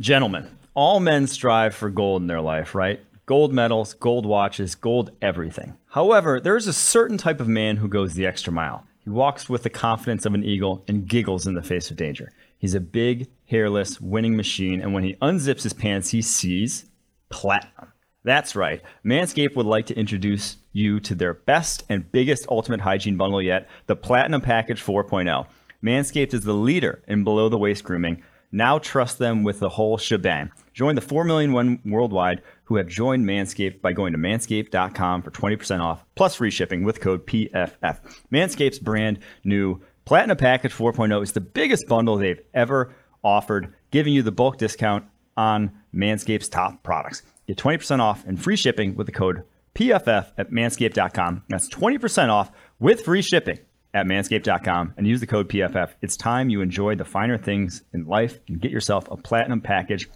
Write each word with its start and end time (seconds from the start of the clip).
Gentlemen, 0.00 0.48
all 0.72 0.98
men 0.98 1.26
strive 1.26 1.74
for 1.74 1.90
gold 1.90 2.22
in 2.22 2.26
their 2.26 2.40
life, 2.40 2.74
right? 2.74 3.00
Gold 3.26 3.52
medals, 3.52 3.92
gold 3.92 4.24
watches, 4.24 4.74
gold 4.74 5.10
everything. 5.20 5.76
However, 5.88 6.40
there 6.40 6.56
is 6.56 6.66
a 6.66 6.72
certain 6.72 7.18
type 7.18 7.38
of 7.38 7.46
man 7.46 7.76
who 7.76 7.86
goes 7.86 8.14
the 8.14 8.24
extra 8.24 8.50
mile. 8.50 8.86
He 9.04 9.10
walks 9.10 9.50
with 9.50 9.62
the 9.62 9.68
confidence 9.68 10.24
of 10.24 10.32
an 10.32 10.42
eagle 10.42 10.82
and 10.88 11.06
giggles 11.06 11.46
in 11.46 11.52
the 11.52 11.60
face 11.60 11.90
of 11.90 11.98
danger. 11.98 12.32
He's 12.56 12.72
a 12.72 12.80
big, 12.80 13.28
hairless, 13.44 14.00
winning 14.00 14.38
machine, 14.38 14.80
and 14.80 14.94
when 14.94 15.04
he 15.04 15.16
unzips 15.16 15.64
his 15.64 15.74
pants, 15.74 16.08
he 16.08 16.22
sees 16.22 16.86
platinum. 17.28 17.92
That's 18.24 18.56
right. 18.56 18.80
Manscaped 19.04 19.54
would 19.54 19.66
like 19.66 19.84
to 19.86 19.98
introduce 19.98 20.56
you 20.72 21.00
to 21.00 21.14
their 21.14 21.34
best 21.34 21.84
and 21.90 22.10
biggest 22.10 22.46
ultimate 22.48 22.80
hygiene 22.80 23.18
bundle 23.18 23.42
yet, 23.42 23.68
the 23.84 23.96
Platinum 23.96 24.40
Package 24.40 24.82
4.0. 24.82 25.46
Manscaped 25.84 26.32
is 26.32 26.44
the 26.44 26.54
leader 26.54 27.02
in 27.06 27.22
below 27.22 27.50
the 27.50 27.58
waist 27.58 27.84
grooming 27.84 28.22
now 28.52 28.78
trust 28.78 29.18
them 29.18 29.42
with 29.42 29.60
the 29.60 29.68
whole 29.68 29.98
shebang. 29.98 30.50
Join 30.72 30.94
the 30.94 31.00
4 31.00 31.24
million 31.24 31.52
one 31.52 31.80
worldwide 31.84 32.42
who 32.64 32.76
have 32.76 32.88
joined 32.88 33.26
Manscaped 33.26 33.80
by 33.80 33.92
going 33.92 34.12
to 34.12 34.18
manscaped.com 34.18 35.22
for 35.22 35.30
20% 35.30 35.80
off 35.80 36.04
plus 36.14 36.36
free 36.36 36.50
shipping 36.50 36.84
with 36.84 37.00
code 37.00 37.26
PFF. 37.26 37.98
Manscaped's 38.32 38.78
brand 38.78 39.18
new 39.44 39.80
Platinum 40.04 40.36
Package 40.36 40.72
4.0 40.72 41.22
is 41.22 41.32
the 41.32 41.40
biggest 41.40 41.86
bundle 41.86 42.16
they've 42.16 42.40
ever 42.54 42.94
offered, 43.22 43.74
giving 43.90 44.12
you 44.12 44.22
the 44.22 44.32
bulk 44.32 44.56
discount 44.56 45.04
on 45.36 45.70
Manscaped's 45.94 46.48
top 46.48 46.82
products. 46.82 47.22
Get 47.46 47.58
20% 47.58 48.00
off 48.00 48.24
and 48.26 48.42
free 48.42 48.56
shipping 48.56 48.96
with 48.96 49.06
the 49.06 49.12
code 49.12 49.44
PFF 49.74 50.32
at 50.36 50.50
manscaped.com. 50.50 51.44
That's 51.48 51.68
20% 51.68 52.28
off 52.28 52.50
with 52.78 53.02
free 53.02 53.22
shipping 53.22 53.58
at 53.92 54.06
manscaped.com 54.06 54.94
and 54.96 55.06
use 55.06 55.20
the 55.20 55.26
code 55.26 55.48
PFF. 55.48 55.90
It's 56.00 56.16
time 56.16 56.48
you 56.48 56.60
enjoy 56.60 56.94
the 56.94 57.04
finer 57.04 57.36
things 57.36 57.82
in 57.92 58.06
life 58.06 58.38
and 58.48 58.60
get 58.60 58.70
yourself 58.70 59.10
a 59.10 59.16
platinum 59.16 59.60
package 59.60 60.08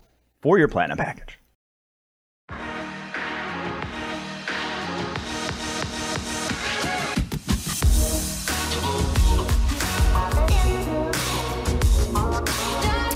for 0.43 0.59
your 0.59 0.69
platinum 0.69 0.99
package. 0.99 1.39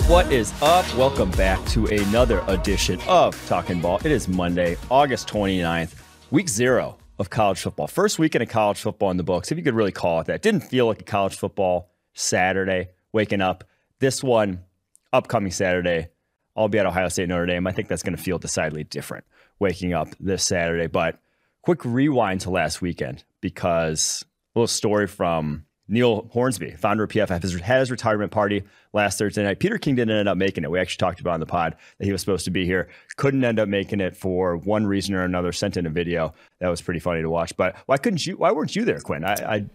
What 0.09 0.33
is 0.33 0.55
up? 0.63 0.87
Welcome 0.95 1.31
back 1.33 1.63
to 1.67 1.87
another 1.87 2.43
edition 2.49 2.99
of 3.07 3.37
Talking 3.47 3.83
Ball. 3.83 3.99
It 3.99 4.11
is 4.11 4.27
Monday, 4.27 4.79
August 4.91 5.29
29th, 5.29 5.95
week 6.31 6.49
zero 6.49 6.98
of 7.19 7.31
college 7.31 7.61
football. 7.61 7.87
First 7.87 8.19
weekend 8.19 8.43
of 8.43 8.49
college 8.49 8.81
football 8.81 9.11
in 9.11 9.17
the 9.17 9.25
books, 9.25 9.51
if 9.51 9.59
you 9.59 9.65
could 9.65 9.75
really 9.75 9.93
call 9.93 10.21
it 10.21 10.27
that. 10.27 10.43
Didn't 10.43 10.61
feel 10.61 10.87
like 10.87 11.01
a 11.01 11.05
college 11.05 11.37
football 11.37 11.91
Saturday 12.15 12.89
waking 13.13 13.41
up. 13.41 13.65
This 13.99 14.23
one, 14.23 14.65
upcoming 15.13 15.51
Saturday, 15.51 16.09
I'll 16.57 16.69
be 16.69 16.79
at 16.79 16.87
Ohio 16.87 17.09
State 17.09 17.29
Notre 17.29 17.47
Dame. 17.47 17.67
I 17.67 17.73
think 17.73 17.89
that's 17.89 18.03
going 18.03 18.17
to 18.17 18.23
feel 18.23 18.39
decidedly 18.39 18.85
different 18.85 19.25
waking 19.59 19.93
up 19.93 20.09
this 20.21 20.45
Saturday. 20.45 20.87
But 20.87 21.19
quick 21.63 21.85
rewind 21.85 22.43
to 22.43 22.51
last 22.51 22.81
weekend 22.81 23.25
because 23.41 24.25
a 24.55 24.59
little 24.59 24.67
story 24.69 25.07
from 25.07 25.65
Neil 25.89 26.29
Hornsby, 26.33 26.73
founder 26.73 27.05
of 27.05 27.11
PFF, 27.11 27.61
had 27.63 27.81
his 27.81 27.91
retirement 27.91 28.31
party 28.31 28.63
last 28.93 29.19
Thursday 29.19 29.43
night. 29.43 29.59
Peter 29.59 29.79
King 29.79 29.95
didn't 29.95 30.17
end 30.17 30.29
up 30.29 30.37
making 30.37 30.65
it. 30.65 30.71
We 30.71 30.79
actually 30.79 30.99
talked 30.99 31.21
about 31.21 31.35
on 31.35 31.41
the 31.41 31.47
pod 31.47 31.77
that 31.99 32.05
he 32.05 32.13
was 32.13 32.21
supposed 32.21 32.45
to 32.45 32.51
be 32.51 32.67
here. 32.67 32.89
Couldn't 33.17 33.43
end 33.43 33.59
up 33.59 33.69
making 33.69 34.01
it 34.01 34.17
for 34.17 34.57
one 34.57 34.87
reason 34.87 35.15
or 35.15 35.23
another. 35.23 35.51
Sent 35.53 35.77
in 35.77 35.87
a 35.87 35.91
video 35.91 36.35
that 36.61 36.69
was 36.69 36.83
pretty 36.83 37.01
funny 37.01 37.23
to 37.23 37.31
watch. 37.31 37.57
But 37.57 37.77
why 37.87 37.97
couldn't 37.97 38.27
you? 38.27 38.37
Why 38.37 38.53
weren't 38.53 38.77
you 38.77 38.85
there, 38.85 39.01
Quinn? 39.01 39.25
I, 39.25 39.35
I 39.35 39.67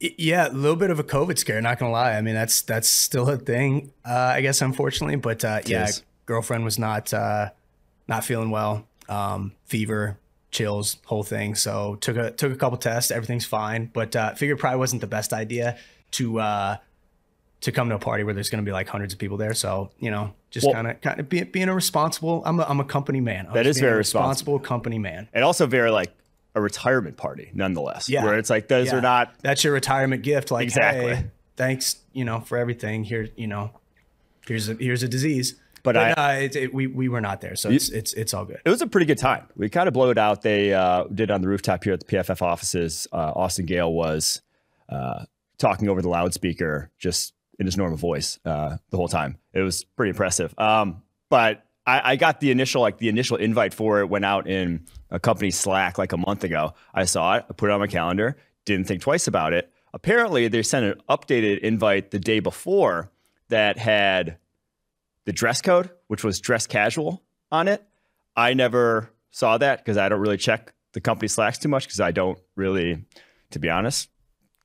yeah, 0.00 0.48
a 0.48 0.50
little 0.50 0.76
bit 0.76 0.90
of 0.90 0.98
a 0.98 1.04
COVID 1.04 1.38
scare. 1.38 1.60
Not 1.60 1.78
gonna 1.78 1.92
lie. 1.92 2.12
I 2.12 2.20
mean, 2.20 2.34
that's 2.34 2.62
that's 2.62 2.88
still 2.88 3.28
a 3.28 3.36
thing. 3.36 3.92
Uh, 4.04 4.32
I 4.34 4.40
guess 4.40 4.60
unfortunately, 4.60 5.16
but 5.16 5.44
uh, 5.44 5.60
yeah, 5.64 5.84
is. 5.84 6.02
girlfriend 6.26 6.64
was 6.64 6.78
not 6.78 7.14
uh, 7.14 7.50
not 8.08 8.24
feeling 8.24 8.50
well. 8.50 8.86
Um, 9.08 9.52
fever, 9.64 10.18
chills, 10.52 10.98
whole 11.06 11.24
thing. 11.24 11.56
So 11.56 11.96
took 11.96 12.16
a 12.16 12.30
took 12.30 12.52
a 12.52 12.56
couple 12.56 12.78
tests, 12.78 13.10
everything's 13.10 13.44
fine, 13.44 13.90
but 13.92 14.14
uh, 14.14 14.34
figured 14.34 14.60
probably 14.60 14.78
wasn't 14.78 15.00
the 15.00 15.08
best 15.08 15.32
idea 15.32 15.78
to 16.12 16.38
uh, 16.38 16.76
to 17.62 17.72
come 17.72 17.88
to 17.88 17.96
a 17.96 17.98
party 17.98 18.22
where 18.22 18.34
there's 18.34 18.50
going 18.50 18.64
to 18.64 18.68
be 18.68 18.72
like 18.72 18.86
hundreds 18.86 19.12
of 19.12 19.18
people 19.18 19.36
there. 19.36 19.54
So 19.54 19.90
you 19.98 20.10
know, 20.10 20.34
just 20.50 20.70
kind 20.70 20.86
of 20.86 21.00
kind 21.00 21.18
of 21.18 21.28
being 21.28 21.68
a 21.68 21.74
responsible. 21.74 22.42
I'm 22.44 22.60
a, 22.60 22.64
I'm 22.64 22.78
a 22.78 22.84
company 22.84 23.20
man. 23.20 23.48
I'm 23.48 23.54
that 23.54 23.66
is 23.66 23.80
very 23.80 23.96
responsible, 23.96 24.28
responsible 24.54 24.58
company 24.60 24.98
man, 24.98 25.28
and 25.32 25.42
also 25.42 25.66
very 25.66 25.90
like 25.90 26.12
a 26.54 26.60
retirement 26.60 27.16
party 27.16 27.50
nonetheless. 27.54 28.08
Yeah, 28.08 28.24
where 28.24 28.38
it's 28.38 28.50
like 28.50 28.68
those 28.68 28.88
yeah. 28.88 28.98
are 28.98 29.00
not. 29.00 29.34
That's 29.40 29.64
your 29.64 29.72
retirement 29.72 30.22
gift. 30.22 30.50
Like 30.50 30.64
exactly. 30.64 31.16
Hey, 31.16 31.30
thanks, 31.56 31.96
you 32.12 32.24
know, 32.24 32.40
for 32.40 32.58
everything. 32.58 33.04
Here, 33.04 33.28
you 33.36 33.46
know, 33.46 33.70
here's 34.46 34.68
a 34.68 34.74
here's 34.74 35.02
a 35.02 35.08
disease. 35.08 35.56
But, 35.82 35.94
but 35.94 36.18
I, 36.18 36.36
uh, 36.36 36.40
it, 36.40 36.56
it, 36.56 36.74
we 36.74 36.86
we 36.86 37.08
were 37.08 37.20
not 37.20 37.40
there, 37.40 37.56
so 37.56 37.68
it's 37.68 37.88
it's 37.88 38.12
it's 38.12 38.34
all 38.34 38.44
good. 38.44 38.60
It 38.64 38.70
was 38.70 38.82
a 38.82 38.86
pretty 38.86 39.06
good 39.06 39.18
time. 39.18 39.48
We 39.56 39.68
kind 39.68 39.88
of 39.88 39.94
blew 39.94 40.10
it 40.10 40.18
out. 40.18 40.42
They 40.42 40.72
uh, 40.72 41.04
did 41.04 41.30
on 41.30 41.42
the 41.42 41.48
rooftop 41.48 41.82
here 41.82 41.92
at 41.92 42.00
the 42.00 42.06
PFF 42.06 42.40
offices. 42.40 43.08
Uh, 43.12 43.32
Austin 43.34 43.66
Gayle 43.66 43.92
was 43.92 44.42
uh, 44.88 45.24
talking 45.58 45.88
over 45.88 46.00
the 46.00 46.08
loudspeaker, 46.08 46.90
just 46.98 47.34
in 47.58 47.66
his 47.66 47.76
normal 47.76 47.96
voice 47.96 48.38
uh, 48.44 48.76
the 48.90 48.96
whole 48.96 49.08
time. 49.08 49.38
It 49.52 49.62
was 49.62 49.84
pretty 49.84 50.10
impressive. 50.10 50.54
Um, 50.58 51.02
but 51.28 51.64
I, 51.86 52.12
I, 52.12 52.16
got 52.16 52.40
the 52.40 52.50
initial 52.50 52.82
like 52.82 52.98
the 52.98 53.08
initial 53.08 53.36
invite 53.36 53.74
for 53.74 54.00
it 54.00 54.08
went 54.08 54.24
out 54.24 54.48
in 54.48 54.86
a 55.10 55.18
company 55.18 55.50
Slack 55.50 55.98
like 55.98 56.12
a 56.12 56.16
month 56.16 56.44
ago. 56.44 56.74
I 56.94 57.04
saw 57.04 57.36
it, 57.36 57.44
I 57.48 57.52
put 57.54 57.70
it 57.70 57.72
on 57.72 57.80
my 57.80 57.86
calendar, 57.86 58.36
didn't 58.64 58.86
think 58.86 59.02
twice 59.02 59.26
about 59.26 59.52
it. 59.52 59.72
Apparently, 59.94 60.48
they 60.48 60.62
sent 60.62 60.86
an 60.86 61.02
updated 61.08 61.58
invite 61.60 62.10
the 62.10 62.18
day 62.18 62.40
before 62.40 63.10
that 63.48 63.78
had 63.78 64.38
the 65.24 65.32
dress 65.32 65.62
code, 65.62 65.90
which 66.08 66.24
was 66.24 66.40
dress 66.40 66.66
casual 66.66 67.22
on 67.50 67.68
it. 67.68 67.82
I 68.36 68.54
never 68.54 69.10
saw 69.30 69.58
that 69.58 69.78
because 69.78 69.96
I 69.96 70.08
don't 70.08 70.20
really 70.20 70.36
check 70.36 70.72
the 70.92 71.00
company 71.00 71.28
slacks 71.28 71.58
too 71.58 71.68
much 71.68 71.86
because 71.86 72.00
I 72.00 72.10
don't 72.10 72.38
really, 72.56 73.04
to 73.50 73.58
be 73.58 73.70
honest, 73.70 74.08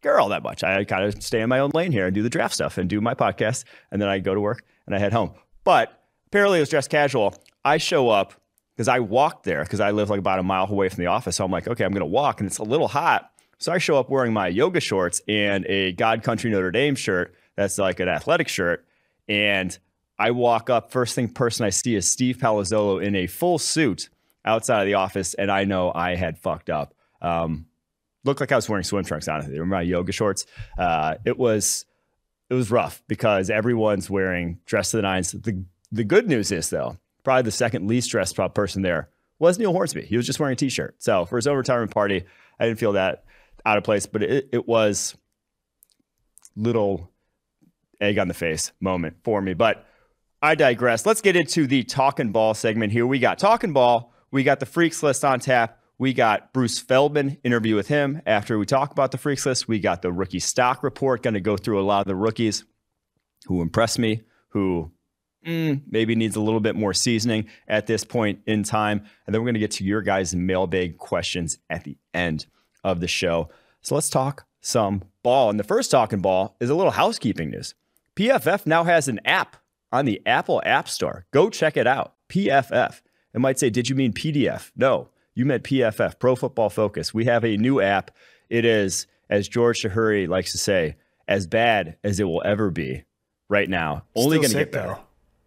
care 0.01 0.19
all 0.19 0.29
that 0.29 0.43
much. 0.43 0.63
I 0.63 0.83
kind 0.83 1.03
of 1.03 1.21
stay 1.23 1.41
in 1.41 1.49
my 1.49 1.59
own 1.59 1.71
lane 1.73 1.91
here 1.91 2.05
and 2.05 2.15
do 2.15 2.23
the 2.23 2.29
draft 2.29 2.53
stuff 2.53 2.77
and 2.77 2.89
do 2.89 3.01
my 3.01 3.13
podcast, 3.13 3.65
and 3.91 4.01
then 4.01 4.09
I 4.09 4.19
go 4.19 4.33
to 4.33 4.41
work 4.41 4.63
and 4.85 4.95
I 4.95 4.99
head 4.99 5.13
home. 5.13 5.31
But 5.63 6.01
apparently, 6.27 6.59
it 6.59 6.61
was 6.61 6.69
dress 6.69 6.87
casual. 6.87 7.35
I 7.65 7.77
show 7.77 8.09
up 8.09 8.33
because 8.75 8.87
I 8.87 8.99
walked 8.99 9.43
there 9.43 9.63
because 9.63 9.79
I 9.79 9.91
live 9.91 10.09
like 10.09 10.19
about 10.19 10.39
a 10.39 10.43
mile 10.43 10.67
away 10.69 10.89
from 10.89 11.03
the 11.03 11.07
office. 11.07 11.35
So 11.35 11.45
I'm 11.45 11.51
like, 11.51 11.67
okay, 11.67 11.83
I'm 11.83 11.91
going 11.91 12.01
to 12.01 12.05
walk, 12.05 12.39
and 12.39 12.47
it's 12.47 12.59
a 12.59 12.63
little 12.63 12.87
hot. 12.87 13.31
So 13.59 13.71
I 13.71 13.79
show 13.79 13.97
up 13.97 14.09
wearing 14.09 14.33
my 14.33 14.47
yoga 14.47 14.79
shorts 14.79 15.19
and 15.27 15.65
a 15.65 15.91
God 15.93 16.23
Country 16.23 16.51
Notre 16.51 16.71
Dame 16.71 16.95
shirt 16.95 17.33
that's 17.55 17.79
like 17.79 17.99
an 17.99 18.07
athletic 18.07 18.47
shirt. 18.47 18.85
And 19.27 19.77
I 20.19 20.31
walk 20.31 20.69
up, 20.69 20.91
first 20.91 21.15
thing 21.15 21.29
person 21.29 21.65
I 21.65 21.69
see 21.69 21.95
is 21.95 22.09
Steve 22.09 22.37
Palazzolo 22.37 23.03
in 23.03 23.15
a 23.15 23.27
full 23.27 23.59
suit 23.59 24.09
outside 24.43 24.81
of 24.81 24.87
the 24.87 24.95
office, 24.95 25.33
and 25.35 25.51
I 25.51 25.63
know 25.65 25.91
I 25.93 26.15
had 26.15 26.37
fucked 26.39 26.69
up. 26.69 26.93
Um, 27.21 27.67
looked 28.23 28.39
like 28.39 28.51
I 28.51 28.55
was 28.55 28.67
wearing 28.67 28.83
swim 28.83 29.03
trunks, 29.03 29.27
honestly. 29.27 29.53
Remember 29.53 29.75
my 29.75 29.81
yoga 29.81 30.11
shorts? 30.11 30.45
Uh, 30.77 31.15
it 31.25 31.37
was 31.37 31.85
it 32.49 32.53
was 32.53 32.71
rough 32.71 33.03
because 33.07 33.49
everyone's 33.49 34.09
wearing 34.09 34.59
dress 34.65 34.91
to 34.91 34.97
the 34.97 35.03
nines. 35.03 35.31
The 35.31 35.63
the 35.91 36.03
good 36.03 36.27
news 36.27 36.51
is 36.51 36.69
though, 36.69 36.97
probably 37.23 37.43
the 37.43 37.51
second 37.51 37.87
least 37.87 38.09
dressed 38.09 38.37
person 38.53 38.81
there 38.81 39.09
was 39.39 39.59
Neil 39.59 39.71
Hornsby. 39.71 40.01
He 40.01 40.17
was 40.17 40.25
just 40.25 40.39
wearing 40.39 40.53
a 40.53 40.55
t-shirt. 40.55 40.95
So 40.97 41.25
for 41.25 41.35
his 41.35 41.47
own 41.47 41.57
retirement 41.57 41.91
party, 41.91 42.23
I 42.59 42.65
didn't 42.65 42.79
feel 42.79 42.93
that 42.93 43.25
out 43.65 43.77
of 43.77 43.83
place, 43.83 44.05
but 44.05 44.23
it, 44.23 44.49
it 44.51 44.67
was 44.67 45.15
little 46.55 47.11
egg 48.01 48.17
on 48.17 48.27
the 48.27 48.33
face 48.33 48.71
moment 48.79 49.17
for 49.23 49.41
me. 49.41 49.53
But 49.53 49.85
I 50.41 50.53
digress. 50.55 51.05
Let's 51.05 51.21
get 51.21 51.35
into 51.35 51.65
the 51.65 51.83
talking 51.83 52.31
ball 52.31 52.53
segment 52.53 52.91
here. 52.91 53.07
We 53.07 53.19
got 53.19 53.39
talking 53.39 53.73
ball. 53.73 54.13
We 54.29 54.43
got 54.43 54.59
the 54.59 54.65
freaks 54.65 55.01
list 55.01 55.25
on 55.25 55.39
tap. 55.39 55.79
We 55.97 56.13
got 56.13 56.53
Bruce 56.53 56.77
Feldman 56.77 57.37
interview 57.43 57.75
with 57.75 57.87
him 57.87 58.21
after 58.27 58.59
we 58.59 58.67
talk 58.67 58.91
about 58.91 59.11
the 59.11 59.17
freaks 59.17 59.47
list. 59.47 59.67
We 59.67 59.79
got 59.79 60.03
the 60.03 60.11
rookie 60.11 60.39
stock 60.39 60.83
report. 60.83 61.23
Going 61.23 61.33
to 61.33 61.39
go 61.39 61.57
through 61.57 61.79
a 61.79 61.81
lot 61.81 62.01
of 62.01 62.07
the 62.07 62.15
rookies 62.15 62.65
who 63.47 63.63
impressed 63.63 63.97
me, 63.97 64.21
who 64.49 64.91
mm, 65.43 65.81
maybe 65.89 66.13
needs 66.13 66.35
a 66.35 66.41
little 66.41 66.59
bit 66.59 66.75
more 66.75 66.93
seasoning 66.93 67.47
at 67.67 67.87
this 67.87 68.03
point 68.03 68.41
in 68.45 68.61
time. 68.61 69.05
And 69.25 69.33
then 69.33 69.41
we're 69.41 69.47
going 69.47 69.55
to 69.55 69.59
get 69.59 69.71
to 69.71 69.83
your 69.83 70.03
guys' 70.03 70.35
mailbag 70.35 70.99
questions 70.99 71.57
at 71.67 71.83
the 71.83 71.97
end 72.13 72.45
of 72.83 72.99
the 72.99 73.07
show. 73.07 73.49
So 73.81 73.95
let's 73.95 74.09
talk 74.09 74.45
some 74.61 75.03
ball. 75.23 75.49
And 75.49 75.59
the 75.59 75.63
first 75.63 75.89
talking 75.89 76.19
ball 76.19 76.57
is 76.59 76.69
a 76.69 76.75
little 76.75 76.91
housekeeping 76.91 77.49
news. 77.49 77.73
PFF 78.15 78.67
now 78.67 78.83
has 78.83 79.07
an 79.07 79.19
app 79.25 79.57
on 79.91 80.05
the 80.05 80.21
Apple 80.25 80.61
App 80.65 80.89
Store. 80.89 81.25
Go 81.31 81.49
check 81.49 81.77
it 81.77 81.87
out. 81.87 82.15
PFF. 82.29 83.01
It 83.33 83.39
might 83.39 83.59
say, 83.59 83.69
Did 83.69 83.89
you 83.89 83.95
mean 83.95 84.13
PDF? 84.13 84.71
No, 84.75 85.09
you 85.33 85.45
meant 85.45 85.63
PFF, 85.63 86.19
Pro 86.19 86.35
Football 86.35 86.69
Focus. 86.69 87.13
We 87.13 87.25
have 87.25 87.45
a 87.45 87.57
new 87.57 87.79
app. 87.79 88.11
It 88.49 88.65
is, 88.65 89.07
as 89.29 89.47
George 89.47 89.83
Chahrouri 89.83 90.27
likes 90.27 90.51
to 90.53 90.57
say, 90.57 90.95
as 91.27 91.45
bad 91.45 91.97
as 92.03 92.19
it 92.19 92.23
will 92.23 92.41
ever 92.45 92.71
be 92.71 93.03
right 93.49 93.69
now. 93.69 94.03
Only 94.15 94.37
going 94.37 94.49
to 94.49 94.57
get 94.57 94.71
better. 94.71 94.87
Though. 94.87 94.99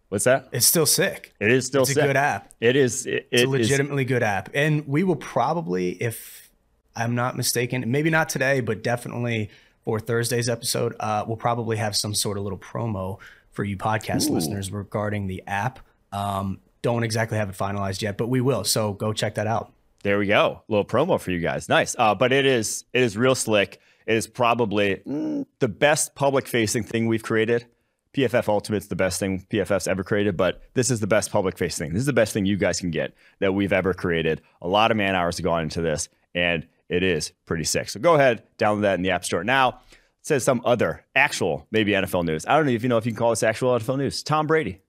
What's 0.09 0.25
that? 0.25 0.49
It's 0.51 0.65
still 0.65 0.85
sick. 0.85 1.33
It 1.39 1.51
is 1.51 1.65
still 1.65 1.83
it's 1.83 1.93
sick. 1.93 2.03
a 2.03 2.07
good 2.07 2.17
app. 2.17 2.53
It 2.59 2.75
is. 2.75 3.05
It, 3.05 3.27
it's 3.31 3.43
a 3.43 3.47
legitimately 3.47 4.03
is. 4.03 4.09
good 4.09 4.23
app. 4.23 4.49
And 4.53 4.87
we 4.87 5.03
will 5.03 5.15
probably, 5.15 5.91
if 6.01 6.49
I'm 6.95 7.15
not 7.15 7.37
mistaken, 7.37 7.89
maybe 7.89 8.09
not 8.09 8.29
today, 8.29 8.59
but 8.59 8.83
definitely 8.83 9.49
for 9.85 9.99
Thursday's 9.99 10.49
episode, 10.49 10.95
uh, 10.99 11.23
we'll 11.27 11.37
probably 11.37 11.77
have 11.77 11.95
some 11.95 12.13
sort 12.13 12.37
of 12.37 12.43
little 12.43 12.59
promo 12.59 13.19
for 13.51 13.63
you 13.63 13.77
podcast 13.77 14.29
Ooh. 14.29 14.33
listeners 14.33 14.71
regarding 14.71 15.27
the 15.27 15.43
app. 15.47 15.79
Um, 16.11 16.59
don't 16.81 17.03
exactly 17.03 17.37
have 17.37 17.49
it 17.49 17.55
finalized 17.55 18.01
yet, 18.01 18.17
but 18.17 18.27
we 18.27 18.41
will. 18.41 18.63
So 18.63 18.93
go 18.93 19.13
check 19.13 19.35
that 19.35 19.47
out. 19.47 19.71
There 20.03 20.17
we 20.17 20.27
go. 20.27 20.63
A 20.67 20.71
little 20.71 20.85
promo 20.85 21.19
for 21.19 21.31
you 21.31 21.39
guys. 21.39 21.69
Nice. 21.69 21.95
Uh, 21.97 22.15
but 22.15 22.33
it 22.33 22.45
is 22.45 22.85
it 22.93 23.03
is 23.03 23.15
real 23.17 23.35
slick. 23.35 23.79
It 24.07 24.15
is 24.15 24.25
probably 24.27 25.01
mm, 25.07 25.45
the 25.59 25.67
best 25.67 26.15
public 26.15 26.47
facing 26.47 26.83
thing 26.83 27.07
we've 27.07 27.23
created. 27.23 27.67
PFF 28.13 28.49
Ultimate's 28.49 28.87
the 28.87 28.95
best 28.95 29.19
thing 29.19 29.45
PFF's 29.49 29.87
ever 29.87 30.03
created, 30.03 30.35
but 30.35 30.61
this 30.73 30.89
is 30.91 30.99
the 30.99 31.07
best 31.07 31.31
public 31.31 31.57
facing 31.57 31.87
thing. 31.87 31.93
This 31.93 32.01
is 32.01 32.07
the 32.07 32.13
best 32.13 32.33
thing 32.33 32.45
you 32.45 32.57
guys 32.57 32.79
can 32.79 32.91
get 32.91 33.13
that 33.39 33.53
we've 33.53 33.71
ever 33.71 33.93
created. 33.93 34.41
A 34.61 34.67
lot 34.67 34.91
of 34.91 34.97
man 34.97 35.15
hours 35.15 35.37
have 35.37 35.45
gone 35.45 35.63
into 35.63 35.81
this, 35.81 36.09
and 36.35 36.67
it 36.89 37.03
is 37.03 37.31
pretty 37.45 37.63
sick. 37.63 37.89
So 37.89 38.01
go 38.01 38.15
ahead, 38.15 38.43
download 38.57 38.81
that 38.81 38.95
in 38.95 39.01
the 39.01 39.11
App 39.11 39.23
Store. 39.23 39.45
Now, 39.45 39.79
says 40.21 40.43
some 40.43 40.61
other 40.65 41.05
actual, 41.15 41.67
maybe 41.71 41.91
NFL 41.91 42.25
news. 42.25 42.45
I 42.45 42.55
don't 42.55 42.65
know 42.65 42.71
if 42.71 42.83
you 42.83 42.89
know 42.89 42.97
if 42.97 43.05
you 43.05 43.11
can 43.11 43.17
call 43.17 43.31
this 43.31 43.43
actual 43.43 43.77
NFL 43.77 43.97
news. 43.97 44.23
Tom 44.23 44.47
Brady 44.47 44.81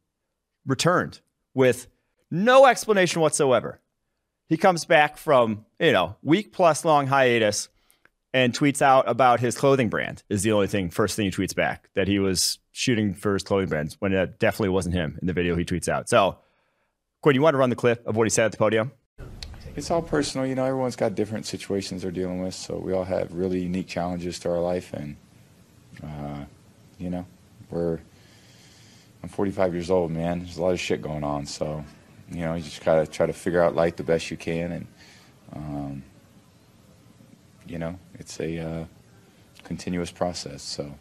returned 0.66 1.20
with 1.54 1.86
no 2.30 2.66
explanation 2.66 3.20
whatsoever. 3.20 3.80
He 4.48 4.56
comes 4.56 4.84
back 4.84 5.16
from, 5.16 5.64
you 5.80 5.92
know, 5.92 6.16
week 6.22 6.52
plus 6.52 6.84
long 6.84 7.06
hiatus 7.06 7.68
and 8.34 8.52
tweets 8.52 8.82
out 8.82 9.08
about 9.08 9.40
his 9.40 9.56
clothing 9.56 9.88
brand 9.88 10.22
is 10.28 10.42
the 10.42 10.52
only 10.52 10.66
thing, 10.66 10.90
first 10.90 11.16
thing 11.16 11.26
he 11.26 11.30
tweets 11.30 11.54
back 11.54 11.88
that 11.94 12.08
he 12.08 12.18
was 12.18 12.58
shooting 12.70 13.14
for 13.14 13.34
his 13.34 13.42
clothing 13.42 13.68
brand 13.68 13.96
when 13.98 14.12
that 14.12 14.38
definitely 14.38 14.70
wasn't 14.70 14.94
him 14.94 15.18
in 15.20 15.26
the 15.26 15.32
video 15.32 15.56
he 15.56 15.64
tweets 15.64 15.88
out. 15.88 16.08
So, 16.08 16.38
Quinn, 17.22 17.34
you 17.34 17.42
want 17.42 17.54
to 17.54 17.58
run 17.58 17.70
the 17.70 17.76
clip 17.76 18.06
of 18.06 18.16
what 18.16 18.24
he 18.24 18.30
said 18.30 18.46
at 18.46 18.52
the 18.52 18.58
podium? 18.58 18.92
It's 19.74 19.90
all 19.90 20.02
personal. 20.02 20.46
You 20.46 20.54
know, 20.54 20.66
everyone's 20.66 20.96
got 20.96 21.14
different 21.14 21.46
situations 21.46 22.02
they're 22.02 22.10
dealing 22.10 22.42
with. 22.42 22.54
So 22.54 22.76
we 22.76 22.92
all 22.92 23.04
have 23.04 23.32
really 23.32 23.60
unique 23.60 23.86
challenges 23.86 24.38
to 24.40 24.50
our 24.50 24.60
life. 24.60 24.92
And, 24.92 25.16
uh, 26.02 26.44
you 26.98 27.08
know, 27.08 27.24
we're, 27.70 27.98
I'm 29.22 29.30
45 29.30 29.72
years 29.72 29.90
old, 29.90 30.10
man. 30.10 30.40
There's 30.40 30.58
a 30.58 30.62
lot 30.62 30.72
of 30.72 30.80
shit 30.80 31.00
going 31.00 31.24
on. 31.24 31.46
So, 31.46 31.84
you 32.30 32.40
know, 32.40 32.54
you 32.54 32.62
just 32.62 32.84
got 32.84 32.96
to 32.96 33.06
try 33.06 33.24
to 33.24 33.32
figure 33.32 33.62
out 33.62 33.74
life 33.74 33.96
the 33.96 34.02
best 34.02 34.30
you 34.30 34.36
can. 34.36 34.72
And, 34.72 34.86
um, 35.54 36.02
you 37.66 37.78
know, 37.78 37.98
it's 38.14 38.38
a 38.40 38.58
uh, 38.58 38.84
continuous 39.64 40.10
process. 40.10 40.62
So. 40.62 40.94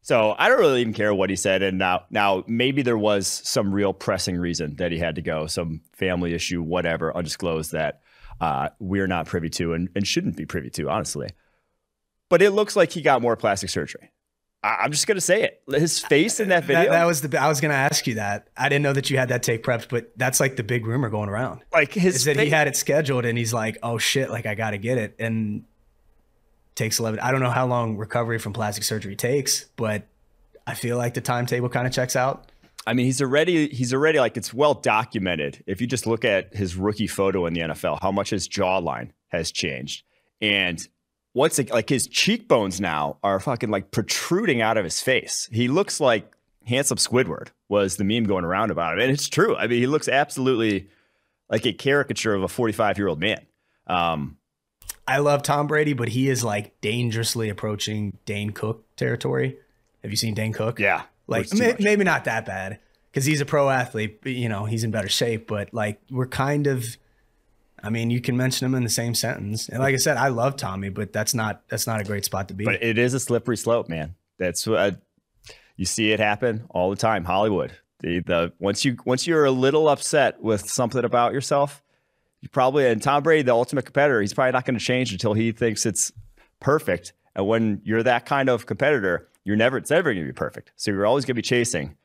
So 0.00 0.36
I 0.38 0.48
don't 0.48 0.60
really 0.60 0.82
even 0.82 0.94
care 0.94 1.12
what 1.12 1.30
he 1.30 1.36
said. 1.36 1.62
And 1.62 1.78
now, 1.78 2.04
now 2.10 2.44
maybe 2.46 2.82
there 2.82 2.96
was 2.96 3.26
some 3.26 3.74
real 3.74 3.92
pressing 3.92 4.38
reason 4.38 4.76
that 4.76 4.92
he 4.92 4.98
had 4.98 5.16
to 5.16 5.22
go, 5.22 5.48
some 5.48 5.80
family 5.92 6.32
issue, 6.32 6.62
whatever, 6.62 7.14
undisclosed 7.14 7.72
that 7.72 8.02
uh, 8.40 8.70
we're 8.78 9.06
not 9.06 9.26
privy 9.26 9.50
to 9.50 9.72
and, 9.72 9.88
and 9.94 10.06
shouldn't 10.06 10.36
be 10.36 10.46
privy 10.46 10.70
to, 10.70 10.88
honestly. 10.88 11.28
But 12.28 12.42
it 12.42 12.50
looks 12.50 12.76
like 12.76 12.92
he 12.92 13.02
got 13.02 13.22
more 13.22 13.36
plastic 13.36 13.70
surgery. 13.70 14.10
I, 14.62 14.84
am 14.84 14.90
just 14.90 15.06
gonna 15.06 15.20
say 15.20 15.42
it. 15.42 15.62
His 15.68 16.00
face 16.08 16.40
in 16.40 16.48
that 16.48 16.64
video. 16.64 16.84
That, 16.84 16.90
that, 16.90 17.04
was 17.04 17.20
the. 17.20 17.40
I 17.40 17.48
was 17.48 17.60
gonna 17.60 17.74
ask 17.74 18.06
you 18.06 18.14
that. 18.14 18.48
I 18.56 18.68
didn't 18.68 18.82
know 18.82 18.92
that 18.92 19.10
you 19.10 19.18
had 19.18 19.28
that 19.28 19.42
take 19.42 19.62
prepped, 19.62 19.88
but 19.88 20.10
that's 20.16 20.40
like 20.40 20.56
the 20.56 20.64
big 20.64 20.86
rumor 20.86 21.08
going 21.08 21.28
around. 21.28 21.60
Like 21.72 21.92
his 21.92 22.16
is 22.16 22.24
that 22.24 22.38
he 22.38 22.50
had 22.50 22.66
it 22.66 22.76
scheduled 22.76 23.24
and 23.24 23.38
he's 23.38 23.54
like, 23.54 23.78
oh 23.82 23.98
shit, 23.98 24.28
like 24.28 24.44
I 24.44 24.56
gotta 24.56 24.78
get 24.78 24.98
it, 24.98 25.14
and 25.18 25.64
takes 26.74 26.98
11. 26.98 27.20
I 27.20 27.30
don't 27.30 27.40
know 27.40 27.50
how 27.50 27.66
long 27.66 27.96
recovery 27.96 28.38
from 28.38 28.52
plastic 28.52 28.84
surgery 28.84 29.16
takes, 29.16 29.64
but 29.76 30.06
I 30.66 30.74
feel 30.74 30.96
like 30.96 31.14
the 31.14 31.20
timetable 31.20 31.68
kind 31.68 31.86
of 31.86 31.92
checks 31.92 32.16
out. 32.16 32.50
I 32.86 32.94
mean, 32.94 33.06
he's 33.06 33.20
already 33.20 33.68
he's 33.68 33.92
already 33.92 34.20
like 34.20 34.36
it's 34.36 34.54
well 34.54 34.74
documented. 34.74 35.62
If 35.66 35.80
you 35.80 35.86
just 35.86 36.06
look 36.06 36.24
at 36.24 36.54
his 36.54 36.76
rookie 36.76 37.08
photo 37.08 37.46
in 37.46 37.54
the 37.54 37.60
NFL, 37.60 38.00
how 38.00 38.12
much 38.12 38.30
his 38.30 38.48
jawline 38.48 39.10
has 39.28 39.50
changed, 39.50 40.04
and 40.40 40.86
what's 41.32 41.58
it, 41.58 41.70
like 41.70 41.88
his 41.88 42.06
cheekbones 42.06 42.80
now 42.80 43.18
are 43.22 43.40
fucking 43.40 43.70
like 43.70 43.90
protruding 43.90 44.62
out 44.62 44.76
of 44.76 44.84
his 44.84 45.00
face. 45.00 45.48
He 45.52 45.68
looks 45.68 46.00
like 46.00 46.32
handsome 46.64 46.98
Squidward 46.98 47.48
was 47.68 47.96
the 47.96 48.04
meme 48.04 48.24
going 48.24 48.44
around 48.44 48.70
about 48.70 48.94
him, 48.94 49.00
and 49.00 49.10
it's 49.10 49.28
true. 49.28 49.56
I 49.56 49.66
mean, 49.66 49.80
he 49.80 49.86
looks 49.86 50.08
absolutely 50.08 50.88
like 51.50 51.66
a 51.66 51.72
caricature 51.72 52.34
of 52.34 52.42
a 52.42 52.48
45 52.48 52.98
year 52.98 53.08
old 53.08 53.20
man. 53.20 53.44
Um, 53.86 54.38
I 55.08 55.18
love 55.18 55.42
Tom 55.42 55.66
Brady, 55.66 55.92
but 55.92 56.08
he 56.08 56.28
is 56.28 56.42
like 56.42 56.80
dangerously 56.80 57.48
approaching 57.48 58.18
Dane 58.24 58.50
Cook 58.50 58.84
territory. 58.96 59.58
Have 60.02 60.10
you 60.10 60.16
seen 60.16 60.34
Dane 60.34 60.52
Cook? 60.52 60.78
Yeah. 60.78 61.02
Like 61.26 61.52
may, 61.52 61.74
maybe 61.78 62.04
not 62.04 62.24
that 62.24 62.46
bad 62.46 62.78
because 63.10 63.24
he's 63.24 63.40
a 63.40 63.46
pro 63.46 63.68
athlete. 63.68 64.20
You 64.24 64.48
know, 64.48 64.64
he's 64.64 64.84
in 64.84 64.90
better 64.90 65.08
shape, 65.08 65.46
but 65.46 65.72
like 65.72 66.00
we're 66.10 66.26
kind 66.26 66.66
of. 66.66 66.84
I 67.82 67.90
mean, 67.90 68.10
you 68.10 68.20
can 68.20 68.36
mention 68.36 68.64
him 68.64 68.74
in 68.74 68.82
the 68.82 68.90
same 68.90 69.14
sentence. 69.14 69.68
And 69.68 69.80
like 69.80 69.94
I 69.94 69.98
said, 69.98 70.16
I 70.16 70.28
love 70.28 70.56
Tommy, 70.56 70.88
but 70.88 71.12
that's 71.12 71.34
not 71.34 71.62
that's 71.68 71.86
not 71.86 72.00
a 72.00 72.04
great 72.04 72.24
spot 72.24 72.48
to 72.48 72.54
be. 72.54 72.64
But 72.64 72.82
it 72.82 72.98
is 72.98 73.14
a 73.14 73.20
slippery 73.20 73.56
slope, 73.56 73.88
man. 73.88 74.14
That's 74.38 74.66
what 74.66 75.00
you 75.76 75.84
see 75.84 76.12
it 76.12 76.20
happen 76.20 76.66
all 76.70 76.90
the 76.90 76.96
time. 76.96 77.24
Hollywood. 77.24 77.72
The, 78.00 78.20
the 78.20 78.52
once 78.58 78.84
you 78.84 78.96
once 79.04 79.26
you're 79.26 79.44
a 79.44 79.50
little 79.50 79.88
upset 79.88 80.42
with 80.42 80.68
something 80.68 81.04
about 81.04 81.32
yourself, 81.32 81.82
you 82.40 82.48
probably 82.48 82.86
and 82.86 83.02
Tom 83.02 83.22
Brady, 83.22 83.42
the 83.42 83.54
ultimate 83.54 83.84
competitor, 83.84 84.20
he's 84.20 84.34
probably 84.34 84.52
not 84.52 84.64
going 84.64 84.78
to 84.78 84.84
change 84.84 85.12
until 85.12 85.32
he 85.32 85.52
thinks 85.52 85.86
it's 85.86 86.12
perfect. 86.60 87.12
And 87.34 87.46
when 87.46 87.80
you're 87.84 88.02
that 88.02 88.26
kind 88.26 88.48
of 88.48 88.66
competitor, 88.66 89.28
you're 89.46 89.56
never 89.56 89.78
it's 89.78 89.90
never 89.90 90.12
going 90.12 90.26
to 90.26 90.32
be 90.32 90.36
perfect. 90.36 90.72
So 90.74 90.90
you're 90.90 91.06
always 91.06 91.24
going 91.24 91.36
to 91.36 91.40
be 91.40 91.42
chasing. 91.42 91.96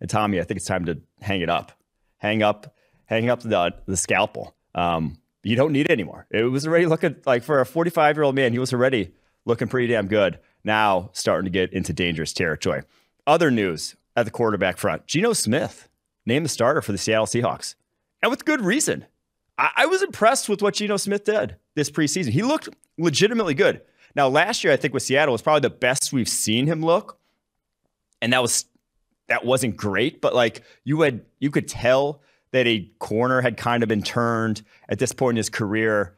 And 0.00 0.08
Tommy, 0.08 0.38
I 0.38 0.44
think 0.44 0.58
it's 0.58 0.66
time 0.66 0.84
to 0.84 1.00
hang 1.22 1.40
it 1.40 1.48
up, 1.48 1.72
hang 2.18 2.42
up, 2.42 2.74
hang 3.06 3.30
up 3.30 3.40
the 3.40 3.74
the 3.86 3.96
scalpel. 3.96 4.54
Um, 4.74 5.18
you 5.42 5.56
don't 5.56 5.72
need 5.72 5.86
it 5.86 5.92
anymore. 5.92 6.26
It 6.30 6.44
was 6.44 6.66
already 6.66 6.84
looking 6.84 7.16
like 7.24 7.42
for 7.42 7.60
a 7.60 7.66
45 7.66 8.16
year 8.16 8.22
old 8.22 8.34
man, 8.34 8.52
he 8.52 8.58
was 8.58 8.74
already 8.74 9.12
looking 9.46 9.66
pretty 9.66 9.88
damn 9.88 10.08
good. 10.08 10.38
Now 10.62 11.08
starting 11.14 11.46
to 11.46 11.50
get 11.50 11.72
into 11.72 11.94
dangerous 11.94 12.34
territory. 12.34 12.82
Other 13.26 13.50
news 13.50 13.96
at 14.14 14.26
the 14.26 14.30
quarterback 14.30 14.76
front: 14.76 15.06
Geno 15.06 15.32
Smith 15.32 15.88
named 16.26 16.44
the 16.44 16.50
starter 16.50 16.82
for 16.82 16.92
the 16.92 16.98
Seattle 16.98 17.26
Seahawks, 17.26 17.76
and 18.22 18.30
with 18.30 18.44
good 18.44 18.60
reason. 18.60 19.06
I, 19.56 19.70
I 19.74 19.86
was 19.86 20.02
impressed 20.02 20.50
with 20.50 20.60
what 20.60 20.74
Geno 20.74 20.98
Smith 20.98 21.24
did 21.24 21.56
this 21.74 21.90
preseason. 21.90 22.32
He 22.32 22.42
looked 22.42 22.68
legitimately 22.98 23.54
good. 23.54 23.80
Now, 24.14 24.28
last 24.28 24.64
year, 24.64 24.72
I 24.72 24.76
think 24.76 24.94
with 24.94 25.02
Seattle 25.02 25.32
was 25.32 25.42
probably 25.42 25.60
the 25.60 25.70
best 25.70 26.12
we've 26.12 26.28
seen 26.28 26.66
him 26.66 26.82
look, 26.82 27.18
and 28.20 28.32
that 28.32 28.42
was 28.42 28.64
that 29.28 29.44
wasn't 29.44 29.76
great. 29.76 30.20
But 30.20 30.34
like 30.34 30.62
you 30.84 31.00
had, 31.02 31.24
you 31.38 31.50
could 31.50 31.68
tell 31.68 32.22
that 32.52 32.66
a 32.66 32.90
corner 32.98 33.40
had 33.40 33.56
kind 33.56 33.82
of 33.82 33.88
been 33.88 34.02
turned 34.02 34.62
at 34.88 34.98
this 34.98 35.12
point 35.12 35.34
in 35.34 35.36
his 35.36 35.48
career. 35.48 36.16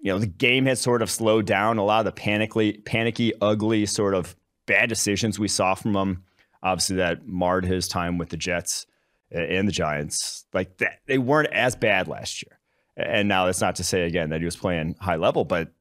You 0.00 0.12
know, 0.12 0.18
the 0.18 0.26
game 0.26 0.66
had 0.66 0.78
sort 0.78 1.02
of 1.02 1.10
slowed 1.10 1.46
down. 1.46 1.78
A 1.78 1.84
lot 1.84 2.00
of 2.00 2.06
the 2.06 2.12
panicky, 2.12 2.72
panicky, 2.78 3.32
ugly 3.40 3.86
sort 3.86 4.14
of 4.14 4.34
bad 4.66 4.88
decisions 4.88 5.38
we 5.38 5.48
saw 5.48 5.74
from 5.74 5.94
him, 5.94 6.24
obviously 6.62 6.96
that 6.96 7.26
marred 7.26 7.64
his 7.64 7.86
time 7.86 8.18
with 8.18 8.30
the 8.30 8.36
Jets 8.36 8.86
and 9.30 9.68
the 9.68 9.72
Giants. 9.72 10.44
Like 10.52 10.76
that, 10.78 11.00
they 11.06 11.18
weren't 11.18 11.52
as 11.52 11.76
bad 11.76 12.08
last 12.08 12.42
year. 12.42 12.58
And 12.96 13.28
now 13.28 13.46
that's 13.46 13.60
not 13.60 13.76
to 13.76 13.84
say 13.84 14.02
again 14.02 14.30
that 14.30 14.40
he 14.40 14.44
was 14.44 14.56
playing 14.56 14.96
high 15.00 15.16
level, 15.16 15.44
but 15.44 15.72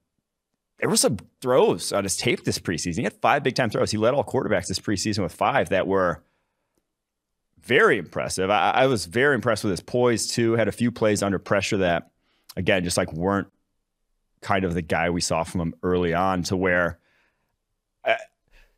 there 0.82 0.90
were 0.90 0.98
some 0.98 1.18
throws 1.42 1.94
on 1.94 2.04
his 2.04 2.18
tape 2.18 2.44
this 2.44 2.58
preseason. 2.58 2.96
He 2.96 3.04
had 3.04 3.14
five 3.14 3.44
big 3.44 3.56
time 3.56 3.70
throws. 3.70 3.92
He 3.92 3.98
led 3.98 4.16
all 4.16 4.24
quarterbacks 4.24 4.66
this 4.66 4.80
preseason 4.80 5.22
with 5.22 5.32
five 5.32 5.70
that 5.70 5.86
were 5.86 6.24
very 7.62 8.00
impressive. 8.00 8.50
I, 8.50 8.72
I, 8.72 8.88
was 8.88 9.06
very 9.06 9.36
impressed 9.36 9.64
with 9.64 9.70
his 9.70 9.80
poise 9.80 10.26
too. 10.26 10.54
Had 10.54 10.68
a 10.68 10.72
few 10.72 10.92
plays 10.92 11.22
under 11.22 11.38
pressure 11.38 11.78
that, 11.78 12.10
again, 12.58 12.84
just 12.84 12.98
like 12.98 13.14
weren't 13.14 13.48
kind 14.42 14.66
of 14.66 14.74
the 14.74 14.82
guy 14.82 15.12
we 15.12 15.22
saw 15.22 15.44
from 15.44 15.62
him 15.62 15.76
early 15.84 16.16
on. 16.16 16.42
To 16.44 16.58
where 16.58 16.98
uh, 18.04 18.16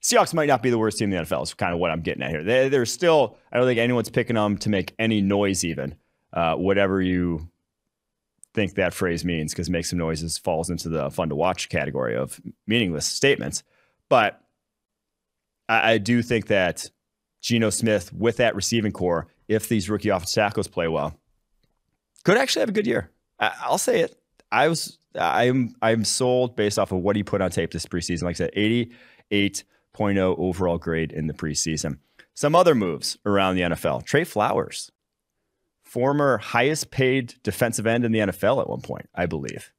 Seahawks 0.01 0.33
might 0.33 0.50
not 0.50 0.62
be 0.62 0.69
the 0.69 0.77
worst 0.77 0.98
team 0.98 1.13
in 1.13 1.17
the 1.17 1.24
NFL. 1.24 1.43
Is 1.43 1.53
kind 1.53 1.74
of 1.74 1.79
what 1.79 1.89
I'm 1.89 2.01
getting 2.01 2.22
at 2.22 2.31
here. 2.31 2.43
They, 2.43 2.67
they're 2.67 2.86
still. 2.86 3.38
I 3.50 3.57
don't 3.57 3.65
think 3.65 3.79
anyone's 3.79 4.10
picking 4.10 4.36
them 4.36 4.57
to 4.57 4.69
make 4.69 4.93
any 5.00 5.22
noise, 5.22 5.63
even 5.63 5.95
uh, 6.33 6.55
whatever 6.55 7.01
you 7.01 7.48
think 8.53 8.75
that 8.75 8.93
phrase 8.93 9.25
means 9.25 9.53
because 9.53 9.69
make 9.69 9.86
some 9.86 10.00
noises 10.00 10.38
falls 10.38 10.69
into 10.69 10.89
the 10.89 11.10
fun 11.10 11.29
to 11.29 11.36
watch 11.36 11.69
category 11.69 12.15
of 12.15 12.39
meaningless 12.67 13.05
statements. 13.05 13.63
But 14.10 14.41
I, 15.67 15.93
I 15.93 15.98
do 15.98 16.22
think 16.22 16.48
that 16.48 16.89
Geno 17.41 17.69
Smith, 17.69 18.13
with 18.13 18.38
that 18.38 18.55
receiving 18.55 18.91
core, 18.91 19.27
if 19.48 19.67
these 19.67 19.89
rookie 19.89 20.10
offensive 20.10 20.36
tackles 20.36 20.67
play 20.67 20.88
well, 20.88 21.17
could 22.24 22.38
actually 22.38 22.62
have 22.62 22.69
a 22.69 22.74
good 22.74 22.88
year. 22.88 23.10
I, 23.39 23.51
will 23.69 23.77
say 23.77 24.01
it. 24.01 24.15
I 24.51 24.67
was 24.67 24.98
I'm 25.19 25.75
I'm 25.81 26.05
sold 26.05 26.55
based 26.55 26.79
off 26.79 26.91
of 26.91 27.00
what 27.00 27.15
he 27.15 27.24
put 27.24 27.41
on 27.41 27.51
tape 27.51 27.72
this 27.72 27.86
preseason. 27.86 28.24
Like 28.24 28.36
I 28.36 28.45
said, 28.45 28.53
88.0 28.53 30.36
overall 30.38 30.77
grade 30.77 31.12
in 31.12 31.27
the 31.27 31.33
preseason. 31.33 31.98
Some 32.33 32.55
other 32.55 32.74
moves 32.74 33.17
around 33.25 33.55
the 33.55 33.62
NFL. 33.62 34.05
Trey 34.05 34.24
Flowers 34.24 34.91
former 35.93 36.39
highest 36.39 36.89
paid 36.89 37.35
defensive 37.43 37.85
end 37.85 38.03
in 38.03 38.12
the 38.12 38.17
NFL 38.17 38.59
at 38.59 38.67
one 38.67 38.81
point, 38.81 39.07
I 39.13 39.27
believe. 39.27 39.71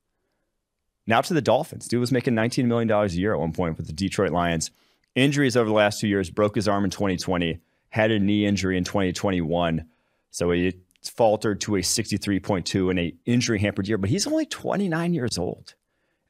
Now 1.08 1.20
to 1.20 1.34
the 1.34 1.42
Dolphins. 1.42 1.88
Dude 1.88 1.98
was 1.98 2.12
making 2.12 2.34
$19 2.34 2.66
million 2.66 2.88
a 2.88 3.06
year 3.08 3.34
at 3.34 3.40
one 3.40 3.52
point 3.52 3.76
with 3.76 3.88
the 3.88 3.92
Detroit 3.92 4.30
Lions. 4.30 4.70
Injuries 5.16 5.56
over 5.56 5.68
the 5.68 5.74
last 5.74 5.98
two 5.98 6.06
years, 6.06 6.30
broke 6.30 6.54
his 6.54 6.68
arm 6.68 6.84
in 6.84 6.90
2020, 6.90 7.58
had 7.88 8.12
a 8.12 8.20
knee 8.20 8.46
injury 8.46 8.78
in 8.78 8.84
2021. 8.84 9.84
So 10.30 10.52
he 10.52 10.78
faltered 11.02 11.60
to 11.62 11.74
a 11.74 11.80
63.2 11.80 12.92
in 12.92 12.98
a 13.00 13.12
injury 13.26 13.58
hampered 13.58 13.88
year, 13.88 13.98
but 13.98 14.08
he's 14.08 14.28
only 14.28 14.46
29 14.46 15.14
years 15.14 15.36
old. 15.36 15.74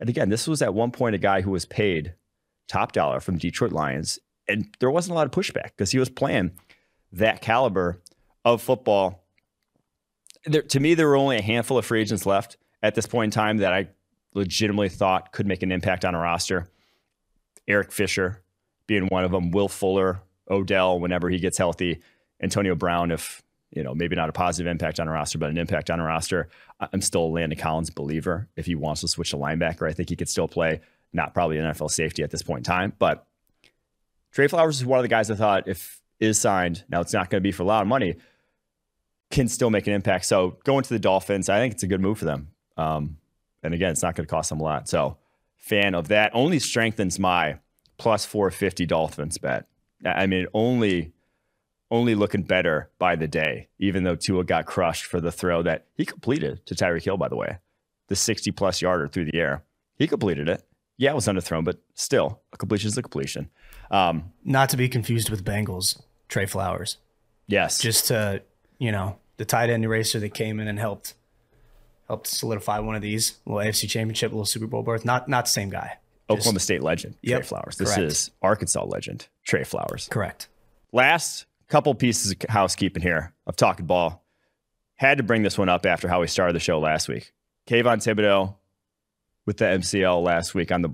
And 0.00 0.08
again, 0.08 0.30
this 0.30 0.48
was 0.48 0.62
at 0.62 0.72
one 0.72 0.92
point 0.92 1.14
a 1.14 1.18
guy 1.18 1.42
who 1.42 1.50
was 1.50 1.66
paid 1.66 2.14
top 2.68 2.92
dollar 2.92 3.20
from 3.20 3.36
Detroit 3.36 3.72
Lions. 3.72 4.18
And 4.48 4.74
there 4.80 4.90
wasn't 4.90 5.12
a 5.12 5.14
lot 5.14 5.26
of 5.26 5.32
pushback 5.32 5.72
because 5.76 5.90
he 5.90 5.98
was 5.98 6.08
playing 6.08 6.52
that 7.12 7.42
caliber 7.42 8.00
of 8.46 8.62
football 8.62 9.23
there, 10.46 10.62
to 10.62 10.80
me, 10.80 10.94
there 10.94 11.08
were 11.08 11.16
only 11.16 11.38
a 11.38 11.42
handful 11.42 11.78
of 11.78 11.84
free 11.84 12.00
agents 12.00 12.26
left 12.26 12.56
at 12.82 12.94
this 12.94 13.06
point 13.06 13.32
in 13.34 13.38
time 13.38 13.58
that 13.58 13.72
I 13.72 13.88
legitimately 14.34 14.88
thought 14.88 15.32
could 15.32 15.46
make 15.46 15.62
an 15.62 15.72
impact 15.72 16.04
on 16.04 16.14
a 16.14 16.18
roster. 16.18 16.68
Eric 17.66 17.92
Fisher 17.92 18.42
being 18.86 19.06
one 19.06 19.24
of 19.24 19.30
them, 19.30 19.50
Will 19.50 19.68
Fuller, 19.68 20.20
Odell, 20.50 21.00
whenever 21.00 21.30
he 21.30 21.38
gets 21.38 21.56
healthy, 21.56 22.00
Antonio 22.42 22.74
Brown, 22.74 23.10
if 23.10 23.42
you 23.74 23.82
know, 23.82 23.94
maybe 23.94 24.14
not 24.14 24.28
a 24.28 24.32
positive 24.32 24.70
impact 24.70 25.00
on 25.00 25.08
a 25.08 25.10
roster, 25.10 25.36
but 25.36 25.50
an 25.50 25.58
impact 25.58 25.90
on 25.90 25.98
a 25.98 26.04
roster. 26.04 26.48
I'm 26.92 27.00
still 27.00 27.22
a 27.22 27.26
Landon 27.26 27.58
Collins 27.58 27.90
believer. 27.90 28.48
If 28.56 28.66
he 28.66 28.76
wants 28.76 29.00
to 29.00 29.08
switch 29.08 29.30
to 29.30 29.36
linebacker, 29.36 29.88
I 29.88 29.92
think 29.92 30.10
he 30.10 30.16
could 30.16 30.28
still 30.28 30.46
play. 30.46 30.80
Not 31.12 31.34
probably 31.34 31.58
an 31.58 31.64
NFL 31.64 31.90
safety 31.90 32.22
at 32.22 32.30
this 32.30 32.42
point 32.42 32.60
in 32.60 32.64
time, 32.64 32.92
but 32.98 33.26
Trey 34.32 34.46
Flowers 34.46 34.76
is 34.76 34.86
one 34.86 34.98
of 34.98 35.02
the 35.02 35.08
guys 35.08 35.30
I 35.30 35.34
thought 35.34 35.68
if 35.68 36.00
is 36.20 36.40
signed, 36.40 36.84
now 36.88 37.00
it's 37.00 37.12
not 37.12 37.30
going 37.30 37.40
to 37.40 37.46
be 37.46 37.52
for 37.52 37.64
a 37.64 37.66
lot 37.66 37.82
of 37.82 37.88
money, 37.88 38.14
can 39.34 39.48
still 39.48 39.70
make 39.70 39.86
an 39.86 39.92
impact. 39.92 40.24
So 40.26 40.58
going 40.64 40.84
to 40.84 40.88
the 40.88 40.98
Dolphins, 40.98 41.48
I 41.48 41.58
think 41.58 41.74
it's 41.74 41.82
a 41.82 41.86
good 41.86 42.00
move 42.00 42.18
for 42.18 42.24
them. 42.24 42.48
Um, 42.76 43.16
and 43.62 43.74
again, 43.74 43.90
it's 43.90 44.02
not 44.02 44.14
going 44.14 44.26
to 44.26 44.30
cost 44.30 44.48
them 44.48 44.60
a 44.60 44.62
lot. 44.62 44.88
So 44.88 45.16
fan 45.56 45.94
of 45.94 46.08
that 46.08 46.30
only 46.34 46.58
strengthens 46.58 47.18
my 47.18 47.58
plus 47.98 48.24
450 48.24 48.86
Dolphins 48.86 49.38
bet. 49.38 49.66
I 50.04 50.26
mean, 50.26 50.46
only 50.54 51.12
only 51.90 52.14
looking 52.14 52.42
better 52.42 52.90
by 52.98 53.14
the 53.14 53.28
day, 53.28 53.68
even 53.78 54.04
though 54.04 54.16
Tua 54.16 54.44
got 54.44 54.66
crushed 54.66 55.04
for 55.04 55.20
the 55.20 55.30
throw 55.30 55.62
that 55.62 55.86
he 55.94 56.04
completed 56.04 56.64
to 56.66 56.74
Tyreek 56.74 57.04
Hill, 57.04 57.16
by 57.16 57.28
the 57.28 57.36
way, 57.36 57.58
the 58.08 58.16
60 58.16 58.50
plus 58.52 58.82
yarder 58.82 59.06
through 59.06 59.26
the 59.26 59.38
air. 59.38 59.62
He 59.96 60.06
completed 60.06 60.48
it. 60.48 60.64
Yeah, 60.96 61.12
it 61.12 61.14
was 61.14 61.26
underthrown, 61.26 61.64
but 61.64 61.78
still, 61.94 62.40
a 62.52 62.56
completion 62.56 62.88
is 62.88 62.98
a 62.98 63.02
completion. 63.02 63.50
Um, 63.90 64.32
Not 64.44 64.70
to 64.70 64.76
be 64.76 64.88
confused 64.88 65.30
with 65.30 65.44
Bengals, 65.44 66.00
Trey 66.28 66.46
Flowers. 66.46 66.98
Yes. 67.46 67.78
Just 67.80 68.06
to, 68.06 68.42
you 68.78 68.90
know, 68.90 69.18
the 69.36 69.44
tight 69.44 69.70
end 69.70 69.84
eraser 69.84 70.20
that 70.20 70.34
came 70.34 70.60
in 70.60 70.68
and 70.68 70.78
helped 70.78 71.14
helped 72.08 72.26
solidify 72.26 72.78
one 72.78 72.94
of 72.94 73.02
these 73.02 73.38
little 73.46 73.60
AFC 73.60 73.88
championship, 73.88 74.30
little 74.32 74.44
Super 74.44 74.66
Bowl 74.66 74.82
berth. 74.82 75.04
Not 75.04 75.28
not 75.28 75.46
the 75.46 75.50
same 75.50 75.70
guy. 75.70 75.98
Oklahoma 76.30 76.60
State 76.60 76.82
legend, 76.82 77.16
yep, 77.22 77.40
Trey 77.40 77.46
Flowers. 77.48 77.76
This 77.76 77.94
correct. 77.94 78.12
is 78.12 78.30
Arkansas 78.40 78.84
legend, 78.84 79.28
Trey 79.44 79.64
Flowers. 79.64 80.08
Correct. 80.10 80.48
Last 80.92 81.46
couple 81.68 81.94
pieces 81.94 82.32
of 82.32 82.38
housekeeping 82.48 83.02
here 83.02 83.34
of 83.46 83.56
talking 83.56 83.86
ball. 83.86 84.24
Had 84.96 85.18
to 85.18 85.24
bring 85.24 85.42
this 85.42 85.58
one 85.58 85.68
up 85.68 85.84
after 85.86 86.08
how 86.08 86.20
we 86.20 86.28
started 86.28 86.54
the 86.54 86.60
show 86.60 86.78
last 86.78 87.08
week. 87.08 87.32
Kayvon 87.66 87.96
Thibodeaux 87.96 88.54
with 89.44 89.58
the 89.58 89.64
MCL 89.66 90.22
last 90.22 90.54
week 90.54 90.72
on 90.72 90.82
the 90.82 90.90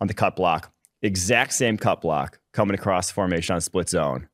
on 0.00 0.06
the 0.06 0.14
cut 0.14 0.36
block. 0.36 0.72
Exact 1.02 1.52
same 1.52 1.76
cut 1.76 2.00
block 2.00 2.38
coming 2.52 2.74
across 2.74 3.08
the 3.08 3.14
formation 3.14 3.54
on 3.54 3.60
split 3.60 3.88
zone. 3.88 4.28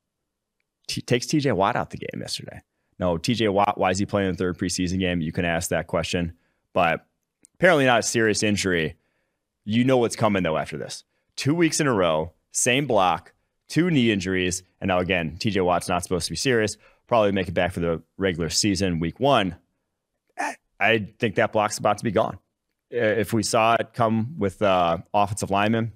T- 0.89 1.01
takes 1.01 1.27
TJ 1.27 1.55
Watt 1.55 1.77
out 1.77 1.91
the 1.91 1.99
game 1.99 2.21
yesterday. 2.21 2.61
No, 2.99 3.19
TJ 3.19 3.53
Watt, 3.53 3.79
why 3.79 3.91
is 3.91 3.99
he 3.99 4.07
playing 4.07 4.33
the 4.33 4.37
third 4.37 4.59
preseason 4.59 4.99
game? 4.99 5.21
You 5.21 5.33
can 5.33 5.45
ask 5.45 5.71
that 5.71 5.87
question. 5.87 6.33
But 6.73 7.07
apparently 7.55 7.85
not 7.85 8.01
a 8.01 8.03
serious 8.03 8.43
injury. 8.43 8.97
You 9.65 9.85
know 9.85 9.99
what's 9.99 10.17
coming 10.17 10.43
though 10.43 10.57
after 10.57 10.79
this. 10.79 11.05
Two 11.37 11.55
weeks 11.55 11.81
in 11.81 11.87
a 11.87 11.93
row, 11.93 12.33
same 12.53 12.87
block, 12.87 13.33
two 13.69 13.91
knee 13.91 14.11
injuries, 14.11 14.63
and 14.81 14.89
now 14.89 14.99
again, 14.99 15.37
TJ 15.39 15.65
Watt's 15.65 15.89
not 15.89 16.03
supposed 16.03 16.27
to 16.27 16.33
be 16.33 16.37
serious. 16.37 16.77
Probably 17.07 17.33
make 17.33 17.49
it 17.49 17.55
back 17.55 17.73
for 17.73 17.81
the 17.81 18.03
regular 18.17 18.49
season, 18.49 18.99
week 18.99 19.21
one. 19.21 19.57
I 20.79 21.09
think 21.19 21.37
that 21.37 21.53
block's 21.53 21.79
about 21.79 21.99
to 21.99 22.05
be 22.05 22.11
gone. 22.11 22.39
If 22.91 23.33
we 23.33 23.43
saw 23.43 23.77
it 23.79 23.93
come 23.95 24.39
with 24.39 24.63
uh, 24.63 24.99
offensive 25.13 25.51
linemen, 25.51 25.93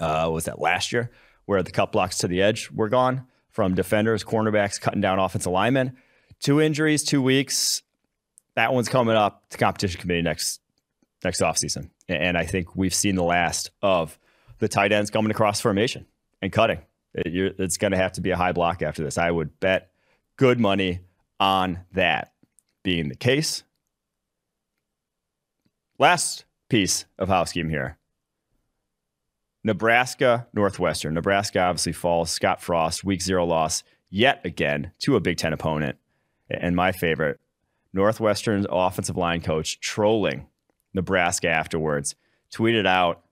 uh, 0.00 0.28
was 0.32 0.44
that 0.44 0.60
last 0.60 0.92
year, 0.92 1.10
where 1.46 1.62
the 1.62 1.70
cut 1.70 1.92
blocks 1.92 2.18
to 2.18 2.28
the 2.28 2.42
edge 2.42 2.70
were 2.70 2.88
gone 2.88 3.26
from 3.50 3.74
defenders, 3.74 4.24
cornerbacks 4.24 4.80
cutting 4.80 5.00
down 5.00 5.18
offensive 5.18 5.52
linemen. 5.52 5.96
Two 6.42 6.60
injuries, 6.60 7.04
two 7.04 7.22
weeks. 7.22 7.82
That 8.56 8.74
one's 8.74 8.88
coming 8.88 9.14
up 9.14 9.48
to 9.50 9.58
competition 9.58 10.00
committee 10.00 10.22
next 10.22 10.60
next 11.22 11.40
offseason. 11.40 11.90
And 12.08 12.36
I 12.36 12.44
think 12.44 12.74
we've 12.74 12.94
seen 12.94 13.14
the 13.14 13.22
last 13.22 13.70
of 13.80 14.18
the 14.58 14.68
tight 14.68 14.90
ends 14.90 15.08
coming 15.08 15.30
across 15.30 15.60
formation 15.60 16.04
and 16.42 16.52
cutting. 16.52 16.80
It, 17.14 17.54
it's 17.58 17.76
going 17.76 17.92
to 17.92 17.96
have 17.96 18.12
to 18.12 18.20
be 18.20 18.32
a 18.32 18.36
high 18.36 18.52
block 18.52 18.82
after 18.82 19.04
this. 19.04 19.18
I 19.18 19.30
would 19.30 19.60
bet 19.60 19.90
good 20.36 20.58
money 20.58 21.00
on 21.38 21.80
that 21.92 22.32
being 22.82 23.08
the 23.08 23.14
case. 23.14 23.62
Last 25.98 26.44
piece 26.68 27.04
of 27.18 27.28
house 27.28 27.50
housekeeping 27.50 27.70
here 27.70 27.98
Nebraska 29.62 30.48
Northwestern. 30.52 31.14
Nebraska 31.14 31.60
obviously 31.60 31.92
falls. 31.92 32.32
Scott 32.32 32.60
Frost, 32.60 33.04
week 33.04 33.22
zero 33.22 33.44
loss 33.44 33.84
yet 34.10 34.40
again 34.44 34.90
to 34.98 35.14
a 35.14 35.20
Big 35.20 35.36
Ten 35.36 35.52
opponent. 35.52 35.98
And 36.60 36.76
my 36.76 36.92
favorite, 36.92 37.40
Northwestern's 37.92 38.66
offensive 38.70 39.16
line 39.16 39.40
coach 39.40 39.80
trolling 39.80 40.46
Nebraska 40.94 41.48
afterwards, 41.48 42.14
tweeted 42.52 42.86
out 42.86 43.22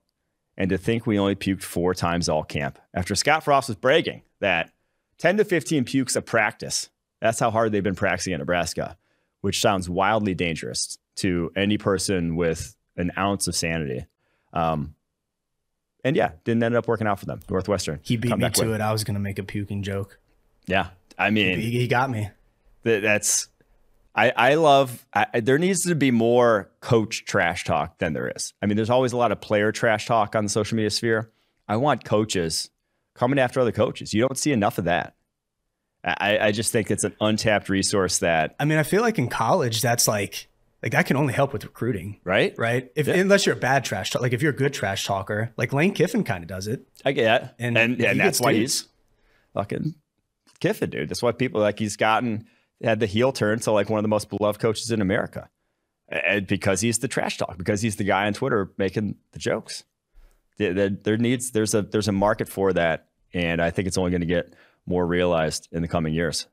and 0.57 0.69
to 0.69 0.77
think 0.77 1.05
we 1.05 1.17
only 1.17 1.35
puked 1.35 1.63
four 1.63 1.93
times 1.93 2.29
all 2.29 2.43
camp 2.43 2.77
after 2.93 3.15
Scott 3.15 3.43
Frost 3.43 3.69
was 3.69 3.77
bragging 3.77 4.21
that 4.39 4.71
10 5.19 5.37
to 5.37 5.45
15 5.45 5.85
pukes 5.85 6.15
a 6.15 6.21
practice. 6.21 6.89
That's 7.19 7.39
how 7.39 7.51
hard 7.51 7.71
they've 7.71 7.83
been 7.83 7.95
practicing 7.95 8.33
at 8.33 8.39
Nebraska, 8.39 8.97
which 9.41 9.61
sounds 9.61 9.89
wildly 9.89 10.33
dangerous 10.33 10.97
to 11.17 11.51
any 11.55 11.77
person 11.77 12.35
with 12.35 12.75
an 12.97 13.11
ounce 13.17 13.47
of 13.47 13.55
sanity. 13.55 14.05
Um, 14.53 14.95
and 16.03 16.15
yeah, 16.15 16.31
didn't 16.43 16.63
end 16.63 16.75
up 16.75 16.87
working 16.87 17.07
out 17.07 17.19
for 17.19 17.25
them. 17.25 17.41
Northwestern. 17.49 17.99
He 18.01 18.17
beat 18.17 18.35
me 18.35 18.49
to 18.49 18.65
with. 18.65 18.75
it. 18.75 18.81
I 18.81 18.91
was 18.91 19.03
going 19.03 19.13
to 19.13 19.19
make 19.19 19.37
a 19.37 19.43
puking 19.43 19.83
joke. 19.83 20.19
Yeah. 20.65 20.87
I 21.17 21.29
mean, 21.29 21.59
he, 21.59 21.69
he 21.71 21.87
got 21.87 22.09
me. 22.09 22.29
That's 22.83 23.47
I, 24.15 24.31
I 24.35 24.53
love 24.55 25.05
I, 25.13 25.39
there 25.39 25.57
needs 25.57 25.83
to 25.83 25.95
be 25.95 26.11
more 26.11 26.69
coach 26.81 27.25
trash 27.25 27.63
talk 27.63 27.97
than 27.99 28.13
there 28.13 28.31
is. 28.35 28.53
I 28.61 28.65
mean, 28.65 28.75
there's 28.75 28.89
always 28.89 29.13
a 29.13 29.17
lot 29.17 29.31
of 29.31 29.39
player 29.39 29.71
trash 29.71 30.05
talk 30.05 30.35
on 30.35 30.43
the 30.43 30.49
social 30.49 30.75
media 30.75 30.89
sphere. 30.89 31.31
I 31.67 31.77
want 31.77 32.03
coaches 32.03 32.69
coming 33.13 33.39
after 33.39 33.61
other 33.61 33.71
coaches. 33.71 34.13
You 34.13 34.21
don't 34.21 34.37
see 34.37 34.51
enough 34.51 34.77
of 34.77 34.85
that. 34.85 35.15
I, 36.03 36.39
I 36.39 36.51
just 36.51 36.71
think 36.71 36.89
it's 36.89 37.03
an 37.03 37.15
untapped 37.21 37.69
resource 37.69 38.19
that 38.19 38.55
I 38.59 38.65
mean, 38.65 38.79
I 38.79 38.83
feel 38.83 39.01
like 39.01 39.19
in 39.19 39.27
college 39.27 39.81
that's 39.81 40.07
like 40.07 40.47
like 40.83 40.93
that 40.93 41.05
can 41.05 41.15
only 41.15 41.33
help 41.33 41.53
with 41.53 41.63
recruiting. 41.63 42.19
Right? 42.23 42.53
Right? 42.57 42.91
If 42.95 43.07
yeah. 43.07 43.15
unless 43.15 43.45
you're 43.45 43.55
a 43.55 43.59
bad 43.59 43.85
trash 43.85 44.09
talk, 44.09 44.21
like 44.21 44.33
if 44.33 44.41
you're 44.41 44.51
a 44.51 44.55
good 44.55 44.73
trash 44.73 45.05
talker, 45.05 45.53
like 45.57 45.71
Lane 45.71 45.93
Kiffin 45.93 46.23
kind 46.23 46.43
of 46.43 46.47
does 46.47 46.67
it. 46.67 46.85
I 47.05 47.13
get 47.13 47.55
And 47.59 47.77
and, 47.77 48.01
and 48.01 48.19
that's 48.19 48.41
why 48.41 48.53
he's 48.53 48.87
fucking 49.53 49.95
Kiffin, 50.59 50.89
dude. 50.89 51.07
That's 51.07 51.21
why 51.21 51.31
people 51.31 51.61
like 51.61 51.79
he's 51.79 51.95
gotten 51.95 52.47
had 52.83 52.99
the 52.99 53.05
heel 53.05 53.31
turn 53.31 53.59
to 53.59 53.71
like 53.71 53.89
one 53.89 53.99
of 53.99 54.03
the 54.03 54.09
most 54.09 54.29
beloved 54.29 54.59
coaches 54.59 54.91
in 54.91 55.01
America. 55.01 55.49
And 56.09 56.45
because 56.45 56.81
he's 56.81 56.99
the 56.99 57.07
trash 57.07 57.37
talk, 57.37 57.57
because 57.57 57.81
he's 57.81 57.95
the 57.95 58.03
guy 58.03 58.25
on 58.25 58.33
Twitter 58.33 58.71
making 58.77 59.15
the 59.31 59.39
jokes. 59.39 59.83
There, 60.57 60.89
there 60.89 61.17
needs 61.17 61.51
there's 61.51 61.73
a 61.73 61.81
there's 61.81 62.09
a 62.09 62.11
market 62.11 62.49
for 62.49 62.73
that, 62.73 63.07
and 63.33 63.61
I 63.61 63.71
think 63.71 63.87
it's 63.87 63.97
only 63.97 64.11
going 64.11 64.21
to 64.21 64.27
get 64.27 64.53
more 64.85 65.07
realized 65.07 65.69
in 65.71 65.81
the 65.81 65.87
coming 65.87 66.13
years 66.13 66.47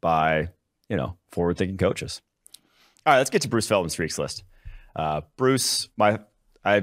by 0.00 0.48
you 0.88 0.96
know 0.96 1.16
forward 1.30 1.56
thinking 1.56 1.78
coaches. 1.78 2.20
All 3.06 3.12
right, 3.12 3.18
let's 3.18 3.30
get 3.30 3.42
to 3.42 3.48
Bruce 3.48 3.68
Feldman's 3.68 3.94
freaks 3.94 4.18
list. 4.18 4.42
Uh, 4.96 5.22
Bruce, 5.36 5.88
my 5.96 6.18
I 6.64 6.82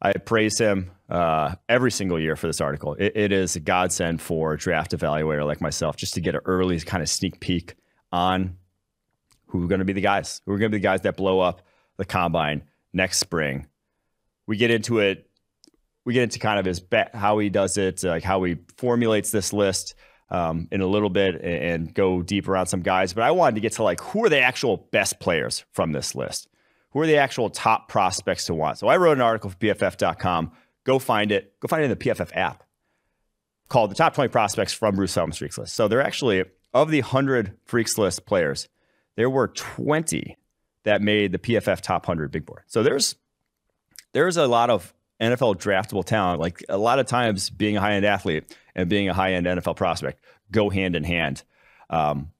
I 0.00 0.12
praise 0.12 0.58
him 0.58 0.92
uh, 1.10 1.56
every 1.68 1.90
single 1.90 2.20
year 2.20 2.36
for 2.36 2.46
this 2.46 2.60
article. 2.60 2.94
It, 2.94 3.12
it 3.16 3.32
is 3.32 3.56
a 3.56 3.60
godsend 3.60 4.22
for 4.22 4.56
draft 4.56 4.92
evaluator 4.92 5.44
like 5.44 5.60
myself 5.60 5.96
just 5.96 6.14
to 6.14 6.20
get 6.20 6.36
an 6.36 6.42
early 6.44 6.78
kind 6.80 7.02
of 7.02 7.08
sneak 7.08 7.40
peek 7.40 7.74
on 8.14 8.56
who 9.48 9.64
are 9.64 9.66
going 9.66 9.80
to 9.80 9.84
be 9.84 9.92
the 9.92 10.00
guys, 10.00 10.40
who 10.46 10.52
are 10.52 10.58
going 10.58 10.70
to 10.70 10.76
be 10.76 10.80
the 10.80 10.84
guys 10.84 11.02
that 11.02 11.16
blow 11.16 11.40
up 11.40 11.62
the 11.96 12.04
combine 12.04 12.62
next 12.92 13.18
spring. 13.18 13.66
We 14.46 14.56
get 14.56 14.70
into 14.70 15.00
it. 15.00 15.28
We 16.04 16.14
get 16.14 16.22
into 16.22 16.38
kind 16.38 16.58
of 16.58 16.64
his 16.64 16.80
bet, 16.80 17.14
how 17.14 17.38
he 17.38 17.50
does 17.50 17.76
it, 17.76 18.04
like 18.04 18.22
how 18.22 18.44
he 18.44 18.58
formulates 18.76 19.30
this 19.30 19.52
list 19.52 19.94
um, 20.30 20.68
in 20.70 20.80
a 20.80 20.86
little 20.86 21.10
bit, 21.10 21.42
and, 21.42 21.92
go 21.92 22.22
deeper 22.22 22.56
on 22.56 22.66
some 22.66 22.82
guys. 22.82 23.12
But 23.12 23.24
I 23.24 23.30
wanted 23.32 23.56
to 23.56 23.60
get 23.60 23.72
to 23.74 23.82
like 23.82 24.00
who 24.00 24.24
are 24.24 24.28
the 24.28 24.40
actual 24.40 24.88
best 24.92 25.18
players 25.18 25.64
from 25.72 25.92
this 25.92 26.14
list? 26.14 26.48
Who 26.90 27.00
are 27.00 27.06
the 27.06 27.16
actual 27.16 27.50
top 27.50 27.88
prospects 27.88 28.46
to 28.46 28.54
want? 28.54 28.78
So 28.78 28.86
I 28.86 28.96
wrote 28.96 29.16
an 29.16 29.22
article 29.22 29.50
for 29.50 29.56
PFF.com. 29.56 30.52
Go 30.84 30.98
find 30.98 31.32
it. 31.32 31.58
Go 31.58 31.68
find 31.68 31.82
it 31.82 31.90
in 31.90 31.90
the 31.90 31.96
PFF 31.96 32.30
app 32.36 32.62
called 33.68 33.90
"The 33.90 33.96
Top 33.96 34.14
20 34.14 34.28
Prospects 34.28 34.72
from 34.72 34.94
Bruce 34.94 35.14
Feldman's 35.14 35.38
Freaks 35.38 35.58
List." 35.58 35.74
So 35.74 35.88
they're 35.88 36.02
actually 36.02 36.44
of 36.74 36.90
the 36.90 37.00
100 37.00 37.56
Freaks 37.64 37.96
List 37.96 38.26
players, 38.26 38.68
there 39.16 39.30
were 39.30 39.48
20 39.48 40.36
that 40.82 41.00
made 41.00 41.32
the 41.32 41.38
PFF 41.38 41.80
top 41.80 42.06
100 42.06 42.30
big 42.30 42.44
board. 42.44 42.64
So 42.66 42.82
there's 42.82 43.14
there's 44.12 44.36
a 44.36 44.46
lot 44.46 44.70
of 44.70 44.92
NFL 45.20 45.56
draftable 45.56 46.04
talent. 46.04 46.40
Like 46.40 46.62
a 46.68 46.76
lot 46.76 46.98
of 46.98 47.06
times, 47.06 47.48
being 47.48 47.76
a 47.76 47.80
high 47.80 47.94
end 47.94 48.04
athlete 48.04 48.56
and 48.74 48.88
being 48.88 49.08
a 49.08 49.14
high 49.14 49.34
end 49.34 49.46
NFL 49.46 49.76
prospect 49.76 50.20
go 50.50 50.68
hand 50.68 50.96
in 50.96 51.04
hand. 51.04 51.42
Um, 51.88 52.32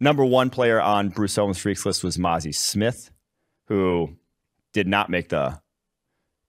number 0.00 0.24
one 0.24 0.50
player 0.50 0.80
on 0.80 1.10
Bruce 1.10 1.34
Feldman's 1.34 1.58
Freaks 1.58 1.86
list 1.86 2.02
was 2.02 2.18
Mazi 2.18 2.54
Smith, 2.54 3.10
who 3.66 4.16
did 4.72 4.88
not 4.88 5.10
make 5.10 5.28
the 5.28 5.60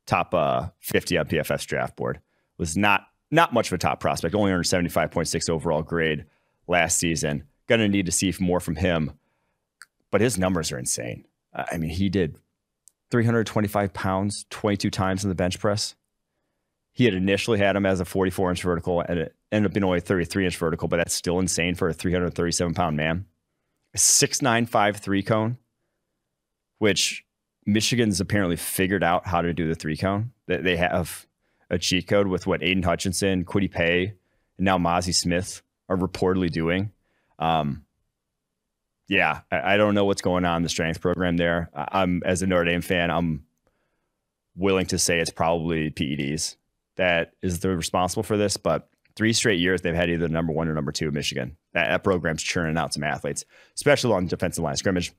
top 0.05 0.33
uh, 0.33 0.69
50 0.79 1.17
on 1.17 1.27
PFF's 1.27 1.65
draft 1.65 1.95
board. 1.95 2.19
Was 2.57 2.75
not 2.75 3.07
not 3.31 3.53
much 3.53 3.67
of 3.67 3.73
a 3.73 3.77
top 3.77 3.99
prospect. 3.99 4.33
Only 4.33 4.51
earned 4.51 4.65
75.6 4.65 5.49
overall 5.49 5.83
grade 5.83 6.25
last 6.69 6.97
season. 6.97 7.43
Going 7.67 7.81
to 7.81 7.89
need 7.89 8.05
to 8.05 8.11
see 8.11 8.33
more 8.39 8.59
from 8.59 8.77
him. 8.77 9.11
but 10.11 10.21
his 10.21 10.38
numbers 10.39 10.71
are 10.71 10.79
insane. 10.79 11.25
I 11.53 11.77
mean, 11.77 11.91
he 11.91 12.09
did 12.09 12.38
325 13.11 13.93
pounds 13.93 14.45
22 14.49 14.89
times 14.89 15.23
in 15.23 15.29
the 15.29 15.35
bench 15.35 15.59
press. 15.59 15.95
He 16.93 17.05
had 17.05 17.13
initially 17.13 17.59
had 17.59 17.75
him 17.75 17.85
as 17.85 17.99
a 17.99 18.05
44 18.05 18.51
inch 18.51 18.63
vertical 18.63 19.01
and 19.01 19.19
it 19.19 19.35
ended 19.51 19.69
up 19.69 19.73
being 19.73 19.83
only 19.83 19.99
33 19.99 20.45
inch 20.45 20.57
vertical, 20.57 20.88
but 20.88 20.97
that's 20.97 21.13
still 21.13 21.39
insane 21.39 21.75
for 21.75 21.89
a 21.89 21.93
337 21.93 22.73
pound 22.73 22.97
man. 22.97 23.25
A 23.93 23.97
6'9", 23.97 25.25
cone, 25.25 25.57
which 26.77 27.25
Michigan's 27.65 28.19
apparently 28.19 28.55
figured 28.55 29.03
out 29.03 29.27
how 29.27 29.41
to 29.41 29.53
do 29.53 29.67
the 29.67 29.75
three 29.75 29.97
cone. 29.97 30.31
They 30.47 30.77
have 30.77 31.27
a 31.69 31.77
cheat 31.77 32.07
code 32.07 32.27
with 32.27 32.47
what 32.47 32.63
Aidan 32.63 32.83
Hutchinson, 32.83 33.45
Kwity 33.45 33.69
Paye, 33.71 34.13
and 34.57 34.65
now 34.65 34.77
Mazi 34.77 35.13
Smith 35.13 35.61
are 35.89 35.98
reportedly 35.98 36.51
doing. 36.51 36.91
Um, 37.39 37.86
yeah, 39.08 39.41
I, 39.51 39.74
I, 39.74 39.77
don't 39.77 39.96
know 39.96 40.05
what's 40.05 40.22
going 40.22 40.46
on 40.46 40.58
in 40.58 40.63
the 40.63 40.69
strength 40.69 41.01
program 41.01 41.38
there. 41.38 41.69
I'm 41.74 42.22
as 42.25 42.41
a 42.41 42.48
Notre 42.48 42.65
Dame 42.65 42.81
fan, 42.81 43.10
I'm 43.10 43.46
willing 44.55 44.86
to 44.88 45.00
say 45.00 45.19
it's 45.19 45.31
probably 45.31 45.89
PEDs 45.89 46.58
that 47.00 47.31
is 47.41 47.62
the 47.62 47.69
responsible 47.69 48.24
for 48.24 48.36
this, 48.36 48.58
but 48.58 48.89
three 49.15 49.31
straight 49.31 49.58
years 49.58 49.81
they've 49.81 49.96
had 49.96 50.10
either 50.10 50.27
number 50.27 50.51
one 50.51 50.67
or 50.67 50.74
number 50.74 50.91
two 50.91 51.08
in 51.08 51.13
Michigan. 51.13 51.55
That, 51.72 51.88
that 51.88 52.03
program's 52.03 52.43
churning 52.43 52.77
out 52.77 52.93
some 52.93 53.03
athletes, 53.03 53.46
especially 53.75 54.12
on 54.12 54.27
defensive 54.27 54.65
line 54.65 54.75
scrimmage. 54.75 55.13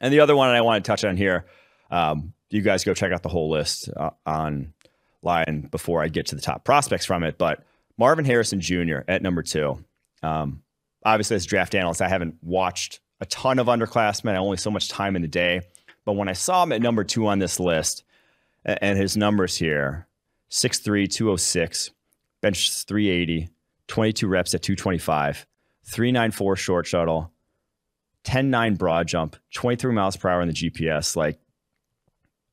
And 0.00 0.14
the 0.14 0.20
other 0.20 0.36
one 0.36 0.48
I 0.50 0.60
want 0.60 0.84
to 0.84 0.88
touch 0.88 1.04
on 1.04 1.16
here, 1.16 1.46
um, 1.90 2.34
you 2.50 2.62
guys 2.62 2.84
go 2.84 2.94
check 2.94 3.10
out 3.10 3.24
the 3.24 3.28
whole 3.28 3.50
list 3.50 3.90
uh, 3.96 4.10
online 4.24 5.68
before 5.72 6.00
I 6.00 6.06
get 6.06 6.26
to 6.26 6.36
the 6.36 6.40
top 6.40 6.64
prospects 6.64 7.04
from 7.04 7.24
it. 7.24 7.36
But 7.36 7.64
Marvin 7.96 8.24
Harrison 8.24 8.60
Jr. 8.60 8.98
at 9.08 9.20
number 9.20 9.42
two. 9.42 9.84
Um, 10.22 10.62
obviously, 11.04 11.36
as 11.36 11.44
a 11.44 11.48
draft 11.48 11.74
analyst, 11.74 12.02
I 12.02 12.08
haven't 12.08 12.36
watched 12.42 13.00
a 13.20 13.26
ton 13.26 13.58
of 13.58 13.66
underclassmen. 13.66 14.34
I 14.34 14.38
only 14.38 14.56
so 14.56 14.70
much 14.70 14.88
time 14.88 15.16
in 15.16 15.22
the 15.22 15.28
day. 15.28 15.62
But 16.04 16.12
when 16.14 16.28
I 16.28 16.32
saw 16.32 16.62
him 16.62 16.72
at 16.72 16.80
number 16.80 17.04
two 17.04 17.26
on 17.26 17.38
this 17.38 17.60
list, 17.60 18.04
and 18.64 18.98
his 18.98 19.16
numbers 19.16 19.56
here 19.56 20.06
6'3, 20.50 21.10
206, 21.10 21.90
bench 22.40 22.84
380, 22.84 23.48
22 23.86 24.26
reps 24.26 24.54
at 24.54 24.62
225, 24.62 25.46
394 25.84 26.56
short 26.56 26.86
shuttle, 26.86 27.32
10.9 28.24 28.78
broad 28.78 29.06
jump, 29.06 29.36
23 29.54 29.92
miles 29.92 30.16
per 30.16 30.28
hour 30.28 30.42
in 30.42 30.48
the 30.48 30.54
GPS. 30.54 31.16
Like, 31.16 31.38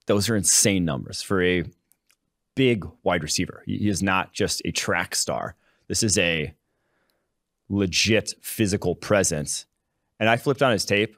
those 0.05 0.29
are 0.29 0.36
insane 0.36 0.86
numbers 0.86 1.22
for 1.22 1.41
a 1.41 1.63
big 2.55 2.86
wide 3.03 3.24
receiver. 3.24 3.63
He 3.65 3.89
is 3.89 4.03
not 4.03 4.34
just 4.34 4.62
a 4.63 4.72
track 4.72 5.15
star. 5.15 5.55
This 5.88 6.03
is 6.03 6.17
a 6.17 6.53
legit 7.69 8.34
physical 8.41 8.95
presence. 8.95 9.65
And 10.19 10.29
I 10.29 10.38
flipped 10.38 10.62
on 10.62 10.72
his 10.72 10.86
tape 10.86 11.17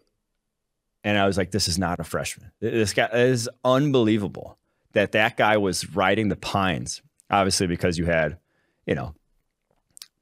and 1.04 1.18
I 1.18 1.26
was 1.26 1.38
like, 1.38 1.52
this 1.52 1.68
is 1.68 1.78
not 1.78 2.00
a 2.00 2.04
freshman. 2.04 2.52
This 2.60 2.94
guy 2.94 3.08
is 3.14 3.50
unbelievable 3.64 4.58
that 4.94 5.12
that 5.14 5.38
guy 5.38 5.58
was 5.58 5.90
riding 5.96 6.30
the 6.30 6.36
pines, 6.36 7.02
obviously, 7.30 7.68
because 7.68 7.98
you 7.98 8.06
had, 8.06 8.38
you 8.86 8.96
know, 8.96 9.14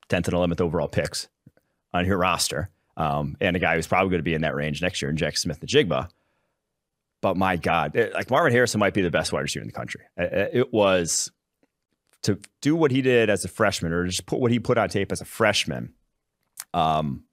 10th 0.09 0.27
and 0.27 0.35
11th 0.35 0.61
overall 0.61 0.87
picks 0.87 1.27
on 1.93 2.05
your 2.05 2.17
roster. 2.17 2.69
Um, 2.97 3.35
and 3.41 3.55
a 3.55 3.59
guy 3.59 3.75
who's 3.75 3.87
probably 3.87 4.09
going 4.09 4.19
to 4.19 4.23
be 4.23 4.33
in 4.33 4.41
that 4.41 4.55
range 4.55 4.81
next 4.81 5.01
year 5.01 5.09
in 5.09 5.17
Jaxon 5.17 5.37
Smith-Njigba. 5.39 6.09
But 7.21 7.35
my 7.35 7.57
God, 7.57 7.95
it, 7.95 8.13
like 8.13 8.29
Marvin 8.29 8.51
Harrison 8.51 8.79
might 8.79 8.93
be 8.93 9.01
the 9.01 9.09
best 9.09 9.33
wide 9.33 9.41
receiver 9.41 9.63
in 9.63 9.67
the 9.67 9.73
country. 9.73 10.01
It, 10.15 10.49
it 10.53 10.73
was 10.73 11.31
to 12.21 12.39
do 12.61 12.75
what 12.75 12.91
he 12.91 13.01
did 13.01 13.29
as 13.29 13.43
a 13.45 13.47
freshman, 13.47 13.91
or 13.91 14.05
just 14.05 14.25
put 14.25 14.39
what 14.39 14.51
he 14.51 14.59
put 14.59 14.77
on 14.77 14.89
tape 14.89 15.11
as 15.11 15.21
a 15.21 15.25
freshman. 15.25 15.93
Um, 16.75 17.23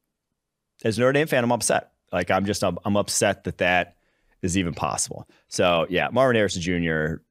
as 0.84 0.98
Notre 0.98 1.12
Dame 1.12 1.26
fan, 1.26 1.44
I'm 1.44 1.52
upset. 1.52 1.92
Like 2.12 2.30
I'm 2.30 2.46
just 2.46 2.62
I'm, 2.62 2.78
I'm 2.84 2.96
upset 2.96 3.44
that 3.44 3.58
that 3.58 3.96
is 4.40 4.56
even 4.56 4.72
possible. 4.72 5.28
So 5.48 5.86
yeah, 5.90 6.08
Marvin 6.12 6.36
Harrison 6.36 6.62
Jr. 6.62 7.22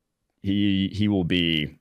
He 0.42 0.90
he 0.94 1.08
will 1.08 1.24
be 1.24 1.78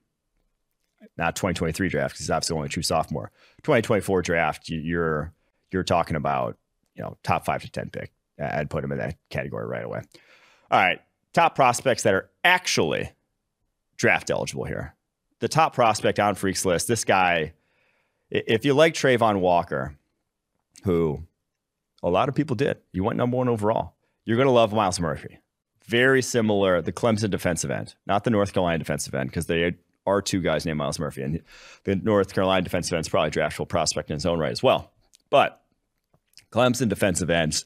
not 1.17 1.35
2023 1.35 1.89
draft 1.89 2.15
because 2.15 2.21
he's 2.21 2.31
obviously 2.31 2.57
only 2.57 2.67
a 2.67 2.69
true 2.69 2.83
sophomore. 2.83 3.33
2024 3.63 4.23
draft, 4.23 4.69
you're 4.69 5.33
you're 5.73 5.83
talking 5.83 6.17
about 6.17 6.57
you 6.95 7.03
know 7.03 7.17
top 7.23 7.45
five 7.45 7.63
to 7.63 7.71
ten 7.71 7.91
pick. 7.91 8.13
I'd 8.39 8.71
put 8.71 8.85
him 8.85 8.93
in 8.93 8.99
that 8.99 9.17
category 9.31 9.67
right 9.67 9.85
away. 9.85 10.03
All 10.71 10.81
right, 10.81 11.01
top 11.33 11.55
prospects 11.55 12.05
that 12.05 12.15
are 12.15 12.31
actually 12.45 13.11
draft 13.97 14.31
eligible 14.31 14.65
here. 14.65 14.95
The 15.41 15.49
top 15.49 15.75
prospect 15.75 16.21
on 16.21 16.35
Freaks 16.37 16.65
list. 16.65 16.87
This 16.87 17.05
guy, 17.05 17.55
if 18.31 18.65
you 18.65 18.75
like 18.75 18.95
Travon 18.95 19.41
Walker, 19.41 19.97
who 20.85 21.23
a 22.03 22.11
lot 22.11 22.29
of 22.29 22.35
people 22.35 22.57
did, 22.57 22.79
you 22.93 23.05
went 23.05 23.19
number 23.19 23.37
one 23.37 23.49
overall. 23.49 23.95
You're 24.25 24.37
going 24.37 24.47
to 24.47 24.53
love 24.53 24.73
Myles 24.73 25.01
Murphy. 25.01 25.39
Very 25.87 26.23
similar, 26.23 26.81
the 26.81 26.93
Clemson 26.93 27.31
defensive 27.31 27.71
end, 27.71 27.95
not 28.07 28.25
the 28.25 28.31
North 28.31 28.53
Carolina 28.53 28.79
defensive 28.79 29.15
end, 29.15 29.31
because 29.31 29.47
they 29.47 29.75
are 30.07 30.23
two 30.23 30.41
guys 30.41 30.65
named 30.65 30.79
Myles 30.79 30.99
Murphy. 30.99 31.23
And 31.23 31.43
the 31.85 31.97
North 31.97 32.33
Carolina 32.33 32.63
defensive 32.63 32.95
end 32.95 33.07
is 33.07 33.09
probably 33.09 33.29
a 33.29 33.33
draftable 33.33 33.69
prospect 33.69 34.11
in 34.11 34.15
his 34.15 34.27
own 34.27 34.39
right 34.39 34.53
as 34.53 34.63
well. 34.63 34.93
But 35.31 35.63
Clemson 36.53 36.89
defensive 36.89 37.31
ends, 37.31 37.65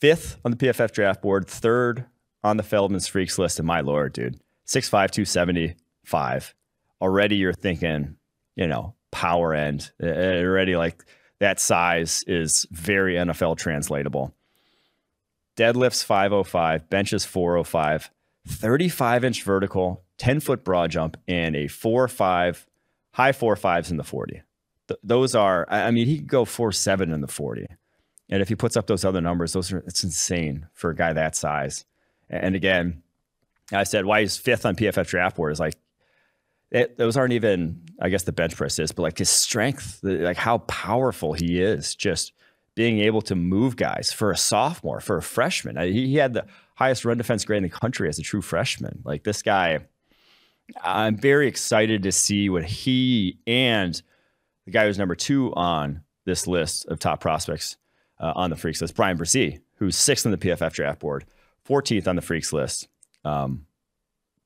fifth 0.00 0.38
on 0.44 0.50
the 0.50 0.56
PFF 0.56 0.92
draft 0.92 1.22
board, 1.22 1.46
third 1.46 2.06
on 2.44 2.56
the 2.56 2.62
Feldman's 2.62 3.06
Freaks 3.06 3.38
list. 3.38 3.58
And 3.58 3.66
my 3.66 3.80
lord, 3.80 4.12
dude, 4.12 4.40
6'5, 4.66 4.90
275. 4.90 6.54
Already 7.00 7.36
you're 7.36 7.52
thinking, 7.52 8.16
you 8.54 8.66
know, 8.66 8.94
power 9.10 9.54
end. 9.54 9.90
Already 10.02 10.76
like 10.76 11.04
that 11.42 11.58
size 11.58 12.22
is 12.28 12.68
very 12.70 13.16
NFL 13.16 13.58
translatable. 13.58 14.32
Deadlifts 15.56 16.04
505, 16.04 16.88
benches 16.88 17.24
405, 17.24 18.12
35 18.46 19.24
inch 19.24 19.42
vertical, 19.42 20.04
10 20.18 20.38
foot 20.38 20.62
broad 20.62 20.92
jump, 20.92 21.16
and 21.26 21.56
a 21.56 21.66
4 21.66 22.06
5, 22.06 22.66
high 23.14 23.32
4 23.32 23.56
5s 23.56 23.90
in 23.90 23.96
the 23.96 24.04
40. 24.04 24.42
Th- 24.86 25.00
those 25.02 25.34
are, 25.34 25.66
I 25.68 25.90
mean, 25.90 26.06
he 26.06 26.18
could 26.18 26.28
go 26.28 26.44
4 26.44 26.70
7 26.70 27.10
in 27.10 27.22
the 27.22 27.26
40. 27.26 27.66
And 28.30 28.40
if 28.40 28.48
he 28.48 28.54
puts 28.54 28.76
up 28.76 28.86
those 28.86 29.04
other 29.04 29.20
numbers, 29.20 29.52
those 29.52 29.72
are, 29.72 29.78
it's 29.78 30.04
insane 30.04 30.68
for 30.74 30.90
a 30.90 30.94
guy 30.94 31.12
that 31.12 31.34
size. 31.34 31.84
And 32.30 32.54
again, 32.54 33.02
I 33.72 33.82
said 33.82 34.04
why 34.04 34.20
he's 34.20 34.36
fifth 34.36 34.64
on 34.64 34.76
PFF 34.76 35.08
draft 35.08 35.34
board 35.34 35.50
is 35.50 35.58
like 35.58 35.74
it, 36.72 36.96
those 36.96 37.16
aren't 37.16 37.34
even 37.34 37.80
I 38.00 38.08
guess 38.08 38.24
the 38.24 38.32
bench 38.32 38.56
press 38.56 38.78
is, 38.78 38.90
but 38.90 39.02
like 39.02 39.18
his 39.18 39.28
strength, 39.28 40.00
like 40.02 40.36
how 40.36 40.58
powerful 40.58 41.34
he 41.34 41.60
is, 41.60 41.94
just 41.94 42.32
being 42.74 42.98
able 43.00 43.22
to 43.22 43.36
move 43.36 43.76
guys 43.76 44.12
for 44.12 44.30
a 44.30 44.36
sophomore, 44.36 45.00
for 45.00 45.18
a 45.18 45.22
freshman. 45.22 45.76
He, 45.76 46.08
he 46.08 46.16
had 46.16 46.32
the 46.32 46.46
highest 46.74 47.04
run 47.04 47.18
defense 47.18 47.44
grade 47.44 47.58
in 47.58 47.62
the 47.62 47.68
country 47.68 48.08
as 48.08 48.18
a 48.18 48.22
true 48.22 48.42
freshman. 48.42 49.02
Like 49.04 49.22
this 49.22 49.42
guy, 49.42 49.80
I'm 50.82 51.16
very 51.16 51.46
excited 51.46 52.02
to 52.04 52.12
see 52.12 52.48
what 52.48 52.64
he 52.64 53.38
and 53.46 54.00
the 54.64 54.70
guy 54.72 54.86
who's 54.86 54.98
number 54.98 55.14
two 55.14 55.54
on 55.54 56.02
this 56.24 56.46
list 56.46 56.86
of 56.86 56.98
top 56.98 57.20
prospects 57.20 57.76
uh, 58.18 58.32
on 58.34 58.50
the 58.50 58.56
Freaks 58.56 58.80
list, 58.80 58.96
Bryan 58.96 59.18
Bresee, 59.18 59.60
who's 59.76 59.96
sixth 59.96 60.24
on 60.24 60.32
the 60.32 60.38
PFF 60.38 60.72
draft 60.72 61.00
board. 61.00 61.24
14th 61.68 62.08
on 62.08 62.16
the 62.16 62.22
freaks 62.22 62.52
list. 62.52 62.88
Um, 63.24 63.66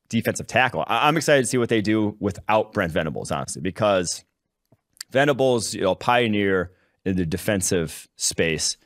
defensive 0.08 0.46
tackle. 0.46 0.84
I- 0.86 1.08
am 1.08 1.16
excited 1.16 1.42
to 1.42 1.46
see 1.46 1.58
what 1.58 1.68
they 1.68 1.80
do 1.80 2.16
without 2.20 2.72
Brent 2.72 2.92
Venables, 2.92 3.30
honestly, 3.30 3.62
because 3.62 4.24
Venables, 5.10 5.74
you 5.74 5.82
know, 5.82 5.94
pioneer 5.94 6.72
in 7.04 7.16
the 7.16 7.26
defensive 7.26 8.08
space. 8.16 8.76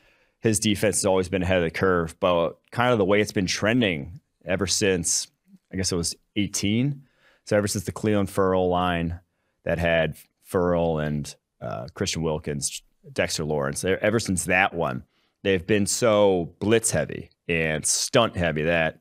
His 0.40 0.59
defense 0.59 0.96
has 0.96 1.06
always 1.06 1.28
been 1.28 1.42
ahead 1.42 1.59
of 1.59 1.64
the 1.64 1.70
curve, 1.70 2.18
but 2.20 2.59
kind 2.70 2.92
of 2.92 2.98
the 2.98 3.04
way 3.04 3.20
it's 3.20 3.33
been 3.33 3.46
trending 3.46 4.20
ever 4.44 4.66
since, 4.66 5.28
I 5.72 5.76
guess 5.76 5.92
it 5.92 5.96
was 5.96 6.14
18. 6.37 7.02
So 7.44 7.56
ever 7.56 7.66
since 7.66 7.85
the 7.85 7.92
Clelin 7.92 8.28
Ferrell 8.28 8.68
line 8.68 9.20
that 9.64 9.78
had 9.78 10.16
Ferrell 10.42 10.98
and 10.98 11.35
uh, 11.61 11.87
Christian 11.94 12.22
Wilkins, 12.22 12.83
Dexter 13.12 13.44
Lawrence, 13.44 13.85
ever 13.85 14.20
since 14.20 14.44
that 14.44 14.74
one, 14.74 15.04
they've 15.42 15.66
been 15.66 15.87
so 15.87 16.54
blitz 16.59 16.90
heavy 16.90 17.30
and 17.48 17.85
stunt 17.85 18.37
heavy 18.37 18.62
that 18.62 19.00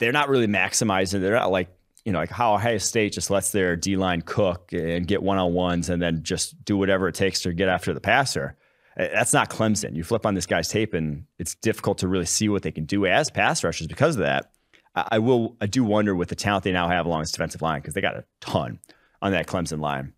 they're 0.00 0.12
not 0.12 0.28
really 0.28 0.48
maximizing. 0.48 1.20
They're 1.20 1.34
not 1.34 1.52
like 1.52 1.68
you 2.04 2.12
know 2.12 2.18
like 2.18 2.30
how 2.30 2.54
Ohio 2.54 2.78
State 2.78 3.12
just 3.12 3.30
lets 3.30 3.52
their 3.52 3.76
D 3.76 3.96
line 3.96 4.22
cook 4.22 4.72
and 4.72 5.06
get 5.06 5.22
one 5.22 5.38
on 5.38 5.52
ones 5.52 5.88
and 5.88 6.02
then 6.02 6.24
just 6.24 6.62
do 6.64 6.76
whatever 6.76 7.06
it 7.06 7.14
takes 7.14 7.40
to 7.42 7.52
get 7.52 7.68
after 7.68 7.94
the 7.94 8.00
passer. 8.00 8.56
Uh, 8.98 9.06
that's 9.12 9.32
not 9.32 9.50
Clemson. 9.50 9.94
You 9.94 10.02
flip 10.02 10.26
on 10.26 10.34
this 10.34 10.46
guy's 10.46 10.68
tape 10.68 10.94
and 10.94 11.24
it's 11.38 11.54
difficult 11.54 11.98
to 11.98 12.08
really 12.08 12.26
see 12.26 12.48
what 12.48 12.62
they 12.62 12.72
can 12.72 12.86
do 12.86 13.06
as 13.06 13.30
pass 13.30 13.62
rushers 13.62 13.86
because 13.86 14.16
of 14.16 14.22
that. 14.22 14.50
I 14.96 15.20
will. 15.20 15.56
I 15.60 15.66
do 15.66 15.84
wonder 15.84 16.16
with 16.16 16.30
the 16.30 16.34
talent 16.34 16.64
they 16.64 16.72
now 16.72 16.88
have 16.88 17.06
along 17.06 17.20
this 17.20 17.30
defensive 17.30 17.62
line 17.62 17.80
because 17.80 17.94
they 17.94 18.00
got 18.00 18.16
a 18.16 18.24
ton 18.40 18.80
on 19.22 19.30
that 19.32 19.46
Clemson 19.46 19.80
line. 19.80 20.14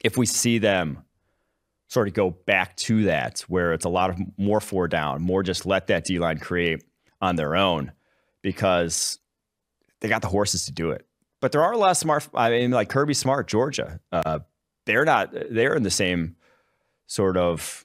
If 0.00 0.16
we 0.16 0.24
see 0.24 0.58
them 0.58 1.04
sort 1.88 2.08
of 2.08 2.14
go 2.14 2.30
back 2.30 2.74
to 2.76 3.04
that 3.04 3.40
where 3.48 3.74
it's 3.74 3.84
a 3.84 3.90
lot 3.90 4.08
of 4.08 4.18
more 4.38 4.60
four 4.60 4.88
down, 4.88 5.20
more 5.20 5.42
just 5.42 5.66
let 5.66 5.88
that 5.88 6.04
D 6.04 6.18
line 6.18 6.38
create 6.38 6.82
on 7.20 7.36
their 7.36 7.54
own 7.54 7.92
because 8.42 9.18
they 10.00 10.08
got 10.08 10.22
the 10.22 10.28
horses 10.28 10.66
to 10.66 10.72
do 10.72 10.90
it. 10.90 11.06
But 11.40 11.52
there 11.52 11.62
are 11.62 11.72
a 11.72 11.78
lot 11.78 11.92
of 11.92 11.96
smart. 11.96 12.28
I 12.34 12.50
mean, 12.50 12.70
like 12.70 12.88
Kirby 12.88 13.14
Smart, 13.14 13.48
Georgia. 13.48 14.00
Uh, 14.12 14.40
they're 14.84 15.04
not. 15.04 15.32
They're 15.32 15.74
in 15.74 15.82
the 15.82 15.90
same 15.90 16.36
sort 17.06 17.36
of 17.36 17.84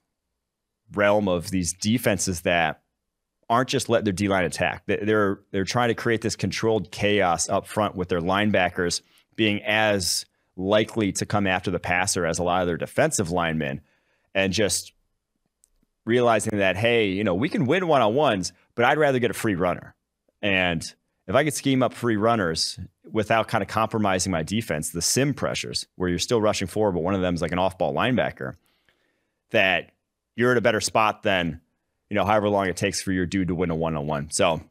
realm 0.94 1.28
of 1.28 1.50
these 1.50 1.74
defenses 1.74 2.42
that 2.42 2.82
aren't 3.50 3.70
just 3.70 3.90
letting 3.90 4.06
their 4.06 4.14
D 4.14 4.28
line 4.28 4.46
attack. 4.46 4.84
They're 4.86 5.40
they're 5.52 5.64
trying 5.64 5.90
to 5.90 5.96
create 5.96 6.22
this 6.22 6.36
controlled 6.36 6.92
chaos 6.92 7.50
up 7.50 7.68
front 7.68 7.96
with 7.96 8.10
their 8.10 8.22
linebackers 8.22 9.02
being 9.36 9.62
as 9.64 10.26
likely 10.56 11.12
to 11.14 11.26
come 11.26 11.46
after 11.48 11.70
the 11.72 11.80
passer 11.80 12.26
as 12.26 12.40
a 12.40 12.44
lot 12.44 12.62
of 12.62 12.68
their 12.68 12.78
defensive 12.78 13.32
linemen, 13.32 13.82
and 14.34 14.54
just 14.54 14.94
realizing 16.06 16.58
that 16.60 16.78
hey, 16.78 17.08
you 17.08 17.24
know, 17.24 17.36
we 17.36 17.50
can 17.50 17.66
win 17.66 17.88
one 17.88 18.02
on 18.02 18.14
ones, 18.14 18.54
but 18.76 18.86
I'd 18.86 18.98
rather 18.98 19.20
get 19.20 19.32
a 19.32 19.36
free 19.36 19.56
runner. 19.56 19.96
And 20.42 20.84
if 21.28 21.36
I 21.36 21.44
could 21.44 21.54
scheme 21.54 21.84
up 21.84 21.94
free 21.94 22.16
runners 22.16 22.80
without 23.12 23.48
kind 23.48 23.62
of 23.62 23.68
compromising 23.68 24.32
my 24.32 24.44
defense, 24.44 24.92
the 24.92 25.02
sim 25.02 25.34
pressures 25.34 25.86
where 25.96 26.10
you're 26.10 26.20
still 26.20 26.42
rushing 26.42 26.68
forward, 26.68 26.94
but 26.94 27.04
one 27.04 27.14
of 27.14 27.22
them 27.22 27.36
is 27.36 27.42
like 27.42 27.52
an 27.52 27.60
off 27.60 27.78
ball 27.78 27.94
linebacker, 27.94 28.56
that 29.52 29.92
you're 30.36 30.52
in 30.52 30.58
a 30.58 30.62
better 30.62 30.82
spot 30.82 31.24
than, 31.24 31.62
you 32.10 32.16
know, 32.16 32.26
however 32.26 32.50
long 32.50 32.68
it 32.68 32.78
takes 32.78 33.02
for 33.02 33.12
your 33.12 33.26
dude 33.26 33.50
to 33.50 33.56
win 33.56 33.72
a 33.72 33.76
one 33.76 33.96
on 33.96 34.08
one. 34.08 34.30
So 34.32 34.62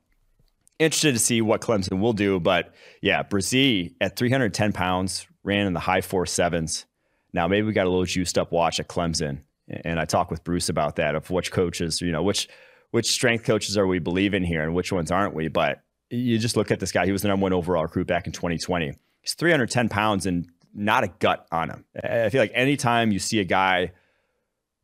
interested 0.79 1.13
to 1.13 1.19
see 1.19 1.43
what 1.43 1.61
Clemson 1.61 2.01
will 2.01 2.13
do. 2.13 2.41
But 2.41 2.75
yeah, 3.01 3.23
Bresee 3.23 3.95
at 4.01 4.17
310 4.17 4.73
pounds 4.73 5.27
ran 5.43 5.67
in 5.67 5.73
the 5.73 5.81
high 5.81 6.01
four 6.01 6.27
sevens. 6.27 6.87
Now 7.33 7.49
maybe 7.49 7.67
we 7.67 7.73
got 7.73 7.87
a 7.87 7.91
little 7.91 8.05
juiced 8.05 8.39
up 8.39 8.53
watch 8.53 8.81
at 8.81 8.89
Clemson. 8.89 9.41
And 9.69 9.99
I 9.99 10.05
talked 10.05 10.31
with 10.31 10.45
Bruce 10.45 10.69
about 10.69 10.97
that 10.97 11.15
of 11.15 11.29
which 11.31 11.51
coaches, 11.51 12.01
you 12.01 12.13
know, 12.13 12.23
which 12.23 12.49
which 12.97 13.11
strength 13.11 13.45
coaches 13.45 13.77
are 13.77 13.87
we 13.87 13.99
believing 13.99 14.43
here 14.43 14.63
and 14.63 14.75
which 14.75 14.91
ones 14.91 15.11
aren't 15.11 15.35
we? 15.35 15.49
But 15.49 15.83
you 16.09 16.39
just 16.39 16.57
look 16.57 16.71
at 16.71 16.81
this 16.81 16.93
guy. 16.93 17.05
He 17.05 17.13
was 17.13 17.21
the 17.21 17.29
number 17.29 17.43
one 17.43 17.53
overall 17.53 17.83
recruit 17.83 18.07
back 18.07 18.27
in 18.27 18.33
2020. 18.33 18.95
He's 19.21 19.35
310 19.35 19.91
pounds 19.91 20.25
and 20.25 20.49
not 20.73 21.05
a 21.05 21.09
gut 21.09 21.47
on 21.53 21.69
him. 21.69 21.85
I 22.03 22.31
feel 22.31 22.41
like 22.41 22.53
anytime 22.55 23.13
you 23.13 23.19
see 23.19 23.39
a 23.39 23.45
guy 23.45 23.93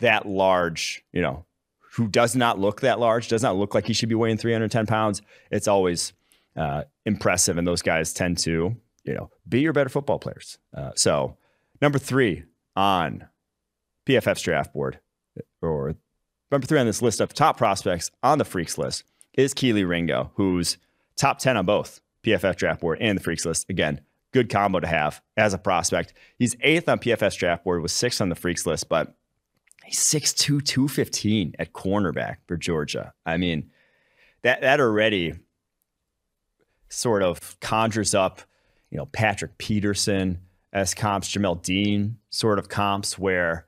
that 0.01 0.27
large, 0.27 1.03
you 1.11 1.22
know, 1.22 1.46
who 1.94 2.07
does 2.07 2.37
not 2.37 2.59
look 2.59 2.83
that 2.83 3.01
large, 3.01 3.29
does 3.29 3.42
not 3.42 3.57
look 3.57 3.75
like 3.75 3.87
he 3.87 3.94
should 3.94 4.11
be 4.11 4.14
weighing 4.14 4.37
310 4.37 4.85
pounds, 4.85 5.22
it's 5.51 5.66
always 5.66 6.12
uh, 6.55 6.83
impressive. 7.07 7.57
And 7.57 7.66
those 7.66 7.81
guys 7.81 8.12
tend 8.12 8.37
to, 8.40 8.77
you 9.05 9.14
know, 9.14 9.31
be 9.48 9.62
your 9.62 9.72
better 9.72 9.88
football 9.88 10.18
players. 10.18 10.59
Uh, 10.77 10.90
so, 10.96 11.38
number 11.81 11.98
three 11.98 12.44
on 12.77 13.27
PFF's 14.07 14.42
draft 14.42 14.75
board, 14.75 15.01
or 15.62 15.94
number 16.52 16.66
three 16.66 16.78
on 16.78 16.86
this 16.86 17.02
list 17.02 17.20
of 17.20 17.32
top 17.32 17.56
prospects 17.56 18.10
on 18.22 18.38
the 18.38 18.44
Freaks 18.44 18.78
list, 18.78 19.04
is 19.34 19.54
Kelee 19.54 19.88
Ringo, 19.88 20.30
who's 20.34 20.76
top 21.16 21.38
10 21.38 21.56
on 21.56 21.64
both 21.64 22.00
PFF 22.22 22.56
draft 22.56 22.82
board 22.82 22.98
and 23.00 23.18
the 23.18 23.22
Freaks 23.22 23.46
list. 23.46 23.68
Again, 23.70 24.00
good 24.32 24.50
combo 24.50 24.78
to 24.78 24.86
have 24.86 25.22
as 25.36 25.54
a 25.54 25.58
prospect. 25.58 26.12
He's 26.38 26.54
eighth 26.60 26.88
on 26.88 26.98
PFF 26.98 27.36
draft 27.36 27.64
board 27.64 27.82
with 27.82 27.90
six 27.90 28.20
on 28.20 28.28
the 28.28 28.34
Freaks 28.34 28.66
list, 28.66 28.88
but 28.88 29.14
he's 29.84 29.98
6'2, 29.98 30.62
215 30.64 31.54
at 31.58 31.72
cornerback 31.72 32.36
for 32.46 32.56
Georgia. 32.56 33.14
I 33.24 33.38
mean, 33.38 33.70
that 34.42 34.60
that 34.60 34.80
already 34.80 35.34
sort 36.90 37.22
of 37.22 37.58
conjures 37.60 38.14
up, 38.14 38.42
you 38.90 38.98
know, 38.98 39.06
Patrick 39.06 39.56
Peterson 39.56 40.38
as 40.72 40.94
comps, 40.94 41.30
Jamel 41.30 41.62
Dean 41.62 42.18
sort 42.30 42.58
of 42.58 42.68
comps 42.68 43.18
where 43.18 43.66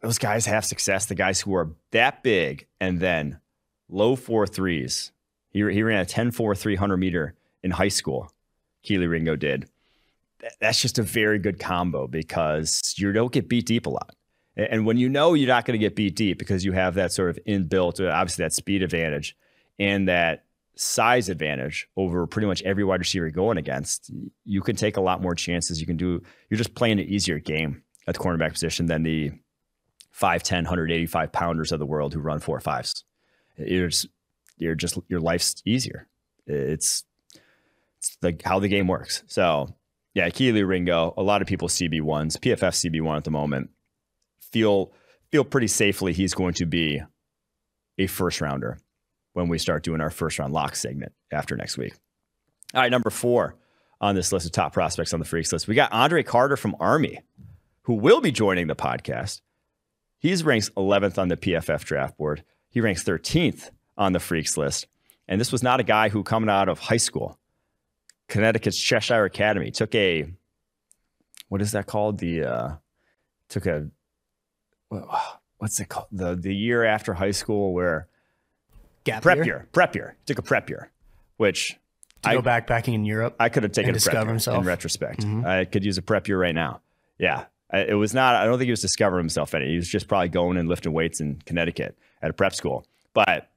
those 0.00 0.18
guys 0.18 0.46
have 0.46 0.64
success. 0.64 1.06
The 1.06 1.14
guys 1.14 1.40
who 1.40 1.54
are 1.54 1.70
that 1.90 2.22
big 2.22 2.66
and 2.80 3.00
then 3.00 3.40
low 3.88 4.16
four 4.16 4.46
threes. 4.46 5.12
He, 5.50 5.58
he 5.58 5.82
ran 5.82 6.00
a 6.00 6.06
10 6.06 6.30
4 6.30 6.54
300 6.54 6.96
meter 6.96 7.34
in 7.62 7.70
high 7.70 7.88
school. 7.88 8.30
Kelee 8.84 9.08
Ringo 9.08 9.36
did. 9.36 9.68
That's 10.60 10.80
just 10.80 10.98
a 10.98 11.02
very 11.02 11.38
good 11.38 11.60
combo 11.60 12.06
because 12.08 12.94
you 12.96 13.12
don't 13.12 13.32
get 13.32 13.48
beat 13.48 13.66
deep 13.66 13.86
a 13.86 13.90
lot. 13.90 14.14
And 14.56 14.84
when 14.84 14.96
you 14.96 15.08
know 15.08 15.34
you're 15.34 15.48
not 15.48 15.64
going 15.64 15.78
to 15.78 15.84
get 15.84 15.96
beat 15.96 16.16
deep 16.16 16.38
because 16.38 16.64
you 16.64 16.72
have 16.72 16.94
that 16.94 17.12
sort 17.12 17.30
of 17.30 17.38
inbuilt, 17.46 18.04
uh, 18.04 18.10
obviously 18.10 18.44
that 18.44 18.52
speed 18.52 18.82
advantage 18.82 19.36
and 19.78 20.08
that 20.08 20.44
size 20.74 21.28
advantage 21.28 21.88
over 21.96 22.26
pretty 22.26 22.46
much 22.46 22.62
every 22.62 22.84
wide 22.84 23.00
receiver 23.00 23.26
you're 23.26 23.30
going 23.30 23.56
against, 23.56 24.10
you 24.44 24.60
can 24.60 24.76
take 24.76 24.96
a 24.96 25.00
lot 25.00 25.22
more 25.22 25.34
chances. 25.34 25.80
You 25.80 25.86
can 25.86 25.96
do, 25.96 26.22
you're 26.50 26.58
just 26.58 26.74
playing 26.74 26.98
an 26.98 27.06
easier 27.06 27.38
game 27.38 27.82
at 28.06 28.14
the 28.14 28.20
cornerback 28.20 28.52
position 28.52 28.86
than 28.86 29.04
the 29.04 29.32
5'10, 30.18 30.64
185 30.64 31.32
pounders 31.32 31.72
of 31.72 31.78
the 31.78 31.86
world 31.86 32.14
who 32.14 32.20
run 32.20 32.40
four 32.40 32.60
fives. 32.60 33.04
You're 33.56 33.88
just, 33.88 34.08
you're 34.56 34.74
just 34.74 34.98
your 35.08 35.20
life's 35.20 35.62
easier. 35.64 36.08
It's, 36.46 37.04
it's 37.98 38.16
the, 38.20 38.38
how 38.44 38.58
the 38.58 38.68
game 38.68 38.86
works. 38.86 39.22
So, 39.26 39.74
yeah, 40.14 40.28
Kelee 40.28 40.66
Ringo, 40.66 41.14
a 41.16 41.22
lot 41.22 41.40
of 41.40 41.48
people 41.48 41.68
CB1s, 41.68 42.38
PFF 42.38 42.90
CB1 42.90 43.16
at 43.16 43.24
the 43.24 43.30
moment 43.30 43.70
feel 44.52 44.92
feel 45.30 45.44
pretty 45.44 45.66
safely 45.66 46.12
he's 46.12 46.34
going 46.34 46.52
to 46.52 46.66
be 46.66 47.00
a 47.98 48.06
first 48.06 48.40
rounder 48.40 48.78
when 49.32 49.48
we 49.48 49.58
start 49.58 49.82
doing 49.82 50.00
our 50.00 50.10
first 50.10 50.38
round 50.38 50.52
lock 50.52 50.76
segment 50.76 51.12
after 51.32 51.56
next 51.56 51.78
week. 51.78 51.94
All 52.74 52.82
right, 52.82 52.90
number 52.90 53.10
four 53.10 53.56
on 54.00 54.14
this 54.14 54.32
list 54.32 54.46
of 54.46 54.52
top 54.52 54.72
prospects 54.72 55.14
on 55.14 55.20
the 55.20 55.26
Freaks 55.26 55.52
list, 55.52 55.68
we 55.68 55.74
got 55.74 55.92
Andre 55.92 56.22
Carter 56.22 56.56
from 56.56 56.76
Army, 56.80 57.20
who 57.82 57.94
will 57.94 58.20
be 58.20 58.32
joining 58.32 58.66
the 58.66 58.76
podcast. 58.76 59.40
He's 60.22 60.44
ranks 60.44 60.70
11th 60.70 61.18
on 61.18 61.28
the 61.28 61.36
PFF 61.36 61.84
draft 61.84 62.16
board. 62.16 62.44
He 62.70 62.80
ranks 62.80 63.02
13th 63.04 63.70
on 63.98 64.12
the 64.12 64.20
Freaks 64.20 64.56
list. 64.56 64.86
And 65.28 65.40
this 65.40 65.50
was 65.50 65.62
not 65.62 65.80
a 65.80 65.82
guy 65.84 66.08
who, 66.08 66.22
coming 66.22 66.48
out 66.48 66.68
of 66.68 66.78
high 66.78 66.96
school, 66.96 67.38
Connecticut's 68.28 68.78
Cheshire 68.78 69.24
Academy, 69.24 69.70
took 69.70 69.94
a, 69.94 70.32
what 71.48 71.60
is 71.60 71.72
that 71.72 71.86
called? 71.86 72.18
The, 72.18 72.44
uh, 72.44 72.74
took 73.48 73.66
a 73.66 73.88
what's 75.58 75.80
it 75.80 75.88
called? 75.88 76.06
The 76.12 76.34
the 76.34 76.54
year 76.54 76.84
after 76.84 77.14
high 77.14 77.30
school 77.30 77.72
where 77.72 78.08
Gap 79.04 79.22
prep 79.22 79.38
year? 79.38 79.44
year, 79.44 79.68
prep 79.72 79.94
year, 79.94 80.16
took 80.26 80.38
a 80.38 80.42
prep 80.42 80.68
year, 80.68 80.90
which 81.36 81.78
to 82.22 82.30
I, 82.30 82.34
go 82.34 82.42
backpacking 82.42 82.94
in 82.94 83.04
Europe. 83.04 83.36
I 83.38 83.48
could 83.48 83.62
have 83.62 83.72
taken 83.72 83.94
a 83.94 83.98
prep 83.98 84.14
year 84.14 84.26
himself. 84.26 84.58
in 84.58 84.64
retrospect. 84.64 85.20
Mm-hmm. 85.20 85.46
I 85.46 85.64
could 85.64 85.84
use 85.84 85.98
a 85.98 86.02
prep 86.02 86.28
year 86.28 86.38
right 86.38 86.54
now. 86.54 86.80
Yeah, 87.18 87.44
it 87.72 87.96
was 87.96 88.12
not. 88.14 88.34
I 88.34 88.44
don't 88.44 88.58
think 88.58 88.66
he 88.66 88.72
was 88.72 88.80
discovering 88.80 89.22
himself 89.22 89.54
any. 89.54 89.68
He 89.68 89.76
was 89.76 89.88
just 89.88 90.08
probably 90.08 90.28
going 90.28 90.56
and 90.56 90.68
lifting 90.68 90.92
weights 90.92 91.20
in 91.20 91.40
Connecticut 91.46 91.96
at 92.20 92.30
a 92.30 92.32
prep 92.32 92.54
school. 92.54 92.86
But 93.14 93.50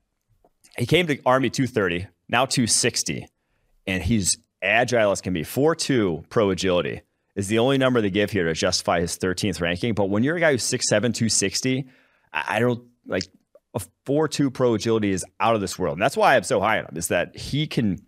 he 0.77 0.85
came 0.85 1.07
to 1.07 1.19
Army 1.25 1.49
230, 1.49 2.07
now 2.29 2.45
260, 2.45 3.27
and 3.87 4.03
he's 4.03 4.37
agile 4.61 5.11
as 5.11 5.21
can 5.21 5.33
be. 5.33 5.43
4-2 5.43 6.29
pro 6.29 6.49
agility 6.49 7.01
is 7.35 7.47
the 7.47 7.59
only 7.59 7.77
number 7.77 8.01
they 8.01 8.09
give 8.09 8.31
here 8.31 8.45
to 8.45 8.53
justify 8.53 9.01
his 9.01 9.17
13th 9.17 9.61
ranking. 9.61 9.93
But 9.93 10.09
when 10.09 10.23
you're 10.23 10.37
a 10.37 10.39
guy 10.39 10.51
who's 10.51 10.63
6'7, 10.63 10.89
260, 10.89 11.85
I 12.33 12.59
don't 12.59 12.83
like 13.05 13.23
a 13.73 13.81
4-2 14.05 14.53
pro 14.53 14.73
agility 14.73 15.11
is 15.11 15.25
out 15.39 15.55
of 15.55 15.61
this 15.61 15.77
world. 15.77 15.95
And 15.95 16.01
that's 16.01 16.17
why 16.17 16.35
I'm 16.35 16.43
so 16.43 16.61
high 16.61 16.79
on 16.79 16.85
him, 16.85 16.97
is 16.97 17.09
that 17.09 17.35
he 17.35 17.67
can 17.67 17.99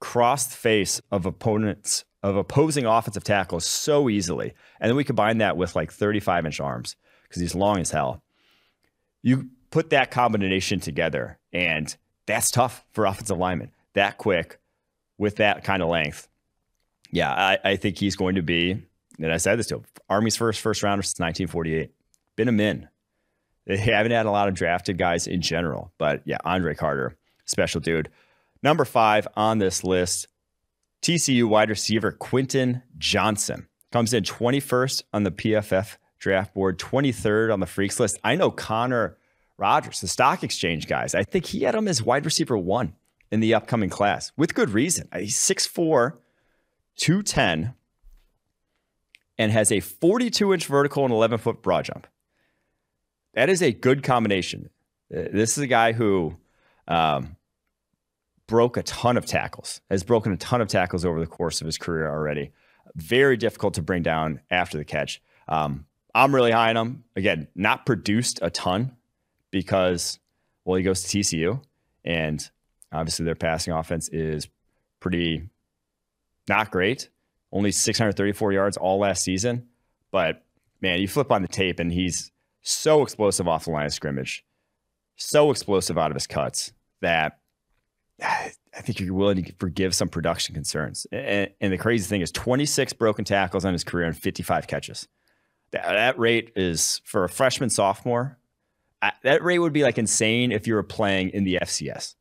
cross 0.00 0.46
the 0.46 0.56
face 0.56 1.00
of 1.10 1.26
opponents 1.26 2.04
of 2.26 2.36
opposing 2.36 2.86
offensive 2.86 3.24
tackles 3.24 3.66
so 3.66 4.08
easily. 4.08 4.54
And 4.80 4.88
then 4.88 4.96
we 4.96 5.04
combine 5.04 5.38
that 5.38 5.56
with 5.56 5.76
like 5.76 5.92
35 5.92 6.46
inch 6.46 6.60
arms 6.60 6.96
because 7.24 7.40
he's 7.40 7.54
long 7.54 7.78
as 7.78 7.90
hell. 7.90 8.22
You 9.22 9.48
put 9.70 9.90
that 9.90 10.10
combination 10.10 10.80
together, 10.80 11.38
and 11.52 11.94
that's 12.26 12.50
tough 12.50 12.84
for 12.92 13.06
offensive 13.06 13.38
linemen. 13.38 13.72
That 13.94 14.18
quick 14.18 14.58
with 15.18 15.36
that 15.36 15.64
kind 15.64 15.82
of 15.82 15.88
length 15.88 16.28
yeah, 17.10 17.32
I, 17.32 17.58
I, 17.64 17.76
think 17.76 17.98
he's 17.98 18.16
going 18.16 18.34
to 18.36 18.42
be, 18.42 18.82
and 19.18 19.32
I 19.32 19.36
said 19.36 19.58
this 19.58 19.68
to 19.68 19.76
him, 19.76 19.84
Army's 20.08 20.36
first 20.36 20.60
first 20.60 20.82
rounder 20.82 21.02
since 21.02 21.18
1948. 21.18 21.90
Been 22.36 22.48
a 22.48 22.52
min. 22.52 22.88
They 23.66 23.76
haven't 23.76 24.12
had 24.12 24.26
a 24.26 24.30
lot 24.30 24.48
of 24.48 24.54
drafted 24.54 24.98
guys 24.98 25.26
in 25.26 25.40
general, 25.40 25.92
but 25.98 26.22
yeah, 26.24 26.38
Andre 26.44 26.74
Carter, 26.74 27.16
special 27.44 27.80
dude. 27.80 28.10
Number 28.62 28.84
five 28.84 29.26
on 29.34 29.58
this 29.58 29.82
list, 29.82 30.28
TCU 31.06 31.44
wide 31.44 31.70
receiver 31.70 32.10
Quentin 32.10 32.82
Johnston 32.98 33.68
comes 33.92 34.12
in 34.12 34.24
21st 34.24 35.04
on 35.12 35.22
the 35.22 35.30
PFF 35.30 35.98
draft 36.18 36.52
board, 36.52 36.80
23rd 36.80 37.52
on 37.52 37.60
the 37.60 37.66
freaks 37.66 38.00
list. 38.00 38.18
I 38.24 38.34
know 38.34 38.50
Connor 38.50 39.16
Rogers, 39.56 40.00
the 40.00 40.08
stock 40.08 40.42
exchange 40.42 40.88
guys. 40.88 41.14
I 41.14 41.22
think 41.22 41.46
he 41.46 41.60
had 41.60 41.76
him 41.76 41.86
as 41.86 42.02
wide 42.02 42.24
receiver 42.24 42.58
one 42.58 42.96
in 43.30 43.38
the 43.38 43.54
upcoming 43.54 43.88
class 43.88 44.32
with 44.36 44.56
good 44.56 44.70
reason. 44.70 45.08
He's 45.16 45.36
6'4, 45.36 46.14
210 46.96 47.74
and 49.38 49.52
has 49.52 49.70
a 49.70 49.78
42 49.78 50.54
inch 50.54 50.66
vertical 50.66 51.04
and 51.04 51.14
11 51.14 51.38
foot 51.38 51.62
broad 51.62 51.84
jump. 51.84 52.08
That 53.34 53.48
is 53.48 53.62
a 53.62 53.70
good 53.70 54.02
combination. 54.02 54.70
Uh, 55.16 55.30
this 55.32 55.56
is 55.56 55.58
a 55.58 55.68
guy 55.68 55.92
who 55.92 56.36
um, 56.88 57.36
broke 58.46 58.76
a 58.76 58.82
ton 58.82 59.16
of 59.16 59.26
tackles, 59.26 59.80
has 59.90 60.02
broken 60.02 60.32
a 60.32 60.36
ton 60.36 60.60
of 60.60 60.68
tackles 60.68 61.04
over 61.04 61.20
the 61.20 61.26
course 61.26 61.60
of 61.60 61.66
his 61.66 61.78
career 61.78 62.08
already. 62.08 62.52
Very 62.94 63.36
difficult 63.36 63.74
to 63.74 63.82
bring 63.82 64.02
down 64.02 64.40
after 64.50 64.78
the 64.78 64.84
catch. 64.84 65.20
Um, 65.48 65.86
I'm 66.14 66.34
really 66.34 66.52
high 66.52 66.70
on 66.70 66.76
him. 66.76 67.04
Again, 67.14 67.48
not 67.54 67.84
produced 67.84 68.38
a 68.42 68.50
ton 68.50 68.96
because, 69.50 70.18
well, 70.64 70.76
he 70.76 70.82
goes 70.82 71.02
to 71.02 71.18
TCU, 71.18 71.62
and 72.04 72.48
obviously 72.92 73.24
their 73.24 73.34
passing 73.34 73.74
offense 73.74 74.08
is 74.08 74.48
pretty 75.00 75.48
not 76.48 76.70
great. 76.70 77.10
Only 77.52 77.72
634 77.72 78.52
yards 78.52 78.76
all 78.76 78.98
last 78.98 79.22
season. 79.22 79.68
But 80.10 80.44
man, 80.80 81.00
you 81.00 81.08
flip 81.08 81.32
on 81.32 81.42
the 81.42 81.48
tape 81.48 81.80
and 81.80 81.92
he's 81.92 82.30
so 82.62 83.02
explosive 83.02 83.48
off 83.48 83.64
the 83.64 83.70
line 83.70 83.86
of 83.86 83.92
scrimmage, 83.92 84.44
so 85.16 85.50
explosive 85.50 85.98
out 85.98 86.10
of 86.10 86.14
his 86.14 86.26
cuts. 86.26 86.72
that 87.02 87.38
I 88.22 88.80
think 88.80 89.00
you're 89.00 89.14
willing 89.14 89.42
to 89.42 89.52
forgive 89.58 89.94
some 89.94 90.08
production 90.08 90.54
concerns. 90.54 91.06
And, 91.12 91.50
and, 91.60 91.72
the 91.72 91.78
crazy 91.78 92.06
thing 92.06 92.20
is 92.20 92.30
26 92.30 92.94
broken 92.94 93.24
tackles 93.24 93.64
on 93.64 93.72
his 93.72 93.84
career 93.84 94.06
and 94.06 94.16
55 94.16 94.66
catches. 94.66 95.08
That, 95.72 95.84
that 95.84 96.18
rate 96.18 96.52
is 96.56 97.00
for 97.04 97.24
a 97.24 97.28
freshman 97.28 97.70
sophomore. 97.70 98.38
That 99.22 99.42
rate 99.42 99.58
would 99.58 99.72
be 99.72 99.82
like 99.82 99.98
insane 99.98 100.52
if 100.52 100.66
you 100.66 100.74
were 100.74 100.82
playing 100.82 101.30
in 101.30 101.44
the 101.44 101.58
FCS. 101.62 102.14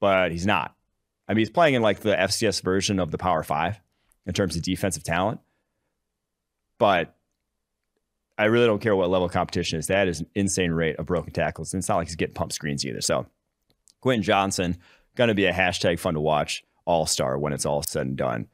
But 0.00 0.32
he's 0.32 0.46
not. 0.46 0.74
I 1.28 1.34
mean, 1.34 1.40
he's 1.40 1.50
playing 1.50 1.74
in 1.74 1.82
like 1.82 2.00
the 2.00 2.14
FCS 2.14 2.62
version 2.62 2.98
of 2.98 3.10
the 3.10 3.18
Power 3.18 3.42
Five 3.42 3.80
in 4.26 4.32
terms 4.32 4.56
of 4.56 4.62
defensive 4.62 5.04
talent. 5.04 5.40
But 6.78 7.14
I 8.38 8.46
really 8.46 8.66
don't 8.66 8.80
care 8.80 8.96
what 8.96 9.10
level 9.10 9.26
of 9.26 9.32
competition 9.32 9.78
is. 9.78 9.86
That 9.86 10.08
is 10.08 10.20
an 10.20 10.26
insane 10.34 10.72
rate 10.72 10.96
of 10.96 11.06
broken 11.06 11.32
tackles. 11.32 11.72
And 11.72 11.80
it's 11.80 11.88
not 11.88 11.96
like 11.96 12.08
he's 12.08 12.16
getting 12.16 12.34
pump 12.34 12.52
screens 12.52 12.84
either. 12.84 13.00
So 13.00 13.26
Quentin 14.02 14.22
Johnston, 14.22 14.76
going 15.14 15.28
to 15.28 15.34
be 15.34 15.46
a 15.46 15.52
hashtag 15.52 15.98
fun 15.98 16.14
to 16.14 16.20
watch 16.20 16.62
all 16.84 17.06
star 17.06 17.38
when 17.38 17.54
it's 17.54 17.64
all 17.64 17.82
said 17.82 18.06
and 18.06 18.16
done 18.16 18.48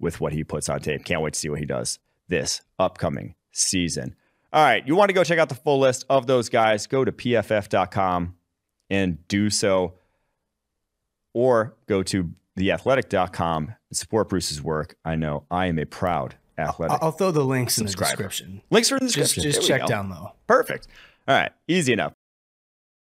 with 0.00 0.20
what 0.20 0.32
he 0.32 0.42
puts 0.42 0.68
on 0.68 0.80
tape. 0.80 1.04
Can't 1.04 1.22
wait 1.22 1.34
to 1.34 1.38
see 1.38 1.48
what 1.48 1.60
he 1.60 1.66
does 1.66 2.00
this 2.28 2.62
upcoming 2.78 3.34
season. 3.52 4.16
All 4.52 4.64
right, 4.64 4.86
you 4.86 4.96
want 4.96 5.10
to 5.10 5.12
go 5.12 5.22
check 5.22 5.38
out 5.38 5.48
the 5.48 5.54
full 5.54 5.78
list 5.78 6.04
of 6.08 6.26
those 6.26 6.48
guys, 6.48 6.86
go 6.86 7.04
to 7.04 7.12
pff.com 7.12 8.34
and 8.88 9.28
do 9.28 9.50
so, 9.50 9.94
or 11.32 11.74
go 11.86 12.02
to 12.04 12.30
theathletic.com 12.56 13.74
and 13.90 13.96
support 13.96 14.28
Bruce's 14.28 14.62
work. 14.62 14.96
I 15.04 15.16
know 15.16 15.44
I 15.50 15.66
am 15.66 15.78
a 15.78 15.84
proud 15.84 16.36
athletic. 16.56 16.98
I'll 17.02 17.10
throw 17.10 17.30
the 17.30 17.44
links 17.44 17.78
in 17.78 17.86
the 17.86 17.92
description. 17.92 18.62
Links 18.70 18.92
are 18.92 18.96
in 18.96 19.06
the 19.06 19.12
description. 19.12 19.42
Just, 19.42 19.58
just 19.58 19.68
check 19.68 19.86
down 19.86 20.08
low. 20.08 20.32
Perfect. 20.46 20.86
All 21.26 21.34
right, 21.34 21.52
easy 21.66 21.92
enough. 21.92 22.12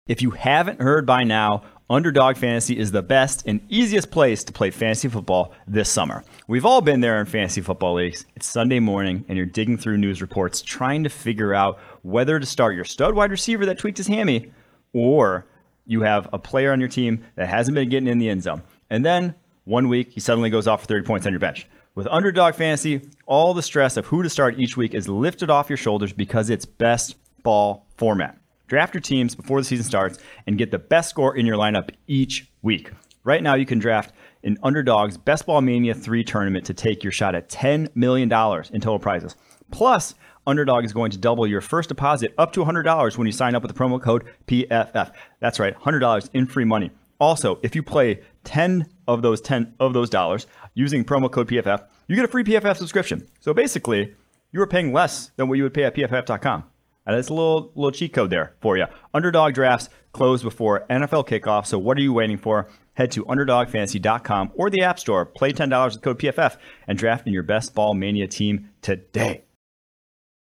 If 0.07 0.21
you 0.21 0.31
haven't 0.31 0.81
heard 0.81 1.05
by 1.05 1.23
now, 1.23 1.63
Underdog 1.89 2.36
Fantasy 2.36 2.78
is 2.78 2.91
the 2.91 3.02
best 3.02 3.43
and 3.47 3.62
easiest 3.69 4.12
place 4.12 4.43
to 4.43 4.52
play 4.52 4.71
fantasy 4.71 5.08
football 5.08 5.54
this 5.65 5.89
summer. 5.89 6.21
We've 6.45 6.65
all 6.65 6.82
been 6.82 7.00
there 7.00 7.17
in 7.21 7.26
fantasy 7.26 7.62
football 7.62 7.93
leagues. 7.93 8.26
It's 8.36 8.45
Sunday 8.45 8.82
morning 8.82 9.23
and 9.30 9.38
you're 9.38 9.45
digging 9.45 9.78
through 9.78 9.97
news 9.97 10.21
reports 10.21 10.62
trying 10.62 11.04
to 11.04 11.10
figure 11.10 11.54
out 11.54 11.80
whether 12.02 12.41
to 12.41 12.45
start 12.45 12.76
your 12.76 12.84
stud 12.84 13.15
wide 13.15 13.32
receiver 13.32 13.65
that 13.67 13.78
tweaked 13.78 14.00
his 14.00 14.08
hammy 14.08 14.52
or 14.91 15.45
you 15.86 16.02
have 16.02 16.28
a 16.34 16.38
player 16.38 16.73
on 16.73 16.82
your 16.82 16.89
team 16.89 17.23
that 17.36 17.47
hasn't 17.47 17.76
been 17.76 17.88
getting 17.88 18.10
in 18.10 18.19
the 18.19 18.30
end 18.30 18.43
zone. 18.43 18.63
And 18.89 19.06
then 19.06 19.34
one 19.63 19.88
week 19.88 20.12
he 20.12 20.19
suddenly 20.19 20.50
goes 20.50 20.67
off 20.67 20.82
for 20.82 20.88
30 20.88 21.06
points 21.06 21.26
on 21.26 21.32
your 21.32 21.39
bench. 21.39 21.67
With 21.95 22.08
Underdog 22.08 22.56
Fantasy, 22.56 23.10
all 23.26 23.54
the 23.54 23.63
stress 23.63 23.95
of 23.95 24.08
who 24.08 24.23
to 24.23 24.30
start 24.30 24.60
each 24.60 24.76
week 24.76 24.93
is 24.93 25.08
lifted 25.08 25.50
off 25.50 25.69
your 25.69 25.78
shoulders 25.78 26.12
because 26.12 26.50
it's 26.50 26.65
best 26.65 27.15
ball 27.43 27.86
format. 27.95 28.38
Draft 28.67 28.93
your 28.93 29.01
teams 29.01 29.34
before 29.34 29.60
the 29.62 29.65
season 29.65 29.86
starts 29.86 30.19
and 30.45 30.58
get 30.58 30.71
the 30.71 30.80
best 30.80 31.10
score 31.10 31.36
in 31.36 31.45
your 31.45 31.58
lineup 31.58 31.89
each 32.08 32.51
week. 32.62 32.91
Right 33.23 33.41
now, 33.41 33.56
you 33.56 33.65
can 33.65 33.80
draft 33.80 34.13
an 34.43 34.58
Underdog's 34.63 35.17
Best 35.17 35.45
Ball 35.45 35.62
Mania 35.62 35.93
3 35.93 36.23
tournament 36.23 36.65
to 36.65 36.73
take 36.73 37.03
your 37.03 37.12
shot 37.12 37.36
at 37.36 37.49
$10 37.49 37.95
million 37.95 38.32
in 38.32 38.82
total 38.82 38.99
prizes. 38.99 39.36
Plus, 39.71 40.15
Underdog 40.45 40.86
is 40.86 40.93
going 40.93 41.12
to 41.12 41.17
double 41.17 41.45
your 41.45 41.60
first 41.60 41.89
deposit 41.89 42.34
up 42.38 42.53
to 42.53 42.63
$100 42.63 43.17
when 43.17 43.27
you 43.27 43.34
sign 43.34 43.56
up 43.56 43.63
with 43.63 43.73
the 43.73 43.77
promo 43.77 44.01
code 44.01 44.23
PFF. 44.47 45.12
That's 45.39 45.60
right, 45.60 45.77
$100 45.77 46.30
in 46.34 46.47
free 46.47 46.63
money. 46.63 46.91
Also, 47.19 47.60
if 47.63 47.75
you 47.75 47.84
play 47.84 48.21
10 48.45 48.88
of 49.08 49.21
those 49.21 49.41
10 49.41 49.73
of 49.80 49.93
those 49.93 50.10
dollars 50.10 50.47
using 50.73 51.03
promo 51.03 51.30
code 51.30 51.49
PFF, 51.49 51.86
you 52.08 52.15
get 52.15 52.23
a 52.23 52.30
free 52.30 52.43
PFF 52.43 52.77
subscription. 52.77 53.27
So 53.39 53.53
basically, 53.53 54.13
you 54.51 54.62
are 54.62 54.67
paying 54.67 54.93
less 54.93 55.32
than 55.36 55.49
what 55.49 55.58
you 55.58 55.63
would 55.63 55.73
pay 55.73 55.84
at 55.84 55.95
pff.com. 55.95 56.63
And 57.07 57.15
that's 57.15 57.29
a 57.29 57.33
little 57.33 57.71
little 57.73 57.91
cheat 57.91 58.13
code 58.13 58.29
there 58.29 58.53
for 58.59 58.77
you. 58.77 58.85
Underdog 59.13 59.53
drafts 59.53 59.89
close 60.11 60.43
before 60.43 60.85
NFL 60.89 61.27
kickoff, 61.27 61.65
so 61.65 61.79
what 61.79 61.97
are 61.97 62.01
you 62.01 62.11
waiting 62.11 62.37
for? 62.37 62.67
Head 62.95 63.11
to 63.11 63.23
underdogfantasy.com 63.25 64.51
or 64.55 64.69
the 64.69 64.81
App 64.81 64.99
Store, 64.99 65.25
play 65.25 65.53
$10 65.53 65.93
with 65.93 66.01
code 66.01 66.19
PFF, 66.19 66.57
and 66.87 66.97
draft 66.97 67.25
in 67.25 67.33
your 67.33 67.43
best 67.43 67.73
ball 67.73 67.93
mania 67.93 68.27
team 68.27 68.71
today. 68.81 69.45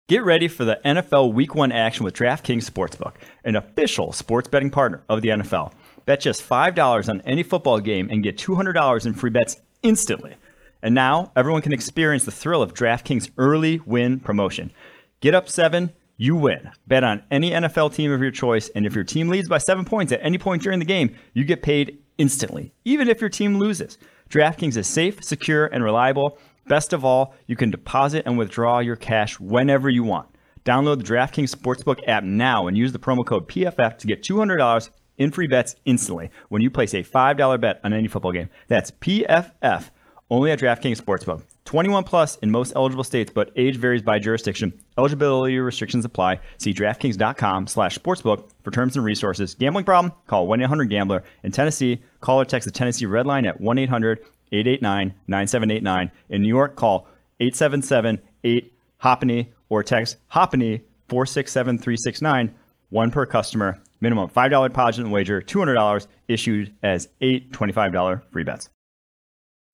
Get 0.10 0.24
ready 0.24 0.48
for 0.48 0.66
the 0.66 0.82
NFL 0.84 1.34
Week 1.34 1.54
1 1.54 1.72
action 1.72 2.04
with 2.04 2.16
DraftKings 2.16 2.68
Sportsbook, 2.68 3.14
an 3.46 3.56
official 3.56 4.12
sports 4.12 4.50
betting 4.50 4.72
partner 4.72 5.04
of 5.08 5.22
the 5.22 5.30
NFL. 5.30 5.72
Bet 6.06 6.20
just 6.20 6.42
$5 6.42 7.08
on 7.08 7.22
any 7.22 7.44
football 7.44 7.80
game 7.80 8.10
and 8.12 8.24
get 8.24 8.36
$200 8.36 9.06
in 9.06 9.14
free 9.14 9.30
bets 9.30 9.58
instantly. 9.84 10.36
And 10.82 10.96
now, 10.96 11.32
everyone 11.36 11.62
can 11.62 11.74
experience 11.74 12.26
the 12.26 12.32
thrill 12.32 12.64
of 12.64 12.74
DraftKings 12.74 13.30
early 13.38 13.80
win 13.86 14.20
promotion. 14.20 14.72
Get 15.20 15.36
up 15.36 15.48
7 15.48 15.94
you 16.20 16.36
win. 16.36 16.70
Bet 16.86 17.06
on 17.06 17.24
any 17.32 17.52
NFL 17.52 17.94
team 17.96 18.12
of 18.12 18.22
your 18.22 18.30
choice, 18.30 18.68
and 18.76 18.86
if 18.86 18.94
your 18.94 19.06
team 19.06 19.30
leads 19.30 19.48
by 19.48 19.58
seven 19.58 19.86
points 19.86 20.12
at 20.12 20.20
any 20.22 20.38
point 20.38 20.62
during 20.62 20.80
the 20.80 20.86
game, 20.86 21.16
you 21.34 21.46
get 21.46 21.64
paid 21.64 21.98
instantly, 22.18 22.74
even 22.84 23.08
if 23.08 23.22
your 23.22 23.30
team 23.30 23.58
loses. 23.58 23.98
DraftKings 24.30 24.76
is 24.76 24.86
safe, 24.86 25.24
secure, 25.24 25.68
and 25.68 25.82
reliable. 25.82 26.38
Best 26.68 26.92
of 26.92 27.06
all, 27.06 27.34
you 27.48 27.56
can 27.56 27.72
deposit 27.72 28.24
and 28.26 28.38
withdraw 28.38 28.80
your 28.80 28.98
cash 28.98 29.40
whenever 29.40 29.90
you 29.90 30.04
want. 30.04 30.28
Download 30.66 30.98
the 30.98 31.06
DraftKings 31.06 31.56
Sportsbook 31.56 32.02
app 32.06 32.26
now 32.26 32.68
and 32.68 32.78
use 32.78 32.92
the 32.92 33.00
promo 33.00 33.26
code 33.26 33.48
PFF 33.48 33.98
to 34.00 34.06
get 34.06 34.22
$200 34.22 34.90
in 35.18 35.32
free 35.32 35.48
bets 35.48 35.78
instantly 35.86 36.30
when 36.50 36.62
you 36.62 36.70
place 36.70 36.94
a 36.94 37.02
$5 37.02 37.62
bet 37.62 37.80
on 37.86 37.94
any 37.94 38.10
football 38.10 38.34
game. 38.34 38.50
That's 38.68 38.92
PFF 38.92 39.90
only 40.30 40.52
at 40.52 40.60
DraftKings 40.60 41.02
Sportsbook. 41.02 41.44
21 41.70 42.04
plus 42.04 42.36
in 42.38 42.50
most 42.50 42.74
eligible 42.76 43.04
states, 43.04 43.32
but 43.32 43.52
age 43.56 43.76
varies 43.76 44.02
by 44.02 44.18
jurisdiction. 44.18 44.74
Eligibility 44.98 45.60
restrictions 45.60 46.04
apply. 46.04 46.40
See 46.58 46.74
DraftKings.com 46.74 47.68
slash 47.68 47.96
sportsbook 47.96 48.50
for 48.64 48.72
terms 48.72 48.96
and 48.96 49.06
resources. 49.06 49.54
Gambling 49.54 49.86
problem? 49.86 50.12
Call 50.26 50.48
1-800-GAMBLER. 50.48 51.24
In 51.44 51.52
Tennessee, 51.52 52.02
call 52.22 52.42
or 52.42 52.46
text 52.46 52.66
the 52.66 52.72
Tennessee 52.72 53.06
Red 53.06 53.28
Line 53.28 53.46
at 53.46 53.62
1-800-889-9789. 53.62 56.10
In 56.30 56.42
New 56.42 56.48
York, 56.48 56.76
call 56.76 57.08
877-8-HOPENY 57.40 59.50
or 59.70 59.84
text 59.84 60.18
HOPENY 60.30 60.82
467369. 61.08 62.56
One 62.90 63.12
per 63.12 63.28
customer. 63.28 63.80
Minimum 64.02 64.30
$5 64.30 64.70
deposit 64.70 65.04
and 65.04 65.12
wager, 65.12 65.40
$200 65.40 66.08
issued 66.28 66.74
as 66.82 67.10
eight 67.22 67.52
$25 67.52 68.24
free 68.32 68.44
bets. 68.44 68.72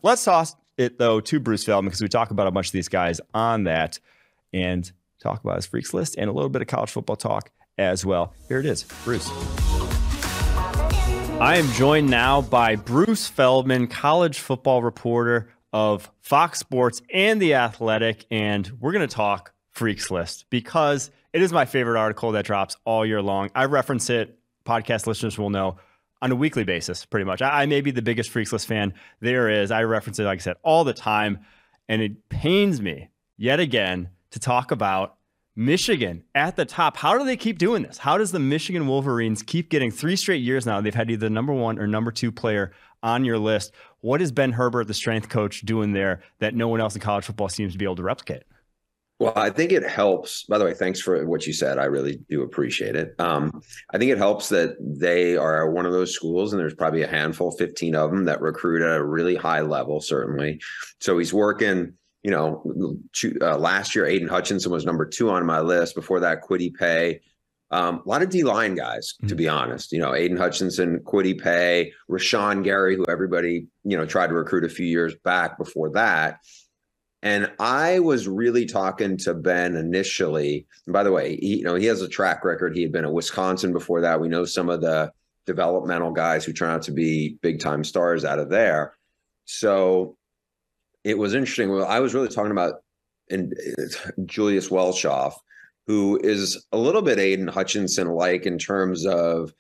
Let's 0.04 0.26
toss 0.26 0.58
it 0.78 0.98
though 0.98 1.20
to 1.22 1.40
Bruce 1.40 1.64
Feldman 1.64 1.90
because 1.90 2.02
we 2.02 2.08
talk 2.08 2.32
about 2.32 2.48
a 2.48 2.52
bunch 2.52 2.68
of 2.68 2.74
these 2.74 2.90
guys 2.90 3.22
on 3.34 3.64
that 3.66 4.00
and 4.54 4.92
talk 5.20 5.44
about 5.44 5.56
his 5.56 5.66
freaks 5.66 5.94
list 5.94 6.16
and 6.18 6.30
a 6.30 6.34
little 6.34 6.50
bit 6.50 6.62
of 6.62 6.68
college 6.68 6.92
football 6.92 7.16
talk 7.16 7.52
as 7.78 8.06
well. 8.06 8.34
Here 8.48 8.60
it 8.60 8.66
is, 8.66 8.84
Bruce. 9.04 9.30
I 11.38 11.58
am 11.58 11.70
joined 11.74 12.10
now 12.10 12.42
by 12.42 12.78
Bruce 12.78 13.28
Feldman, 13.28 13.88
college 13.88 14.40
football 14.40 14.82
reporter 14.82 15.50
of 15.74 16.10
Fox 16.22 16.60
Sports 16.60 17.02
and 17.14 17.42
The 17.42 17.56
Athletic, 17.56 18.26
and 18.32 18.72
we're 18.80 18.94
going 18.94 19.08
to 19.08 19.14
talk 19.14 19.52
freaks 19.72 20.10
list 20.10 20.46
because 20.50 21.12
it 21.34 21.42
is 21.42 21.52
my 21.52 21.66
favorite 21.66 22.00
article 22.00 22.32
that 22.32 22.46
drops 22.46 22.78
all 22.86 23.06
year 23.06 23.22
long. 23.22 23.52
I 23.54 23.66
reference 23.66 24.10
it. 24.10 24.40
Podcast 24.66 25.06
listeners 25.06 25.38
will 25.38 25.50
know 25.50 25.76
on 26.22 26.32
a 26.32 26.36
weekly 26.36 26.64
basis, 26.64 27.06
pretty 27.06 27.26
much. 27.26 27.42
I, 27.42 27.64
I 27.64 27.66
may 27.66 27.82
be 27.82 27.92
the 27.92 28.02
biggest 28.02 28.30
Freaks 28.30 28.54
List 28.54 28.68
fan 28.68 28.94
there 29.20 29.50
is. 29.50 29.72
I 29.72 29.84
reference 29.84 30.20
it, 30.20 30.24
like 30.24 30.40
I 30.40 30.42
said, 30.42 30.58
all 30.64 30.84
the 30.84 30.94
time. 30.94 31.40
And 31.88 32.02
it 32.02 32.30
pains 32.30 32.82
me 32.82 33.10
yet 33.38 33.60
again 33.60 34.10
to 34.32 34.40
talk 34.40 34.72
about 34.72 35.18
Michigan 35.56 36.24
at 36.34 36.56
the 36.56 36.66
top. 36.66 36.98
How 36.98 37.18
do 37.18 37.24
they 37.24 37.38
keep 37.38 37.58
doing 37.58 37.84
this? 37.84 37.98
How 38.00 38.18
does 38.18 38.32
the 38.32 38.40
Michigan 38.40 38.88
Wolverines 38.88 39.42
keep 39.44 39.70
getting 39.70 39.92
three 39.92 40.16
straight 40.16 40.42
years 40.42 40.66
now? 40.66 40.82
They've 40.82 40.94
had 40.94 41.10
either 41.10 41.30
number 41.30 41.54
one 41.54 41.80
or 41.80 41.88
number 41.88 42.12
two 42.12 42.32
player 42.32 42.72
on 43.04 43.24
your 43.24 43.38
list. 43.38 43.72
What 44.02 44.22
is 44.22 44.32
Ben 44.32 44.52
Herbert, 44.52 44.88
the 44.88 44.94
strength 44.94 45.30
coach, 45.30 45.62
doing 45.62 45.94
there 45.94 46.22
that 46.40 46.56
no 46.56 46.68
one 46.68 46.82
else 46.82 46.96
in 46.96 47.02
college 47.02 47.26
football 47.26 47.50
seems 47.50 47.72
to 47.74 47.78
be 47.78 47.86
able 47.86 47.96
to 47.98 48.04
replicate? 48.04 48.44
Well, 49.18 49.34
I 49.36 49.50
think 49.50 49.72
it 49.72 49.84
helps. 49.84 50.44
By 50.44 50.58
the 50.58 50.66
way, 50.66 50.74
thanks 50.74 51.00
for 51.00 51.26
what 51.26 51.48
you 51.48 51.54
said. 51.54 51.78
I 51.78 51.86
really 51.86 52.20
do 52.30 52.42
appreciate 52.42 52.98
it. 52.98 53.16
Um, 53.18 53.62
I 53.94 53.98
think 53.98 54.12
it 54.12 54.18
helps 54.18 54.50
that 54.50 54.76
they 54.80 55.38
are 55.38 55.72
one 55.72 55.86
of 55.86 55.94
those 55.94 56.14
schools, 56.14 56.52
and 56.52 56.60
there's 56.60 56.74
probably 56.74 57.04
a 57.04 57.08
handful, 57.08 57.52
15 57.52 57.96
of 57.96 58.12
them, 58.12 58.26
that 58.26 58.42
recruit 58.42 58.82
at 58.82 58.98
a 58.98 59.04
really 59.04 59.36
high 59.36 59.62
level, 59.62 60.02
certainly. 60.02 60.60
So 61.00 61.18
he's 61.18 61.34
working, 61.34 61.94
you 62.24 62.32
know, 62.32 62.62
uh, 63.42 63.58
last 63.58 63.96
year, 63.96 64.06
Aidan 64.06 64.28
Hutchinson 64.28 64.72
was 64.72 64.86
number 64.86 65.06
two 65.06 65.30
on 65.30 65.46
my 65.46 65.62
list. 65.62 65.96
Before 65.96 66.20
that, 66.20 66.44
Kwity 66.44 66.74
Paye. 66.74 67.22
Um, 67.72 68.02
a 68.06 68.10
lot 68.10 68.22
of 68.22 68.30
D 68.30 68.44
line 68.44 68.76
guys, 68.76 69.14
mm-hmm. 69.14 69.28
to 69.28 69.36
be 69.36 69.48
honest. 69.48 69.94
You 69.94 70.00
know, 70.00 70.14
Aidan 70.14 70.38
Hutchinson, 70.38 71.00
Kwity 71.00 71.42
Paye, 71.42 71.94
Rashan 72.12 72.66
Gary, 72.66 72.98
who 72.98 73.06
everybody, 73.08 73.68
you 73.86 73.98
know, 73.98 74.06
tried 74.06 74.28
to 74.28 74.34
recruit 74.34 74.66
a 74.66 74.70
few 74.70 74.86
years 74.86 75.16
back 75.24 75.58
before 75.58 75.90
that. 75.92 76.40
And 77.26 77.52
I 77.60 78.00
was 78.00 78.28
really 78.28 78.68
talking 78.68 79.18
to 79.18 79.34
Ben 79.34 79.76
initially. 79.76 80.68
And 80.86 80.94
by 80.94 81.04
the 81.04 81.12
way, 81.12 81.38
he, 81.38 81.58
you 81.58 81.64
know, 81.64 81.74
he 81.74 81.88
has 81.88 82.04
a 82.04 82.08
track 82.08 82.46
record. 82.46 82.76
He 82.76 82.84
had 82.84 82.92
been 82.92 83.04
at 83.04 83.12
Wisconsin 83.12 83.74
before 83.74 84.00
that. 84.02 84.22
We 84.22 84.30
know 84.30 84.46
some 84.46 84.70
of 84.70 84.82
the 84.82 85.12
developmental 85.48 86.12
guys 86.12 86.46
who 86.46 86.54
turn 86.54 86.70
out 86.70 86.84
to 86.84 86.92
be 86.92 87.40
big 87.42 87.60
time 87.60 87.84
stars 87.84 88.24
out 88.26 88.38
of 88.38 88.50
there. 88.50 88.94
So 89.46 90.18
it 91.04 91.18
was 91.18 91.34
interesting. 91.34 91.72
Well, 91.72 91.88
I 91.88 92.00
was 92.00 92.14
really 92.14 92.28
talking 92.28 92.52
about 92.52 92.76
in 93.30 93.54
uh, 93.80 94.12
Julius 94.26 94.70
Welschof, 94.70 95.34
who 95.88 96.20
is 96.24 96.64
a 96.72 96.78
little 96.78 97.02
bit 97.02 97.18
Aiden 97.18 97.50
Hutchinson 97.50 98.10
like 98.10 98.46
in 98.46 98.60
terms 98.60 99.04
of 99.04 99.52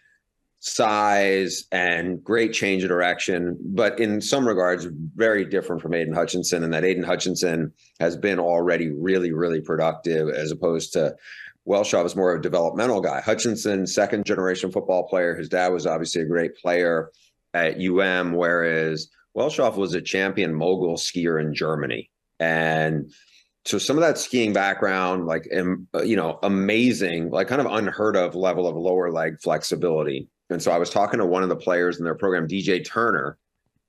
size 0.65 1.65
and 1.71 2.23
great 2.23 2.51
change 2.51 2.84
of 2.84 2.89
direction, 2.89 3.56
but 3.63 3.99
in 3.99 4.19
some 4.19 4.47
regards, 4.47 4.88
very 5.15 5.45
different 5.45 5.80
from 5.80 5.93
Aidan 5.93 6.15
Hutchinson. 6.15 6.63
And 6.63 6.73
that 6.73 6.84
Aidan 6.84 7.04
Hutchinson 7.04 7.71
has 7.99 8.17
been 8.17 8.39
already 8.39 8.89
really, 8.89 9.32
really 9.32 9.62
productive 9.62 10.28
as 10.30 10.49
opposed 10.49 10.91
to 10.93 11.15
Welschof 11.67 12.01
was 12.01 12.15
more 12.15 12.34
of 12.34 12.39
a 12.39 12.43
developmental 12.43 12.99
guy. 12.99 13.21
Hutchinson, 13.21 13.86
second 13.86 14.25
generation 14.25 14.71
football 14.71 15.08
player. 15.08 15.36
His 15.36 15.49
dad 15.49 15.67
was 15.67 15.86
obviously 15.86 16.23
a 16.23 16.25
great 16.25 16.56
player 16.58 17.12
at 17.54 17.80
UM, 17.80 18.34
whereas 18.34 19.08
Welschof 19.38 19.75
was 19.75 19.93
a 19.93 20.01
champion 20.01 20.51
mogul 20.51 20.95
skier 20.95 21.39
in 21.39 21.54
Germany. 21.54 22.10
And 22.39 23.12
so 23.65 23.78
some 23.78 23.97
of 23.97 24.01
that 24.01 24.17
skiing 24.17 24.51
background, 24.51 25.28
like, 25.28 25.47
you 25.51 26.15
know, 26.15 26.39
amazing, 26.41 27.30
like 27.30 27.47
kind 27.47 27.62
of 27.62 27.67
unheard 27.67 28.15
of 28.15 28.34
level 28.34 28.67
of 28.67 28.75
lower 28.75 29.12
leg 29.12 29.39
flexibility. 29.43 30.28
And 30.49 30.62
so 30.62 30.71
I 30.71 30.77
was 30.77 30.89
talking 30.89 31.19
to 31.19 31.25
one 31.25 31.43
of 31.43 31.49
the 31.49 31.55
players 31.55 31.97
in 31.97 32.05
their 32.05 32.15
program, 32.15 32.47
DJ 32.47 32.86
Turner, 32.86 33.38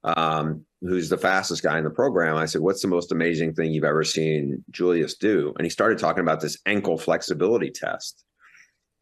um, 0.05 0.65
who's 0.81 1.09
the 1.09 1.19
fastest 1.19 1.63
guy 1.63 1.79
in 1.79 1.85
the 1.85 1.91
program. 1.91 2.37
I 2.37 2.47
said, 2.47 2.63
What's 2.63 2.83
the 2.83 2.89
most 2.89 3.13
amazing 3.13 3.55
thing 3.55 3.73
you've 3.73 3.85
ever 3.85 4.05
seen 4.05 4.65
Julius 4.71 5.17
do? 5.17 5.53
And 5.59 5.67
he 5.67 5.71
started 5.71 5.99
talking 5.99 6.23
about 6.23 6.41
this 6.41 6.59
ankle 6.67 6.97
flexibility 6.97 7.71
test. 7.71 8.25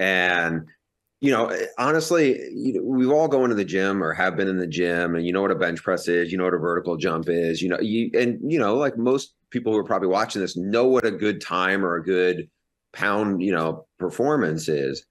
And, 0.01 0.69
you 1.21 1.31
know, 1.31 1.57
honestly, 1.79 2.41
you 2.53 2.75
know, 2.75 2.83
we've 2.83 3.11
all 3.11 3.29
gone 3.29 3.51
to 3.51 3.55
the 3.55 3.65
gym 3.65 4.03
or 4.03 4.13
have 4.13 4.37
been 4.37 4.49
in 4.49 4.59
the 4.59 4.67
gym 4.67 5.15
and 5.15 5.25
you 5.25 5.33
know 5.33 5.43
what 5.43 5.51
a 5.53 5.57
bench 5.57 5.83
press 5.83 6.09
is, 6.09 6.33
you 6.33 6.39
know 6.39 6.45
what 6.45 6.55
a 6.55 6.59
vertical 6.59 6.97
jump 6.97 7.29
is, 7.29 7.63
you 7.63 7.69
know, 7.69 7.81
you, 7.81 8.11
and, 8.15 8.41
you 8.51 8.59
know, 8.59 8.77
like 8.77 8.99
most 8.99 9.35
people 9.51 9.73
who 9.73 9.79
are 9.79 9.85
probably 9.85 10.09
watching 10.09 10.43
this 10.43 10.57
know 10.57 10.87
what 10.87 11.07
a 11.07 11.13
good 11.13 11.41
time 11.41 11.85
or 11.85 11.95
a 11.95 12.03
good 12.03 12.51
pound, 12.93 13.41
you 13.43 13.53
know, 13.53 13.87
performance 13.99 14.69
is 14.69 15.07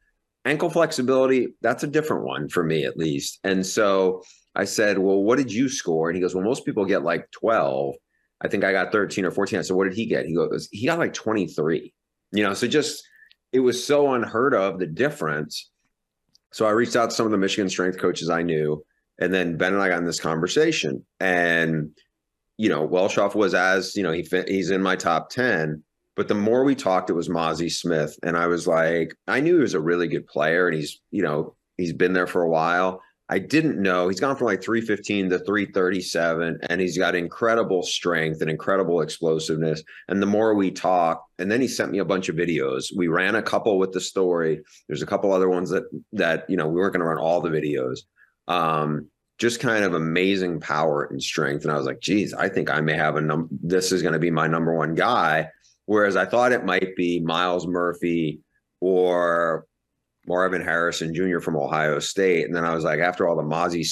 ankle 0.45 0.69
flexibility, 0.69 1.55
that's 1.61 1.83
a 1.83 1.87
different 1.87 2.25
one 2.25 2.49
for 2.49 2.63
me 2.63 2.85
at 2.85 2.97
least. 2.97 3.39
And 3.43 3.65
so 3.65 4.23
I 4.55 4.65
said, 4.65 4.99
Well, 4.99 5.23
what 5.23 5.37
did 5.37 5.51
you 5.51 5.69
score? 5.69 6.09
And 6.09 6.15
he 6.15 6.21
goes, 6.21 6.35
Well, 6.35 6.43
most 6.43 6.65
people 6.65 6.85
get 6.85 7.03
like 7.03 7.29
12. 7.31 7.95
I 8.41 8.47
think 8.47 8.63
I 8.63 8.71
got 8.71 8.91
13 8.91 9.25
or 9.25 9.31
14. 9.31 9.59
I 9.59 9.61
said, 9.61 9.75
What 9.75 9.85
did 9.85 9.95
he 9.95 10.05
get? 10.05 10.25
He 10.25 10.35
goes, 10.35 10.67
He 10.71 10.85
got 10.85 10.99
like 10.99 11.13
23. 11.13 11.93
You 12.31 12.43
know, 12.43 12.53
so 12.53 12.67
just 12.67 13.03
it 13.51 13.59
was 13.59 13.85
so 13.85 14.13
unheard 14.13 14.53
of 14.53 14.79
the 14.79 14.87
difference. 14.87 15.69
So 16.51 16.65
I 16.65 16.71
reached 16.71 16.95
out 16.95 17.09
to 17.11 17.15
some 17.15 17.25
of 17.25 17.31
the 17.31 17.37
Michigan 17.37 17.69
strength 17.69 17.99
coaches 17.99 18.29
I 18.29 18.43
knew. 18.43 18.83
And 19.19 19.33
then 19.33 19.57
Ben 19.57 19.73
and 19.73 19.81
I 19.81 19.89
got 19.89 19.99
in 19.99 20.05
this 20.05 20.19
conversation. 20.19 21.05
And, 21.19 21.91
you 22.57 22.69
know, 22.69 22.87
Welschof 22.87 23.35
was 23.35 23.53
as, 23.53 23.95
you 23.95 24.03
know, 24.03 24.11
he 24.11 24.27
he's 24.47 24.71
in 24.71 24.81
my 24.81 24.95
top 24.95 25.29
10. 25.29 25.83
But 26.15 26.27
the 26.27 26.35
more 26.35 26.63
we 26.63 26.75
talked, 26.75 27.09
it 27.09 27.13
was 27.13 27.29
Mazi 27.29 27.71
Smith. 27.71 28.17
And 28.23 28.37
I 28.37 28.47
was 28.47 28.67
like, 28.67 29.15
I 29.27 29.39
knew 29.39 29.55
he 29.55 29.61
was 29.61 29.73
a 29.73 29.79
really 29.79 30.07
good 30.07 30.27
player 30.27 30.67
and 30.67 30.75
he's, 30.75 31.01
you 31.11 31.23
know, 31.23 31.55
he's 31.77 31.93
been 31.93 32.13
there 32.13 32.27
for 32.27 32.43
a 32.43 32.49
while. 32.49 33.01
I 33.29 33.39
didn't 33.39 33.81
know 33.81 34.09
he's 34.09 34.19
gone 34.19 34.35
from 34.35 34.47
like 34.47 34.61
315 34.61 35.29
to 35.29 35.39
337, 35.39 36.59
and 36.69 36.81
he's 36.81 36.97
got 36.97 37.15
incredible 37.15 37.81
strength 37.81 38.41
and 38.41 38.49
incredible 38.49 39.01
explosiveness. 39.01 39.81
And 40.09 40.21
the 40.21 40.27
more 40.27 40.53
we 40.53 40.71
talk, 40.71 41.25
and 41.39 41.49
then 41.49 41.61
he 41.61 41.67
sent 41.67 41.91
me 41.91 41.99
a 41.99 42.05
bunch 42.05 42.27
of 42.27 42.35
videos. 42.35 42.95
We 42.95 43.07
ran 43.07 43.35
a 43.35 43.41
couple 43.41 43.79
with 43.79 43.93
the 43.93 44.01
story. 44.01 44.61
There's 44.87 45.01
a 45.01 45.07
couple 45.07 45.31
other 45.31 45.49
ones 45.49 45.69
that 45.69 45.85
that 46.11 46.49
you 46.49 46.57
know 46.57 46.67
we 46.67 46.75
weren't 46.75 46.93
going 46.93 46.99
to 46.99 47.07
run 47.07 47.17
all 47.17 47.39
the 47.39 47.49
videos. 47.49 48.01
Um, 48.47 49.07
just 49.39 49.59
kind 49.59 49.83
of 49.83 49.93
amazing 49.93 50.59
power 50.59 51.05
and 51.09 51.23
strength. 51.23 51.63
And 51.63 51.71
I 51.71 51.77
was 51.77 51.87
like, 51.87 52.01
geez, 52.01 52.33
I 52.33 52.49
think 52.49 52.69
I 52.69 52.81
may 52.81 52.93
have 52.93 53.15
a 53.15 53.21
number. 53.21 53.47
This 53.51 53.91
is 53.91 54.01
going 54.01 54.13
to 54.13 54.19
be 54.19 54.31
my 54.31 54.47
number 54.47 54.75
one 54.75 54.95
guy. 54.95 55.49
Whereas 55.85 56.15
I 56.15 56.25
thought 56.25 56.51
it 56.51 56.65
might 56.65 56.95
be 56.95 57.19
Myles 57.19 57.67
Murphy 57.67 58.39
or 58.79 59.65
Marvin 60.25 60.61
Harrison 60.61 61.13
Jr. 61.13 61.39
from 61.39 61.57
Ohio 61.57 61.99
State. 61.99 62.45
And 62.45 62.55
then 62.55 62.65
I 62.65 62.73
was 62.73 62.83
like, 62.83 62.99
after 62.99 63.27
all 63.27 63.35
the 63.35 63.43
Mozzie 63.43 63.85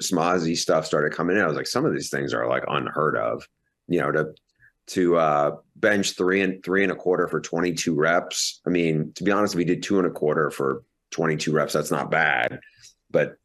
Smozzy 0.00 0.56
stuff 0.56 0.86
started 0.86 1.12
coming 1.12 1.36
in, 1.36 1.42
I 1.42 1.46
was 1.46 1.56
like, 1.56 1.66
some 1.66 1.84
of 1.84 1.92
these 1.92 2.10
things 2.10 2.32
are 2.32 2.48
like 2.48 2.64
unheard 2.68 3.16
of. 3.16 3.46
You 3.88 4.00
know, 4.00 4.12
to 4.12 4.34
to 4.88 5.16
uh, 5.16 5.56
bench 5.76 6.12
three 6.12 6.40
and 6.40 6.62
three 6.64 6.82
and 6.82 6.92
a 6.92 6.96
quarter 6.96 7.28
for 7.28 7.40
22 7.40 7.94
reps. 7.94 8.60
I 8.66 8.70
mean, 8.70 9.12
to 9.14 9.24
be 9.24 9.32
honest, 9.32 9.54
if 9.54 9.58
he 9.58 9.64
did 9.64 9.82
two 9.82 9.98
and 9.98 10.06
a 10.06 10.10
quarter 10.10 10.50
for 10.50 10.84
22 11.10 11.52
reps, 11.52 11.72
that's 11.72 11.90
not 11.90 12.10
bad. 12.10 12.60
But 13.10 13.36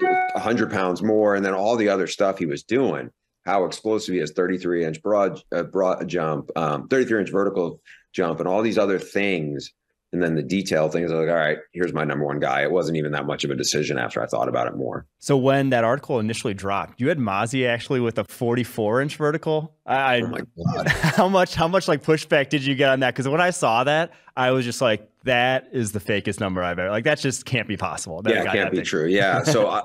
100 0.00 0.70
pounds 0.70 1.02
more, 1.02 1.34
and 1.34 1.44
then 1.44 1.54
all 1.54 1.76
the 1.76 1.88
other 1.88 2.06
stuff 2.06 2.38
he 2.38 2.46
was 2.46 2.64
doing 2.64 3.10
how 3.44 3.64
explosive 3.64 4.14
he 4.14 4.20
is 4.20 4.32
33 4.32 4.84
inch 4.84 5.02
broad 5.02 5.40
uh, 5.52 5.62
broad 5.62 6.06
jump 6.08 6.50
um, 6.56 6.88
33 6.88 7.20
inch 7.20 7.30
vertical 7.30 7.80
jump 8.12 8.40
and 8.40 8.48
all 8.48 8.62
these 8.62 8.78
other 8.78 8.98
things 8.98 9.72
and 10.12 10.22
then 10.22 10.36
the 10.36 10.42
detail 10.42 10.88
things 10.88 11.10
I 11.10 11.14
was 11.14 11.26
like 11.26 11.34
all 11.34 11.40
right 11.40 11.58
here's 11.72 11.92
my 11.92 12.04
number 12.04 12.24
one 12.24 12.38
guy. 12.38 12.62
It 12.62 12.70
wasn't 12.70 12.96
even 12.96 13.12
that 13.12 13.26
much 13.26 13.44
of 13.44 13.50
a 13.50 13.56
decision 13.56 13.98
after 13.98 14.22
i 14.22 14.26
thought 14.26 14.48
about 14.48 14.66
it 14.66 14.76
more. 14.76 15.06
So 15.18 15.36
when 15.36 15.70
that 15.70 15.84
article 15.84 16.20
initially 16.20 16.54
dropped 16.54 17.00
you 17.00 17.08
had 17.08 17.18
Mazi 17.18 17.66
actually 17.66 18.00
with 18.00 18.18
a 18.18 18.24
44 18.24 19.02
inch 19.02 19.16
vertical? 19.16 19.74
I, 19.86 20.20
oh 20.20 20.28
my 20.28 20.40
God. 20.40 20.88
how 20.88 21.28
much 21.28 21.54
how 21.54 21.68
much 21.68 21.88
like 21.88 22.02
pushback 22.02 22.48
did 22.48 22.64
you 22.64 22.74
get 22.74 22.90
on 22.90 23.00
that? 23.00 23.14
Because 23.14 23.28
when 23.28 23.40
i 23.40 23.50
saw 23.50 23.84
that 23.84 24.12
i 24.36 24.50
was 24.50 24.64
just 24.64 24.80
like 24.80 25.08
that 25.24 25.68
is 25.72 25.92
the 25.92 26.00
fakest 26.00 26.38
number 26.38 26.62
i've 26.62 26.78
ever 26.78 26.90
like 26.90 27.04
that 27.04 27.18
just 27.18 27.44
can't 27.44 27.68
be 27.68 27.76
possible. 27.76 28.22
That 28.22 28.34
yeah 28.34 28.52
can't 28.52 28.70
be 28.70 28.78
thing. 28.78 28.86
true. 28.86 29.06
Yeah. 29.06 29.42
So 29.42 29.66
uh, 29.68 29.82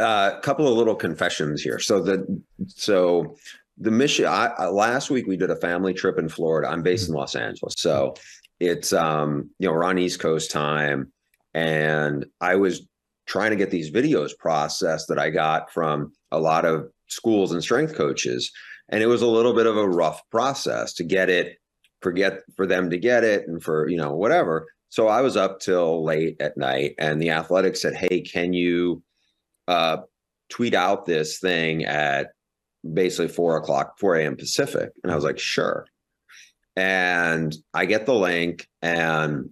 a 0.00 0.02
uh, 0.02 0.40
couple 0.40 0.66
of 0.66 0.76
little 0.76 0.94
confessions 0.94 1.62
here. 1.62 1.78
So 1.78 2.00
the 2.00 2.42
so 2.66 3.36
the 3.78 3.90
mission 3.90 4.26
I, 4.26 4.66
last 4.68 5.10
week 5.10 5.26
we 5.26 5.36
did 5.36 5.50
a 5.50 5.56
family 5.56 5.94
trip 5.94 6.18
in 6.18 6.28
Florida. 6.28 6.68
I'm 6.68 6.82
based 6.82 7.08
in 7.08 7.14
Los 7.14 7.34
Angeles, 7.34 7.74
so 7.78 8.14
it's 8.58 8.92
um 8.92 9.50
you 9.58 9.68
know 9.68 9.74
we're 9.74 9.84
on 9.84 9.98
East 9.98 10.20
Coast 10.20 10.50
time, 10.50 11.12
and 11.54 12.26
I 12.40 12.56
was 12.56 12.86
trying 13.26 13.50
to 13.50 13.56
get 13.56 13.70
these 13.70 13.90
videos 13.90 14.36
processed 14.38 15.08
that 15.08 15.18
I 15.18 15.30
got 15.30 15.72
from 15.72 16.12
a 16.32 16.40
lot 16.40 16.64
of 16.64 16.90
schools 17.08 17.52
and 17.52 17.62
strength 17.62 17.94
coaches, 17.94 18.50
and 18.88 19.02
it 19.02 19.06
was 19.06 19.22
a 19.22 19.26
little 19.26 19.54
bit 19.54 19.66
of 19.66 19.76
a 19.76 19.88
rough 19.88 20.22
process 20.30 20.94
to 20.94 21.04
get 21.04 21.28
it 21.28 21.58
forget 22.02 22.40
for 22.56 22.66
them 22.66 22.90
to 22.90 22.98
get 22.98 23.24
it 23.24 23.46
and 23.46 23.62
for 23.62 23.88
you 23.88 23.96
know 23.96 24.14
whatever. 24.14 24.66
So 24.88 25.06
I 25.06 25.20
was 25.20 25.36
up 25.36 25.60
till 25.60 26.04
late 26.04 26.36
at 26.40 26.56
night, 26.56 26.94
and 26.98 27.20
the 27.20 27.30
athletics 27.30 27.80
said, 27.82 27.94
"Hey, 27.94 28.20
can 28.20 28.52
you?" 28.52 29.02
Uh, 29.70 30.02
tweet 30.48 30.74
out 30.74 31.06
this 31.06 31.38
thing 31.38 31.84
at 31.84 32.32
basically 32.92 33.28
four 33.28 33.56
o'clock, 33.56 33.98
4 33.98 34.16
a.m. 34.16 34.36
Pacific. 34.36 34.90
And 35.02 35.12
I 35.12 35.14
was 35.14 35.24
like, 35.24 35.38
sure. 35.38 35.86
And 36.76 37.54
I 37.72 37.86
get 37.86 38.06
the 38.06 38.14
link 38.14 38.66
and, 38.82 39.50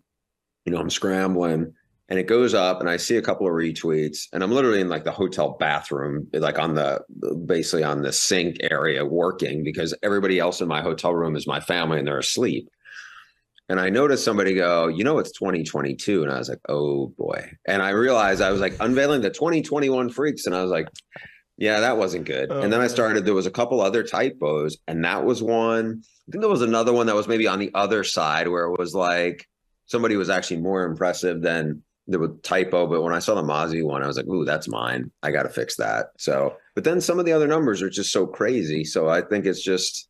you 0.65 0.73
know, 0.73 0.79
I'm 0.79 0.91
scrambling 0.91 1.75
and 2.09 2.19
it 2.19 2.27
goes 2.27 2.55
up 2.55 2.81
and 2.81 2.89
I 2.89 2.97
see 2.97 3.17
a 3.17 3.23
couple 3.23 3.47
of 3.47 3.53
retweets 3.53 4.29
and 4.33 4.43
I'm 4.43 4.51
literally 4.51 4.81
in 4.81 4.89
like 4.89 5.05
the 5.05 5.13
hotel 5.13 5.57
bathroom, 5.61 6.27
like 6.33 6.59
on 6.59 6.75
the 6.75 7.01
basically 7.47 7.85
on 7.85 8.03
the 8.03 8.13
sink 8.13 8.57
area 8.63 9.05
working 9.05 9.63
because 9.63 9.95
everybody 10.03 10.39
else 10.39 10.61
in 10.61 10.69
my 10.69 10.81
hotel 10.81 11.15
room 11.15 11.37
is 11.37 11.47
my 11.47 11.61
family 11.61 11.99
and 11.99 12.09
they're 12.09 12.19
asleep. 12.19 12.69
And 13.69 13.79
I 13.79 13.91
noticed 13.91 14.25
somebody 14.25 14.55
go, 14.55 14.89
you 14.89 15.05
know, 15.05 15.19
it's 15.19 15.33
2022. 15.33 16.23
And 16.23 16.33
I 16.33 16.39
was 16.39 16.49
like, 16.49 16.61
oh 16.69 17.09
boy. 17.19 17.53
And 17.67 17.83
I 17.83 17.91
realized 17.91 18.41
I 18.41 18.51
was 18.51 18.61
like 18.61 18.75
unveiling 18.81 19.21
the 19.21 19.31
2021 19.31 20.11
freaks. 20.11 20.47
And 20.47 20.55
I 20.55 20.63
was 20.63 20.71
like, 20.71 20.89
yeah, 21.59 21.81
that 21.81 21.99
wasn't 21.99 22.25
good. 22.25 22.51
Oh, 22.51 22.63
and 22.63 22.73
then 22.73 22.81
I 22.81 22.85
oh. 22.85 22.89
started, 22.89 23.25
there 23.25 23.35
was 23.35 23.47
a 23.47 23.51
couple 23.51 23.81
other 23.81 24.03
typos. 24.03 24.79
And 24.87 25.05
that 25.05 25.25
was 25.25 25.43
one. 25.43 26.03
I 26.03 26.31
think 26.31 26.41
there 26.41 26.51
was 26.51 26.63
another 26.63 26.93
one 26.93 27.07
that 27.07 27.15
was 27.15 27.29
maybe 27.29 27.47
on 27.47 27.59
the 27.59 27.71
other 27.75 28.05
side 28.05 28.49
where 28.49 28.65
it 28.65 28.79
was 28.79 28.95
like 28.95 29.47
somebody 29.87 30.17
was 30.17 30.31
actually 30.31 30.59
more 30.59 30.85
impressive 30.85 31.43
than 31.43 31.83
the 32.07 32.39
typo. 32.43 32.87
But 32.87 33.03
when 33.03 33.13
I 33.13 33.19
saw 33.19 33.35
the 33.35 33.43
Mazi 33.43 33.85
one, 33.85 34.03
I 34.03 34.07
was 34.07 34.17
like, 34.17 34.29
ooh, 34.29 34.47
that's 34.47 34.69
mine. 34.69 35.11
I 35.23 35.31
got 35.31 35.43
to 35.43 35.51
fix 35.51 35.77
that. 35.77 36.07
So, 36.17 36.57
but 36.75 36.85
then 36.85 37.03
some 37.03 37.19
of 37.19 37.27
the 37.27 37.33
other 37.33 37.47
numbers 37.47 37.83
are 37.83 37.91
just 37.91 38.13
so 38.13 38.27
crazy. 38.27 38.85
So 38.85 39.09
I 39.09 39.21
think 39.21 39.45
it's 39.45 39.63
just, 39.63 40.09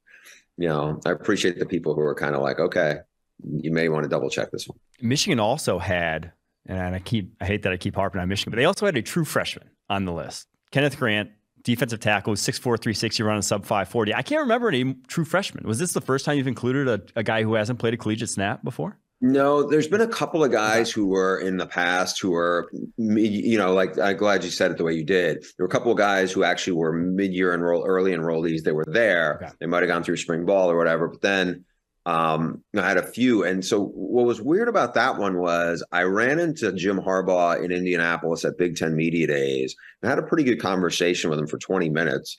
you 0.57 0.69
know, 0.69 1.01
I 1.05 1.11
appreciate 1.11 1.59
the 1.59 1.67
people 1.67 1.95
who 1.95 2.03
are 2.03 2.15
kind 2.15 2.37
of 2.37 2.43
like, 2.43 2.61
okay, 2.61 2.99
you 3.45 3.71
may 3.71 3.89
want 3.89 4.05
to 4.05 4.09
double 4.09 4.31
check 4.31 4.51
this 4.51 4.69
one. 4.69 4.79
Michigan 5.01 5.41
also 5.41 5.79
had, 5.79 6.33
and 6.67 6.95
I 6.95 6.99
keep 6.99 7.35
I 7.41 7.47
hate 7.47 7.63
that 7.63 7.73
I 7.73 7.77
keep 7.77 7.95
harping 7.95 8.21
on 8.21 8.29
Michigan, 8.29 8.51
but 8.51 8.57
they 8.57 8.65
also 8.65 8.87
had 8.87 8.97
a 8.97 9.03
true 9.03 9.25
freshman 9.25 9.69
on 9.89 10.05
the 10.05 10.13
list. 10.13 10.49
Kenneth 10.71 10.99
Grant, 10.99 11.31
defensive 11.63 12.01
tackle, 12.01 12.35
6'4", 12.35 12.61
360, 12.61 13.23
running 13.23 13.43
sub 13.43 13.63
540. 13.65 14.15
I 14.15 14.23
can't 14.23 14.41
remember 14.41 14.69
any 14.69 14.95
true 15.07 15.25
freshman. 15.25 15.67
Was 15.67 15.79
this 15.79 15.93
the 15.93 16.01
first 16.01 16.25
time 16.25 16.37
you've 16.37 16.47
included 16.47 16.89
a, 16.89 17.21
a 17.21 17.23
guy 17.23 17.43
who 17.43 17.55
hasn't 17.55 17.79
played 17.79 17.95
a 17.95 17.97
collegiate 17.97 18.31
snap 18.31 18.63
before? 18.63 18.99
No, 19.21 19.69
there's 19.69 19.89
been 19.89 20.01
a 20.01 20.07
couple 20.07 20.45
of 20.45 20.53
guys 20.53 20.93
who 20.93 21.07
were 21.07 21.41
in 21.41 21.57
the 21.57 21.67
past 21.67 22.21
who 22.21 22.31
were, 22.31 22.71
you 22.97 23.59
know, 23.59 23.75
like 23.75 23.99
I'm 23.99 24.17
glad 24.17 24.45
you 24.45 24.51
said 24.51 24.71
it 24.71 24.77
the 24.77 24.85
way 24.85 24.93
you 24.93 25.05
did. 25.05 25.43
There 25.43 25.65
were 25.65 25.67
a 25.67 25.71
couple 25.71 25.91
of 25.91 25.99
guys 25.99 26.31
who 26.31 26.45
actually 26.45 26.75
were 26.75 26.93
mid-year 26.93 27.53
enroll, 27.53 27.85
early 27.85 28.13
enrollees. 28.13 28.63
They 28.63 28.71
were 28.71 28.85
there. 28.87 29.41
Okay. 29.43 29.53
They 29.59 29.67
might 29.67 29.83
have 29.83 29.89
gone 29.89 30.05
through 30.05 30.19
spring 30.19 30.47
ball 30.47 30.71
or 30.71 30.77
whatever, 30.77 31.09
but 31.09 31.21
then 31.21 31.65
um, 32.09 32.65
I 32.75 32.89
had 32.89 32.97
a 32.97 33.07
few. 33.07 33.45
And 33.45 33.63
so 33.63 33.89
what 33.89 34.25
was 34.25 34.41
weird 34.41 34.67
about 34.67 34.95
that 34.95 35.19
one 35.19 35.37
was 35.37 35.85
I 35.93 36.05
ran 36.05 36.39
into 36.39 36.73
Jim 36.73 36.99
Harbaugh 36.99 37.63
in 37.63 37.71
Indianapolis 37.71 38.47
at 38.47 38.57
Big 38.57 38.77
Ten 38.77 38.97
Media 38.97 39.27
Days 39.27 39.77
and 40.01 40.09
had 40.09 40.19
a 40.19 40.23
pretty 40.23 40.43
good 40.43 40.59
conversation 40.59 41.29
with 41.29 41.39
him 41.39 41.47
for 41.47 41.59
20 41.59 41.91
minutes. 41.91 42.39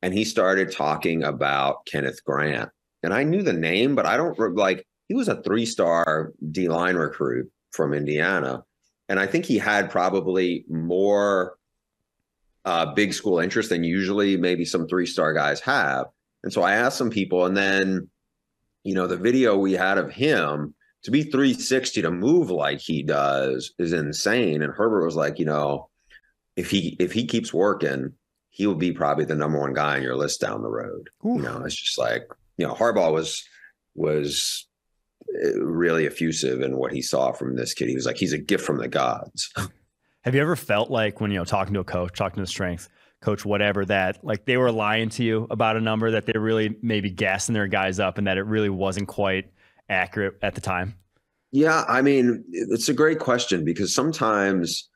And 0.00 0.14
he 0.14 0.24
started 0.24 0.72
talking 0.72 1.22
about 1.22 1.84
Kenneth 1.84 2.24
Grant. 2.24 2.70
And 3.02 3.12
I 3.12 3.22
knew 3.24 3.42
the 3.42 3.52
name, 3.52 3.94
but 3.94 4.06
I 4.06 4.16
don't 4.16 4.56
like 4.56 4.86
he 5.08 5.14
was 5.14 5.28
a 5.28 5.42
three 5.42 5.66
star 5.66 6.32
D 6.50 6.68
line 6.68 6.96
recruit 6.96 7.50
from 7.72 7.92
Indiana. 7.92 8.64
and 9.10 9.20
I 9.20 9.26
think 9.26 9.44
he 9.44 9.58
had 9.58 9.90
probably 9.90 10.64
more 10.70 11.58
uh, 12.64 12.94
big 12.94 13.12
school 13.12 13.38
interest 13.38 13.68
than 13.68 13.84
usually 13.84 14.38
maybe 14.38 14.64
some 14.64 14.88
three 14.88 15.06
star 15.06 15.34
guys 15.34 15.60
have. 15.60 16.06
And 16.42 16.50
so 16.50 16.62
I 16.62 16.72
asked 16.72 16.96
some 16.96 17.10
people, 17.10 17.44
and 17.44 17.54
then, 17.54 18.08
you 18.84 18.94
know, 18.94 19.06
the 19.06 19.16
video 19.16 19.56
we 19.56 19.72
had 19.72 19.98
of 19.98 20.10
him 20.10 20.74
to 21.02 21.10
be 21.10 21.22
360 21.22 22.02
to 22.02 22.10
move 22.10 22.50
like 22.50 22.78
he 22.78 23.02
does 23.02 23.72
is 23.78 23.92
insane. 23.92 24.62
And 24.62 24.72
Harbaugh 24.72 25.04
was 25.04 25.16
like, 25.16 25.38
you 25.38 25.44
know, 25.44 25.88
if 26.56 26.70
he 26.70 26.96
if 26.98 27.12
he 27.12 27.26
keeps 27.26 27.54
working, 27.54 28.12
he 28.50 28.66
will 28.66 28.74
be 28.74 28.92
probably 28.92 29.24
the 29.24 29.34
number 29.34 29.58
one 29.58 29.72
guy 29.72 29.96
on 29.96 30.02
your 30.02 30.16
list 30.16 30.40
down 30.40 30.62
the 30.62 30.68
road. 30.68 31.08
Ooh. 31.24 31.36
You 31.36 31.42
know, 31.42 31.62
it's 31.64 31.76
just 31.76 31.98
like 31.98 32.24
you 32.58 32.66
know, 32.66 32.74
Harbaugh 32.74 33.12
was 33.12 33.42
was 33.94 34.66
eh, 35.42 35.52
really 35.56 36.06
effusive 36.06 36.60
in 36.60 36.76
what 36.76 36.92
he 36.92 37.00
saw 37.00 37.32
from 37.32 37.56
this 37.56 37.74
kid. 37.74 37.88
He 37.88 37.94
was 37.94 38.06
like, 38.06 38.18
he's 38.18 38.32
a 38.32 38.38
gift 38.38 38.64
from 38.64 38.78
the 38.78 38.88
gods. 38.88 39.52
Have 40.22 40.34
you 40.34 40.42
ever 40.42 40.56
felt 40.56 40.90
like 40.90 41.20
when 41.20 41.30
you 41.30 41.38
know 41.38 41.44
talking 41.44 41.72
to 41.74 41.80
a 41.80 41.84
coach, 41.84 42.18
talking 42.18 42.36
to 42.36 42.42
the 42.42 42.46
strength 42.46 42.90
coach, 43.20 43.44
whatever, 43.44 43.84
that 43.84 44.24
like 44.24 44.44
they 44.44 44.56
were 44.56 44.72
lying 44.72 45.08
to 45.10 45.24
you 45.24 45.46
about 45.50 45.76
a 45.76 45.80
number 45.80 46.10
that 46.10 46.26
they 46.26 46.38
really 46.38 46.76
maybe 46.82 47.10
gassing 47.10 47.52
their 47.52 47.66
guys 47.66 48.00
up 48.00 48.18
and 48.18 48.26
that 48.26 48.38
it 48.38 48.44
really 48.44 48.70
wasn't 48.70 49.08
quite 49.08 49.50
accurate 49.88 50.38
at 50.42 50.54
the 50.54 50.60
time? 50.60 50.94
Yeah, 51.52 51.84
I 51.88 52.00
mean, 52.00 52.44
it's 52.52 52.88
a 52.88 52.94
great 52.94 53.18
question 53.18 53.64
because 53.64 53.94
sometimes, 53.94 54.88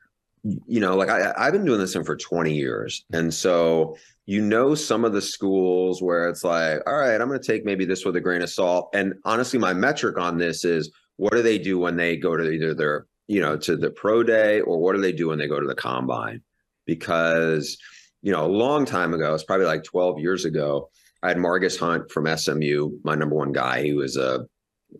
you 0.43 0.79
know, 0.79 0.95
like 0.95 1.09
I, 1.09 1.33
I've 1.37 1.51
been 1.51 1.65
doing 1.65 1.79
this 1.79 1.93
thing 1.93 2.05
for 2.05 2.15
20 2.15 2.53
years. 2.53 3.03
And 3.11 3.33
so, 3.33 3.97
you 4.25 4.41
know, 4.41 4.73
some 4.73 5.03
of 5.03 5.11
the 5.11 5.21
schools 5.21 6.01
where 6.01 6.29
it's 6.29 6.43
like, 6.43 6.81
all 6.87 6.95
right, 6.95 7.19
I'm 7.19 7.27
going 7.27 7.39
to 7.39 7.45
take 7.45 7.65
maybe 7.65 7.85
this 7.85 8.05
with 8.05 8.15
a 8.15 8.21
grain 8.21 8.41
of 8.41 8.49
salt. 8.49 8.89
And 8.93 9.15
honestly, 9.25 9.59
my 9.59 9.73
metric 9.73 10.17
on 10.17 10.37
this 10.37 10.63
is 10.63 10.91
what 11.17 11.33
do 11.33 11.41
they 11.41 11.57
do 11.57 11.77
when 11.77 11.97
they 11.97 12.15
go 12.15 12.37
to 12.37 12.49
either 12.49 12.73
their, 12.73 13.05
you 13.27 13.41
know, 13.41 13.57
to 13.57 13.75
the 13.75 13.91
pro 13.91 14.23
day 14.23 14.61
or 14.61 14.79
what 14.79 14.95
do 14.95 15.01
they 15.01 15.11
do 15.11 15.29
when 15.29 15.39
they 15.39 15.47
go 15.47 15.59
to 15.59 15.67
the 15.67 15.75
combine? 15.75 16.41
Because, 16.85 17.77
you 18.25 18.31
know, 18.31 18.43
a 18.43 18.47
long 18.47 18.85
time 18.85 19.13
ago, 19.13 19.35
it's 19.35 19.43
probably 19.43 19.67
like 19.67 19.83
12 19.83 20.17
years 20.17 20.45
ago, 20.45 20.89
I 21.21 21.27
had 21.27 21.37
Margus 21.37 21.79
Hunt 21.79 22.09
from 22.09 22.25
SMU, 22.35 22.89
my 23.03 23.13
number 23.13 23.35
one 23.35 23.51
guy. 23.51 23.83
He 23.83 23.93
was 23.93 24.17
a 24.17 24.47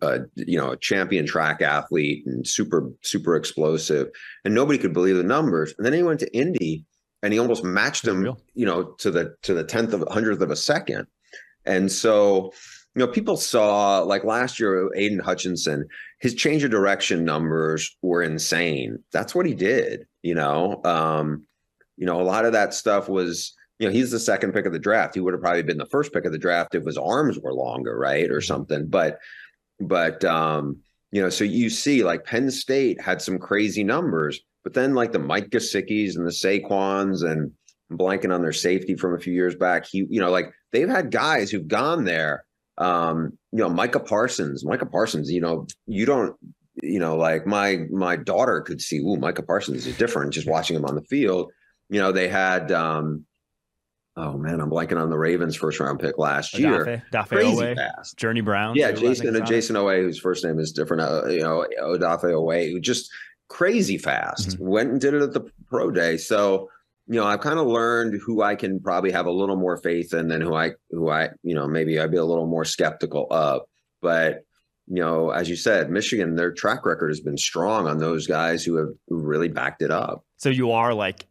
a 0.02 0.20
you 0.34 0.58
know 0.58 0.72
a 0.72 0.76
champion 0.76 1.26
track 1.26 1.62
athlete 1.62 2.24
and 2.26 2.46
super 2.46 2.90
super 3.02 3.34
explosive 3.34 4.08
and 4.44 4.54
nobody 4.54 4.78
could 4.78 4.92
believe 4.92 5.16
the 5.16 5.22
numbers. 5.22 5.74
And 5.76 5.84
then 5.86 5.92
he 5.92 6.02
went 6.02 6.20
to 6.20 6.36
indy 6.36 6.84
and 7.22 7.32
he 7.32 7.38
almost 7.38 7.64
matched 7.64 8.04
them 8.04 8.36
you 8.54 8.66
know 8.66 8.94
to 8.98 9.10
the 9.10 9.34
to 9.42 9.54
the 9.54 9.64
10th 9.64 9.92
of 9.92 10.02
a 10.02 10.12
hundredth 10.12 10.42
of 10.42 10.50
a 10.50 10.56
second. 10.56 11.06
And 11.64 11.90
so 11.90 12.52
you 12.94 13.00
know 13.00 13.08
people 13.08 13.36
saw 13.36 14.00
like 14.00 14.22
last 14.22 14.60
year 14.60 14.88
Aidan 14.94 15.18
Hutchinson 15.20 15.88
his 16.20 16.34
change 16.34 16.62
of 16.62 16.70
direction 16.70 17.24
numbers 17.24 17.96
were 18.02 18.22
insane. 18.22 19.02
That's 19.12 19.34
what 19.34 19.46
he 19.46 19.54
did 19.54 20.06
you 20.22 20.34
know 20.34 20.80
um 20.84 21.46
you 21.96 22.06
know 22.06 22.20
a 22.20 22.22
lot 22.22 22.44
of 22.44 22.52
that 22.52 22.74
stuff 22.74 23.08
was 23.08 23.54
you 23.78 23.86
know, 23.86 23.92
he's 23.92 24.10
the 24.10 24.18
second 24.18 24.52
pick 24.52 24.66
of 24.66 24.72
the 24.72 24.78
draft. 24.78 25.14
He 25.14 25.20
would 25.20 25.34
have 25.34 25.42
probably 25.42 25.62
been 25.62 25.78
the 25.78 25.86
first 25.86 26.12
pick 26.12 26.24
of 26.24 26.32
the 26.32 26.38
draft 26.38 26.74
if 26.74 26.84
his 26.84 26.96
arms 26.96 27.38
were 27.38 27.52
longer, 27.52 27.98
right? 27.98 28.30
Or 28.30 28.36
mm-hmm. 28.36 28.46
something. 28.46 28.86
But 28.88 29.18
but 29.80 30.24
um, 30.24 30.78
you 31.12 31.20
know, 31.20 31.28
so 31.28 31.44
you 31.44 31.70
see 31.70 32.02
like 32.02 32.24
Penn 32.24 32.50
State 32.50 33.00
had 33.00 33.20
some 33.20 33.38
crazy 33.38 33.84
numbers, 33.84 34.40
but 34.64 34.74
then 34.74 34.94
like 34.94 35.12
the 35.12 35.18
Mike 35.18 35.50
Gesicki's 35.50 36.16
and 36.16 36.26
the 36.26 36.30
Saquons 36.30 37.22
and 37.22 37.52
I'm 37.90 37.98
blanking 37.98 38.34
on 38.34 38.42
their 38.42 38.52
safety 38.52 38.96
from 38.96 39.14
a 39.14 39.18
few 39.18 39.32
years 39.32 39.54
back. 39.54 39.86
He, 39.86 40.06
you 40.10 40.20
know, 40.20 40.30
like 40.30 40.52
they've 40.72 40.88
had 40.88 41.10
guys 41.10 41.50
who've 41.50 41.68
gone 41.68 42.04
there. 42.04 42.44
Um, 42.78 43.38
you 43.52 43.60
know, 43.60 43.68
Micah 43.68 44.00
Parsons, 44.00 44.64
Micah 44.64 44.86
Parsons, 44.86 45.30
you 45.30 45.40
know, 45.40 45.66
you 45.86 46.04
don't, 46.04 46.34
you 46.82 46.98
know, 46.98 47.16
like 47.16 47.46
my 47.46 47.84
my 47.90 48.16
daughter 48.16 48.60
could 48.60 48.80
see, 48.80 48.98
ooh, 48.98 49.16
Micah 49.16 49.42
Parsons 49.42 49.86
is 49.86 49.96
different 49.96 50.32
just 50.32 50.48
watching 50.48 50.76
him 50.76 50.84
on 50.84 50.94
the 50.94 51.02
field. 51.02 51.52
You 51.88 52.00
know, 52.00 52.12
they 52.12 52.28
had 52.28 52.72
um, 52.72 53.26
oh 54.16 54.36
man, 54.36 54.60
I'm 54.60 54.70
blanking 54.70 55.00
on 55.00 55.10
the 55.10 55.18
Ravens 55.18 55.56
first 55.56 55.78
round 55.80 56.00
pick 56.00 56.18
last 56.18 56.54
Odafe, 56.54 56.60
year. 56.60 57.04
Dafe 57.12 57.28
Crazy 57.28 57.56
Oweh, 57.56 57.76
fast. 57.76 58.16
Journey 58.16 58.40
Brown. 58.40 58.74
Yeah, 58.76 58.92
Jayson 58.92 59.34
Jayson 59.46 59.76
Oweh, 59.76 60.02
whose 60.02 60.18
first 60.18 60.44
name 60.44 60.58
is 60.58 60.72
different. 60.72 61.02
Uh, 61.02 61.26
you 61.26 61.40
know, 61.40 61.66
Odafe 61.80 62.24
Oweh, 62.24 62.72
who 62.72 62.80
just 62.80 63.10
crazy 63.48 63.98
fast. 63.98 64.50
Mm-hmm. 64.50 64.66
Went 64.66 64.90
and 64.90 65.00
did 65.00 65.14
it 65.14 65.22
at 65.22 65.32
the 65.32 65.48
pro 65.68 65.90
day. 65.90 66.16
So, 66.16 66.70
you 67.06 67.14
know, 67.14 67.26
I've 67.26 67.40
kind 67.40 67.58
of 67.58 67.66
learned 67.66 68.20
who 68.24 68.42
I 68.42 68.56
can 68.56 68.80
probably 68.80 69.12
have 69.12 69.26
a 69.26 69.30
little 69.30 69.56
more 69.56 69.76
faith 69.76 70.12
in 70.12 70.28
than 70.28 70.40
who 70.40 70.54
I 70.54 70.72
who 70.90 71.10
I, 71.10 71.30
you 71.42 71.54
know, 71.54 71.66
maybe 71.66 72.00
I'd 72.00 72.10
be 72.10 72.16
a 72.16 72.24
little 72.24 72.46
more 72.46 72.64
skeptical 72.64 73.26
of. 73.30 73.62
But 74.02 74.42
you 74.88 75.02
know, 75.02 75.30
as 75.30 75.48
you 75.48 75.56
said, 75.56 75.90
Michigan, 75.90 76.36
their 76.36 76.52
track 76.52 76.86
record 76.86 77.08
has 77.08 77.20
been 77.20 77.36
strong 77.36 77.88
on 77.88 77.98
those 77.98 78.26
guys 78.26 78.64
who 78.64 78.76
have 78.76 78.90
really 79.08 79.48
backed 79.48 79.82
it 79.82 79.90
up. 79.90 80.24
So 80.36 80.48
you 80.48 80.70
are 80.70 80.94
like 80.94 81.26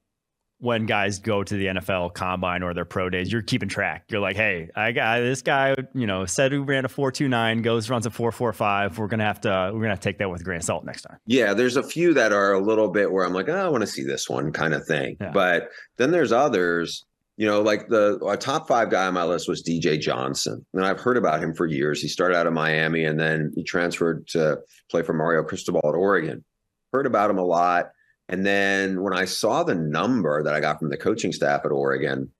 when 0.59 0.85
guys 0.85 1.19
go 1.19 1.43
to 1.43 1.55
the 1.55 1.65
NFL 1.65 2.13
combine 2.13 2.63
or 2.63 2.73
their 2.73 2.85
pro 2.85 3.09
days, 3.09 3.31
you're 3.31 3.41
keeping 3.41 3.67
track. 3.67 4.05
You're 4.09 4.21
like, 4.21 4.35
hey, 4.35 4.69
I 4.75 4.93
got 4.93 5.19
this 5.19 5.41
guy, 5.41 5.75
you 5.93 6.07
know, 6.07 6.25
said 6.25 6.51
we 6.51 6.59
ran 6.59 6.85
a 6.85 6.89
429, 6.89 7.61
goes 7.61 7.89
runs 7.89 8.05
a 8.05 8.09
445. 8.09 8.97
We're 8.97 9.07
gonna 9.07 9.25
have 9.25 9.41
to 9.41 9.71
we're 9.73 9.79
gonna 9.79 9.89
have 9.89 9.99
to 9.99 10.09
take 10.09 10.17
that 10.19 10.29
with 10.29 10.41
a 10.41 10.43
grain 10.43 10.57
of 10.57 10.63
salt 10.63 10.85
next 10.85 11.01
time. 11.01 11.17
Yeah, 11.25 11.53
there's 11.53 11.75
a 11.75 11.83
few 11.83 12.13
that 12.13 12.31
are 12.31 12.53
a 12.53 12.59
little 12.59 12.89
bit 12.89 13.11
where 13.11 13.25
I'm 13.25 13.33
like, 13.33 13.49
oh, 13.49 13.53
I 13.53 13.67
want 13.67 13.81
to 13.81 13.87
see 13.87 14.03
this 14.03 14.29
one 14.29 14.51
kind 14.51 14.73
of 14.73 14.85
thing. 14.85 15.17
Yeah. 15.19 15.31
But 15.31 15.69
then 15.97 16.11
there's 16.11 16.31
others, 16.31 17.05
you 17.35 17.45
know, 17.45 17.61
like 17.61 17.89
the 17.89 18.37
top 18.39 18.67
five 18.67 18.89
guy 18.89 19.07
on 19.07 19.13
my 19.13 19.25
list 19.25 19.49
was 19.49 19.61
DJ 19.61 19.99
Johnson. 19.99 20.65
And 20.73 20.85
I've 20.85 21.01
heard 21.01 21.17
about 21.17 21.43
him 21.43 21.53
for 21.53 21.65
years. 21.65 22.01
He 22.01 22.07
started 22.07 22.37
out 22.37 22.47
of 22.47 22.53
Miami 22.53 23.03
and 23.03 23.19
then 23.19 23.51
he 23.55 23.63
transferred 23.63 24.27
to 24.29 24.59
play 24.89 25.01
for 25.01 25.13
Mario 25.13 25.43
Cristobal 25.43 25.81
at 25.83 25.95
Oregon. 25.95 26.45
Heard 26.93 27.05
about 27.05 27.29
him 27.29 27.37
a 27.37 27.43
lot 27.43 27.87
and 28.27 28.45
then 28.45 29.01
when 29.01 29.13
I 29.13 29.25
saw 29.25 29.63
the 29.63 29.75
number 29.75 30.41
that 30.43 30.53
I 30.53 30.59
got 30.59 30.79
from 30.79 30.89
the 30.89 30.97
coaching 30.97 31.31
staff 31.31 31.61
at 31.63 31.71
Oregon, 31.71 32.31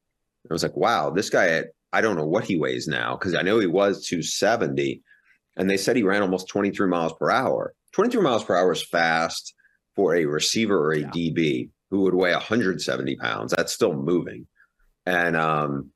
I 0.49 0.53
was 0.53 0.63
like, 0.63 0.75
wow, 0.75 1.11
this 1.11 1.29
guy, 1.29 1.47
at, 1.49 1.67
I 1.93 2.01
don't 2.01 2.17
know 2.17 2.25
what 2.25 2.43
he 2.43 2.57
weighs 2.57 2.87
now 2.87 3.15
because 3.15 3.35
I 3.35 3.41
know 3.41 3.59
he 3.59 3.67
was 3.67 4.05
270. 4.05 5.01
And 5.57 5.69
they 5.69 5.77
said 5.77 5.95
he 5.95 6.03
ran 6.03 6.21
almost 6.21 6.49
23 6.49 6.87
miles 6.87 7.13
per 7.13 7.29
hour. 7.29 7.73
23 7.93 8.21
miles 8.21 8.43
per 8.43 8.55
hour 8.55 8.71
is 8.71 8.83
fast 8.83 9.53
for 9.95 10.15
a 10.15 10.25
receiver 10.25 10.77
or 10.77 10.91
a 10.91 10.99
yeah. 10.99 11.07
DB 11.07 11.69
who 11.89 12.01
would 12.01 12.15
weigh 12.15 12.33
170 12.33 13.15
pounds. 13.17 13.53
That's 13.55 13.71
still 13.71 13.93
moving. 13.93 14.47
And 15.05 15.37
um, 15.37 15.91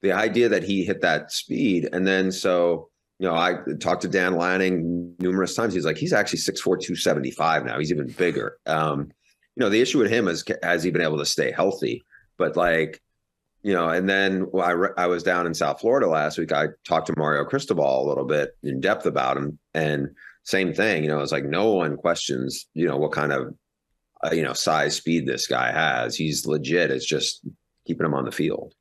the 0.00 0.12
idea 0.12 0.48
that 0.48 0.62
he 0.62 0.84
hit 0.84 1.02
that 1.02 1.32
speed. 1.32 1.88
And 1.92 2.06
then 2.06 2.30
so, 2.30 2.88
you 3.18 3.28
know, 3.28 3.34
I 3.34 3.58
talked 3.80 4.02
to 4.02 4.08
Dan 4.08 4.36
Lanning 4.36 5.14
numerous 5.18 5.54
times. 5.54 5.74
He's 5.74 5.84
like, 5.84 5.98
he's 5.98 6.12
actually 6.12 6.38
6'4, 6.38 6.62
275 6.62 7.64
now. 7.64 7.78
He's 7.78 7.92
even 7.92 8.06
bigger. 8.06 8.58
Um, 8.64 9.10
you 9.56 9.60
know, 9.60 9.70
the 9.70 9.80
issue 9.80 9.98
with 9.98 10.10
him 10.10 10.28
is 10.28 10.44
has 10.62 10.82
he 10.82 10.90
been 10.90 11.02
able 11.02 11.18
to 11.18 11.26
stay 11.26 11.52
healthy? 11.52 12.02
But 12.38 12.56
like, 12.56 13.00
you 13.62 13.72
know, 13.72 13.88
and 13.88 14.08
then 14.08 14.46
I 14.60 14.70
re- 14.72 14.94
I 14.96 15.06
was 15.06 15.22
down 15.22 15.46
in 15.46 15.54
South 15.54 15.80
Florida 15.80 16.08
last 16.08 16.38
week. 16.38 16.52
I 16.52 16.68
talked 16.84 17.06
to 17.06 17.14
Mario 17.16 17.44
Cristobal 17.44 18.04
a 18.04 18.08
little 18.08 18.24
bit 18.24 18.50
in 18.62 18.80
depth 18.80 19.06
about 19.06 19.36
him, 19.36 19.58
and 19.72 20.08
same 20.42 20.74
thing. 20.74 21.04
You 21.04 21.10
know, 21.10 21.20
it's 21.20 21.32
like 21.32 21.44
no 21.44 21.72
one 21.72 21.96
questions, 21.96 22.66
you 22.74 22.86
know, 22.86 22.96
what 22.96 23.12
kind 23.12 23.32
of 23.32 23.54
uh, 24.24 24.34
you 24.34 24.42
know 24.42 24.52
size 24.52 24.96
speed 24.96 25.26
this 25.26 25.46
guy 25.46 25.70
has. 25.70 26.16
He's 26.16 26.46
legit. 26.46 26.90
It's 26.90 27.06
just 27.06 27.46
keeping 27.86 28.06
him 28.06 28.14
on 28.14 28.24
the 28.24 28.32
field. 28.32 28.74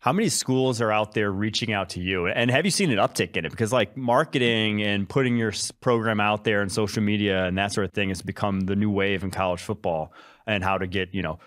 How 0.00 0.14
many 0.14 0.30
schools 0.30 0.80
are 0.80 0.90
out 0.90 1.12
there 1.12 1.30
reaching 1.30 1.74
out 1.74 1.90
to 1.90 2.00
you? 2.00 2.26
And 2.26 2.50
have 2.50 2.64
you 2.64 2.70
seen 2.70 2.90
an 2.90 2.96
uptick 2.96 3.36
in 3.36 3.44
it? 3.44 3.50
Because 3.50 3.70
like 3.70 3.98
marketing 3.98 4.82
and 4.82 5.06
putting 5.06 5.36
your 5.36 5.52
program 5.80 6.20
out 6.20 6.44
there 6.44 6.62
and 6.62 6.72
social 6.72 7.02
media 7.02 7.44
and 7.44 7.58
that 7.58 7.72
sort 7.72 7.84
of 7.84 7.92
thing 7.92 8.08
has 8.08 8.22
become 8.22 8.60
the 8.60 8.74
new 8.74 8.90
wave 8.90 9.22
in 9.22 9.30
college 9.30 9.60
football 9.60 10.14
and 10.46 10.64
how 10.64 10.78
to 10.78 10.86
get, 10.86 11.14
you 11.14 11.20
know, 11.20 11.38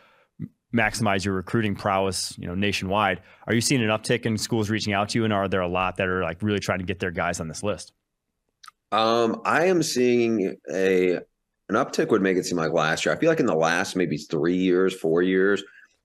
maximize 0.73 1.25
your 1.25 1.33
recruiting 1.33 1.75
prowess, 1.75 2.37
you 2.37 2.47
know, 2.47 2.53
nationwide. 2.53 3.21
Are 3.47 3.55
you 3.55 3.61
seeing 3.61 3.81
an 3.81 3.89
uptick 3.89 4.27
in 4.27 4.37
schools 4.37 4.69
reaching 4.69 4.93
out 4.93 5.09
to 5.09 5.17
you? 5.17 5.23
And 5.23 5.33
are 5.33 5.47
there 5.47 5.61
a 5.61 5.67
lot 5.67 5.97
that 5.97 6.07
are 6.07 6.21
like 6.21 6.43
really 6.43 6.59
trying 6.59 6.79
to 6.79 6.85
get 6.85 6.99
their 6.99 7.11
guys 7.11 7.39
on 7.39 7.47
this 7.47 7.63
list? 7.63 7.91
Um, 8.91 9.41
I 9.45 9.65
am 9.65 9.81
seeing 9.81 10.57
a 10.71 11.15
an 11.69 11.75
uptick 11.75 12.09
would 12.09 12.21
make 12.21 12.37
it 12.37 12.45
seem 12.45 12.57
like 12.59 12.71
last 12.71 13.03
year. 13.03 13.15
I 13.15 13.17
feel 13.17 13.29
like 13.29 13.39
in 13.39 13.47
the 13.47 13.55
last 13.55 13.95
maybe 13.95 14.17
three 14.17 14.57
years, 14.57 14.93
four 14.93 15.23
years, 15.23 15.63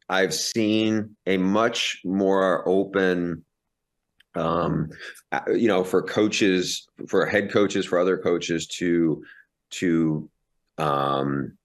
I've 0.08 0.34
seen 0.34 1.16
a 1.26 1.36
much 1.36 2.00
more 2.04 2.66
open, 2.66 3.44
um, 4.34 4.90
you 5.48 5.68
know, 5.68 5.84
for 5.84 6.02
coaches, 6.02 6.86
for 7.08 7.26
head 7.26 7.50
coaches, 7.50 7.84
for 7.86 7.98
other 7.98 8.16
coaches 8.16 8.66
to 8.78 9.22
to 9.70 10.30
um, 10.78 11.58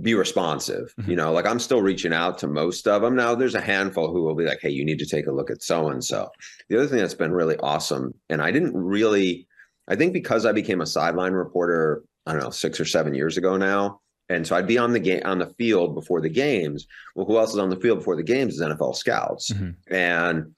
be 0.00 0.14
responsive. 0.14 0.94
Mm-hmm. 0.98 1.10
You 1.10 1.16
know, 1.16 1.32
like 1.32 1.46
I'm 1.46 1.58
still 1.58 1.82
reaching 1.82 2.12
out 2.12 2.38
to 2.38 2.48
most 2.48 2.88
of 2.88 3.02
them. 3.02 3.14
Now 3.14 3.34
there's 3.34 3.54
a 3.54 3.60
handful 3.60 4.12
who 4.12 4.22
will 4.22 4.34
be 4.34 4.44
like, 4.44 4.60
"Hey, 4.60 4.70
you 4.70 4.84
need 4.84 4.98
to 4.98 5.06
take 5.06 5.26
a 5.26 5.32
look 5.32 5.50
at 5.50 5.62
so 5.62 5.88
and 5.88 6.02
so." 6.02 6.30
The 6.68 6.78
other 6.78 6.86
thing 6.86 6.98
that's 6.98 7.14
been 7.14 7.32
really 7.32 7.56
awesome, 7.58 8.14
and 8.28 8.40
I 8.42 8.50
didn't 8.50 8.76
really, 8.76 9.46
I 9.88 9.96
think 9.96 10.12
because 10.12 10.46
I 10.46 10.52
became 10.52 10.80
a 10.80 10.86
sideline 10.86 11.32
reporter, 11.32 12.02
I 12.26 12.32
don't 12.32 12.42
know, 12.42 12.50
six 12.50 12.80
or 12.80 12.84
seven 12.84 13.14
years 13.14 13.36
ago 13.36 13.56
now. 13.56 13.99
And 14.30 14.46
so 14.46 14.54
I'd 14.54 14.66
be 14.66 14.78
on 14.78 14.92
the 14.92 15.00
game 15.00 15.22
on 15.24 15.38
the 15.38 15.52
field 15.58 15.94
before 15.94 16.20
the 16.20 16.28
games. 16.28 16.86
Well, 17.14 17.26
who 17.26 17.36
else 17.36 17.50
is 17.50 17.58
on 17.58 17.68
the 17.68 17.80
field 17.80 17.98
before 17.98 18.16
the 18.16 18.22
games 18.22 18.54
is 18.54 18.62
NFL 18.62 18.96
scouts. 18.96 19.50
Mm-hmm. 19.50 19.92
And 19.92 20.54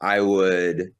I 0.00 0.20
would 0.20 0.92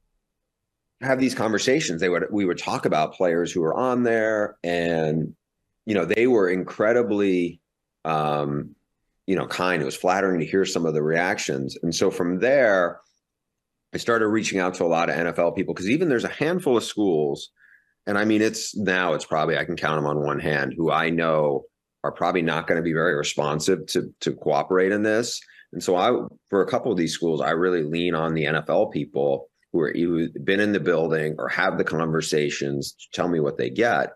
have 1.01 1.18
these 1.18 1.35
conversations. 1.35 2.01
They 2.01 2.09
would 2.09 2.27
we 2.31 2.45
would 2.45 2.59
talk 2.59 2.87
about 2.87 3.14
players 3.14 3.51
who 3.51 3.61
were 3.61 3.75
on 3.75 4.05
there 4.05 4.57
and 4.62 5.35
you 5.85 5.95
know, 5.95 6.05
they 6.05 6.29
were 6.29 6.49
incredibly, 6.49 7.61
um, 8.05 8.77
you 9.27 9.35
know, 9.35 9.49
kind. 9.49 9.83
It 9.83 9.85
was 9.85 9.97
flattering 9.97 10.39
to 10.39 10.47
hear 10.47 10.64
some 10.64 10.87
of 10.87 10.95
the 10.95 11.03
reactions. 11.03 11.77
And 11.83 11.93
so 11.93 12.09
from 12.09 12.39
there, 12.39 13.01
I 13.93 13.99
started 13.99 14.29
reaching 14.29 14.61
out 14.61 14.75
to 14.75 14.85
a 14.85 14.87
lot 14.87 15.11
of 15.11 15.16
NFL 15.16 15.57
people 15.57 15.75
because 15.75 15.91
even 15.91 16.09
there's 16.09 16.25
a 16.25 16.29
handful 16.29 16.77
of 16.77 16.85
schools, 16.85 17.51
and 18.07 18.16
I 18.16 18.25
mean, 18.25 18.43
it's 18.43 18.77
now 18.77 19.12
it's 19.14 19.25
probably 19.25 19.59
I 19.59 19.64
can 19.64 19.77
count 19.77 19.99
them 19.99 20.07
on 20.07 20.25
one 20.25 20.39
hand 20.39 20.75
who 20.77 20.91
I 20.91 21.11
know 21.11 21.64
are 22.05 22.12
probably 22.12 22.42
not 22.42 22.66
going 22.66 22.76
to 22.76 22.82
be 22.82 22.92
very 22.92 23.14
responsive 23.14 23.86
to 23.86 24.12
to 24.20 24.32
cooperate 24.32 24.92
in 24.92 25.03
this. 25.03 25.40
And 25.72 25.82
so 25.82 25.96
I, 25.96 26.12
for 26.50 26.61
a 26.61 26.66
couple 26.66 26.92
of 26.92 26.98
these 26.98 27.14
schools, 27.14 27.40
I 27.40 27.50
really 27.50 27.82
lean 27.82 28.14
on 28.14 28.34
the 28.34 28.44
NFL 28.44 28.92
people 28.92 29.48
who 29.72 29.80
are 29.80 29.92
who've 29.92 30.30
been 30.44 30.61
in 30.61 30.72
the 30.72 30.80
building 30.80 31.34
or 31.38 31.48
have 31.48 31.78
the 31.78 31.84
conversations, 31.84 32.92
to 32.92 33.07
tell 33.12 33.28
me 33.28 33.40
what 33.40 33.57
they 33.57 33.70
get, 33.70 34.11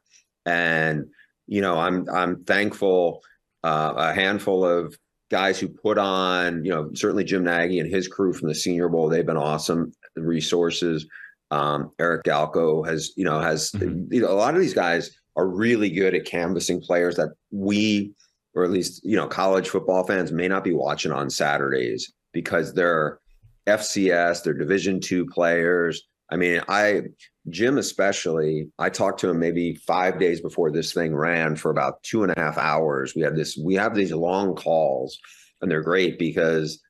and 0.44 1.06
you 1.46 1.60
know, 1.60 1.78
I'm 1.78 2.08
I'm 2.10 2.44
thankful. 2.44 3.22
Uh, 3.64 3.94
a 3.96 4.14
handful 4.14 4.64
of 4.64 4.96
guys 5.30 5.58
who 5.58 5.66
put 5.66 5.98
on, 5.98 6.64
you 6.64 6.70
know, 6.70 6.90
certainly 6.94 7.24
Jim 7.24 7.42
Nagy 7.42 7.80
and 7.80 7.90
his 7.90 8.06
crew 8.06 8.32
from 8.32 8.46
the 8.48 8.54
Senior 8.54 8.88
Bowl, 8.88 9.08
they've 9.08 9.26
been 9.26 9.36
awesome. 9.36 9.92
Resources. 10.14 11.06
Um, 11.50 11.90
Eric 11.98 12.24
Galko 12.24 12.86
has, 12.86 13.12
you 13.16 13.24
know, 13.24 13.40
has 13.40 13.70
mm-hmm. 13.72 14.12
you 14.12 14.20
know, 14.20 14.30
a 14.30 14.34
lot 14.34 14.54
of 14.54 14.60
these 14.60 14.74
guys 14.74 15.10
are 15.36 15.46
really 15.46 15.90
good 15.90 16.14
at 16.14 16.24
canvassing 16.24 16.80
players 16.80 17.16
that 17.16 17.34
we, 17.50 18.12
or 18.54 18.64
at 18.64 18.70
least, 18.70 19.04
you 19.04 19.16
know, 19.16 19.26
college 19.26 19.68
football 19.68 20.04
fans 20.04 20.32
may 20.32 20.48
not 20.48 20.64
be 20.64 20.72
watching 20.72 21.12
on 21.12 21.30
Saturdays 21.30 22.12
because 22.32 22.74
they're 22.74 23.20
FCS, 23.66 24.42
they're 24.42 24.54
division 24.54 25.00
two 25.00 25.26
players. 25.26 26.02
I 26.30 26.36
mean, 26.36 26.60
I 26.68 27.02
Jim 27.48 27.78
especially, 27.78 28.68
I 28.78 28.90
talked 28.90 29.20
to 29.20 29.28
him 29.28 29.38
maybe 29.38 29.74
five 29.86 30.18
days 30.18 30.40
before 30.40 30.70
this 30.70 30.92
thing 30.92 31.14
ran 31.14 31.54
for 31.54 31.70
about 31.70 32.02
two 32.02 32.22
and 32.24 32.32
a 32.32 32.40
half 32.40 32.58
hours. 32.58 33.14
We 33.14 33.22
have 33.22 33.36
this, 33.36 33.56
we 33.56 33.74
have 33.74 33.94
these 33.94 34.12
long 34.12 34.56
calls, 34.56 35.18
and 35.60 35.70
they're 35.70 35.82
great 35.82 36.18
because 36.18 36.82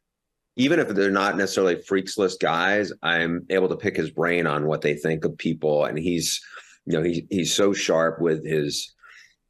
even 0.56 0.78
if 0.78 0.88
they're 0.88 1.10
not 1.10 1.36
necessarily 1.36 1.82
freaks 1.82 2.16
list 2.16 2.40
guys, 2.40 2.90
I'm 3.02 3.44
able 3.50 3.68
to 3.68 3.76
pick 3.76 3.96
his 3.96 4.10
brain 4.10 4.46
on 4.46 4.66
what 4.66 4.80
they 4.80 4.94
think 4.94 5.26
of 5.26 5.36
people, 5.36 5.84
and 5.84 5.98
he's, 5.98 6.40
you 6.86 6.96
know, 6.96 7.02
he's 7.02 7.22
he's 7.30 7.54
so 7.54 7.72
sharp 7.72 8.20
with 8.20 8.44
his 8.44 8.94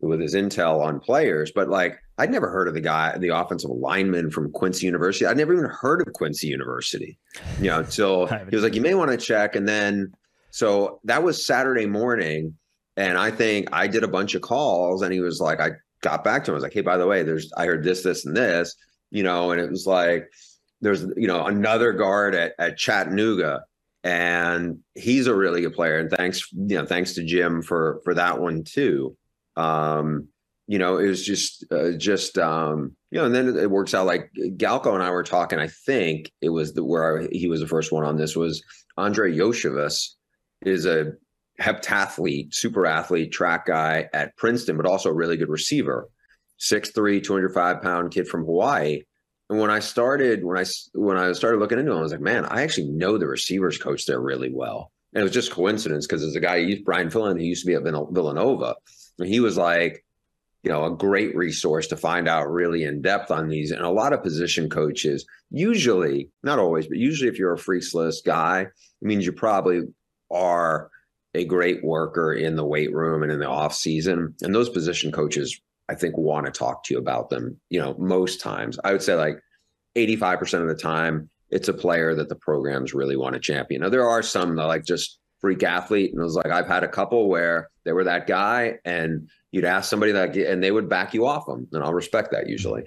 with 0.00 0.20
his 0.20 0.34
intel 0.34 0.82
on 0.82 1.00
players. 1.00 1.52
But 1.54 1.68
like, 1.68 1.98
I'd 2.18 2.30
never 2.30 2.50
heard 2.50 2.68
of 2.68 2.74
the 2.74 2.80
guy, 2.80 3.16
the 3.18 3.28
offensive 3.28 3.70
lineman 3.70 4.30
from 4.30 4.52
Quincy 4.52 4.86
University. 4.86 5.26
I'd 5.26 5.36
never 5.36 5.54
even 5.54 5.70
heard 5.70 6.06
of 6.06 6.12
Quincy 6.12 6.48
University, 6.48 7.18
you 7.60 7.70
know, 7.70 7.80
until 7.80 8.26
he 8.50 8.54
was 8.54 8.62
like, 8.62 8.74
you 8.74 8.82
may 8.82 8.94
want 8.94 9.10
to 9.10 9.16
check, 9.16 9.56
and 9.56 9.68
then 9.68 10.12
so 10.56 11.00
that 11.04 11.22
was 11.22 11.44
Saturday 11.44 11.84
morning. 11.84 12.56
And 12.96 13.18
I 13.18 13.30
think 13.30 13.68
I 13.72 13.86
did 13.86 14.04
a 14.04 14.08
bunch 14.08 14.34
of 14.34 14.40
calls 14.40 15.02
and 15.02 15.12
he 15.12 15.20
was 15.20 15.38
like, 15.38 15.60
I 15.60 15.72
got 16.00 16.24
back 16.24 16.44
to 16.44 16.50
him. 16.50 16.54
I 16.54 16.56
was 16.56 16.62
like, 16.62 16.72
hey, 16.72 16.80
by 16.80 16.96
the 16.96 17.06
way, 17.06 17.22
there's, 17.22 17.52
I 17.58 17.66
heard 17.66 17.84
this, 17.84 18.02
this, 18.02 18.24
and 18.24 18.34
this, 18.34 18.74
you 19.10 19.22
know, 19.22 19.50
and 19.50 19.60
it 19.60 19.70
was 19.70 19.86
like, 19.86 20.30
there's, 20.80 21.02
you 21.14 21.26
know, 21.26 21.44
another 21.44 21.92
guard 21.92 22.34
at, 22.34 22.54
at 22.58 22.78
Chattanooga 22.78 23.64
and 24.06 24.78
he's 24.94 25.26
a 25.26 25.34
really 25.34 25.62
good 25.62 25.74
player. 25.74 25.98
And 25.98 26.08
thanks, 26.08 26.48
you 26.52 26.76
know, 26.76 26.86
thanks 26.86 27.14
to 27.14 27.24
Jim 27.24 27.60
for, 27.60 28.00
for 28.04 28.14
that 28.14 28.38
one 28.38 28.62
too. 28.62 29.16
Um, 29.56 30.28
you 30.68 30.78
know, 30.78 30.98
it 30.98 31.08
was 31.08 31.26
just, 31.26 31.64
uh, 31.72 31.90
just, 31.98 32.38
um, 32.38 32.94
you 33.10 33.18
know, 33.18 33.24
and 33.24 33.34
then 33.34 33.56
it 33.56 33.68
works 33.68 33.94
out 33.94 34.06
like 34.06 34.30
Galko 34.38 34.94
and 34.94 35.02
I 35.02 35.10
were 35.10 35.24
talking. 35.24 35.58
I 35.58 35.66
think 35.66 36.30
it 36.40 36.50
was 36.50 36.72
the 36.72 36.84
where 36.84 37.22
I, 37.22 37.28
he 37.32 37.48
was 37.48 37.58
the 37.58 37.66
first 37.66 37.90
one 37.90 38.04
on 38.04 38.16
this 38.16 38.36
was 38.36 38.62
Andre 38.96 39.36
Iosivas, 39.36 40.10
is 40.64 40.86
a 40.86 41.12
heptathlete, 41.60 42.54
super 42.54 42.86
athlete, 42.86 43.32
track 43.32 43.66
guy 43.66 44.08
at 44.14 44.36
Princeton, 44.36 44.76
but 44.76 44.86
also 44.86 45.08
a 45.08 45.14
really 45.14 45.36
good 45.36 45.48
receiver. 45.48 46.08
6'3, 46.60 47.24
205 47.24 47.82
pound 47.82 48.12
kid 48.12 48.28
from 48.28 48.44
Hawaii. 48.44 49.02
And 49.48 49.60
when 49.60 49.70
I 49.70 49.78
started, 49.78 50.44
when 50.44 50.58
I 50.58 50.64
when 50.94 51.16
I 51.16 51.32
started 51.32 51.58
looking 51.58 51.78
into 51.78 51.92
him, 51.92 51.98
I 51.98 52.02
was 52.02 52.12
like, 52.12 52.20
man, 52.20 52.44
I 52.46 52.62
actually 52.62 52.88
know 52.88 53.16
the 53.16 53.28
receivers 53.28 53.78
coach 53.78 54.06
there 54.06 54.20
really 54.20 54.52
well. 54.52 54.90
And 55.14 55.20
it 55.20 55.24
was 55.24 55.32
just 55.32 55.52
coincidence 55.52 56.06
because 56.06 56.20
there's 56.20 56.36
a 56.36 56.40
guy, 56.40 56.78
Brian 56.84 57.10
Fillon, 57.10 57.38
who 57.38 57.44
used 57.44 57.62
to 57.62 57.66
be 57.66 57.74
at 57.74 57.82
Villanova. 57.82 58.74
And 59.18 59.28
he 59.28 59.40
was 59.40 59.56
like, 59.56 60.04
you 60.62 60.70
know, 60.70 60.84
a 60.84 60.96
great 60.96 61.34
resource 61.36 61.86
to 61.86 61.96
find 61.96 62.28
out 62.28 62.50
really 62.50 62.84
in 62.84 63.00
depth 63.00 63.30
on 63.30 63.48
these. 63.48 63.70
And 63.70 63.82
a 63.82 63.88
lot 63.88 64.12
of 64.12 64.22
position 64.22 64.68
coaches, 64.68 65.24
usually, 65.50 66.30
not 66.42 66.58
always, 66.58 66.88
but 66.88 66.98
usually 66.98 67.30
if 67.30 67.38
you're 67.38 67.52
a 67.52 67.58
freaks 67.58 67.94
list 67.94 68.24
guy, 68.24 68.62
it 68.62 68.70
means 69.00 69.24
you 69.24 69.32
probably 69.32 69.82
are 70.30 70.90
a 71.34 71.44
great 71.44 71.84
worker 71.84 72.32
in 72.32 72.56
the 72.56 72.64
weight 72.64 72.92
room 72.92 73.22
and 73.22 73.30
in 73.30 73.38
the 73.38 73.48
off 73.48 73.74
season. 73.74 74.34
And 74.42 74.54
those 74.54 74.68
position 74.68 75.12
coaches, 75.12 75.60
I 75.88 75.94
think, 75.94 76.16
want 76.16 76.46
to 76.46 76.52
talk 76.52 76.84
to 76.84 76.94
you 76.94 76.98
about 76.98 77.30
them. 77.30 77.60
You 77.70 77.80
know, 77.80 77.94
most 77.98 78.40
times, 78.40 78.78
I 78.84 78.92
would 78.92 79.02
say 79.02 79.14
like 79.14 79.38
85% 79.96 80.62
of 80.62 80.68
the 80.68 80.74
time, 80.74 81.30
it's 81.50 81.68
a 81.68 81.74
player 81.74 82.14
that 82.14 82.28
the 82.28 82.34
programs 82.34 82.92
really 82.92 83.16
want 83.16 83.34
to 83.34 83.40
champion. 83.40 83.82
Now, 83.82 83.88
there 83.88 84.08
are 84.08 84.22
some 84.22 84.56
that 84.56 84.66
like 84.66 84.84
just 84.84 85.18
freak 85.40 85.62
athlete. 85.62 86.12
And 86.12 86.20
it 86.20 86.24
was 86.24 86.34
like, 86.34 86.46
I've 86.46 86.66
had 86.66 86.82
a 86.82 86.88
couple 86.88 87.28
where 87.28 87.70
they 87.84 87.92
were 87.92 88.04
that 88.04 88.26
guy 88.26 88.78
and 88.84 89.28
you'd 89.52 89.64
ask 89.64 89.88
somebody 89.88 90.12
that, 90.12 90.36
and 90.36 90.62
they 90.62 90.72
would 90.72 90.88
back 90.88 91.14
you 91.14 91.26
off 91.26 91.46
them. 91.46 91.68
And 91.72 91.84
I'll 91.84 91.94
respect 91.94 92.32
that 92.32 92.48
usually, 92.48 92.84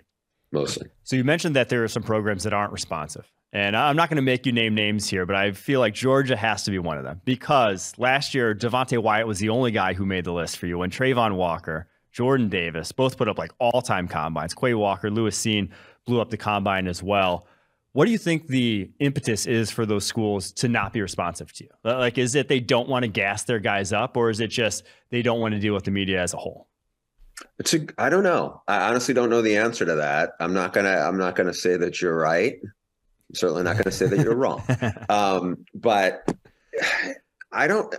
mostly. 0.52 0.88
So 1.04 1.16
you 1.16 1.24
mentioned 1.24 1.56
that 1.56 1.70
there 1.70 1.84
are 1.84 1.88
some 1.88 2.04
programs 2.04 2.44
that 2.44 2.54
aren't 2.54 2.74
responsive. 2.74 3.32
And 3.52 3.76
I'm 3.76 3.96
not 3.96 4.10
going 4.10 4.18
to 4.18 4.22
make 4.22 4.46
you 4.46 4.52
name 4.52 4.76
names 4.76 5.10
here, 5.10 5.26
but 5.26 5.36
I 5.36 5.54
feel 5.54 5.80
like 5.80 5.96
Georgia 5.96 6.36
has 6.36 6.64
to 6.64 6.72
be 6.72 6.78
one 6.78 7.00
of 7.00 7.04
them 7.04 7.22
because 7.26 7.94
last 7.98 8.36
year, 8.36 8.54
Devonte 8.54 9.02
Wyatt 9.02 9.26
was 9.26 9.40
the 9.40 9.50
only 9.50 9.72
guy 9.72 9.94
who 9.94 10.06
made 10.06 10.26
the 10.26 10.34
list 10.34 10.58
for 10.58 10.68
you. 10.68 10.84
And 10.84 10.94
Travon 10.94 11.36
Walker, 11.36 11.88
Jordan 12.20 12.50
Davis 12.50 12.92
both 12.92 13.16
put 13.16 13.30
up 13.30 13.38
like 13.38 13.54
all 13.60 13.82
time 13.82 14.06
combines. 14.06 14.54
Quay 14.54 14.74
Walker, 14.74 15.10
Lewis 15.10 15.42
Cine 15.42 15.70
blew 16.06 16.20
up 16.20 16.30
the 16.30 16.36
combine 16.36 16.86
as 16.86 17.02
well. 17.02 17.48
What 17.94 18.08
do 18.08 18.12
you 18.12 18.18
think 18.18 18.48
the 18.48 18.92
impetus 19.00 19.46
is 19.46 19.72
for 19.72 19.86
those 19.86 20.04
schools 20.04 20.52
to 20.52 20.68
not 20.68 20.92
be 20.92 21.02
responsive 21.02 21.54
to 21.54 21.64
you? 21.64 21.70
Like, 21.86 22.18
is 22.18 22.36
it 22.36 22.50
they 22.50 22.60
don't 22.60 22.90
want 22.90 23.04
to 23.04 23.08
gas 23.08 23.46
their 23.46 23.60
guys 23.60 23.94
up, 23.94 24.18
or 24.18 24.30
is 24.30 24.42
it 24.42 24.48
just 24.48 24.84
they 25.12 25.22
don't 25.22 25.40
want 25.40 25.54
to 25.54 25.62
deal 25.62 25.74
with 25.74 25.86
the 25.86 25.92
media 25.92 26.22
as 26.22 26.34
a 26.34 26.38
whole? 26.38 26.68
It's 27.58 27.74
a, 27.74 27.88
I 27.98 28.10
don't 28.10 28.24
know. 28.24 28.64
I 28.68 28.90
honestly 28.90 29.14
don't 29.14 29.30
know 29.30 29.42
the 29.42 29.56
answer 29.56 29.86
to 29.86 29.96
that. 29.96 30.34
I'm 30.42 30.54
not 30.54 30.74
gonna. 30.74 30.98
I'm 30.98 31.18
not 31.18 31.38
gonna 31.38 31.54
say 31.54 31.78
that 31.78 32.02
you're 32.02 32.18
right. 32.18 32.58
I'm 32.62 33.36
certainly 33.36 33.64
not 33.64 33.76
going 33.76 33.86
to 33.86 33.92
say 33.92 34.08
that 34.08 34.20
you're 34.20 34.36
wrong. 34.36 34.62
Um, 35.10 35.66
but 35.74 36.30
I 37.54 37.68
don't. 37.68 37.96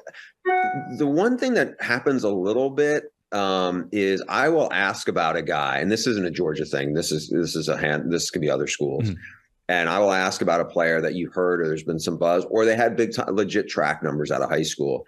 The 0.98 1.06
one 1.06 1.38
thing 1.38 1.54
that 1.54 1.80
happens 1.80 2.22
a 2.22 2.28
little 2.28 2.68
bit 2.68 3.04
um, 3.33 3.89
is 3.93 4.22
I 4.28 4.49
will 4.49 4.72
ask 4.72 5.09
about 5.09 5.37
a 5.37 5.43
guy, 5.43 5.78
and 5.78 5.91
this 5.91 6.07
isn't 6.07 6.26
a 6.26 6.31
Georgia 6.31 6.64
thing. 6.64 6.95
This 6.95 7.12
is 7.12 7.28
this 7.28 7.57
is 7.57 7.68
a 7.68 7.76
hand. 7.76 8.12
This 8.12 8.31
could 8.31 8.43
be 8.43 8.51
other 8.51 8.66
schools. 8.66 9.05
Mm-hmm. 9.05 9.20
And 9.68 9.89
I 9.89 10.01
will 10.01 10.11
ask 10.11 10.43
about 10.43 10.61
a 10.61 10.64
player 10.64 11.01
that 11.01 11.14
you 11.14 11.31
heard, 11.31 11.61
or 11.61 11.68
there's 11.68 11.85
been 11.85 12.01
some 12.01 12.18
buzz, 12.18 12.45
or 12.51 12.64
they 12.64 12.74
had 12.74 12.97
big, 12.97 13.14
time, 13.14 13.37
legit 13.37 13.68
track 13.68 14.03
numbers 14.03 14.33
out 14.33 14.43
of 14.43 14.51
high 14.51 14.64
school, 14.64 15.05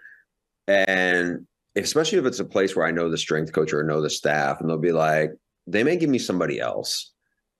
and 0.67 1.45
especially 1.75 2.17
if 2.17 2.25
it's 2.25 2.39
a 2.39 2.45
place 2.45 2.75
where 2.75 2.85
I 2.85 2.91
know 2.91 3.09
the 3.09 3.17
strength 3.17 3.51
coach 3.51 3.73
or 3.73 3.83
know 3.83 4.01
the 4.01 4.09
staff, 4.09 4.61
and 4.61 4.69
they'll 4.69 4.77
be 4.77 4.93
like, 4.93 5.31
they 5.67 5.83
may 5.83 5.97
give 5.97 6.09
me 6.09 6.19
somebody 6.19 6.59
else 6.59 7.13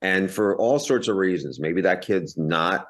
and 0.03 0.29
for 0.29 0.55
all 0.57 0.77
sorts 0.77 1.07
of 1.07 1.15
reasons 1.15 1.59
maybe 1.59 1.81
that 1.81 2.01
kid's 2.01 2.37
not 2.37 2.87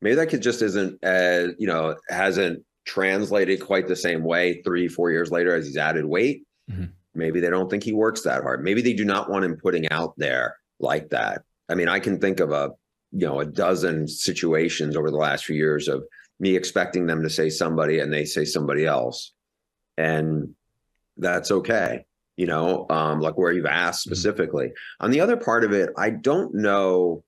maybe 0.00 0.14
that 0.14 0.28
kid 0.28 0.40
just 0.40 0.62
isn't 0.62 1.02
as 1.02 1.50
you 1.58 1.66
know 1.66 1.94
hasn't 2.08 2.62
translated 2.86 3.60
quite 3.60 3.88
the 3.88 3.96
same 3.96 4.22
way 4.22 4.62
three 4.62 4.88
four 4.88 5.10
years 5.10 5.30
later 5.30 5.54
as 5.54 5.66
he's 5.66 5.76
added 5.76 6.06
weight 6.06 6.44
mm-hmm. 6.70 6.84
Maybe 7.14 7.40
they 7.40 7.50
don't 7.50 7.70
think 7.70 7.82
he 7.82 7.92
works 7.92 8.22
that 8.22 8.42
hard 8.42 8.62
maybe 8.62 8.82
they 8.82 8.92
do 8.92 9.04
not 9.04 9.30
want 9.30 9.44
him 9.44 9.56
putting 9.56 9.90
out 9.90 10.14
there 10.16 10.56
like 10.80 11.10
that 11.10 11.42
i 11.68 11.74
mean 11.74 11.88
i 11.88 11.98
can 11.98 12.18
think 12.18 12.40
of 12.40 12.50
a 12.50 12.70
you 13.12 13.26
know 13.26 13.40
a 13.40 13.46
dozen 13.46 14.06
situations 14.08 14.96
over 14.96 15.10
the 15.10 15.16
last 15.16 15.44
few 15.44 15.56
years 15.56 15.88
of 15.88 16.04
me 16.40 16.56
expecting 16.56 17.06
them 17.06 17.22
to 17.22 17.30
say 17.30 17.48
somebody 17.48 18.00
and 18.00 18.12
they 18.12 18.24
say 18.24 18.44
somebody 18.44 18.84
else 18.84 19.32
and 19.96 20.54
that's 21.16 21.50
okay 21.50 22.04
you 22.36 22.46
know, 22.46 22.86
um, 22.90 23.20
like 23.20 23.38
where 23.38 23.52
you've 23.52 23.66
asked 23.66 24.06
mm-hmm. 24.06 24.14
specifically. 24.14 24.66
Mm-hmm. 24.66 25.04
On 25.04 25.10
the 25.10 25.20
other 25.20 25.36
part 25.36 25.64
of 25.64 25.72
it, 25.72 25.90
I 25.96 26.10
don't 26.10 26.54
know, 26.54 27.22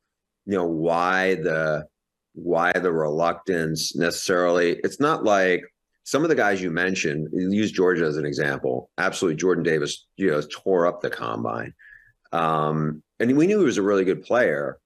you 0.46 0.56
know, 0.56 0.66
why 0.66 1.36
the 1.36 1.86
why 2.34 2.72
the 2.72 2.92
reluctance 2.92 3.96
necessarily. 3.96 4.78
It's 4.84 5.00
not 5.00 5.24
like 5.24 5.62
some 6.06 6.22
of 6.22 6.28
the 6.28 6.36
guys 6.36 6.62
you 6.62 6.70
mentioned. 6.70 7.28
Use 7.32 7.72
Georgia 7.72 8.04
as 8.04 8.16
an 8.16 8.24
example. 8.24 8.90
Absolutely, 8.96 9.36
Jordan 9.36 9.64
Davis, 9.64 10.06
you 10.16 10.30
know, 10.30 10.40
tore 10.40 10.86
up 10.86 11.00
the 11.02 11.10
combine, 11.10 11.74
um, 12.32 13.02
and 13.20 13.36
we 13.36 13.46
knew 13.46 13.58
he 13.58 13.64
was 13.64 13.76
a 13.76 13.82
really 13.82 14.04
good 14.04 14.22
player. 14.22 14.78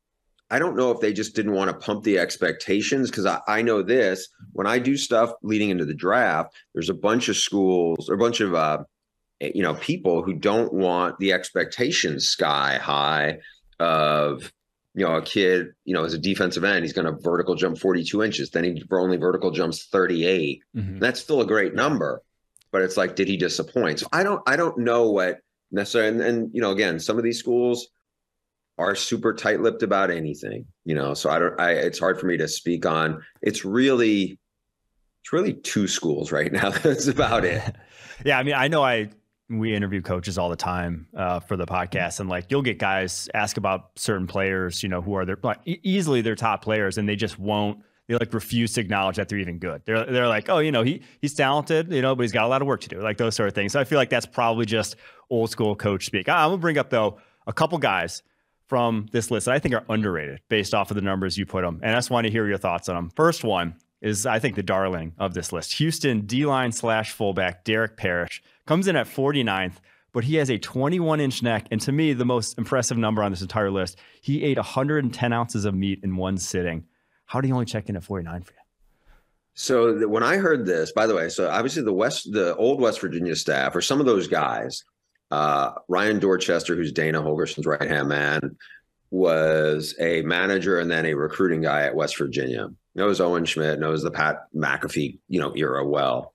I 0.50 0.58
don't 0.58 0.76
know 0.76 0.90
if 0.90 0.98
they 0.98 1.12
just 1.12 1.36
didn't 1.36 1.52
want 1.52 1.70
to 1.70 1.76
pump 1.76 2.02
the 2.02 2.18
expectations 2.18 3.08
because 3.08 3.24
I, 3.24 3.38
I, 3.46 3.62
know 3.62 3.82
this 3.82 4.28
when 4.52 4.66
I 4.66 4.80
do 4.80 4.96
stuff 4.96 5.30
leading 5.44 5.70
into 5.70 5.84
the 5.84 5.94
draft, 5.94 6.56
there's 6.74 6.88
a 6.88 6.94
bunch 6.94 7.28
of 7.28 7.36
schools 7.36 8.10
or 8.10 8.14
a 8.14 8.18
bunch 8.18 8.40
of 8.40 8.54
uh, 8.54 8.82
you 9.40 9.62
know 9.62 9.74
people 9.74 10.22
who 10.22 10.32
don't 10.32 10.72
want 10.72 11.18
the 11.18 11.32
expectations 11.32 12.28
sky 12.28 12.78
high 12.82 13.38
of 13.78 14.50
you 14.94 15.04
know 15.06 15.16
a 15.16 15.22
kid 15.22 15.68
you 15.84 15.94
know 15.94 16.04
as 16.04 16.14
a 16.14 16.18
defensive 16.18 16.64
end 16.64 16.84
he's 16.84 16.92
going 16.92 17.06
to 17.06 17.20
vertical 17.22 17.54
jump 17.54 17.78
42 17.78 18.22
inches 18.22 18.50
then 18.50 18.64
he 18.64 18.82
only 18.90 19.16
vertical 19.16 19.50
jumps 19.50 19.86
38 19.86 20.60
mm-hmm. 20.76 20.98
that's 20.98 21.20
still 21.20 21.40
a 21.40 21.46
great 21.46 21.74
number 21.74 22.22
but 22.72 22.82
it's 22.82 22.96
like 22.96 23.14
did 23.14 23.28
he 23.28 23.36
disappoint 23.36 24.00
so 24.00 24.06
i 24.12 24.22
don't 24.22 24.42
i 24.48 24.56
don't 24.56 24.78
know 24.78 25.10
what 25.10 25.40
necessarily. 25.70 26.10
And, 26.10 26.22
and 26.22 26.50
you 26.54 26.60
know, 26.60 26.70
again, 26.70 26.98
some 26.98 27.18
of 27.18 27.24
these 27.24 27.38
schools 27.38 27.88
are 28.78 28.94
super 28.94 29.34
tight-lipped 29.34 29.82
about 29.82 30.10
anything. 30.10 30.66
You 30.84 30.94
know, 30.94 31.14
so 31.14 31.30
I 31.30 31.38
don't. 31.38 31.60
I 31.60 31.72
it's 31.72 31.98
hard 31.98 32.18
for 32.18 32.26
me 32.26 32.36
to 32.38 32.48
speak 32.48 32.86
on. 32.86 33.22
It's 33.42 33.64
really, 33.64 34.38
it's 35.22 35.32
really 35.32 35.54
two 35.54 35.86
schools 35.86 36.32
right 36.32 36.52
now. 36.52 36.70
That's 36.82 37.06
about 37.06 37.44
it. 37.44 37.62
yeah, 38.24 38.38
I 38.38 38.42
mean, 38.42 38.54
I 38.54 38.68
know 38.68 38.82
I 38.82 39.10
we 39.50 39.74
interview 39.74 40.00
coaches 40.00 40.38
all 40.38 40.48
the 40.48 40.56
time 40.56 41.08
uh, 41.14 41.40
for 41.40 41.56
the 41.56 41.66
podcast, 41.66 42.20
and 42.20 42.28
like 42.28 42.50
you'll 42.50 42.62
get 42.62 42.78
guys 42.78 43.28
ask 43.34 43.56
about 43.56 43.90
certain 43.96 44.26
players, 44.26 44.82
you 44.82 44.88
know, 44.88 45.02
who 45.02 45.14
are 45.14 45.24
their 45.24 45.38
like, 45.42 45.58
easily 45.64 46.20
their 46.20 46.36
top 46.36 46.62
players, 46.62 46.98
and 46.98 47.08
they 47.08 47.16
just 47.16 47.38
won't. 47.38 47.80
They 48.06 48.16
like 48.16 48.32
refuse 48.32 48.72
to 48.74 48.80
acknowledge 48.80 49.16
that 49.16 49.28
they're 49.28 49.38
even 49.38 49.58
good. 49.58 49.82
They're 49.84 50.04
they're 50.04 50.28
like, 50.28 50.48
oh, 50.48 50.58
you 50.58 50.72
know, 50.72 50.82
he 50.82 51.02
he's 51.20 51.34
talented, 51.34 51.92
you 51.92 52.02
know, 52.02 52.14
but 52.14 52.22
he's 52.22 52.32
got 52.32 52.44
a 52.44 52.48
lot 52.48 52.62
of 52.62 52.68
work 52.68 52.80
to 52.82 52.88
do, 52.88 53.00
like 53.00 53.18
those 53.18 53.34
sort 53.34 53.48
of 53.48 53.54
things. 53.54 53.72
So 53.72 53.80
I 53.80 53.84
feel 53.84 53.98
like 53.98 54.10
that's 54.10 54.26
probably 54.26 54.66
just 54.66 54.96
old 55.30 55.50
school 55.50 55.74
coach 55.74 56.06
speak. 56.06 56.28
I'm 56.28 56.50
gonna 56.50 56.58
bring 56.58 56.78
up 56.78 56.90
though 56.90 57.18
a 57.46 57.52
couple 57.52 57.78
guys 57.78 58.22
from 58.66 59.06
this 59.10 59.32
list 59.32 59.46
that 59.46 59.54
I 59.54 59.58
think 59.58 59.74
are 59.74 59.84
underrated 59.88 60.40
based 60.48 60.74
off 60.74 60.92
of 60.92 60.94
the 60.94 61.02
numbers 61.02 61.36
you 61.36 61.44
put 61.44 61.62
them, 61.62 61.80
and 61.82 61.92
I 61.92 61.98
just 61.98 62.10
want 62.10 62.26
to 62.26 62.30
hear 62.32 62.46
your 62.46 62.58
thoughts 62.58 62.88
on 62.88 62.94
them. 62.94 63.10
First 63.16 63.42
one 63.42 63.74
is 64.00 64.26
I 64.26 64.38
think 64.38 64.56
the 64.56 64.62
darling 64.62 65.12
of 65.18 65.34
this 65.34 65.52
list, 65.52 65.74
Houston 65.74 66.22
D 66.22 66.46
line 66.46 66.72
slash 66.72 67.12
fullback 67.12 67.64
Derek 67.64 67.96
Parish 67.96 68.42
comes 68.70 68.86
in 68.86 68.94
at 68.94 69.08
49th, 69.08 69.78
but 70.12 70.22
he 70.22 70.36
has 70.36 70.48
a 70.48 70.56
21 70.56 71.18
inch 71.18 71.42
neck. 71.42 71.66
And 71.72 71.80
to 71.80 71.90
me, 71.90 72.12
the 72.12 72.24
most 72.24 72.56
impressive 72.56 72.96
number 72.96 73.20
on 73.20 73.32
this 73.32 73.42
entire 73.42 73.68
list, 73.68 73.98
he 74.20 74.44
ate 74.44 74.58
110 74.58 75.32
ounces 75.32 75.64
of 75.64 75.74
meat 75.74 75.98
in 76.04 76.14
one 76.14 76.38
sitting. 76.38 76.84
How 77.26 77.40
do 77.40 77.48
you 77.48 77.54
only 77.54 77.66
check 77.66 77.88
in 77.88 77.96
at 77.96 78.04
49 78.04 78.42
for 78.42 78.52
you? 78.52 78.58
So 79.54 80.06
when 80.06 80.22
I 80.22 80.36
heard 80.36 80.66
this, 80.66 80.92
by 80.92 81.08
the 81.08 81.16
way, 81.16 81.30
so 81.30 81.50
obviously 81.50 81.82
the 81.82 81.92
West, 81.92 82.30
the 82.30 82.54
old 82.54 82.80
West 82.80 83.00
Virginia 83.00 83.34
staff, 83.34 83.74
or 83.74 83.80
some 83.80 83.98
of 83.98 84.06
those 84.06 84.28
guys, 84.28 84.84
uh, 85.32 85.72
Ryan 85.88 86.20
Dorchester, 86.20 86.76
who's 86.76 86.92
Dana 86.92 87.20
Holgorsen's 87.20 87.66
right 87.66 87.82
hand 87.82 88.08
man, 88.08 88.56
was 89.10 89.96
a 89.98 90.22
manager 90.22 90.78
and 90.78 90.88
then 90.88 91.06
a 91.06 91.14
recruiting 91.14 91.62
guy 91.62 91.86
at 91.86 91.96
West 91.96 92.16
Virginia. 92.16 92.68
Knows 92.94 93.20
Owen 93.20 93.46
Schmidt, 93.46 93.80
knows 93.80 94.04
the 94.04 94.12
Pat 94.12 94.44
McAfee, 94.54 95.18
you 95.26 95.40
know, 95.40 95.52
era 95.56 95.84
well. 95.84 96.34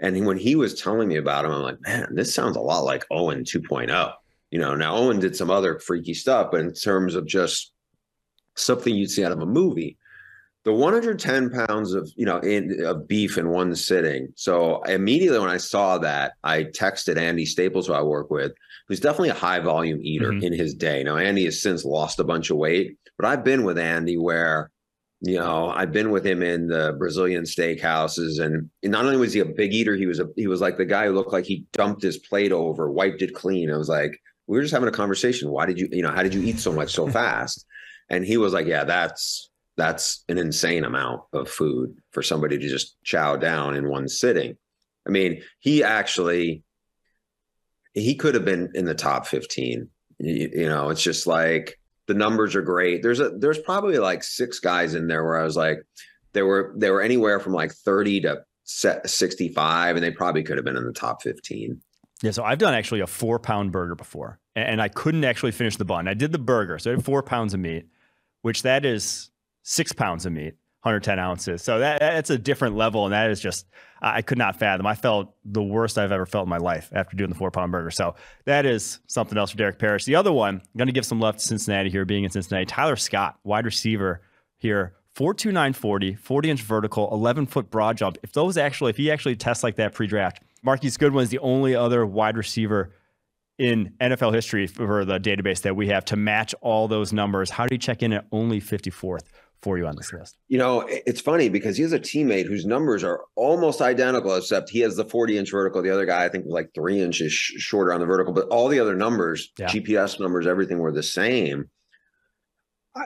And 0.00 0.26
when 0.26 0.36
he 0.36 0.56
was 0.56 0.80
telling 0.80 1.08
me 1.08 1.16
about 1.16 1.44
him, 1.44 1.52
I'm 1.52 1.62
like, 1.62 1.80
man, 1.80 2.08
this 2.14 2.34
sounds 2.34 2.56
a 2.56 2.60
lot 2.60 2.84
like 2.84 3.06
Owen 3.10 3.44
2.0. 3.44 4.12
You 4.50 4.58
know, 4.58 4.74
now 4.74 4.96
Owen 4.96 5.18
did 5.18 5.36
some 5.36 5.50
other 5.50 5.78
freaky 5.78 6.14
stuff, 6.14 6.50
but 6.50 6.60
in 6.60 6.72
terms 6.72 7.14
of 7.14 7.26
just 7.26 7.72
something 8.54 8.94
you'd 8.94 9.10
see 9.10 9.24
out 9.24 9.32
of 9.32 9.40
a 9.40 9.46
movie, 9.46 9.96
the 10.64 10.72
110 10.72 11.50
pounds 11.50 11.94
of 11.94 12.10
you 12.16 12.26
know 12.26 12.38
in, 12.38 12.84
of 12.84 13.06
beef 13.06 13.38
in 13.38 13.50
one 13.50 13.74
sitting. 13.76 14.32
So 14.34 14.82
immediately 14.82 15.38
when 15.38 15.48
I 15.48 15.58
saw 15.58 15.96
that, 15.98 16.32
I 16.42 16.64
texted 16.64 17.18
Andy 17.18 17.46
Staples, 17.46 17.86
who 17.86 17.92
I 17.92 18.02
work 18.02 18.30
with, 18.30 18.52
who's 18.88 18.98
definitely 18.98 19.28
a 19.28 19.34
high 19.34 19.60
volume 19.60 20.00
eater 20.02 20.32
mm-hmm. 20.32 20.44
in 20.44 20.52
his 20.52 20.74
day. 20.74 21.04
Now 21.04 21.16
Andy 21.18 21.44
has 21.44 21.62
since 21.62 21.84
lost 21.84 22.18
a 22.18 22.24
bunch 22.24 22.50
of 22.50 22.56
weight, 22.56 22.98
but 23.16 23.26
I've 23.26 23.44
been 23.44 23.62
with 23.62 23.78
Andy 23.78 24.18
where 24.18 24.72
you 25.20 25.38
know, 25.38 25.70
I've 25.70 25.92
been 25.92 26.10
with 26.10 26.26
him 26.26 26.42
in 26.42 26.66
the 26.66 26.94
Brazilian 26.98 27.44
steakhouses, 27.44 28.38
and 28.38 28.70
not 28.82 29.04
only 29.04 29.16
was 29.16 29.32
he 29.32 29.40
a 29.40 29.46
big 29.46 29.72
eater, 29.72 29.96
he 29.96 30.06
was 30.06 30.20
a 30.20 30.26
he 30.36 30.46
was 30.46 30.60
like 30.60 30.76
the 30.76 30.84
guy 30.84 31.06
who 31.06 31.12
looked 31.12 31.32
like 31.32 31.46
he 31.46 31.64
dumped 31.72 32.02
his 32.02 32.18
plate 32.18 32.52
over, 32.52 32.90
wiped 32.90 33.22
it 33.22 33.34
clean. 33.34 33.70
I 33.70 33.76
was 33.76 33.88
like, 33.88 34.20
we 34.46 34.56
were 34.56 34.62
just 34.62 34.74
having 34.74 34.88
a 34.88 34.92
conversation. 34.92 35.50
Why 35.50 35.66
did 35.66 35.78
you, 35.78 35.88
you 35.90 36.02
know, 36.02 36.12
how 36.12 36.22
did 36.22 36.34
you 36.34 36.42
eat 36.42 36.58
so 36.58 36.72
much 36.72 36.92
so 36.92 37.08
fast? 37.10 37.64
And 38.10 38.24
he 38.24 38.36
was 38.36 38.52
like, 38.52 38.66
yeah, 38.66 38.84
that's 38.84 39.50
that's 39.76 40.24
an 40.28 40.38
insane 40.38 40.84
amount 40.84 41.22
of 41.32 41.48
food 41.48 41.96
for 42.12 42.22
somebody 42.22 42.58
to 42.58 42.68
just 42.68 42.96
chow 43.02 43.36
down 43.36 43.74
in 43.74 43.88
one 43.88 44.08
sitting. 44.08 44.56
I 45.06 45.10
mean, 45.10 45.42
he 45.60 45.82
actually 45.82 46.62
he 47.94 48.14
could 48.14 48.34
have 48.34 48.44
been 48.44 48.70
in 48.74 48.84
the 48.84 48.94
top 48.94 49.26
15. 49.26 49.88
You, 50.18 50.50
you 50.52 50.68
know, 50.68 50.90
it's 50.90 51.02
just 51.02 51.26
like 51.26 51.78
the 52.06 52.14
numbers 52.14 52.54
are 52.54 52.62
great. 52.62 53.02
There's 53.02 53.20
a 53.20 53.30
there's 53.30 53.58
probably 53.58 53.98
like 53.98 54.22
six 54.22 54.58
guys 54.60 54.94
in 54.94 55.08
there 55.08 55.24
where 55.24 55.38
I 55.38 55.44
was 55.44 55.56
like, 55.56 55.84
they 56.32 56.42
were 56.42 56.72
they 56.76 56.90
were 56.90 57.02
anywhere 57.02 57.40
from 57.40 57.52
like 57.52 57.72
30 57.72 58.22
to 58.22 58.42
65, 58.64 59.96
and 59.96 60.04
they 60.04 60.10
probably 60.10 60.42
could 60.42 60.56
have 60.56 60.64
been 60.64 60.76
in 60.76 60.86
the 60.86 60.92
top 60.92 61.22
15. 61.22 61.80
Yeah, 62.22 62.30
so 62.30 62.44
I've 62.44 62.58
done 62.58 62.74
actually 62.74 63.00
a 63.00 63.06
four 63.06 63.38
pound 63.38 63.72
burger 63.72 63.94
before, 63.94 64.38
and 64.54 64.80
I 64.80 64.88
couldn't 64.88 65.24
actually 65.24 65.52
finish 65.52 65.76
the 65.76 65.84
bun. 65.84 66.08
I 66.08 66.14
did 66.14 66.32
the 66.32 66.38
burger, 66.38 66.78
so 66.78 66.90
I 66.90 66.94
had 66.94 67.04
four 67.04 67.22
pounds 67.22 67.54
of 67.54 67.60
meat, 67.60 67.86
which 68.42 68.62
that 68.62 68.84
is 68.84 69.30
six 69.62 69.92
pounds 69.92 70.26
of 70.26 70.32
meat. 70.32 70.54
110 70.86 71.18
ounces. 71.18 71.62
So 71.62 71.80
that 71.80 71.98
that's 71.98 72.30
a 72.30 72.38
different 72.38 72.76
level, 72.76 73.06
and 73.06 73.12
that 73.12 73.28
is 73.30 73.40
just 73.40 73.66
I 74.00 74.22
could 74.22 74.38
not 74.38 74.58
fathom. 74.58 74.86
I 74.86 74.94
felt 74.94 75.34
the 75.44 75.62
worst 75.62 75.96
I've 75.96 76.12
ever 76.12 76.26
felt 76.26 76.44
in 76.44 76.50
my 76.50 76.58
life 76.58 76.90
after 76.92 77.16
doing 77.16 77.30
the 77.30 77.36
four 77.36 77.50
pound 77.50 77.72
burger. 77.72 77.90
So 77.90 78.14
that 78.44 78.66
is 78.66 79.00
something 79.06 79.38
else 79.38 79.52
for 79.52 79.56
Derek 79.56 79.78
Parish. 79.78 80.04
The 80.04 80.16
other 80.16 80.32
one, 80.32 80.56
I'm 80.56 80.78
going 80.78 80.88
to 80.88 80.92
give 80.92 81.06
some 81.06 81.20
love 81.20 81.36
to 81.36 81.42
Cincinnati 81.42 81.90
here, 81.90 82.04
being 82.04 82.24
in 82.24 82.30
Cincinnati. 82.30 82.66
Tyler 82.66 82.96
Scott, 82.96 83.38
wide 83.44 83.64
receiver 83.64 84.20
here, 84.58 84.94
42940, 85.14 86.14
40 86.14 86.50
inch 86.50 86.62
vertical, 86.62 87.08
11 87.10 87.46
foot 87.46 87.70
broad 87.70 87.96
jump. 87.96 88.18
If 88.22 88.32
those 88.32 88.58
actually, 88.58 88.90
if 88.90 88.98
he 88.98 89.10
actually 89.10 89.36
tests 89.36 89.64
like 89.64 89.76
that 89.76 89.94
pre 89.94 90.06
draft, 90.06 90.42
Marquise 90.62 90.96
Goodwin 90.96 91.24
is 91.24 91.30
the 91.30 91.38
only 91.38 91.74
other 91.74 92.04
wide 92.04 92.36
receiver 92.36 92.92
in 93.58 93.94
NFL 94.00 94.34
history 94.34 94.66
for 94.66 95.04
the 95.04 95.18
database 95.18 95.62
that 95.62 95.74
we 95.74 95.88
have 95.88 96.04
to 96.06 96.16
match 96.16 96.54
all 96.60 96.88
those 96.88 97.12
numbers. 97.12 97.48
How 97.50 97.66
do 97.66 97.74
you 97.74 97.78
check 97.78 98.02
in 98.02 98.12
at 98.12 98.26
only 98.30 98.60
54th? 98.60 99.22
For 99.62 99.78
you 99.78 99.86
on 99.86 99.96
this 99.96 100.12
list? 100.12 100.36
You 100.48 100.58
know, 100.58 100.84
it's 100.88 101.20
funny 101.20 101.48
because 101.48 101.76
he 101.76 101.82
has 101.82 101.92
a 101.92 101.98
teammate 101.98 102.46
whose 102.46 102.66
numbers 102.66 103.02
are 103.02 103.24
almost 103.34 103.80
identical, 103.80 104.34
except 104.34 104.70
he 104.70 104.80
has 104.80 104.96
the 104.96 105.04
40 105.04 105.38
inch 105.38 105.50
vertical. 105.50 105.82
The 105.82 105.90
other 105.90 106.06
guy, 106.06 106.24
I 106.24 106.28
think, 106.28 106.44
was 106.44 106.54
like 106.54 106.70
three 106.74 107.00
inches 107.00 107.32
sh- 107.32 107.54
shorter 107.58 107.92
on 107.92 108.00
the 108.00 108.06
vertical, 108.06 108.32
but 108.32 108.48
all 108.48 108.68
the 108.68 108.80
other 108.80 108.94
numbers, 108.94 109.50
yeah. 109.58 109.66
GPS 109.66 110.20
numbers, 110.20 110.46
everything 110.46 110.78
were 110.78 110.92
the 110.92 111.02
same. 111.02 111.70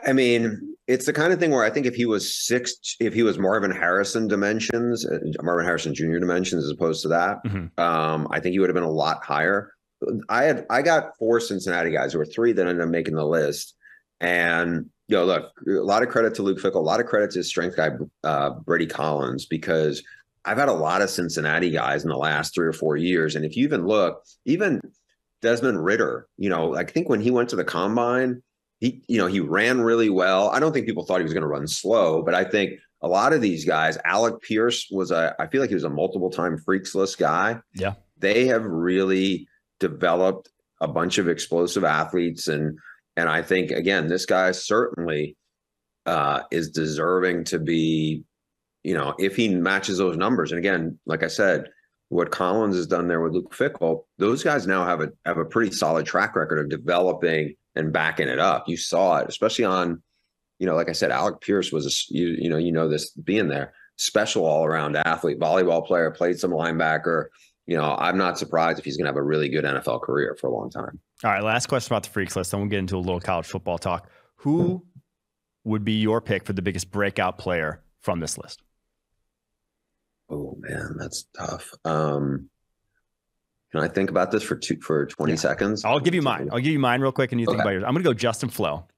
I 0.07 0.13
mean, 0.13 0.77
it's 0.87 1.07
the 1.07 1.13
kind 1.13 1.33
of 1.33 1.39
thing 1.39 1.51
where 1.51 1.65
I 1.65 1.71
think 1.71 1.87
if 1.87 1.95
he 1.95 2.07
was 2.07 2.35
six, 2.35 2.97
if 3.01 3.15
he 3.15 3.23
was 3.23 3.39
Marvin 3.39 3.71
Harrison 3.71 4.29
dimensions, 4.29 5.07
uh, 5.07 5.19
Marvin 5.43 5.65
Harrison 5.65 5.95
Jr. 5.95 6.19
dimensions, 6.19 6.65
as 6.65 6.71
opposed 6.71 7.03
to 7.03 7.09
that, 7.09 7.45
mm-hmm. 7.45 7.81
um, 7.81 8.29
I 8.31 8.41
think 8.41 8.53
he 8.53 8.59
would 8.59 8.69
have 8.69 8.75
been 8.75 8.83
a 8.83 8.91
lot 8.91 9.25
higher. 9.25 9.73
I 10.29 10.45
had 10.45 10.67
I 10.71 10.83
got 10.83 11.17
four 11.19 11.41
Cincinnati 11.41 11.91
guys, 11.91 12.15
or 12.15 12.25
three 12.25 12.53
that 12.53 12.67
ended 12.67 12.83
up 12.83 12.91
making 12.91 13.15
the 13.15 13.27
list, 13.27 13.75
and 14.21 14.87
know, 15.17 15.25
look, 15.25 15.53
a 15.67 15.71
lot 15.71 16.03
of 16.03 16.09
credit 16.09 16.35
to 16.35 16.43
Luke 16.43 16.59
Fickell, 16.59 16.77
a 16.77 16.79
lot 16.79 17.01
of 17.01 17.07
credit 17.07 17.31
to 17.33 17.39
his 17.39 17.49
strength 17.49 17.77
guy, 17.77 17.91
uh, 18.25 18.51
Brady 18.51 18.87
Collins, 18.87 19.47
because 19.47 20.03
I've 20.45 20.59
had 20.59 20.69
a 20.69 20.73
lot 20.73 21.03
of 21.03 21.11
Cincinnati 21.11 21.71
guys 21.71 22.03
in 22.03 22.11
the 22.11 22.17
last 22.17 22.55
three 22.55 22.67
or 22.67 22.73
four 22.73 22.97
years. 22.97 23.37
And 23.37 23.45
if 23.45 23.57
you 23.57 23.65
even 23.65 23.87
look, 23.87 24.23
even 24.45 24.81
Desmond 25.43 25.85
Ridder, 25.85 26.27
you 26.37 26.49
know, 26.49 26.75
I 26.75 26.85
think 26.85 27.09
when 27.09 27.21
he 27.21 27.31
went 27.31 27.51
to 27.51 27.57
the 27.57 27.65
combine, 27.65 28.43
he, 28.79 29.03
you 29.09 29.19
know, 29.19 29.27
he 29.27 29.41
ran 29.41 29.81
really 29.81 30.11
well. 30.11 30.49
I 30.49 30.61
don't 30.61 30.73
think 30.73 30.87
people 30.87 31.05
thought 31.05 31.19
he 31.19 31.25
was 31.25 31.35
going 31.35 31.43
to 31.43 31.49
run 31.49 31.67
slow, 31.67 32.23
but 32.23 32.35
I 32.35 32.45
think 32.45 32.81
a 33.03 33.09
lot 33.09 33.33
of 33.33 33.41
these 33.41 33.65
guys, 33.65 33.99
Alec 34.05 34.43
Pierce 34.43 34.89
was 34.91 35.11
a, 35.11 35.35
I 35.39 35.47
feel 35.47 35.61
like 35.61 35.71
he 35.71 35.75
was 35.75 35.85
a 35.85 35.91
multiple 35.91 36.31
time 36.31 36.57
freaks 36.57 36.95
list 36.95 37.19
guy. 37.19 37.61
Yeah. 37.75 37.95
They 38.19 38.47
have 38.47 38.65
really 38.65 39.49
developed 39.79 40.51
a 40.81 40.89
bunch 40.89 41.19
of 41.19 41.29
explosive 41.29 41.85
athletes 41.85 42.49
and, 42.49 42.79
and 43.17 43.29
I 43.29 43.43
think 43.43 43.71
again, 43.71 44.09
this 44.09 44.27
guy 44.27 44.53
certainly 44.53 45.37
uh, 46.07 46.43
is 46.51 46.71
deserving 46.71 47.45
to 47.45 47.59
be, 47.59 48.25
you 48.83 48.95
know, 48.95 49.15
if 49.19 49.37
he 49.37 49.49
matches 49.49 49.99
those 49.99 50.17
numbers. 50.17 50.53
And 50.53 50.59
again, 50.59 50.99
like 51.07 51.23
I 51.23 51.29
said, 51.29 51.67
what 52.09 52.31
Collins 52.31 52.75
has 52.77 52.87
done 52.87 53.07
there 53.07 53.21
with 53.21 53.35
Luke 53.35 53.55
Fickell, 53.55 54.05
those 54.19 54.43
guys 54.43 54.67
now 54.67 54.85
have 54.85 55.01
a 55.01 55.11
have 55.25 55.39
a 55.39 55.45
pretty 55.45 55.71
solid 55.71 56.07
track 56.07 56.35
record 56.35 56.59
of 56.59 56.69
developing 56.69 57.55
and 57.77 57.93
backing 57.93 58.29
it 58.29 58.41
up. 58.41 58.69
You 58.69 58.77
saw 58.77 59.19
it, 59.19 59.29
especially 59.29 59.65
on, 59.65 60.03
you 60.59 60.67
know, 60.67 60.75
like 60.75 60.89
I 60.89 60.93
said, 60.93 61.13
Alec 61.13 61.41
Pierce 61.41 61.71
was 61.71 61.87
a 61.87 62.15
you 62.15 62.37
you 62.41 62.51
know 62.51 62.57
you 62.57 62.73
know 62.73 62.89
this 62.89 63.11
being 63.11 63.49
there, 63.49 63.75
special 63.97 64.45
all 64.45 64.65
around 64.65 64.97
athlete, 64.97 65.39
volleyball 65.39 65.87
player, 65.87 66.11
played 66.11 66.39
some 66.39 66.51
linebacker. 66.51 67.27
You 67.71 67.77
know, 67.77 67.95
I'm 67.97 68.19
not 68.19 68.37
surprised 68.37 68.81
if 68.81 68.85
he's 68.85 68.97
going 68.97 69.05
to 69.05 69.11
have 69.11 69.17
a 69.17 69.23
really 69.23 69.49
good 69.49 69.65
NFL 69.65 70.03
career 70.03 70.37
for 70.41 70.49
a 70.49 70.51
long 70.51 70.71
time. 70.71 70.99
All 71.23 71.31
right, 71.31 71.41
last 71.41 71.69
question 71.69 71.93
about 71.93 72.03
the 72.03 72.11
freaks 72.11 72.35
list. 72.35 72.51
Then 72.51 72.59
we'll 72.59 72.69
get 72.69 72.81
into 72.81 72.97
a 72.97 72.99
little 72.99 73.21
college 73.21 73.47
football 73.47 73.79
talk. 73.79 74.11
Who 74.39 74.85
would 75.63 75.85
be 75.85 75.93
your 75.93 76.21
pick 76.21 76.45
for 76.45 76.53
the 76.53 76.63
biggest 76.63 76.91
breakout 76.91 77.39
player 77.39 77.81
from 78.01 78.19
this 78.19 78.37
list? 78.37 78.63
Oh 80.29 80.57
man, 80.59 80.97
that's 80.99 81.27
tough. 81.39 81.71
Um, 81.85 82.51
can 83.71 83.83
I 83.83 83.87
think 83.87 84.11
about 84.11 84.33
this 84.33 84.43
for 84.43 84.57
two 84.57 84.81
for 84.81 85.07
twenty 85.07 85.35
yeah. 85.35 85.39
seconds? 85.39 85.85
I'll 85.85 86.01
give 86.01 86.15
you 86.15 86.23
mine. 86.23 86.49
I'll 86.51 86.59
give 86.59 86.73
you 86.73 86.81
mine 86.81 87.01
real 87.01 87.13
quick, 87.13 87.31
and 87.31 87.41
you 87.41 87.47
okay. 87.47 87.53
think 87.53 87.63
about 87.63 87.71
yours. 87.71 87.85
I'm 87.87 87.93
going 87.93 88.03
to 88.03 88.11
go 88.11 88.15
Justin 88.15 88.49
Flowe, 88.49 88.89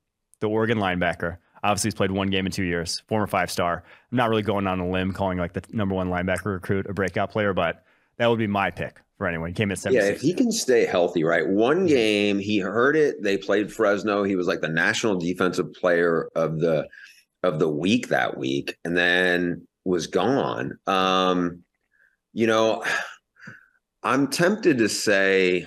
the 0.41 0.49
Oregon 0.49 0.79
linebacker. 0.79 1.37
Obviously, 1.63 1.89
he's 1.89 1.95
played 1.95 2.11
one 2.11 2.31
game 2.31 2.47
in 2.47 2.53
two 2.53 2.65
years. 2.65 3.03
Former 3.07 3.27
five 3.27 3.51
star. 3.51 3.85
I'm 4.11 4.17
not 4.17 4.31
really 4.31 4.41
going 4.41 4.67
on 4.67 4.81
a 4.81 4.89
limb 4.89 5.13
calling 5.13 5.37
like 5.37 5.53
the 5.53 5.63
number 5.73 5.95
one 5.95 6.09
linebacker 6.09 6.47
recruit 6.47 6.87
a 6.89 6.95
breakout 6.95 7.31
player, 7.31 7.53
but 7.53 7.85
that 8.19 8.29
would 8.29 8.39
be 8.39 8.47
my 8.47 8.71
pick 8.71 9.01
for 9.19 9.27
anyone. 9.27 9.51
He 9.51 9.55
came 9.55 9.71
at 9.71 9.79
seven. 9.79 9.99
Yeah, 9.99 10.09
if 10.09 10.21
he 10.21 10.35
can 10.35 10.51
stay 10.53 10.85
healthy, 10.85 11.25
right? 11.25 11.47
One 11.49 11.79
mm-hmm. 11.79 11.87
game 11.87 12.39
he 12.39 12.59
heard 12.59 12.97
it. 12.97 13.23
They 13.23 13.37
played 13.37 13.73
Fresno. 13.73 14.25
He 14.25 14.37
was 14.37 14.47
like 14.47 14.61
the 14.61 14.69
national 14.69 15.17
defensive 15.17 15.73
player 15.75 16.29
of 16.35 16.61
the 16.61 16.89
of 17.43 17.59
the 17.59 17.69
week 17.69 18.09
that 18.09 18.37
week, 18.37 18.77
and 18.85 18.97
then 18.97 19.67
was 19.85 20.07
gone. 20.07 20.79
Um, 20.87 21.63
you 22.33 22.47
know, 22.47 22.85
I'm 24.03 24.29
tempted 24.29 24.79
to 24.79 24.89
say 24.89 25.67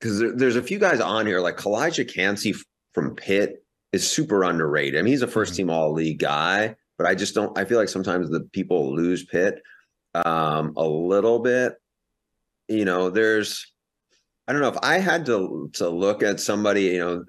because 0.00 0.18
there, 0.18 0.32
there's 0.32 0.56
a 0.56 0.62
few 0.62 0.78
guys 0.78 1.00
on 1.00 1.26
here 1.26 1.40
like 1.40 1.56
Calijah 1.56 2.12
Kancey 2.12 2.54
from 2.92 3.14
Pitt 3.14 3.64
is 3.92 4.08
super 4.08 4.44
underrated. 4.44 4.98
I 4.98 5.02
mean, 5.02 5.12
he's 5.12 5.22
a 5.22 5.28
first 5.28 5.52
mm-hmm. 5.52 5.68
team 5.68 5.70
all 5.70 5.92
league 5.92 6.18
guy, 6.18 6.74
but 6.98 7.06
I 7.06 7.14
just 7.14 7.34
don't. 7.34 7.56
I 7.58 7.64
feel 7.64 7.78
like 7.78 7.88
sometimes 7.88 8.30
the 8.30 8.40
people 8.52 8.94
lose 8.94 9.24
Pitt 9.24 9.62
um, 10.14 10.72
a 10.76 10.84
little 10.84 11.38
bit. 11.38 11.76
You 12.68 12.84
know, 12.84 13.10
there's. 13.10 13.72
I 14.48 14.52
don't 14.52 14.62
know 14.62 14.68
if 14.68 14.78
I 14.82 14.98
had 14.98 15.26
to 15.26 15.70
to 15.74 15.88
look 15.88 16.22
at 16.22 16.40
somebody. 16.40 16.82
You 16.82 16.98
know, 16.98 17.24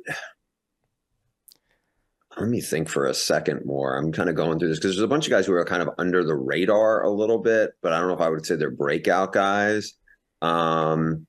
let 2.40 2.50
me 2.50 2.62
think 2.62 2.90
for 2.90 3.08
a 3.08 3.14
second 3.14 3.66
more. 3.66 3.98
I'm 3.98 4.12
kind 4.12 4.30
of 4.30 4.36
going 4.36 4.60
through 4.60 4.70
this 4.70 4.78
because 4.78 4.96
there's 4.96 5.04
a 5.04 5.08
bunch 5.08 5.26
of 5.26 5.32
guys 5.32 5.46
who 5.46 5.54
are 5.54 5.66
kind 5.66 5.82
of 5.82 5.90
under 5.98 6.24
the 6.24 6.36
radar 6.36 7.04
a 7.04 7.10
little 7.10 7.40
bit, 7.40 7.72
but 7.82 7.94
I 7.94 8.00
don't 8.00 8.08
know 8.08 8.14
if 8.14 8.22
I 8.22 8.30
would 8.30 8.46
say 8.46 8.56
they're 8.56 8.70
breakout 8.70 9.34
guys. 9.34 9.94
Um, 10.42 11.26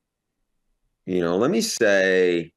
you 1.05 1.21
know, 1.21 1.37
let 1.37 1.49
me 1.49 1.61
say 1.61 2.53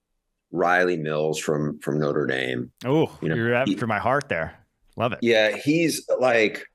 Rylie 0.53 1.01
Mills 1.01 1.39
from 1.39 1.79
from 1.81 1.99
Notre 1.99 2.27
Dame. 2.27 2.71
Oh, 2.85 3.17
you 3.23 3.31
know, 3.31 3.35
you're 3.35 3.55
after 3.55 3.73
he, 3.73 3.87
my 3.87 3.99
heart 3.99 4.29
there. 4.29 4.59
Love 4.97 5.13
it. 5.13 5.21
Yeah, 5.23 5.57
he's 5.57 6.07
like 6.21 6.67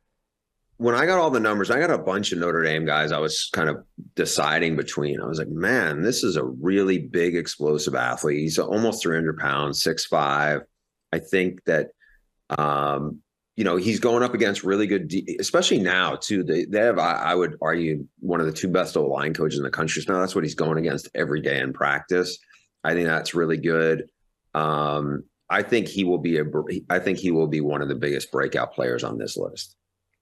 when 0.77 0.93
I 0.93 1.07
got 1.07 1.17
all 1.17 1.31
the 1.31 1.39
numbers, 1.39 1.71
I 1.71 1.79
got 1.79 1.89
a 1.89 1.97
bunch 1.97 2.31
of 2.31 2.37
Notre 2.37 2.63
Dame 2.63 2.85
guys 2.85 3.11
I 3.11 3.17
was 3.17 3.49
kind 3.51 3.67
of 3.67 3.83
deciding 4.15 4.75
between. 4.75 5.19
I 5.19 5.25
was 5.25 5.39
like, 5.39 5.49
man, 5.49 6.03
this 6.03 6.23
is 6.23 6.35
a 6.35 6.43
really 6.43 6.99
big, 6.99 7.35
explosive 7.35 7.95
athlete. 7.95 8.39
He's 8.39 8.59
almost 8.59 9.01
300 9.01 9.37
pounds, 9.39 9.81
six 9.81 10.05
five. 10.05 10.61
I 11.11 11.19
think 11.19 11.63
that, 11.65 11.89
um, 12.49 13.21
you 13.55 13.63
know, 13.63 13.75
he's 13.75 13.99
going 13.99 14.21
up 14.21 14.35
against 14.35 14.63
really 14.63 14.85
good, 14.85 15.11
especially 15.39 15.79
now 15.79 16.15
too. 16.15 16.43
They 16.43 16.65
they 16.65 16.81
have, 16.81 16.99
I, 16.99 17.13
I 17.13 17.35
would 17.35 17.57
argue, 17.59 18.05
one 18.19 18.39
of 18.39 18.45
the 18.45 18.51
two 18.51 18.67
best 18.67 18.95
O 18.95 19.07
line 19.07 19.33
coaches 19.33 19.57
in 19.57 19.63
the 19.63 19.71
country. 19.71 20.03
So 20.03 20.13
now 20.13 20.19
that's 20.19 20.35
what 20.35 20.43
he's 20.43 20.53
going 20.53 20.77
against 20.77 21.09
every 21.15 21.41
day 21.41 21.59
in 21.59 21.73
practice. 21.73 22.37
I 22.83 22.93
think 22.93 23.07
that's 23.07 23.33
really 23.33 23.57
good. 23.57 24.09
Um, 24.53 25.23
I 25.49 25.63
think 25.63 25.87
he 25.87 26.03
will 26.03 26.19
be 26.19 26.37
a. 26.37 26.45
I 26.87 26.99
think 26.99 27.17
he 27.17 27.31
will 27.31 27.47
be 27.47 27.61
one 27.61 27.81
of 27.81 27.87
the 27.87 27.95
biggest 27.95 28.31
breakout 28.31 28.73
players 28.73 29.03
on 29.03 29.17
this 29.17 29.37
list. 29.37 29.75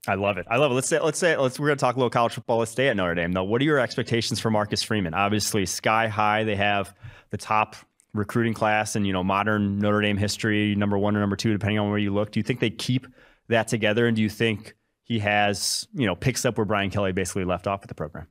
I 0.08 0.14
love 0.14 0.38
it. 0.38 0.46
I 0.48 0.56
love 0.56 0.70
it. 0.70 0.74
Let's 0.74 0.88
say, 0.88 1.00
let's 1.00 1.18
say, 1.18 1.36
let's, 1.36 1.58
we're 1.58 1.66
going 1.68 1.78
to 1.78 1.80
talk 1.80 1.96
a 1.96 1.98
little 1.98 2.10
college 2.10 2.34
football. 2.34 2.58
Let's 2.58 2.70
stay 2.70 2.88
at 2.88 2.96
Notre 2.96 3.14
Dame 3.14 3.32
though. 3.32 3.44
What 3.44 3.60
are 3.60 3.64
your 3.64 3.78
expectations 3.78 4.40
for 4.40 4.50
Marcus 4.50 4.82
Freeman? 4.82 5.14
Obviously, 5.14 5.66
sky 5.66 6.08
high. 6.08 6.44
They 6.44 6.56
have 6.56 6.94
the 7.30 7.36
top 7.36 7.76
recruiting 8.14 8.54
class 8.54 8.96
and, 8.96 9.06
you 9.06 9.12
know, 9.12 9.24
modern 9.24 9.78
Notre 9.78 10.00
Dame 10.00 10.16
history, 10.16 10.74
number 10.74 10.96
one 10.96 11.16
or 11.16 11.20
number 11.20 11.36
two, 11.36 11.52
depending 11.52 11.78
on 11.78 11.90
where 11.90 11.98
you 11.98 12.14
look. 12.14 12.30
Do 12.30 12.40
you 12.40 12.44
think 12.44 12.60
they 12.60 12.70
keep 12.70 13.06
that 13.48 13.68
together? 13.68 14.06
And 14.06 14.16
do 14.16 14.22
you 14.22 14.30
think 14.30 14.74
he 15.02 15.18
has, 15.18 15.86
you 15.94 16.06
know, 16.06 16.16
picks 16.16 16.44
up 16.44 16.56
where 16.56 16.64
Brian 16.64 16.90
Kelly 16.90 17.12
basically 17.12 17.44
left 17.44 17.66
off 17.66 17.82
with 17.82 17.88
the 17.88 17.94
program? 17.94 18.26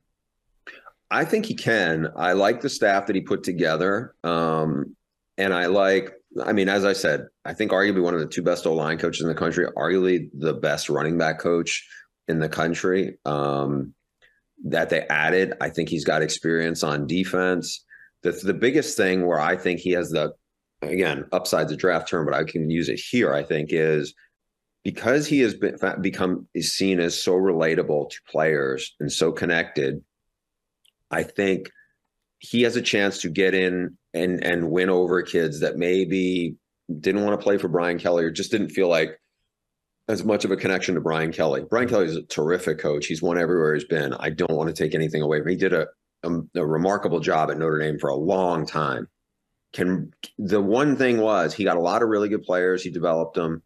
I 1.10 1.24
think 1.24 1.46
he 1.46 1.54
can. 1.54 2.08
I 2.16 2.32
like 2.32 2.60
the 2.60 2.68
staff 2.68 3.06
that 3.06 3.14
he 3.14 3.22
put 3.22 3.44
together. 3.44 4.14
Um, 4.24 4.96
and 5.38 5.54
I 5.54 5.66
like 5.66 6.12
I 6.44 6.52
mean, 6.52 6.68
as 6.68 6.84
I 6.84 6.92
said, 6.92 7.26
I 7.44 7.54
think 7.54 7.72
arguably 7.72 8.02
one 8.02 8.14
of 8.14 8.20
the 8.20 8.26
two 8.26 8.42
best 8.42 8.66
O 8.66 8.74
line 8.74 8.98
coaches 8.98 9.22
in 9.22 9.28
the 9.28 9.34
country, 9.34 9.66
arguably 9.76 10.28
the 10.34 10.54
best 10.54 10.88
running 10.88 11.18
back 11.18 11.38
coach 11.38 11.86
in 12.28 12.38
the 12.38 12.48
country. 12.48 13.18
Um, 13.24 13.94
that 14.64 14.88
they 14.88 15.02
added, 15.08 15.52
I 15.60 15.68
think 15.68 15.88
he's 15.88 16.04
got 16.04 16.22
experience 16.22 16.82
on 16.82 17.06
defense. 17.06 17.84
The 18.22 18.32
the 18.32 18.54
biggest 18.54 18.96
thing 18.96 19.26
where 19.26 19.40
I 19.40 19.56
think 19.56 19.80
he 19.80 19.90
has 19.92 20.10
the 20.10 20.32
again 20.82 21.26
upside 21.32 21.68
the 21.68 21.76
draft 21.76 22.08
term, 22.08 22.24
but 22.24 22.34
I 22.34 22.44
can 22.44 22.70
use 22.70 22.88
it 22.88 22.98
here. 22.98 23.34
I 23.34 23.42
think 23.42 23.68
is 23.72 24.14
because 24.82 25.26
he 25.26 25.40
has 25.40 25.54
been 25.54 25.76
become 26.00 26.48
is 26.54 26.72
seen 26.72 27.00
as 27.00 27.20
so 27.22 27.34
relatable 27.34 28.10
to 28.10 28.16
players 28.30 28.94
and 28.98 29.12
so 29.12 29.32
connected. 29.32 30.02
I 31.10 31.22
think 31.22 31.70
he 32.38 32.62
has 32.62 32.76
a 32.76 32.82
chance 32.82 33.20
to 33.20 33.28
get 33.28 33.54
in 33.54 33.96
and 34.16 34.42
and 34.44 34.70
win 34.70 34.90
over 34.90 35.22
kids 35.22 35.60
that 35.60 35.76
maybe 35.76 36.56
didn't 37.00 37.24
want 37.24 37.38
to 37.38 37.42
play 37.42 37.58
for 37.58 37.68
Brian 37.68 37.98
Kelly 37.98 38.24
or 38.24 38.30
just 38.30 38.50
didn't 38.50 38.70
feel 38.70 38.88
like 38.88 39.18
as 40.08 40.24
much 40.24 40.44
of 40.44 40.50
a 40.50 40.56
connection 40.56 40.94
to 40.94 41.00
Brian 41.00 41.32
Kelly. 41.32 41.64
Brian 41.68 41.88
Kelly 41.88 42.06
is 42.06 42.16
a 42.16 42.22
terrific 42.22 42.78
coach. 42.78 43.06
He's 43.06 43.22
won 43.22 43.38
everywhere 43.38 43.74
he's 43.74 43.84
been. 43.84 44.14
I 44.14 44.30
don't 44.30 44.52
want 44.52 44.74
to 44.74 44.82
take 44.82 44.94
anything 44.94 45.22
away 45.22 45.40
from. 45.40 45.48
He 45.48 45.56
did 45.56 45.72
a, 45.72 45.86
a, 46.22 46.30
a 46.54 46.66
remarkable 46.66 47.20
job 47.20 47.50
at 47.50 47.58
Notre 47.58 47.78
Dame 47.78 47.98
for 47.98 48.10
a 48.10 48.16
long 48.16 48.66
time. 48.66 49.08
Can 49.72 50.12
the 50.38 50.60
one 50.60 50.96
thing 50.96 51.18
was 51.18 51.52
he 51.52 51.64
got 51.64 51.76
a 51.76 51.80
lot 51.80 52.02
of 52.02 52.08
really 52.08 52.28
good 52.28 52.44
players. 52.44 52.82
He 52.82 52.90
developed 52.90 53.34
them. 53.34 53.62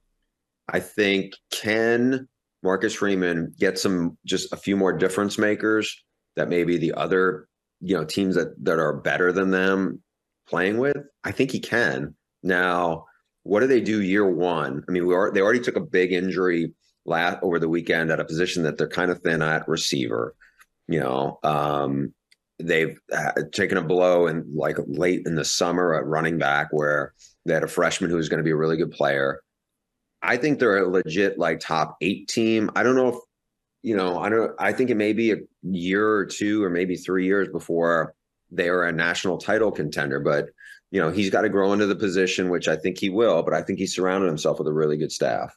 I 0.69 0.81
think 0.81 1.35
can 1.51 2.29
Marcus 2.63 2.95
Freeman 2.95 3.55
get 3.59 3.79
some 3.79 4.17
just 4.25 4.53
a 4.53 4.57
few 4.57 4.77
more 4.77 4.97
difference 4.97 5.39
makers 5.39 6.03
that 6.37 6.49
maybe 6.49 6.79
the 6.79 6.95
other 6.95 7.49
you 7.81 7.97
know 7.97 8.05
teams 8.05 8.35
that 8.35 8.55
that 8.65 8.79
are 8.79 8.97
better 8.97 9.31
than 9.31 9.51
them 9.51 10.03
playing 10.51 10.79
with? 10.79 10.97
I 11.25 11.33
think 11.33 11.51
he 11.51 11.61
can. 11.61 12.15
Now, 12.43 13.07
what 13.43 13.61
do 13.61 13.67
they 13.67 13.81
do 13.81 14.03
year 14.03 14.29
one? 14.29 14.85
I 14.89 14.93
mean, 14.93 15.07
we 15.07 15.15
are 15.15 15.31
they 15.31 15.41
already 15.41 15.61
took 15.61 15.77
a 15.77 15.81
big 15.81 16.13
injury 16.13 16.75
last 17.07 17.39
over 17.43 17.59
the 17.59 17.69
weekend 17.69 18.11
at 18.11 18.21
a 18.21 18.25
position 18.25 18.65
that 18.65 18.77
they're 18.77 18.89
kind 18.89 19.11
of 19.11 19.21
thin 19.21 19.43
at 19.43 19.69
receiver. 19.69 20.35
You 20.89 21.01
know, 21.01 21.39
um, 21.43 22.13
they've 22.59 22.99
uh, 23.13 23.33
taken 23.53 23.79
a 23.79 23.83
blow 23.83 24.27
and 24.27 24.55
like 24.55 24.77
late 24.87 25.23
in 25.27 25.35
the 25.35 25.45
summer 25.45 25.95
at 25.95 26.07
running 26.07 26.39
back 26.39 26.69
where 26.71 27.15
they 27.47 27.55
had 27.55 27.65
a 27.65 27.69
freshman 27.69 28.11
who 28.11 28.17
was 28.17 28.29
going 28.29 28.39
to 28.39 28.45
be 28.45 28.51
a 28.51 28.57
really 28.57 28.77
good 28.77 28.91
player. 28.91 29.41
I 30.23 30.37
think 30.37 30.59
they're 30.59 30.85
a 30.85 30.89
legit 30.89 31.39
like 31.39 31.61
top 31.61 31.97
eight 32.03 32.29
team. 32.29 32.71
I 32.77 32.83
don't 32.83 32.97
know 32.97 33.09
if 33.09 33.17
you 33.83 33.97
know, 33.97 34.19
I 34.19 34.29
don't 34.29 34.53
I 34.59 34.73
think 34.73 34.91
it 34.91 34.97
may 34.97 35.15
be 35.15 35.33
a 35.33 35.39
year 35.63 36.07
or 36.07 36.27
two 36.27 36.63
or 36.63 36.69
maybe 36.69 36.97
three 36.97 37.25
years 37.25 37.49
before 37.49 38.15
they 38.51 38.69
are 38.69 38.85
a 38.85 38.93
national 38.93 39.39
title 39.39 39.71
contender. 39.71 40.21
But 40.21 40.51
you 40.91 41.01
know, 41.01 41.11
he's 41.11 41.31
got 41.31 41.43
to 41.43 41.49
grow 41.49 41.73
into 41.73 41.87
the 41.87 41.95
position, 41.95 42.51
which 42.51 42.69
I 42.69 42.77
think 42.77 42.99
he 42.99 43.11
will. 43.11 43.43
But 43.43 43.55
I 43.55 43.63
think 43.63 43.79
he's 43.79 43.95
surrounded 43.95 44.27
himself 44.27 44.59
with 44.59 44.69
a 44.69 44.73
really 44.73 44.97
good 44.97 45.13
staff. 45.13 45.55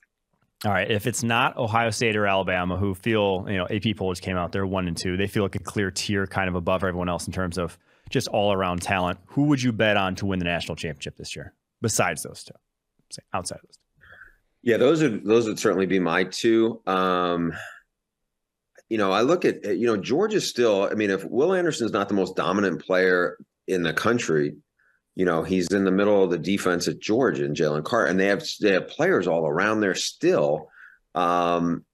All 0.66 0.72
right. 0.72 0.90
If 0.90 1.08
it's 1.08 1.24
not 1.24 1.58
Ohio 1.58 1.90
State 1.90 2.16
or 2.16 2.26
Alabama, 2.26 2.78
who 2.78 2.96
feel, 2.96 3.46
you 3.50 3.58
know, 3.58 3.68
AP 3.70 3.98
polls 3.98 4.22
came 4.22 4.38
out, 4.38 4.54
they're 4.54 4.66
one 4.66 4.88
and 4.88 4.96
two. 4.96 5.18
They 5.18 5.28
feel 5.28 5.44
like 5.44 5.56
a 5.56 5.60
clear 5.60 5.92
tier 5.92 6.26
kind 6.26 6.48
of 6.48 6.56
above 6.56 6.84
everyone 6.84 7.10
else 7.10 7.28
in 7.28 7.34
terms 7.34 7.58
of 7.58 7.78
just 8.10 8.30
all 8.30 8.54
around 8.54 8.82
talent. 8.82 9.20
Who 9.26 9.44
would 9.46 9.62
you 9.62 9.74
bet 9.74 9.98
on 9.98 10.16
to 10.16 10.26
win 10.26 10.40
the 10.40 10.46
national 10.46 10.78
championship 10.78 11.18
this 11.18 11.36
year 11.36 11.54
besides 11.82 12.24
those 12.24 12.44
two? 12.44 12.54
Outside 13.34 13.58
of 13.58 13.64
those 13.64 13.76
two. 13.76 13.84
Yeah, 14.62 14.78
those 14.78 15.04
are 15.04 15.10
those 15.10 15.48
would 15.48 15.60
certainly 15.60 15.86
be 15.86 16.00
my 16.00 16.24
two. 16.24 16.82
Um, 16.88 17.52
you 18.94 19.00
know, 19.00 19.12
I 19.12 19.22
look 19.22 19.44
at 19.44 19.66
you 19.66 19.88
know 19.88 19.98
Georgia 19.98 20.40
still. 20.40 20.84
I 20.84 20.94
mean, 20.94 21.10
if 21.10 21.26
Will 21.26 21.56
Anderson's 21.56 21.94
not 21.94 22.10
the 22.10 22.14
most 22.14 22.36
dominant 22.36 22.86
player 22.86 23.40
in 23.68 23.82
the 23.82 23.92
country, 23.92 24.56
you 25.16 25.26
know, 25.26 25.42
he's 25.42 25.74
in 25.74 25.84
the 25.84 25.92
middle 25.92 26.24
of 26.24 26.30
the 26.30 26.38
defense 26.38 26.88
at 26.88 27.00
Georgia 27.00 27.44
and 27.44 27.56
Jalen 27.56 27.86
Carter, 27.86 28.06
and 28.06 28.20
they 28.20 28.28
have 28.28 28.44
they 28.62 28.74
have 28.74 28.90
players 28.90 29.26
all 29.26 29.48
around 29.48 29.80
there 29.80 29.96
still. 29.96 30.70
Um, 31.16 31.86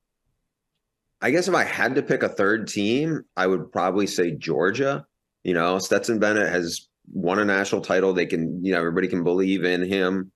I 1.21 1.31
guess 1.31 1.47
if 1.47 1.55
I 1.55 1.63
had 1.63 1.95
to 1.95 2.03
pick 2.03 2.21
a 2.21 2.27
third 2.27 2.67
team, 2.67 3.21
I 3.33 3.47
would 3.47 3.71
probably 3.71 4.05
say 4.05 4.31
Georgia. 4.31 5.05
You 5.45 5.53
know, 5.53 5.79
Stetson 5.79 6.19
Bennett 6.19 6.51
has 6.51 6.89
won 7.13 7.39
a 7.39 7.45
national 7.45 7.79
title. 7.79 8.11
They 8.11 8.25
can, 8.25 8.65
you 8.65 8.73
know, 8.73 8.79
everybody 8.79 9.07
can 9.07 9.23
believe 9.23 9.63
in 9.63 9.87
him, 9.87 10.33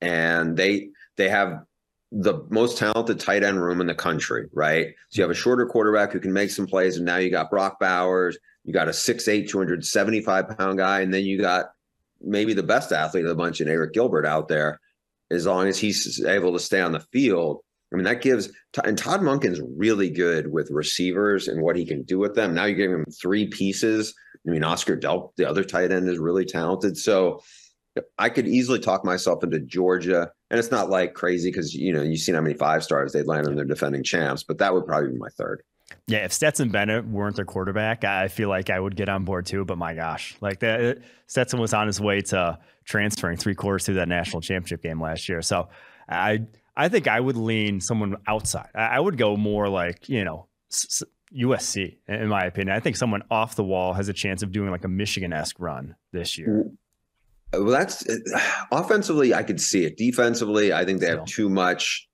and 0.00 0.56
they 0.56 0.88
they 1.18 1.28
have 1.28 1.64
the 2.10 2.42
most 2.48 2.78
talented 2.78 3.20
tight 3.20 3.44
end 3.44 3.62
room 3.62 3.80
in 3.80 3.86
the 3.86 3.94
country, 3.94 4.48
right? 4.52 4.88
So 5.10 5.18
you 5.18 5.22
have 5.22 5.30
a 5.30 5.34
mm-hmm. 5.34 5.42
shorter 5.42 5.66
quarterback 5.66 6.12
who 6.12 6.20
can 6.20 6.32
make 6.32 6.50
some 6.50 6.66
plays, 6.66 6.96
and 6.96 7.04
now 7.04 7.16
you 7.16 7.30
got 7.30 7.50
Brock 7.50 7.78
Bowers, 7.78 8.38
you 8.64 8.72
got 8.72 8.88
a 8.88 8.92
6'8, 8.92 9.48
275 9.48 10.58
pound 10.58 10.78
guy, 10.78 11.00
and 11.00 11.12
then 11.12 11.24
you 11.24 11.38
got 11.38 11.66
maybe 12.20 12.54
the 12.54 12.62
best 12.62 12.92
athlete 12.92 13.24
of 13.24 13.28
the 13.28 13.34
bunch 13.34 13.60
in 13.60 13.68
Arik 13.68 13.92
Gilbert 13.92 14.26
out 14.26 14.48
there, 14.48 14.80
as 15.30 15.46
long 15.46 15.68
as 15.68 15.78
he's 15.78 16.24
able 16.24 16.52
to 16.52 16.58
stay 16.58 16.80
on 16.80 16.92
the 16.92 17.04
field. 17.12 17.60
I 17.92 17.96
mean, 17.96 18.04
that 18.04 18.20
gives, 18.20 18.50
and 18.84 18.98
Todd 18.98 19.20
Monken's 19.20 19.60
really 19.76 20.10
good 20.10 20.52
with 20.52 20.70
receivers 20.70 21.48
and 21.48 21.62
what 21.62 21.76
he 21.76 21.86
can 21.86 22.02
do 22.02 22.18
with 22.18 22.34
them. 22.34 22.54
Now 22.54 22.66
you're 22.66 22.76
giving 22.76 22.98
him 22.98 23.06
three 23.06 23.46
pieces. 23.46 24.14
I 24.46 24.50
mean, 24.50 24.62
Oscar 24.62 24.96
Delp, 24.96 25.30
the 25.36 25.48
other 25.48 25.64
tight 25.64 25.90
end, 25.90 26.08
is 26.08 26.18
really 26.18 26.44
talented. 26.44 26.98
So 26.98 27.40
I 28.18 28.28
could 28.28 28.46
easily 28.46 28.78
talk 28.78 29.04
myself 29.04 29.42
into 29.42 29.60
Georgia 29.60 30.30
and 30.50 30.58
it's 30.58 30.70
not 30.70 30.90
like 30.90 31.14
crazy 31.14 31.50
because 31.50 31.74
you 31.74 31.92
know 31.92 32.02
you've 32.02 32.20
seen 32.20 32.34
how 32.34 32.40
many 32.40 32.54
five 32.54 32.82
stars 32.82 33.12
they'd 33.12 33.26
land 33.26 33.46
on 33.46 33.56
their 33.56 33.64
defending 33.64 34.02
champs, 34.02 34.42
but 34.42 34.58
that 34.58 34.72
would 34.72 34.86
probably 34.86 35.10
be 35.10 35.18
my 35.18 35.28
third. 35.30 35.62
Yeah, 36.06 36.24
if 36.24 36.32
Stetson 36.32 36.70
Bennett 36.70 37.06
weren't 37.06 37.36
their 37.36 37.44
quarterback, 37.44 38.04
I 38.04 38.28
feel 38.28 38.48
like 38.48 38.70
I 38.70 38.78
would 38.78 38.96
get 38.96 39.08
on 39.08 39.24
board 39.24 39.46
too. 39.46 39.64
But 39.64 39.78
my 39.78 39.94
gosh, 39.94 40.36
like 40.40 40.60
that, 40.60 40.98
Stetson 41.26 41.60
was 41.60 41.74
on 41.74 41.86
his 41.86 42.00
way 42.00 42.20
to 42.22 42.58
transferring 42.84 43.36
three 43.36 43.54
quarters 43.54 43.84
through 43.84 43.96
that 43.96 44.08
national 44.08 44.40
championship 44.40 44.82
game 44.82 45.00
last 45.00 45.28
year. 45.28 45.42
So 45.42 45.68
I, 46.08 46.46
I 46.76 46.88
think 46.88 47.08
I 47.08 47.20
would 47.20 47.36
lean 47.36 47.80
someone 47.80 48.16
outside. 48.26 48.70
I 48.74 48.98
would 48.98 49.18
go 49.18 49.36
more 49.36 49.68
like 49.68 50.08
you 50.08 50.24
know 50.24 50.46
USC 51.34 51.98
in 52.06 52.28
my 52.28 52.44
opinion. 52.44 52.74
I 52.74 52.80
think 52.80 52.96
someone 52.96 53.22
off 53.30 53.54
the 53.54 53.64
wall 53.64 53.92
has 53.94 54.08
a 54.08 54.14
chance 54.14 54.42
of 54.42 54.52
doing 54.52 54.70
like 54.70 54.84
a 54.84 54.88
Michigan 54.88 55.32
esque 55.32 55.58
run 55.58 55.96
this 56.12 56.38
year. 56.38 56.70
Well, 57.52 57.66
that's 57.66 58.04
offensively, 58.72 59.34
I 59.34 59.42
could 59.42 59.60
see 59.60 59.84
it. 59.84 59.96
Defensively, 59.96 60.72
I 60.72 60.84
think 60.84 61.00
they 61.00 61.08
have 61.08 61.24
too 61.24 61.48
much 61.48 62.08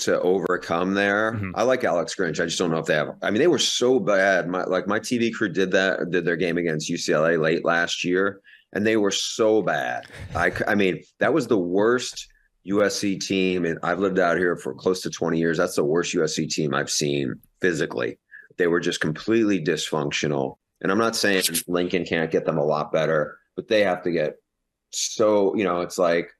to 0.00 0.20
overcome 0.20 0.94
there. 0.94 1.32
Mm-hmm. 1.32 1.50
I 1.54 1.62
like 1.62 1.84
Alex 1.84 2.14
Grinch. 2.14 2.40
I 2.40 2.46
just 2.46 2.58
don't 2.58 2.70
know 2.70 2.78
if 2.78 2.86
they 2.86 2.94
have. 2.94 3.16
I 3.22 3.30
mean, 3.30 3.40
they 3.40 3.48
were 3.48 3.58
so 3.58 3.98
bad. 3.98 4.48
My 4.48 4.64
like 4.64 4.86
my 4.86 5.00
TV 5.00 5.32
crew 5.32 5.48
did 5.48 5.72
that 5.72 6.10
did 6.10 6.24
their 6.24 6.36
game 6.36 6.58
against 6.58 6.90
UCLA 6.90 7.40
late 7.40 7.64
last 7.64 8.04
year, 8.04 8.40
and 8.72 8.86
they 8.86 8.96
were 8.96 9.10
so 9.10 9.62
bad. 9.62 10.06
I, 10.34 10.52
I 10.66 10.74
mean, 10.74 11.02
that 11.18 11.34
was 11.34 11.46
the 11.46 11.58
worst 11.58 12.28
USC 12.66 13.20
team, 13.20 13.64
and 13.64 13.78
I've 13.82 13.98
lived 13.98 14.18
out 14.18 14.38
here 14.38 14.56
for 14.56 14.74
close 14.74 15.02
to 15.02 15.10
20 15.10 15.38
years. 15.38 15.58
That's 15.58 15.76
the 15.76 15.84
worst 15.84 16.14
USC 16.14 16.48
team 16.48 16.74
I've 16.74 16.90
seen 16.90 17.34
physically. 17.60 18.18
They 18.56 18.66
were 18.66 18.80
just 18.80 19.00
completely 19.00 19.62
dysfunctional. 19.62 20.56
And 20.80 20.92
I'm 20.92 20.98
not 20.98 21.16
saying 21.16 21.42
Lincoln 21.66 22.04
can't 22.04 22.30
get 22.30 22.44
them 22.44 22.58
a 22.58 22.64
lot 22.64 22.92
better, 22.92 23.38
but 23.56 23.68
they 23.68 23.82
have 23.82 24.02
to 24.02 24.10
get 24.10 24.36
so, 24.90 25.54
you 25.54 25.64
know, 25.64 25.80
it's 25.80 25.98
like, 25.98 26.30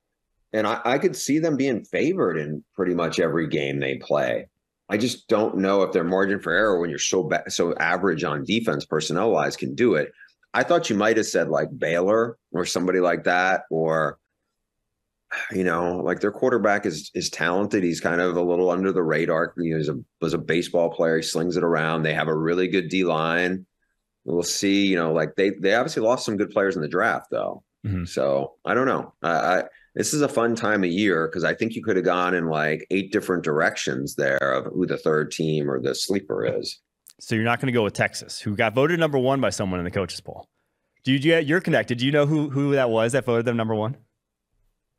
and 0.53 0.66
I, 0.66 0.80
I 0.84 0.99
could 0.99 1.16
see 1.16 1.38
them 1.38 1.57
being 1.57 1.84
favored 1.84 2.38
in 2.38 2.64
pretty 2.74 2.94
much 2.94 3.20
every 3.20 3.46
game 3.49 3.78
they 3.78 3.96
play. 3.96 4.49
I 4.88 4.96
just 4.96 5.28
don't 5.28 5.59
know 5.59 5.82
if 5.82 5.92
their 5.92 6.05
margin 6.05 6.40
for 6.40 6.53
error 6.53 6.80
when 6.80 6.88
you're 6.88 6.99
so 6.99 7.24
ba- 7.24 7.51
so 7.51 7.74
average 7.74 8.24
on 8.24 8.44
defense 8.44 8.86
personnel 8.86 9.30
wise 9.30 9.57
can 9.57 9.74
do 9.74 9.94
it. 9.94 10.11
I 10.55 10.62
thought 10.62 10.88
you 10.88 10.96
might 10.96 11.18
have 11.18 11.26
said 11.26 11.49
like 11.49 11.68
Baylor 11.76 12.38
or 12.53 12.64
somebody 12.64 13.01
like 13.01 13.24
that, 13.24 13.64
or 13.70 14.18
you 15.53 15.64
know, 15.64 15.99
like 15.99 16.20
their 16.20 16.32
quarterback 16.32 16.86
is 16.86 17.11
is 17.14 17.28
talented. 17.28 17.84
He's 17.84 18.01
kind 18.01 18.20
of 18.22 18.36
a 18.36 18.42
little 18.42 18.70
under 18.70 18.92
the 18.92 19.03
radar. 19.03 19.53
You 19.59 19.72
know, 19.72 19.78
he's 19.78 19.90
a 19.90 20.01
was 20.22 20.32
a 20.32 20.38
baseball 20.38 20.90
player. 20.90 21.16
He 21.16 21.22
slings 21.22 21.59
it 21.59 21.64
around. 21.64 22.03
They 22.03 22.14
have 22.14 22.28
a 22.28 22.36
really 22.36 22.68
good 22.68 22.88
D 22.88 23.05
line. 23.05 23.66
We'll 24.24 24.42
see. 24.42 24.86
You 24.86 24.96
know, 24.96 25.12
like 25.12 25.34
they 25.36 25.51
they 25.51 25.74
obviously 25.74 26.03
lost 26.03 26.24
some 26.24 26.38
good 26.38 26.51
players 26.51 26.76
in 26.76 26.82
the 26.82 26.88
draft 26.88 27.26
though. 27.30 27.62
Mm-hmm. 27.89 28.05
So 28.05 28.55
I 28.64 28.74
don't 28.74 28.86
know. 28.86 29.14
I, 29.22 29.30
I 29.30 29.62
this 29.95 30.14
is 30.14 30.22
a 30.22 30.28
fun 30.28 30.55
time 30.55 30.84
of 30.84 30.91
year 30.91 31.26
because 31.26 31.45
I 31.45 31.55
think 31.55 31.74
you 31.74 31.82
could 31.82 31.97
have 31.97 32.05
gone 32.05 32.34
in 32.34 32.47
like 32.47 32.86
eight 32.91 33.11
different 33.11 33.43
directions 33.43 34.14
there 34.14 34.36
of 34.36 34.72
who 34.72 34.86
the 34.86 34.99
third 34.99 35.32
team 35.32 35.70
or 35.70 35.80
the 35.80 35.95
sleeper 35.95 36.47
is. 36.47 36.80
So 37.20 37.34
you're 37.34 37.45
not 37.45 37.61
going 37.61 37.66
to 37.66 37.72
go 37.72 37.82
with 37.82 37.95
Texas, 37.95 38.41
who 38.41 38.55
got 38.55 38.74
voted 38.74 39.01
number 39.01 39.18
one 39.18 39.41
by 39.41 39.51
someone 39.51 39.80
in 39.80 39.84
the 39.84 39.91
coaches 39.91 40.20
poll. 40.20 40.47
Do 41.05 41.12
you, 41.12 41.18
get 41.18 41.47
you're 41.47 41.61
connected? 41.61 41.99
Do 41.99 42.07
you 42.07 42.12
know 42.12 42.26
who 42.26 42.51
who 42.51 42.72
that 42.72 42.91
was 42.91 43.12
that 43.12 43.24
voted 43.24 43.45
them 43.45 43.57
number 43.57 43.74
one? 43.74 43.97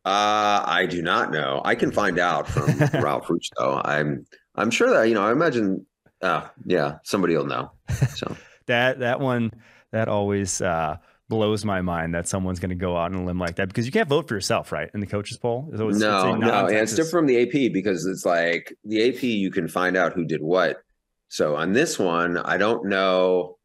Uh, 0.06 0.64
I 0.66 0.88
do 0.90 1.02
not 1.02 1.32
know. 1.32 1.62
I 1.64 1.76
can 1.76 1.92
find 1.92 2.20
out 2.20 2.48
from 2.48 2.78
Ralph 3.02 3.30
Russo. 3.30 3.82
I'm 3.86 4.26
I'm 4.56 4.72
sure 4.72 4.90
that 4.90 5.04
you 5.04 5.14
know. 5.14 5.24
I 5.24 5.32
imagine. 5.32 5.86
Uh, 6.22 6.48
yeah, 6.66 6.98
somebody 7.04 7.38
will 7.38 7.46
know. 7.46 7.72
So 8.16 8.36
that 8.66 9.00
that 9.00 9.20
one 9.20 9.52
that 9.92 10.08
always 10.08 10.62
uh, 10.62 10.98
blows 11.30 11.64
my 11.64 11.82
mind 11.82 12.14
that 12.16 12.28
someone's 12.28 12.60
going 12.60 12.70
to 12.70 12.76
go 12.76 12.98
out 12.98 13.14
on 13.14 13.22
a 13.22 13.24
limb 13.24 13.40
like 13.40 13.56
that 13.56 13.70
because 13.70 13.86
you 13.86 13.92
can't 13.92 14.10
vote 14.10 14.28
for 14.28 14.34
yourself, 14.34 14.72
right? 14.72 14.90
In 14.94 15.00
the 15.00 15.08
coaches 15.08 15.38
poll, 15.38 15.70
it's 15.72 15.80
always, 15.80 16.00
no, 16.00 16.34
it's 16.34 16.42
no, 16.42 16.66
and 16.66 16.76
it's 16.76 16.96
different 16.96 17.12
from 17.12 17.26
the 17.28 17.42
AP 17.44 17.72
because 17.72 18.06
it's 18.06 18.26
like 18.26 18.76
the 18.84 19.08
AP 19.08 19.24
you 19.24 19.52
can 19.52 19.68
find 19.68 19.96
out 19.96 20.14
who 20.14 20.26
did 20.26 20.42
what. 20.42 20.82
So 21.30 21.56
on 21.56 21.72
this 21.72 21.98
one, 21.98 22.38
I 22.38 22.58
don't 22.58 22.88
know. 22.88 23.58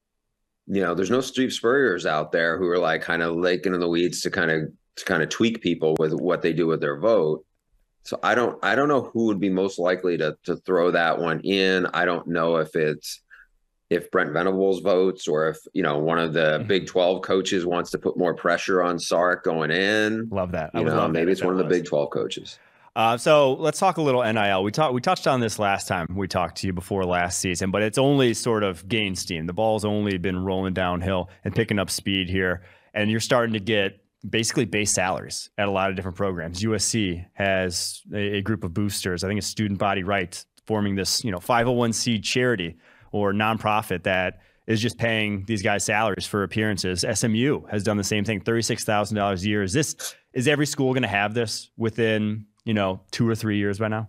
You 0.67 0.83
know, 0.83 0.95
there's 0.95 1.11
no 1.11 1.21
Steve 1.21 1.53
Spurriers 1.53 2.07
out 2.07 2.33
there 2.33 2.59
who 2.59 2.69
are 2.69 2.79
like 2.79 3.03
kind 3.03 3.23
of 3.23 3.35
laking 3.35 3.75
in 3.75 3.81
the 3.81 3.89
weeds 3.89 4.21
to 4.23 4.31
kind 4.31 4.51
of 4.51 4.71
to 4.97 5.05
kind 5.05 5.23
of 5.23 5.29
tweak 5.29 5.61
people 5.61 5.97
with 5.99 6.13
what 6.13 6.43
they 6.43 6.53
do 6.53 6.67
with 6.67 6.81
their 6.81 6.99
vote. 6.99 7.45
So 8.05 8.21
I 8.23 8.35
don't 8.35 8.63
I 8.63 8.75
don't 8.75 8.89
know 8.89 9.11
who 9.13 9.27
would 9.27 9.41
be 9.41 9.51
most 9.51 9.79
likely 9.79 10.19
to 10.19 10.37
to 10.45 10.57
throw 10.57 10.91
that 10.91 11.19
one 11.19 11.41
in. 11.41 11.87
I 11.87 12.05
don't 12.05 12.29
know 12.29 12.57
if 12.57 12.77
it's 12.77 13.21
if 13.91 14.11
Brent 14.11 14.33
Venables 14.33 14.81
votes 14.81 15.29
or 15.29 15.49
if 15.49 15.59
you 15.73 15.83
know 15.83 15.99
one 15.99 16.19
of 16.19 16.33
the 16.33 16.59
mm-hmm. 16.59 16.69
Big 16.69 16.87
Twelve 16.87 17.23
coaches 17.23 17.67
wants 17.67 17.91
to 17.91 17.99
put 17.99 18.17
more 18.17 18.35
pressure 18.35 18.83
on 18.83 18.99
Sark 18.99 19.45
going 19.45 19.71
in. 19.71 20.29
Love 20.31 20.53
that. 20.53 20.71
I 20.75 20.81
you 20.81 20.87
know, 20.87 21.09
maybe 21.09 21.33
it's 21.33 21.43
one 21.43 21.53
of 21.53 21.59
the 21.59 21.65
Big 21.65 21.85
Twelve 21.85 22.11
coaches. 22.11 22.59
Uh, 22.97 23.17
so 23.17 23.55
let's 23.55 23.81
talk 23.81 23.97
a 23.97 24.03
little 24.03 24.23
NIL. 24.23 24.63
We 24.63 24.71
talked 24.71 24.95
we 24.95 25.01
touched 25.01 25.27
on 25.27 25.41
this 25.41 25.59
last 25.59 25.89
time 25.89 26.07
we 26.15 26.29
talked 26.29 26.59
to 26.59 26.67
you 26.67 26.73
before 26.73 27.05
last 27.05 27.41
season, 27.41 27.71
but 27.71 27.83
it's 27.83 27.99
only 27.99 28.35
sort 28.35 28.63
of 28.63 28.89
gained 28.89 29.19
steam. 29.19 29.47
The 29.47 29.53
ball's 29.53 29.85
only 29.85 30.17
been 30.19 30.45
rolling 30.45 30.75
downhill 30.75 31.29
and 31.45 31.55
picking 31.55 31.79
up 31.79 31.91
speed 31.91 32.29
here, 32.29 32.63
and 32.95 33.11
you're 33.11 33.21
starting 33.21 33.53
to 33.55 33.61
get 33.61 34.01
basically 34.29 34.65
base 34.65 34.93
salaries 34.93 35.51
at 35.59 35.69
a 35.69 35.71
lot 35.71 35.91
of 35.91 35.97
different 35.97 36.17
programs. 36.17 36.63
USC 36.63 37.27
has 37.35 38.03
a, 38.13 38.37
a 38.39 38.43
group 38.43 38.65
of 38.65 38.73
boosters. 38.73 39.25
I 39.25 39.29
think 39.29 39.39
it's 39.39 39.47
Student 39.47 39.79
Body 39.79 40.03
Rights 40.03 40.47
forming 40.67 40.95
this, 40.95 41.23
you 41.25 41.31
know, 41.31 41.39
501c 41.39 42.23
charity 42.23 42.77
or 43.15 43.33
nonprofit 43.33 44.03
that 44.03 44.41
is 44.67 44.81
just 44.81 44.99
paying 44.99 45.45
these 45.47 45.63
guys 45.63 45.85
salaries 45.85 46.27
for 46.27 46.43
appearances. 46.43 47.05
SMU 47.15 47.65
has 47.71 47.85
done 47.85 47.97
the 47.97 48.03
same 48.03 48.25
thing, 48.25 48.41
$36,000 48.41 49.43
a 49.43 49.49
year. 49.49 49.63
Is 49.63 49.73
this 49.73 50.17
is 50.33 50.49
every 50.49 50.67
school 50.67 50.93
going 50.93 51.03
to 51.03 51.09
have 51.09 51.33
this 51.33 51.71
within, 51.77 52.45
you 52.65 52.75
know, 52.75 53.01
2 53.13 53.29
or 53.29 53.37
3 53.37 53.57
years 53.57 53.79
by 53.79 53.87
now? 53.87 54.09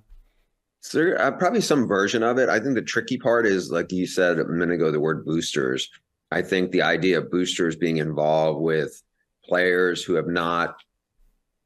So 0.81 1.13
uh, 1.13 1.31
probably 1.31 1.61
some 1.61 1.87
version 1.87 2.23
of 2.23 2.39
it. 2.39 2.49
I 2.49 2.59
think 2.59 2.73
the 2.73 2.81
tricky 2.81 3.19
part 3.19 3.45
is 3.45 3.69
like 3.71 3.91
you 3.91 4.07
said 4.07 4.39
a 4.39 4.45
minute 4.45 4.75
ago 4.75 4.91
the 4.91 4.99
word 4.99 5.23
boosters. 5.23 5.87
I 6.31 6.41
think 6.41 6.71
the 6.71 6.81
idea 6.81 7.19
of 7.19 7.29
boosters 7.29 7.75
being 7.75 7.97
involved 7.97 8.59
with 8.59 9.03
players 9.47 10.03
who 10.03 10.15
have 10.15 10.27
not 10.27 10.77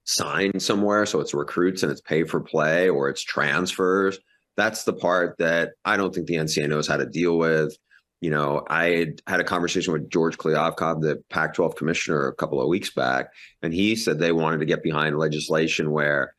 signed 0.04 0.62
somewhere. 0.62 1.06
So 1.06 1.22
it's 1.22 1.34
recruits 1.34 1.84
and 1.84 1.92
it's 1.92 2.02
pay 2.02 2.26
for 2.26 2.42
play 2.42 2.90
or 2.90 3.08
it's 3.08 3.22
transfers. 3.22 4.20
That's 4.60 4.84
the 4.84 4.92
part 4.94 5.38
that 5.40 5.72
I 5.86 5.96
don't 5.96 6.14
think 6.14 6.28
the 6.28 6.36
NCAA 6.36 6.68
knows 6.68 6.86
how 6.86 6.98
to 6.98 7.06
deal 7.06 7.38
with. 7.38 7.78
You 8.20 8.30
know, 8.30 8.66
I 8.70 9.14
had 9.26 9.40
a 9.40 9.46
conversation 9.46 9.94
with 9.94 10.10
George 10.10 10.38
Kliavkoff, 10.38 11.00
the 11.00 11.24
Pac 11.30 11.54
12 11.54 11.78
commissioner, 11.78 12.28
a 12.28 12.36
couple 12.36 12.62
of 12.62 12.68
weeks 12.68 12.94
back, 12.94 13.30
and 13.62 13.74
he 13.74 13.96
said 13.96 14.20
they 14.20 14.34
wanted 14.34 14.60
to 14.60 14.66
get 14.66 14.84
behind 14.84 15.18
legislation 15.18 15.92
where 15.92 16.36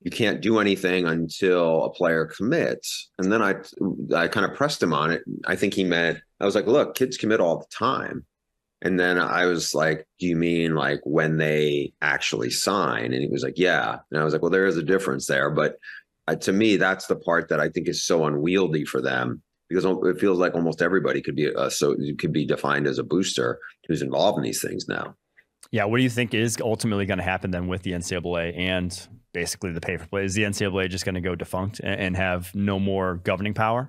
you 0.00 0.10
can't 0.10 0.40
do 0.40 0.58
anything 0.58 1.06
until 1.06 1.84
a 1.84 1.90
player 1.90 2.26
commits. 2.26 3.10
And 3.18 3.30
then 3.30 3.40
I 3.40 3.54
I 4.12 4.26
kind 4.26 4.50
of 4.50 4.56
pressed 4.56 4.82
him 4.82 4.92
on 4.92 5.12
it. 5.12 5.22
I 5.46 5.54
think 5.54 5.74
he 5.74 5.84
meant 5.84 6.18
I 6.40 6.46
was 6.46 6.56
like, 6.56 6.66
look, 6.66 6.96
kids 6.96 7.16
commit 7.16 7.38
all 7.38 7.58
the 7.58 7.66
time. 7.72 8.26
And 8.82 8.98
then 8.98 9.18
I 9.18 9.46
was 9.46 9.74
like, 9.74 10.06
Do 10.18 10.26
you 10.26 10.36
mean 10.36 10.74
like 10.74 11.00
when 11.04 11.36
they 11.36 11.92
actually 12.00 12.50
sign? 12.50 13.12
And 13.12 13.22
he 13.22 13.28
was 13.28 13.42
like, 13.42 13.58
Yeah. 13.58 13.98
And 14.10 14.20
I 14.20 14.24
was 14.24 14.32
like, 14.32 14.42
Well, 14.42 14.50
there 14.50 14.66
is 14.66 14.76
a 14.76 14.82
difference 14.82 15.26
there. 15.26 15.50
But 15.50 15.76
uh, 16.30 16.36
to 16.36 16.52
me, 16.52 16.76
that's 16.76 17.06
the 17.06 17.16
part 17.16 17.48
that 17.48 17.60
I 17.60 17.68
think 17.68 17.88
is 17.88 18.04
so 18.04 18.24
unwieldy 18.24 18.84
for 18.84 19.00
them 19.00 19.42
because 19.68 19.84
it 19.84 20.20
feels 20.20 20.38
like 20.38 20.54
almost 20.54 20.82
everybody 20.82 21.22
could 21.22 21.36
be 21.36 21.46
a, 21.46 21.70
so 21.70 21.96
could 22.18 22.32
be 22.32 22.44
defined 22.44 22.86
as 22.86 22.98
a 22.98 23.04
booster 23.04 23.58
who's 23.86 24.02
involved 24.02 24.38
in 24.38 24.44
these 24.44 24.62
things 24.62 24.88
now. 24.88 25.14
Yeah. 25.70 25.84
What 25.84 25.98
do 25.98 26.02
you 26.02 26.10
think 26.10 26.34
is 26.34 26.58
ultimately 26.60 27.06
going 27.06 27.18
to 27.18 27.24
happen 27.24 27.50
then 27.52 27.68
with 27.68 27.82
the 27.82 27.92
NCAA 27.92 28.58
and 28.58 29.08
basically 29.32 29.72
the 29.72 29.80
pay 29.80 29.96
for 29.96 30.06
play? 30.06 30.24
Is 30.24 30.34
the 30.34 30.42
NCAA 30.42 30.88
just 30.88 31.04
going 31.04 31.14
to 31.14 31.20
go 31.20 31.34
defunct 31.36 31.80
and 31.82 32.16
have 32.16 32.52
no 32.54 32.80
more 32.80 33.16
governing 33.16 33.54
power? 33.54 33.88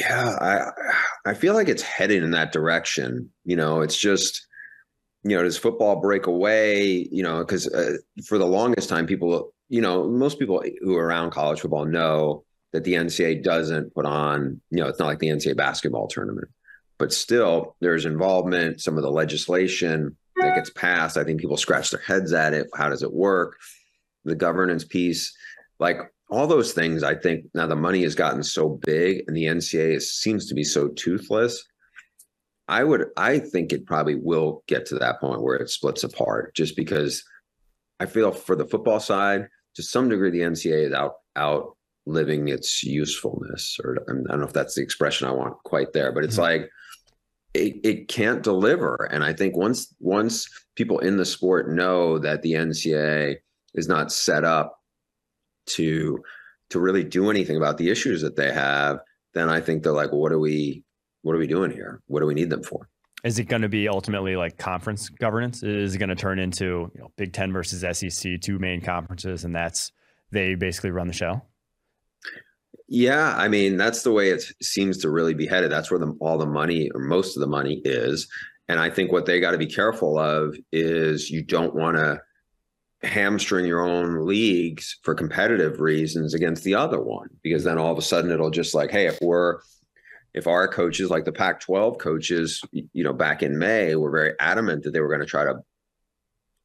Yeah, 0.00 0.36
I 0.40 1.30
I 1.30 1.34
feel 1.34 1.52
like 1.52 1.68
it's 1.68 1.82
heading 1.82 2.22
in 2.22 2.30
that 2.30 2.52
direction. 2.52 3.30
You 3.44 3.56
know, 3.56 3.82
it's 3.82 3.98
just 3.98 4.46
you 5.24 5.36
know, 5.36 5.42
does 5.42 5.58
football 5.58 6.00
break 6.00 6.26
away? 6.26 7.06
You 7.10 7.22
know, 7.22 7.40
because 7.40 7.68
uh, 7.68 7.98
for 8.26 8.38
the 8.38 8.46
longest 8.46 8.88
time, 8.88 9.06
people, 9.06 9.52
you 9.68 9.80
know, 9.80 10.08
most 10.08 10.38
people 10.38 10.62
who 10.80 10.96
are 10.96 11.06
around 11.06 11.30
college 11.30 11.60
football 11.60 11.84
know 11.84 12.44
that 12.72 12.84
the 12.84 12.94
NCAA 12.94 13.42
doesn't 13.42 13.94
put 13.94 14.04
on. 14.04 14.60
You 14.70 14.80
know, 14.80 14.88
it's 14.88 14.98
not 14.98 15.06
like 15.06 15.18
the 15.18 15.28
NCAA 15.28 15.56
basketball 15.56 16.08
tournament, 16.08 16.48
but 16.98 17.12
still, 17.12 17.76
there's 17.80 18.04
involvement. 18.04 18.80
Some 18.80 18.96
of 18.96 19.02
the 19.02 19.10
legislation 19.10 20.16
that 20.36 20.54
gets 20.54 20.70
passed, 20.70 21.16
I 21.16 21.24
think 21.24 21.40
people 21.40 21.56
scratch 21.56 21.90
their 21.90 22.00
heads 22.00 22.32
at 22.32 22.54
it. 22.54 22.68
How 22.74 22.88
does 22.88 23.02
it 23.02 23.12
work? 23.12 23.56
The 24.24 24.34
governance 24.34 24.84
piece, 24.84 25.34
like 25.78 25.98
all 26.30 26.46
those 26.46 26.72
things, 26.72 27.02
I 27.02 27.14
think 27.14 27.46
now 27.54 27.66
the 27.66 27.76
money 27.76 28.02
has 28.02 28.14
gotten 28.14 28.42
so 28.42 28.80
big 28.84 29.24
and 29.26 29.36
the 29.36 29.44
NCAA 29.44 30.02
seems 30.02 30.46
to 30.46 30.54
be 30.54 30.64
so 30.64 30.88
toothless. 30.88 31.64
I 32.68 32.84
would, 32.84 33.06
I 33.16 33.38
think 33.38 33.72
it 33.72 33.86
probably 33.86 34.14
will 34.14 34.62
get 34.66 34.84
to 34.86 34.96
that 34.96 35.20
point 35.20 35.42
where 35.42 35.56
it 35.56 35.70
splits 35.70 36.04
apart 36.04 36.54
just 36.54 36.76
because 36.76 37.24
I 37.98 38.06
feel 38.06 38.30
for 38.30 38.54
the 38.54 38.66
football 38.66 39.00
side, 39.00 39.48
to 39.78 39.82
some 39.84 40.08
degree, 40.08 40.30
the 40.30 40.40
NCA 40.40 40.88
is 40.88 40.92
out, 40.92 41.14
out 41.36 41.76
living 42.04 42.48
its 42.48 42.82
usefulness, 42.82 43.78
or 43.84 43.96
I 44.08 44.12
don't 44.12 44.40
know 44.40 44.44
if 44.44 44.52
that's 44.52 44.74
the 44.74 44.82
expression 44.82 45.28
I 45.28 45.30
want 45.30 45.54
quite 45.62 45.92
there, 45.92 46.10
but 46.10 46.24
it's 46.24 46.34
mm-hmm. 46.34 46.62
like, 46.62 46.70
it, 47.54 47.76
it 47.84 48.08
can't 48.08 48.42
deliver. 48.42 49.08
And 49.12 49.22
I 49.22 49.32
think 49.32 49.56
once, 49.56 49.94
once 50.00 50.48
people 50.74 50.98
in 50.98 51.16
the 51.16 51.24
sport 51.24 51.70
know 51.70 52.18
that 52.18 52.42
the 52.42 52.54
NCA 52.54 53.36
is 53.74 53.86
not 53.86 54.10
set 54.10 54.42
up 54.42 54.80
to 55.66 56.18
to 56.70 56.80
really 56.80 57.04
do 57.04 57.30
anything 57.30 57.56
about 57.56 57.78
the 57.78 57.88
issues 57.88 58.20
that 58.22 58.34
they 58.34 58.52
have, 58.52 58.98
then 59.32 59.48
I 59.48 59.60
think 59.60 59.84
they're 59.84 59.92
like, 59.92 60.10
well, 60.10 60.20
what 60.20 60.32
are 60.32 60.40
we 60.40 60.82
what 61.22 61.36
are 61.36 61.38
we 61.38 61.46
doing 61.46 61.70
here? 61.70 62.02
What 62.08 62.18
do 62.18 62.26
we 62.26 62.34
need 62.34 62.50
them 62.50 62.64
for? 62.64 62.88
Is 63.24 63.38
it 63.38 63.44
going 63.44 63.62
to 63.62 63.68
be 63.68 63.88
ultimately 63.88 64.36
like 64.36 64.58
conference 64.58 65.08
governance? 65.08 65.62
Is 65.62 65.94
it 65.94 65.98
going 65.98 66.08
to 66.08 66.14
turn 66.14 66.38
into 66.38 66.90
you 66.94 67.00
know, 67.00 67.12
Big 67.16 67.32
Ten 67.32 67.52
versus 67.52 67.84
SEC, 67.98 68.40
two 68.40 68.58
main 68.58 68.80
conferences, 68.80 69.44
and 69.44 69.54
that's 69.54 69.92
they 70.30 70.54
basically 70.54 70.90
run 70.90 71.08
the 71.08 71.12
show? 71.12 71.42
Yeah, 72.86 73.34
I 73.36 73.48
mean 73.48 73.76
that's 73.76 74.02
the 74.02 74.12
way 74.12 74.30
it 74.30 74.42
seems 74.62 74.98
to 74.98 75.10
really 75.10 75.34
be 75.34 75.46
headed. 75.46 75.70
That's 75.70 75.90
where 75.90 76.00
the, 76.00 76.16
all 76.20 76.38
the 76.38 76.46
money 76.46 76.90
or 76.94 77.00
most 77.00 77.36
of 77.36 77.40
the 77.40 77.46
money 77.46 77.82
is, 77.84 78.28
and 78.68 78.78
I 78.78 78.88
think 78.88 79.12
what 79.12 79.26
they 79.26 79.40
got 79.40 79.50
to 79.50 79.58
be 79.58 79.66
careful 79.66 80.18
of 80.18 80.56
is 80.72 81.30
you 81.30 81.42
don't 81.42 81.74
want 81.74 81.96
to 81.96 82.20
hamstring 83.02 83.66
your 83.66 83.80
own 83.80 84.26
leagues 84.26 84.98
for 85.02 85.14
competitive 85.14 85.80
reasons 85.80 86.34
against 86.34 86.64
the 86.64 86.74
other 86.74 87.00
one 87.00 87.28
because 87.42 87.62
then 87.62 87.78
all 87.78 87.92
of 87.92 87.98
a 87.98 88.02
sudden 88.02 88.32
it'll 88.32 88.50
just 88.50 88.74
like 88.74 88.90
hey 88.90 89.06
if 89.06 89.16
we're 89.22 89.60
if 90.34 90.46
our 90.46 90.68
coaches, 90.68 91.10
like 91.10 91.24
the 91.24 91.32
Pac 91.32 91.60
12 91.60 91.98
coaches, 91.98 92.62
you 92.72 93.04
know, 93.04 93.12
back 93.12 93.42
in 93.42 93.58
May, 93.58 93.94
were 93.94 94.10
very 94.10 94.34
adamant 94.38 94.84
that 94.84 94.92
they 94.92 95.00
were 95.00 95.08
going 95.08 95.20
to 95.20 95.26
try 95.26 95.44
to 95.44 95.60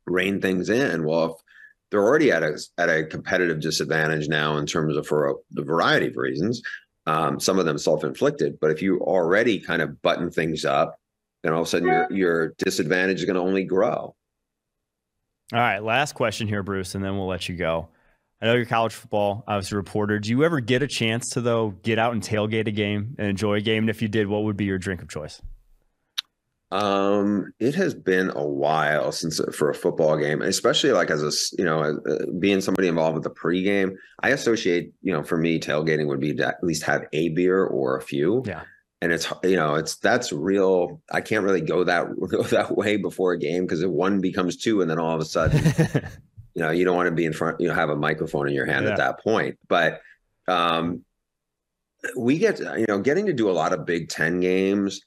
rein 0.05 0.41
things 0.41 0.69
in, 0.69 1.05
well, 1.05 1.25
if 1.25 1.41
they're 1.89 2.03
already 2.03 2.31
at 2.31 2.43
a, 2.43 2.59
at 2.77 2.89
a 2.89 3.05
competitive 3.05 3.61
disadvantage 3.61 4.27
now 4.27 4.57
in 4.57 4.65
terms 4.65 4.97
of 4.97 5.07
for 5.07 5.29
a, 5.29 5.33
a 5.57 5.63
variety 5.63 6.07
of 6.07 6.17
reasons, 6.17 6.61
um, 7.05 7.39
some 7.39 7.59
of 7.59 7.65
them 7.65 7.77
self 7.77 8.03
inflicted. 8.03 8.59
But 8.59 8.71
if 8.71 8.81
you 8.81 8.99
already 8.99 9.59
kind 9.59 9.81
of 9.81 10.01
button 10.01 10.31
things 10.31 10.65
up, 10.65 10.99
then 11.43 11.53
all 11.53 11.61
of 11.61 11.67
a 11.67 11.69
sudden 11.69 11.87
your, 11.87 12.11
your 12.11 12.53
disadvantage 12.57 13.19
is 13.19 13.25
going 13.25 13.35
to 13.35 13.41
only 13.41 13.63
grow. 13.63 14.15
All 15.51 15.59
right, 15.59 15.83
last 15.83 16.13
question 16.13 16.47
here, 16.47 16.63
Bruce, 16.63 16.95
and 16.95 17.03
then 17.03 17.17
we'll 17.17 17.27
let 17.27 17.47
you 17.47 17.55
go. 17.55 17.89
I 18.43 18.47
know 18.47 18.55
you're 18.55 18.65
college 18.65 18.93
football. 18.93 19.45
I 19.47 19.55
was 19.55 19.71
a 19.71 19.77
reporter. 19.77 20.19
Do 20.19 20.29
you 20.29 20.43
ever 20.43 20.59
get 20.59 20.83
a 20.83 20.87
chance 20.87 21.29
to 21.29 21.41
though 21.41 21.69
get 21.81 21.97
out 21.97 22.11
and 22.11 22.21
tailgate 22.21 22.67
a 22.67 22.71
game 22.71 23.15
and 23.17 23.29
enjoy 23.29 23.53
a 23.53 23.61
game? 23.61 23.83
And 23.83 23.89
if 23.89 24.01
you 24.01 24.09
did, 24.09 24.27
what 24.27 24.43
would 24.43 24.57
be 24.57 24.65
your 24.65 24.77
drink 24.77 25.01
of 25.01 25.07
choice? 25.07 25.41
Um, 26.69 27.53
it 27.61 27.73
has 27.75 27.93
been 27.93 28.31
a 28.35 28.45
while 28.45 29.13
since 29.13 29.39
for 29.55 29.69
a 29.69 29.73
football 29.73 30.17
game, 30.17 30.41
especially 30.41 30.91
like 30.91 31.09
as 31.09 31.23
a 31.23 31.31
you 31.57 31.63
know 31.63 31.83
uh, 31.83 32.25
being 32.37 32.59
somebody 32.59 32.89
involved 32.89 33.13
with 33.13 33.23
the 33.23 33.29
pregame. 33.29 33.95
I 34.21 34.29
associate 34.31 34.91
you 35.01 35.13
know 35.13 35.23
for 35.23 35.37
me 35.37 35.57
tailgating 35.57 36.07
would 36.07 36.19
be 36.19 36.33
to 36.33 36.47
at 36.47 36.61
least 36.61 36.83
have 36.83 37.05
a 37.13 37.29
beer 37.29 37.63
or 37.63 37.95
a 37.95 38.01
few. 38.01 38.43
Yeah, 38.45 38.63
and 39.01 39.13
it's 39.13 39.31
you 39.43 39.55
know 39.55 39.75
it's 39.75 39.95
that's 39.97 40.33
real. 40.33 41.01
I 41.09 41.21
can't 41.21 41.45
really 41.45 41.61
go 41.61 41.85
that 41.85 42.07
go 42.29 42.43
that 42.43 42.75
way 42.75 42.97
before 42.97 43.31
a 43.31 43.39
game 43.39 43.65
because 43.65 43.85
one 43.85 44.19
becomes 44.19 44.57
two, 44.57 44.81
and 44.81 44.89
then 44.89 44.99
all 44.99 45.15
of 45.15 45.21
a 45.21 45.25
sudden 45.25 45.61
you 46.55 46.61
know 46.61 46.71
you 46.71 46.85
don't 46.85 46.95
want 46.95 47.07
to 47.07 47.15
be 47.15 47.25
in 47.25 47.33
front 47.33 47.59
you 47.59 47.67
know 47.67 47.73
have 47.73 47.89
a 47.89 47.95
microphone 47.95 48.47
in 48.47 48.53
your 48.53 48.65
hand 48.65 48.85
yeah. 48.85 48.91
at 48.91 48.97
that 48.97 49.23
point. 49.23 49.57
But 49.67 50.01
um 50.47 51.03
we 52.17 52.37
get 52.37 52.59
you 52.59 52.85
know 52.87 52.99
getting 52.99 53.25
to 53.27 53.33
do 53.33 53.49
a 53.49 53.51
lot 53.51 53.73
of 53.73 53.85
big 53.85 54.09
10 54.09 54.41
games 54.41 55.01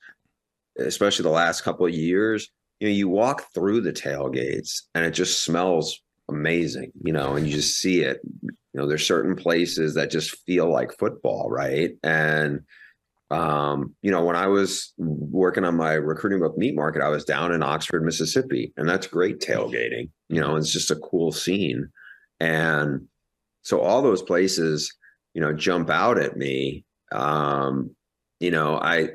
especially 0.79 1.25
the 1.25 1.29
last 1.29 1.61
couple 1.61 1.85
of 1.85 1.93
years 1.93 2.49
you 2.81 2.89
know 2.89 2.95
you 2.95 3.09
walk 3.09 3.53
through 3.53 3.83
the 3.83 3.93
tailgates 3.93 4.83
and 4.95 5.05
it 5.05 5.11
just 5.11 5.45
smells 5.45 6.01
amazing 6.31 6.91
you 7.03 7.13
know 7.13 7.37
and 7.37 7.47
you 7.47 7.53
just 7.53 7.79
see 7.79 8.01
it. 8.01 8.21
You 8.43 8.83
know 8.83 8.87
there's 8.87 9.07
certain 9.07 9.37
places 9.37 9.95
that 9.95 10.11
just 10.11 10.37
feel 10.45 10.71
like 10.71 10.99
football 10.99 11.49
right? 11.51 11.97
And 12.03 12.63
um, 13.31 13.95
you 14.03 14.11
know, 14.11 14.25
when 14.25 14.37
I 14.37 14.47
was 14.47 14.93
working 14.99 15.65
on 15.65 15.77
my 15.77 15.95
recruiting 15.95 16.41
book 16.41 16.57
meat 16.57 16.77
market, 16.77 17.03
I 17.03 17.09
was 17.09 17.25
down 17.25 17.53
in 17.53 17.63
Oxford, 17.63 18.05
Mississippi, 18.05 18.73
and 18.77 18.89
that's 18.89 19.07
great 19.07 19.41
tailgating. 19.41 20.11
You 20.29 20.41
know, 20.41 20.57
it's 20.57 20.73
just 20.73 20.91
a 20.91 20.97
cool 20.97 21.33
scene. 21.33 21.89
And 22.39 23.09
so 23.63 23.81
all 23.81 24.03
those 24.03 24.23
places, 24.23 24.95
you 25.35 25.41
know, 25.41 25.53
jump 25.53 25.91
out 25.91 26.19
at 26.19 26.37
me. 26.37 26.85
Um, 27.11 27.97
you 28.39 28.51
know, 28.51 28.77
I 28.77 29.11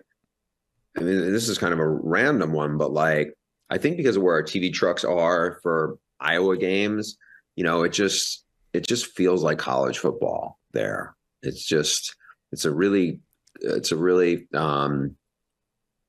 I 0.97 1.01
mean, 1.01 1.31
this 1.31 1.47
is 1.47 1.57
kind 1.57 1.73
of 1.73 1.79
a 1.79 1.87
random 1.87 2.51
one, 2.51 2.77
but 2.77 2.91
like 2.91 3.33
I 3.69 3.77
think 3.77 3.95
because 3.95 4.17
of 4.17 4.23
where 4.23 4.35
our 4.35 4.43
TV 4.43 4.73
trucks 4.73 5.05
are 5.05 5.59
for 5.63 5.97
Iowa 6.19 6.57
games, 6.57 7.17
you 7.55 7.63
know, 7.63 7.83
it 7.83 7.93
just 7.93 8.43
it 8.73 8.85
just 8.85 9.15
feels 9.15 9.41
like 9.41 9.57
college 9.57 9.99
football 9.99 10.59
there. 10.73 11.15
It's 11.43 11.63
just 11.63 12.15
it's 12.51 12.65
a 12.65 12.73
really 12.73 13.21
it's 13.61 13.91
a 13.91 13.97
really 13.97 14.47
um, 14.53 15.15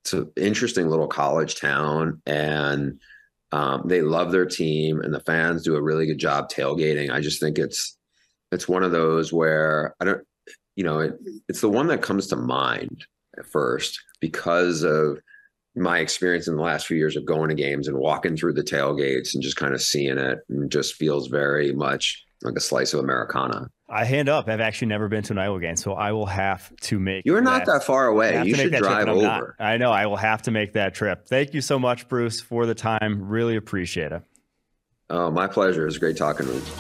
it's 0.05 0.13
an 0.13 0.31
interesting 0.37 0.89
little 0.89 1.07
college 1.07 1.61
town, 1.61 2.21
and 2.27 3.01
um, 3.53 3.83
they 3.87 4.03
love 4.03 4.33
their 4.33 4.47
team, 4.47 5.01
and 5.01 5.15
the 5.15 5.21
fans 5.21 5.63
do 5.63 5.77
a 5.77 5.83
really 5.83 6.07
good 6.07 6.19
job 6.19 6.51
tailgating. 6.51 7.11
I 7.11 7.21
just 7.21 7.41
think 7.41 7.59
it's 7.59 7.97
it's 8.51 8.69
one 8.69 8.83
of 8.83 8.93
those 8.93 9.33
where 9.33 9.95
I 10.01 10.05
don't, 10.05 10.23
you 10.77 10.85
know, 10.85 11.01
it, 11.01 11.15
it's 11.49 11.61
the 11.61 11.71
one 11.71 11.87
that 11.89 12.03
comes 12.03 12.27
to 12.29 12.37
mind 12.37 13.07
at 13.39 13.47
first 13.47 14.01
because 14.21 14.83
of 14.83 15.19
my 15.75 16.01
experience 16.01 16.49
in 16.49 16.57
the 16.57 16.63
last 16.63 16.87
few 16.87 16.97
years 16.97 17.17
of 17.17 17.25
going 17.25 17.49
to 17.49 17.55
games 17.55 17.89
and 17.89 17.97
walking 17.97 18.37
through 18.37 18.53
the 18.53 18.63
tailgates 18.63 19.33
and 19.33 19.43
just 19.43 19.57
kind 19.57 19.73
of 19.73 19.81
seeing 19.81 20.19
it 20.19 20.41
and 20.51 20.71
just 20.71 20.97
feels 20.97 21.29
very 21.29 21.73
much 21.73 22.23
like 22.43 22.57
a 22.57 22.61
slice 22.61 22.93
of 22.93 23.01
Americana. 23.01 23.69
I 23.95 24.07
hand 24.07 24.31
up. 24.31 24.49
I've 24.49 24.63
actually 24.63 24.89
never 24.89 25.07
been 25.09 25.23
to 25.25 25.35
an 25.35 25.39
Iowa 25.39 25.61
game, 25.61 25.77
so 25.77 25.93
I 25.93 26.13
will 26.13 26.25
have 26.25 26.75
to 26.77 26.99
make. 26.99 27.27
You're 27.27 27.43
not 27.43 27.67
that, 27.67 27.73
that 27.73 27.85
far 27.85 28.07
away. 28.07 28.43
You 28.43 28.55
should 28.55 28.73
drive 28.73 29.07
over. 29.07 29.21
Not. 29.21 29.43
I 29.59 29.77
know. 29.77 29.93
I 29.93 30.07
will 30.07 30.17
have 30.17 30.41
to 30.43 30.51
make 30.51 30.73
that 30.73 30.95
trip. 30.95 31.27
Thank 31.27 31.53
you 31.53 31.61
so 31.61 31.79
much, 31.79 32.09
Bruce, 32.09 32.41
for 32.41 32.65
the 32.65 32.75
time. 32.75 33.29
Really 33.29 33.55
appreciate 33.55 34.13
it. 34.13 34.23
Oh, 35.11 35.31
my 35.31 35.47
pleasure. 35.47 35.83
It 35.83 35.85
was 35.85 35.99
great 35.99 36.17
talking 36.17 36.47
with 36.47 36.67
you. 36.67 36.75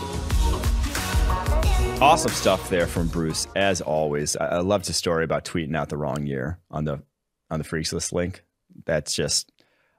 Awesome 2.01 2.33
stuff 2.33 2.71
there 2.71 2.87
from 2.87 3.09
Bruce, 3.09 3.47
as 3.55 3.83
always. 3.83 4.35
I, 4.35 4.47
I 4.47 4.59
loved 4.61 4.87
his 4.87 4.97
story 4.97 5.25
about 5.25 5.45
tweeting 5.45 5.77
out 5.77 5.91
the 5.91 5.99
wrong 5.99 6.27
year 6.27 6.61
on 6.71 6.87
the 6.87 7.03
on 7.51 7.59
the 7.59 7.65
freaks 7.65 7.93
list 7.93 8.15
link. 8.15 8.43
That's 8.87 9.15
just, 9.15 9.53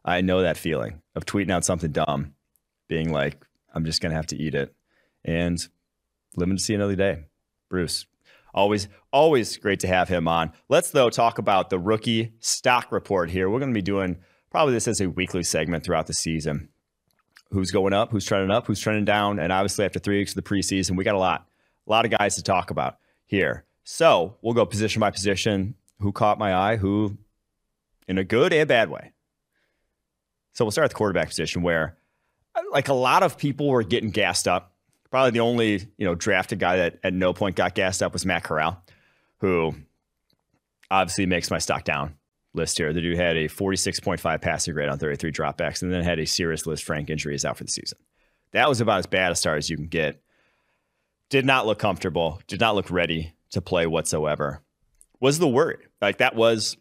I 0.03 0.21
know 0.21 0.41
that 0.41 0.57
feeling 0.57 1.03
of 1.15 1.27
tweeting 1.27 1.51
out 1.51 1.63
something 1.63 1.91
dumb, 1.91 2.33
being 2.87 3.11
like, 3.11 3.45
I'm 3.71 3.85
just 3.85 4.01
gonna 4.01 4.15
have 4.15 4.25
to 4.27 4.35
eat 4.35 4.55
it 4.55 4.73
and 5.23 5.65
living 6.35 6.57
to 6.57 6.63
see 6.63 6.73
another 6.73 6.95
day. 6.95 7.25
Bruce, 7.69 8.05
always, 8.53 8.87
always 9.11 9.57
great 9.57 9.79
to 9.81 9.87
have 9.87 10.09
him 10.09 10.27
on. 10.27 10.51
Let's, 10.69 10.91
though, 10.91 11.09
talk 11.09 11.37
about 11.37 11.69
the 11.69 11.79
rookie 11.79 12.33
stock 12.39 12.91
report 12.91 13.29
here. 13.29 13.49
We're 13.49 13.59
going 13.59 13.73
to 13.73 13.77
be 13.77 13.81
doing 13.81 14.17
probably 14.51 14.73
this 14.73 14.87
as 14.87 15.01
a 15.01 15.09
weekly 15.09 15.43
segment 15.43 15.83
throughout 15.83 16.07
the 16.07 16.13
season. 16.13 16.69
Who's 17.51 17.71
going 17.71 17.93
up, 17.93 18.11
who's 18.11 18.25
trending 18.25 18.51
up, 18.51 18.65
who's 18.65 18.79
trending 18.79 19.05
down. 19.05 19.39
And 19.39 19.51
obviously, 19.51 19.85
after 19.85 19.99
three 19.99 20.17
weeks 20.19 20.31
of 20.31 20.43
the 20.43 20.49
preseason, 20.49 20.97
we 20.97 21.03
got 21.03 21.15
a 21.15 21.19
lot, 21.19 21.47
a 21.85 21.89
lot 21.89 22.05
of 22.05 22.11
guys 22.11 22.35
to 22.35 22.43
talk 22.43 22.71
about 22.71 22.97
here. 23.25 23.65
So 23.83 24.37
we'll 24.41 24.53
go 24.53 24.65
position 24.65 24.99
by 24.99 25.11
position. 25.11 25.75
Who 25.99 26.11
caught 26.11 26.39
my 26.39 26.55
eye? 26.55 26.77
Who 26.77 27.17
in 28.07 28.17
a 28.17 28.23
good 28.23 28.53
and 28.53 28.67
bad 28.67 28.89
way? 28.89 29.11
So 30.53 30.65
we'll 30.65 30.71
start 30.71 30.85
at 30.85 30.91
the 30.91 30.95
quarterback 30.95 31.29
position 31.29 31.61
where, 31.61 31.97
like 32.71 32.87
a 32.87 32.93
lot 32.93 33.23
of 33.23 33.37
people 33.37 33.69
were 33.69 33.83
getting 33.83 34.11
gassed 34.11 34.47
up 34.47 34.72
Probably 35.13 35.29
the 35.29 35.41
only 35.41 35.73
you 35.95 36.07
know 36.07 36.15
drafted 36.15 36.57
guy 36.57 36.77
that 36.77 36.97
at 37.03 37.13
no 37.13 37.33
point 37.33 37.55
got 37.55 37.75
gassed 37.75 38.01
up 38.01 38.13
was 38.13 38.25
Matt 38.25 38.43
Corral, 38.43 38.83
who 39.41 39.75
obviously 40.89 41.27
makes 41.27 41.51
my 41.51 41.59
stock 41.59 41.83
down 41.83 42.15
list 42.55 42.79
here. 42.79 42.91
The 42.91 42.99
dude 42.99 43.19
had 43.19 43.37
a 43.37 43.47
46.5 43.47 44.41
passing 44.41 44.73
grade 44.73 44.89
on 44.89 44.97
33 44.97 45.31
dropbacks, 45.31 45.83
and 45.83 45.93
then 45.93 46.03
had 46.03 46.17
a 46.17 46.25
serious 46.25 46.63
Lisfranc 46.63 47.11
injuries 47.11 47.45
out 47.45 47.57
for 47.57 47.63
the 47.63 47.69
season. 47.69 47.99
That 48.53 48.67
was 48.67 48.81
about 48.81 48.97
as 48.97 49.05
bad 49.05 49.31
a 49.31 49.35
start 49.35 49.59
as 49.59 49.69
you 49.69 49.77
can 49.77 49.85
get. 49.85 50.19
Did 51.29 51.45
not 51.45 51.67
look 51.67 51.77
comfortable. 51.77 52.41
Did 52.47 52.59
not 52.59 52.73
look 52.73 52.89
ready 52.89 53.35
to 53.51 53.61
play 53.61 53.85
whatsoever. 53.85 54.63
Was 55.19 55.37
the 55.37 55.47
worry 55.47 55.77
like 56.01 56.17
that 56.17 56.33
was 56.33 56.75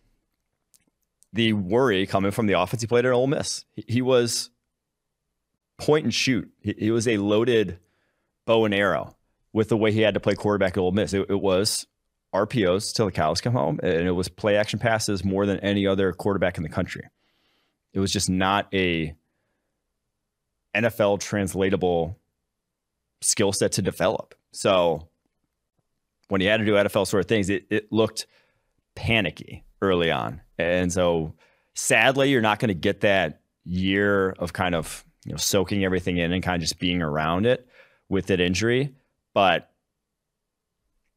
the 1.34 1.52
worry 1.52 2.06
coming 2.06 2.30
from 2.30 2.46
the 2.46 2.58
offense 2.58 2.80
he 2.80 2.86
played 2.86 3.04
at 3.04 3.12
Ole 3.12 3.26
Miss. 3.26 3.66
He, 3.74 3.84
he 3.86 4.00
was 4.00 4.48
point 5.76 6.04
and 6.04 6.14
shoot. 6.14 6.50
He, 6.62 6.74
he 6.78 6.90
was 6.90 7.06
a 7.06 7.18
loaded 7.18 7.78
bow 8.46 8.64
and 8.64 8.74
arrow 8.74 9.16
with 9.52 9.68
the 9.68 9.76
way 9.76 9.92
he 9.92 10.00
had 10.00 10.14
to 10.14 10.20
play 10.20 10.34
quarterback 10.34 10.76
at 10.76 10.80
Ole 10.80 10.92
Miss. 10.92 11.12
It, 11.12 11.26
it 11.28 11.40
was 11.40 11.86
RPOs 12.34 12.94
till 12.94 13.06
the 13.06 13.12
cows 13.12 13.40
come 13.40 13.52
home, 13.52 13.78
and 13.82 14.06
it 14.06 14.12
was 14.12 14.28
play 14.28 14.56
action 14.56 14.78
passes 14.78 15.24
more 15.24 15.46
than 15.46 15.58
any 15.60 15.86
other 15.86 16.12
quarterback 16.12 16.56
in 16.56 16.62
the 16.62 16.68
country. 16.68 17.04
It 17.92 18.00
was 18.00 18.12
just 18.12 18.30
not 18.30 18.68
a 18.72 19.14
NFL 20.74 21.20
translatable 21.20 22.18
skill 23.20 23.52
set 23.52 23.72
to 23.72 23.82
develop. 23.82 24.34
So 24.52 25.08
when 26.28 26.40
he 26.40 26.46
had 26.46 26.58
to 26.58 26.64
do 26.64 26.72
NFL 26.72 27.06
sort 27.06 27.22
of 27.22 27.28
things, 27.28 27.50
it, 27.50 27.66
it 27.70 27.92
looked 27.92 28.26
panicky 28.94 29.64
early 29.82 30.10
on. 30.10 30.40
And 30.58 30.90
so 30.92 31.34
sadly, 31.74 32.30
you're 32.30 32.40
not 32.40 32.58
going 32.58 32.68
to 32.68 32.74
get 32.74 33.02
that 33.02 33.40
year 33.64 34.30
of 34.30 34.52
kind 34.52 34.74
of 34.74 35.04
you 35.24 35.32
know 35.32 35.36
soaking 35.36 35.84
everything 35.84 36.16
in 36.16 36.32
and 36.32 36.42
kind 36.42 36.56
of 36.56 36.62
just 36.62 36.78
being 36.78 37.00
around 37.00 37.46
it 37.46 37.68
with 38.12 38.26
that 38.26 38.40
injury, 38.40 38.94
but 39.32 39.70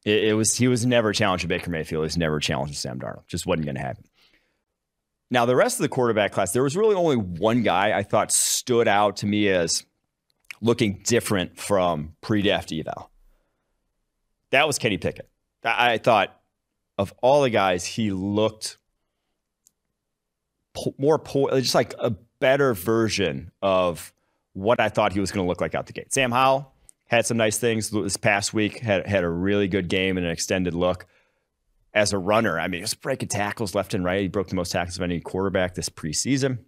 it, 0.06 0.24
it 0.24 0.32
was 0.32 0.56
he 0.56 0.66
was 0.66 0.86
never 0.86 1.12
challenging 1.12 1.46
Baker 1.46 1.70
Mayfield. 1.70 2.00
He 2.00 2.06
was 2.06 2.16
never 2.16 2.40
challenging 2.40 2.74
Sam 2.74 2.98
Darnold. 2.98 3.26
Just 3.26 3.46
wasn't 3.46 3.66
going 3.66 3.74
to 3.76 3.82
happen. 3.82 4.04
Now, 5.30 5.44
the 5.44 5.56
rest 5.56 5.78
of 5.78 5.82
the 5.82 5.88
quarterback 5.90 6.32
class, 6.32 6.52
there 6.52 6.62
was 6.62 6.74
really 6.74 6.94
only 6.94 7.16
one 7.16 7.62
guy 7.62 7.96
I 7.96 8.02
thought 8.02 8.32
stood 8.32 8.88
out 8.88 9.18
to 9.18 9.26
me 9.26 9.48
as 9.48 9.84
looking 10.62 11.02
different 11.04 11.58
from 11.58 12.14
pre-draft 12.22 12.72
eval. 12.72 13.10
That 14.50 14.66
was 14.66 14.78
Kenny 14.78 14.96
Pickett. 14.96 15.28
I 15.64 15.98
thought 15.98 16.40
of 16.96 17.12
all 17.20 17.42
the 17.42 17.50
guys, 17.50 17.84
he 17.84 18.10
looked 18.10 18.78
more 20.96 21.18
po- 21.18 21.60
just 21.60 21.74
like 21.74 21.94
a 21.98 22.10
better 22.38 22.72
version 22.72 23.50
of 23.60 24.14
what 24.54 24.80
I 24.80 24.88
thought 24.88 25.12
he 25.12 25.20
was 25.20 25.30
going 25.30 25.44
to 25.44 25.48
look 25.48 25.60
like 25.60 25.74
out 25.74 25.86
the 25.86 25.92
gate. 25.92 26.14
Sam 26.14 26.30
Howell, 26.30 26.72
had 27.06 27.26
some 27.26 27.36
nice 27.36 27.58
things 27.58 27.90
this 27.90 28.16
past 28.16 28.52
week. 28.52 28.80
Had 28.80 29.06
had 29.06 29.24
a 29.24 29.28
really 29.28 29.68
good 29.68 29.88
game 29.88 30.16
and 30.16 30.26
an 30.26 30.32
extended 30.32 30.74
look 30.74 31.06
as 31.94 32.12
a 32.12 32.18
runner. 32.18 32.60
I 32.60 32.68
mean, 32.68 32.82
was 32.82 32.94
breaking 32.94 33.28
tackles 33.28 33.74
left 33.74 33.94
and 33.94 34.04
right. 34.04 34.20
He 34.20 34.28
broke 34.28 34.48
the 34.48 34.54
most 34.54 34.72
tackles 34.72 34.96
of 34.96 35.02
any 35.02 35.20
quarterback 35.20 35.74
this 35.74 35.88
preseason, 35.88 36.58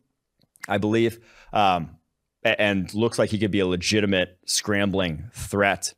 I 0.66 0.78
believe, 0.78 1.18
um, 1.52 1.96
and 2.42 2.92
looks 2.94 3.18
like 3.18 3.30
he 3.30 3.38
could 3.38 3.50
be 3.50 3.60
a 3.60 3.66
legitimate 3.66 4.38
scrambling 4.46 5.30
threat. 5.34 5.94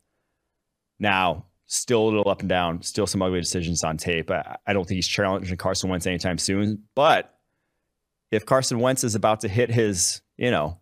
Now, 0.99 1.45
still 1.65 2.03
a 2.03 2.09
little 2.09 2.29
up 2.29 2.41
and 2.41 2.49
down, 2.49 2.81
still 2.81 3.07
some 3.07 3.21
ugly 3.21 3.39
decisions 3.39 3.83
on 3.83 3.95
tape. 3.95 4.29
I, 4.29 4.57
I 4.67 4.73
don't 4.73 4.85
think 4.85 4.97
he's 4.97 5.07
challenging 5.07 5.55
Carson 5.55 5.89
Wentz 5.89 6.05
anytime 6.05 6.37
soon. 6.37 6.83
But 6.93 7.33
if 8.31 8.45
Carson 8.45 8.79
Wentz 8.79 9.03
is 9.03 9.15
about 9.15 9.41
to 9.41 9.47
hit 9.47 9.69
his, 9.69 10.21
you 10.35 10.51
know, 10.51 10.77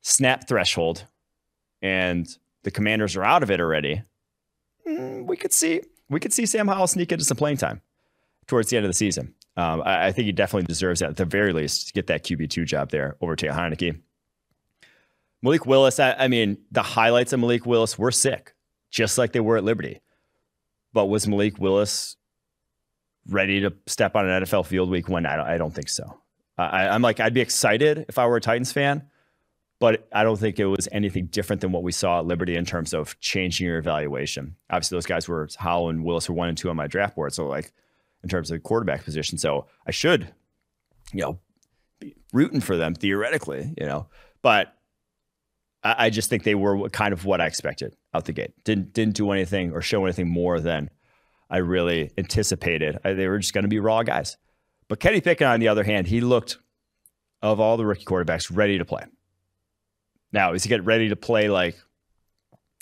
snap 0.00 0.48
threshold 0.48 1.06
and 1.80 2.26
the 2.64 2.70
commanders 2.70 3.16
are 3.16 3.24
out 3.24 3.42
of 3.42 3.50
it 3.50 3.60
already, 3.60 4.02
mm, 4.86 5.26
we 5.26 5.36
could 5.36 5.52
see 5.52 5.82
we 6.08 6.20
could 6.20 6.32
see 6.32 6.46
Sam 6.46 6.68
Howell 6.68 6.86
sneak 6.86 7.12
into 7.12 7.24
some 7.24 7.36
playing 7.36 7.56
time 7.56 7.80
towards 8.46 8.70
the 8.70 8.76
end 8.76 8.84
of 8.84 8.90
the 8.90 8.94
season. 8.96 9.34
Um, 9.56 9.82
I, 9.84 10.06
I, 10.06 10.12
think 10.12 10.26
he 10.26 10.32
definitely 10.32 10.66
deserves 10.66 11.00
that 11.00 11.10
at 11.10 11.16
the 11.16 11.24
very 11.24 11.52
least 11.52 11.88
to 11.88 11.92
get 11.92 12.06
that 12.06 12.24
QB 12.24 12.50
two 12.50 12.64
job 12.64 12.90
there 12.90 13.16
over 13.20 13.36
Taylor 13.36 13.54
Heinicke. 13.54 14.00
Malik 15.42 15.66
Willis, 15.66 15.98
I, 16.00 16.12
I 16.12 16.28
mean, 16.28 16.56
the 16.70 16.82
highlights 16.82 17.32
of 17.32 17.40
Malik 17.40 17.66
Willis 17.66 17.98
were 17.98 18.12
sick, 18.12 18.54
just 18.90 19.18
like 19.18 19.32
they 19.32 19.40
were 19.40 19.56
at 19.56 19.64
Liberty. 19.64 20.00
But 20.92 21.06
was 21.06 21.26
Malik 21.26 21.58
Willis 21.58 22.16
ready 23.26 23.60
to 23.60 23.74
step 23.86 24.16
on 24.16 24.28
an 24.28 24.42
NFL 24.42 24.66
field 24.66 24.88
week 24.88 25.08
one? 25.08 25.26
I 25.26 25.36
don't, 25.36 25.46
I 25.46 25.58
don't 25.58 25.74
think 25.74 25.88
so. 25.88 26.18
I, 26.56 26.88
I'm 26.88 27.02
like, 27.02 27.18
I'd 27.18 27.34
be 27.34 27.40
excited 27.40 28.06
if 28.08 28.18
I 28.18 28.26
were 28.26 28.36
a 28.36 28.40
Titans 28.40 28.72
fan, 28.72 29.08
but 29.82 30.06
I 30.12 30.22
don't 30.22 30.38
think 30.38 30.60
it 30.60 30.66
was 30.66 30.88
anything 30.92 31.26
different 31.26 31.60
than 31.60 31.72
what 31.72 31.82
we 31.82 31.90
saw 31.90 32.20
at 32.20 32.24
Liberty 32.24 32.54
in 32.54 32.64
terms 32.64 32.94
of 32.94 33.18
changing 33.18 33.66
your 33.66 33.78
evaluation. 33.78 34.54
Obviously, 34.70 34.94
those 34.94 35.06
guys 35.06 35.26
were 35.26 35.48
Howell 35.58 35.88
and 35.88 36.04
Willis 36.04 36.28
were 36.28 36.36
one 36.36 36.48
and 36.48 36.56
two 36.56 36.70
on 36.70 36.76
my 36.76 36.86
draft 36.86 37.16
board. 37.16 37.32
So, 37.34 37.48
like, 37.48 37.72
in 38.22 38.28
terms 38.28 38.52
of 38.52 38.62
quarterback 38.62 39.02
position. 39.02 39.38
So 39.38 39.66
I 39.84 39.90
should, 39.90 40.32
you 41.12 41.22
know, 41.22 41.40
be 41.98 42.14
rooting 42.32 42.60
for 42.60 42.76
them 42.76 42.94
theoretically, 42.94 43.74
you 43.76 43.84
know, 43.84 44.06
but 44.40 44.72
I, 45.82 46.06
I 46.06 46.10
just 46.10 46.30
think 46.30 46.44
they 46.44 46.54
were 46.54 46.88
kind 46.90 47.12
of 47.12 47.24
what 47.24 47.40
I 47.40 47.46
expected 47.46 47.96
out 48.14 48.26
the 48.26 48.32
gate. 48.32 48.52
Didn't 48.62 48.92
didn't 48.92 49.16
do 49.16 49.32
anything 49.32 49.72
or 49.72 49.82
show 49.82 50.04
anything 50.04 50.28
more 50.28 50.60
than 50.60 50.90
I 51.50 51.56
really 51.56 52.12
anticipated. 52.16 53.00
I, 53.04 53.14
they 53.14 53.26
were 53.26 53.40
just 53.40 53.52
going 53.52 53.64
to 53.64 53.68
be 53.68 53.80
raw 53.80 54.04
guys. 54.04 54.36
But 54.86 55.00
Kenny 55.00 55.20
Pickett, 55.20 55.48
on 55.48 55.58
the 55.58 55.66
other 55.66 55.82
hand, 55.82 56.06
he 56.06 56.20
looked 56.20 56.58
of 57.42 57.58
all 57.58 57.76
the 57.76 57.84
rookie 57.84 58.04
quarterbacks 58.04 58.48
ready 58.56 58.78
to 58.78 58.84
play. 58.84 59.06
Now, 60.32 60.52
is 60.52 60.62
he 60.62 60.68
get 60.68 60.84
ready 60.84 61.08
to 61.08 61.16
play 61.16 61.48
like 61.48 61.76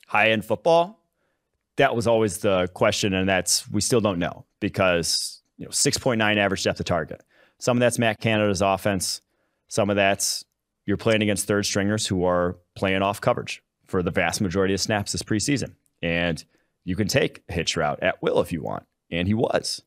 high 0.07 0.31
end 0.31 0.45
football? 0.45 0.99
That 1.77 1.95
was 1.97 2.07
always 2.07 2.39
the 2.39 2.69
question, 2.75 3.15
and 3.15 3.29
that's 3.29 3.69
we 3.71 3.81
still 3.81 4.01
don't 4.01 4.19
know 4.19 4.45
because 4.61 5.43
you 5.57 5.65
know 5.65 5.71
6.9 5.71 6.37
average 6.37 6.63
depth 6.63 6.81
of 6.81 6.87
target. 6.87 7.23
Some 7.59 7.77
of 7.77 7.81
that's 7.81 7.99
Matt 7.99 8.21
Canada's 8.21 8.63
offense. 8.63 9.21
Some 9.69 9.91
of 9.91 9.97
that's 9.97 10.45
you're 10.87 10.97
playing 10.97 11.23
against 11.23 11.47
third 11.47 11.65
stringers 11.65 12.07
who 12.07 12.25
are 12.25 12.57
playing 12.75 13.03
off 13.03 13.21
coverage 13.21 13.63
for 13.87 14.03
the 14.03 14.11
vast 14.11 14.41
majority 14.41 14.75
of 14.75 14.81
snaps 14.81 15.13
this 15.13 15.23
preseason. 15.23 15.75
And 16.03 16.43
you 16.85 16.97
can 16.97 17.09
take 17.09 17.43
a 17.49 17.53
hitch 17.53 17.77
route 17.77 18.01
at 18.03 18.23
will 18.23 18.41
if 18.41 18.53
you 18.53 18.63
want. 18.63 18.87
And 19.11 19.29
he 19.29 19.35
was. 19.35 19.83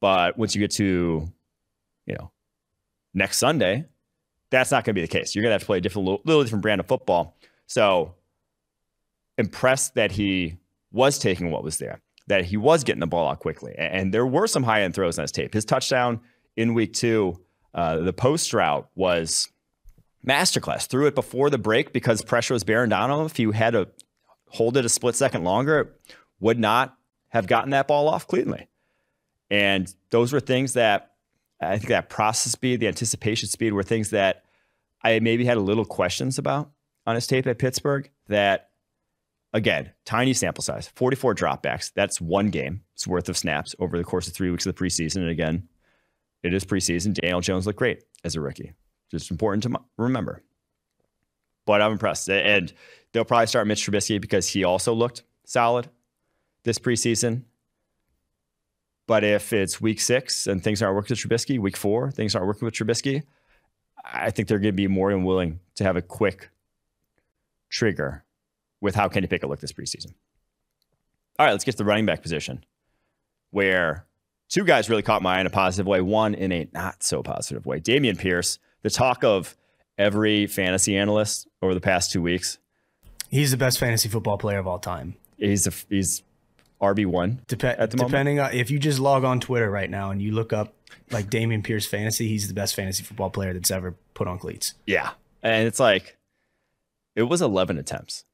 But 0.00 0.38
once 0.38 0.54
you 0.54 0.60
get 0.60 0.70
to, 0.72 1.30
you 2.06 2.14
know, 2.14 2.30
next 3.12 3.38
Sunday, 3.38 3.86
that's 4.50 4.70
not 4.70 4.84
going 4.84 4.94
to 4.94 5.00
be 5.00 5.06
the 5.06 5.08
case. 5.08 5.34
You're 5.34 5.42
going 5.42 5.50
to 5.50 5.54
have 5.54 5.62
to 5.62 5.66
play 5.66 5.78
a 5.78 5.80
different, 5.80 6.26
little 6.26 6.42
different 6.42 6.62
brand 6.62 6.80
of 6.80 6.86
football. 6.86 7.36
So 7.66 8.14
impressed 9.38 9.94
that 9.94 10.12
he 10.12 10.58
was 10.92 11.18
taking 11.18 11.50
what 11.50 11.62
was 11.62 11.78
there, 11.78 12.00
that 12.26 12.44
he 12.44 12.56
was 12.56 12.84
getting 12.84 13.00
the 13.00 13.06
ball 13.06 13.30
out 13.30 13.38
quickly. 13.38 13.74
And 13.78 14.12
there 14.12 14.26
were 14.26 14.46
some 14.46 14.64
high 14.64 14.82
end 14.82 14.94
throws 14.94 15.18
on 15.18 15.22
his 15.22 15.32
tape. 15.32 15.54
His 15.54 15.64
touchdown 15.64 16.20
in 16.56 16.74
week 16.74 16.92
two 16.92 17.40
uh, 17.74 17.98
the 17.98 18.12
post 18.12 18.52
route 18.52 18.88
was 18.94 19.48
masterclass. 20.26 20.86
Threw 20.86 21.06
it 21.06 21.14
before 21.14 21.50
the 21.50 21.58
break 21.58 21.92
because 21.92 22.22
pressure 22.22 22.54
was 22.54 22.64
bearing 22.64 22.90
down 22.90 23.10
on 23.10 23.20
him. 23.20 23.26
If 23.26 23.38
you 23.38 23.52
had 23.52 23.74
to 23.74 23.88
hold 24.48 24.76
it 24.76 24.84
a 24.84 24.88
split 24.88 25.14
second 25.14 25.44
longer, 25.44 25.78
it 25.80 26.14
would 26.40 26.58
not 26.58 26.96
have 27.28 27.46
gotten 27.46 27.70
that 27.70 27.86
ball 27.86 28.08
off 28.08 28.26
cleanly. 28.26 28.68
And 29.50 29.92
those 30.10 30.32
were 30.32 30.40
things 30.40 30.74
that 30.74 31.09
I 31.60 31.76
think 31.76 31.88
that 31.88 32.08
process 32.08 32.52
speed, 32.52 32.80
the 32.80 32.88
anticipation 32.88 33.48
speed 33.48 33.72
were 33.72 33.82
things 33.82 34.10
that 34.10 34.44
I 35.02 35.18
maybe 35.20 35.44
had 35.44 35.56
a 35.56 35.60
little 35.60 35.84
questions 35.84 36.38
about 36.38 36.70
on 37.06 37.14
his 37.14 37.26
tape 37.26 37.46
at 37.46 37.58
Pittsburgh 37.58 38.10
that 38.28 38.70
again, 39.52 39.92
tiny 40.04 40.32
sample 40.32 40.62
size, 40.62 40.88
44 40.94 41.34
dropbacks. 41.34 41.92
That's 41.92 42.20
one 42.20 42.48
game's 42.48 43.06
worth 43.06 43.28
of 43.28 43.36
snaps 43.36 43.74
over 43.78 43.98
the 43.98 44.04
course 44.04 44.28
of 44.28 44.34
three 44.34 44.50
weeks 44.50 44.66
of 44.66 44.74
the 44.74 44.82
preseason. 44.82 45.16
And 45.16 45.28
again, 45.28 45.68
it 46.42 46.54
is 46.54 46.64
preseason. 46.64 47.14
Daniel 47.14 47.40
Jones 47.40 47.66
looked 47.66 47.78
great 47.78 48.04
as 48.24 48.36
a 48.36 48.40
rookie. 48.40 48.72
Just 49.10 49.30
important 49.30 49.62
to 49.64 49.80
remember. 49.98 50.42
But 51.66 51.82
I'm 51.82 51.92
impressed. 51.92 52.28
And 52.30 52.72
they'll 53.12 53.24
probably 53.24 53.46
start 53.46 53.66
Mitch 53.66 53.86
Trubisky 53.86 54.20
because 54.20 54.48
he 54.48 54.64
also 54.64 54.94
looked 54.94 55.24
solid 55.44 55.88
this 56.64 56.78
preseason. 56.78 57.42
But 59.10 59.24
if 59.24 59.52
it's 59.52 59.80
week 59.80 60.00
six 60.00 60.46
and 60.46 60.62
things 60.62 60.80
aren't 60.80 60.94
working 60.94 61.14
with 61.14 61.18
Trubisky, 61.18 61.58
week 61.58 61.76
four, 61.76 62.12
things 62.12 62.36
aren't 62.36 62.46
working 62.46 62.64
with 62.64 62.74
Trubisky, 62.74 63.24
I 64.04 64.30
think 64.30 64.46
they're 64.46 64.60
going 64.60 64.72
to 64.72 64.76
be 64.76 64.86
more 64.86 65.10
than 65.10 65.24
willing 65.24 65.58
to 65.74 65.82
have 65.82 65.96
a 65.96 66.00
quick 66.00 66.50
trigger 67.68 68.22
with 68.80 68.94
how 68.94 69.08
Kenny 69.08 69.26
Pickett 69.26 69.48
looked 69.48 69.62
this 69.62 69.72
preseason. 69.72 70.14
All 71.40 71.46
right, 71.46 71.50
let's 71.50 71.64
get 71.64 71.72
to 71.72 71.78
the 71.78 71.84
running 71.84 72.06
back 72.06 72.22
position 72.22 72.64
where 73.50 74.06
two 74.48 74.62
guys 74.62 74.88
really 74.88 75.02
caught 75.02 75.22
my 75.22 75.38
eye 75.38 75.40
in 75.40 75.46
a 75.48 75.50
positive 75.50 75.88
way, 75.88 76.00
one 76.00 76.32
in 76.32 76.52
a 76.52 76.68
not 76.72 77.02
so 77.02 77.20
positive 77.20 77.66
way. 77.66 77.80
Dameon 77.80 78.16
Pierce, 78.16 78.60
the 78.82 78.90
talk 78.90 79.24
of 79.24 79.56
every 79.98 80.46
fantasy 80.46 80.96
analyst 80.96 81.48
over 81.62 81.74
the 81.74 81.80
past 81.80 82.12
two 82.12 82.22
weeks. 82.22 82.58
He's 83.28 83.50
the 83.50 83.56
best 83.56 83.80
fantasy 83.80 84.08
football 84.08 84.38
player 84.38 84.60
of 84.60 84.68
all 84.68 84.78
time. 84.78 85.16
He's 85.36 85.66
a, 85.66 85.72
he's 85.88 86.22
RB 86.80 87.06
one 87.06 87.42
Dep- 87.46 87.64
at 87.64 87.90
the 87.90 87.96
depending 87.98 88.36
moment. 88.36 88.54
on 88.54 88.60
if 88.60 88.70
you 88.70 88.78
just 88.78 88.98
log 88.98 89.24
on 89.24 89.40
Twitter 89.40 89.70
right 89.70 89.90
now 89.90 90.10
and 90.10 90.20
you 90.22 90.32
look 90.32 90.52
up 90.52 90.72
like 91.10 91.28
Dameon 91.28 91.62
Pierce 91.62 91.86
fantasy, 91.86 92.28
he's 92.28 92.48
the 92.48 92.54
best 92.54 92.74
fantasy 92.74 93.02
football 93.02 93.30
player 93.30 93.52
that's 93.52 93.70
ever 93.70 93.94
put 94.14 94.26
on 94.26 94.38
cleats. 94.38 94.74
Yeah, 94.86 95.10
and 95.42 95.66
it's 95.66 95.78
like 95.80 96.16
it 97.14 97.24
was 97.24 97.42
11 97.42 97.78
attempts. 97.78 98.24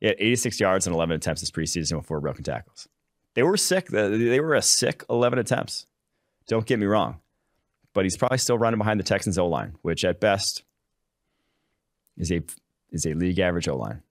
He 0.00 0.06
had 0.08 0.16
86 0.18 0.60
yards 0.60 0.86
and 0.86 0.94
11 0.94 1.16
attempts 1.16 1.40
this 1.42 1.50
preseason 1.50 1.96
with 1.96 2.06
four 2.06 2.20
broken 2.20 2.42
tackles. 2.44 2.88
They 3.34 3.42
were 3.42 3.56
sick. 3.56 3.86
They 3.88 4.40
were 4.40 4.54
a 4.54 4.62
sick 4.62 5.04
11 5.08 5.38
attempts. 5.38 5.86
Don't 6.46 6.66
get 6.66 6.78
me 6.78 6.86
wrong. 6.86 7.20
But 7.94 8.04
he's 8.04 8.16
probably 8.16 8.38
still 8.38 8.58
running 8.58 8.78
behind 8.78 8.98
the 9.00 9.04
Texans 9.04 9.38
O 9.38 9.46
line, 9.46 9.76
which 9.82 10.04
at 10.04 10.20
best 10.20 10.64
is 12.16 12.30
a 12.32 12.42
is 12.90 13.06
a 13.06 13.14
league 13.14 13.38
average 13.38 13.68
O 13.68 13.76
line. 13.76 14.02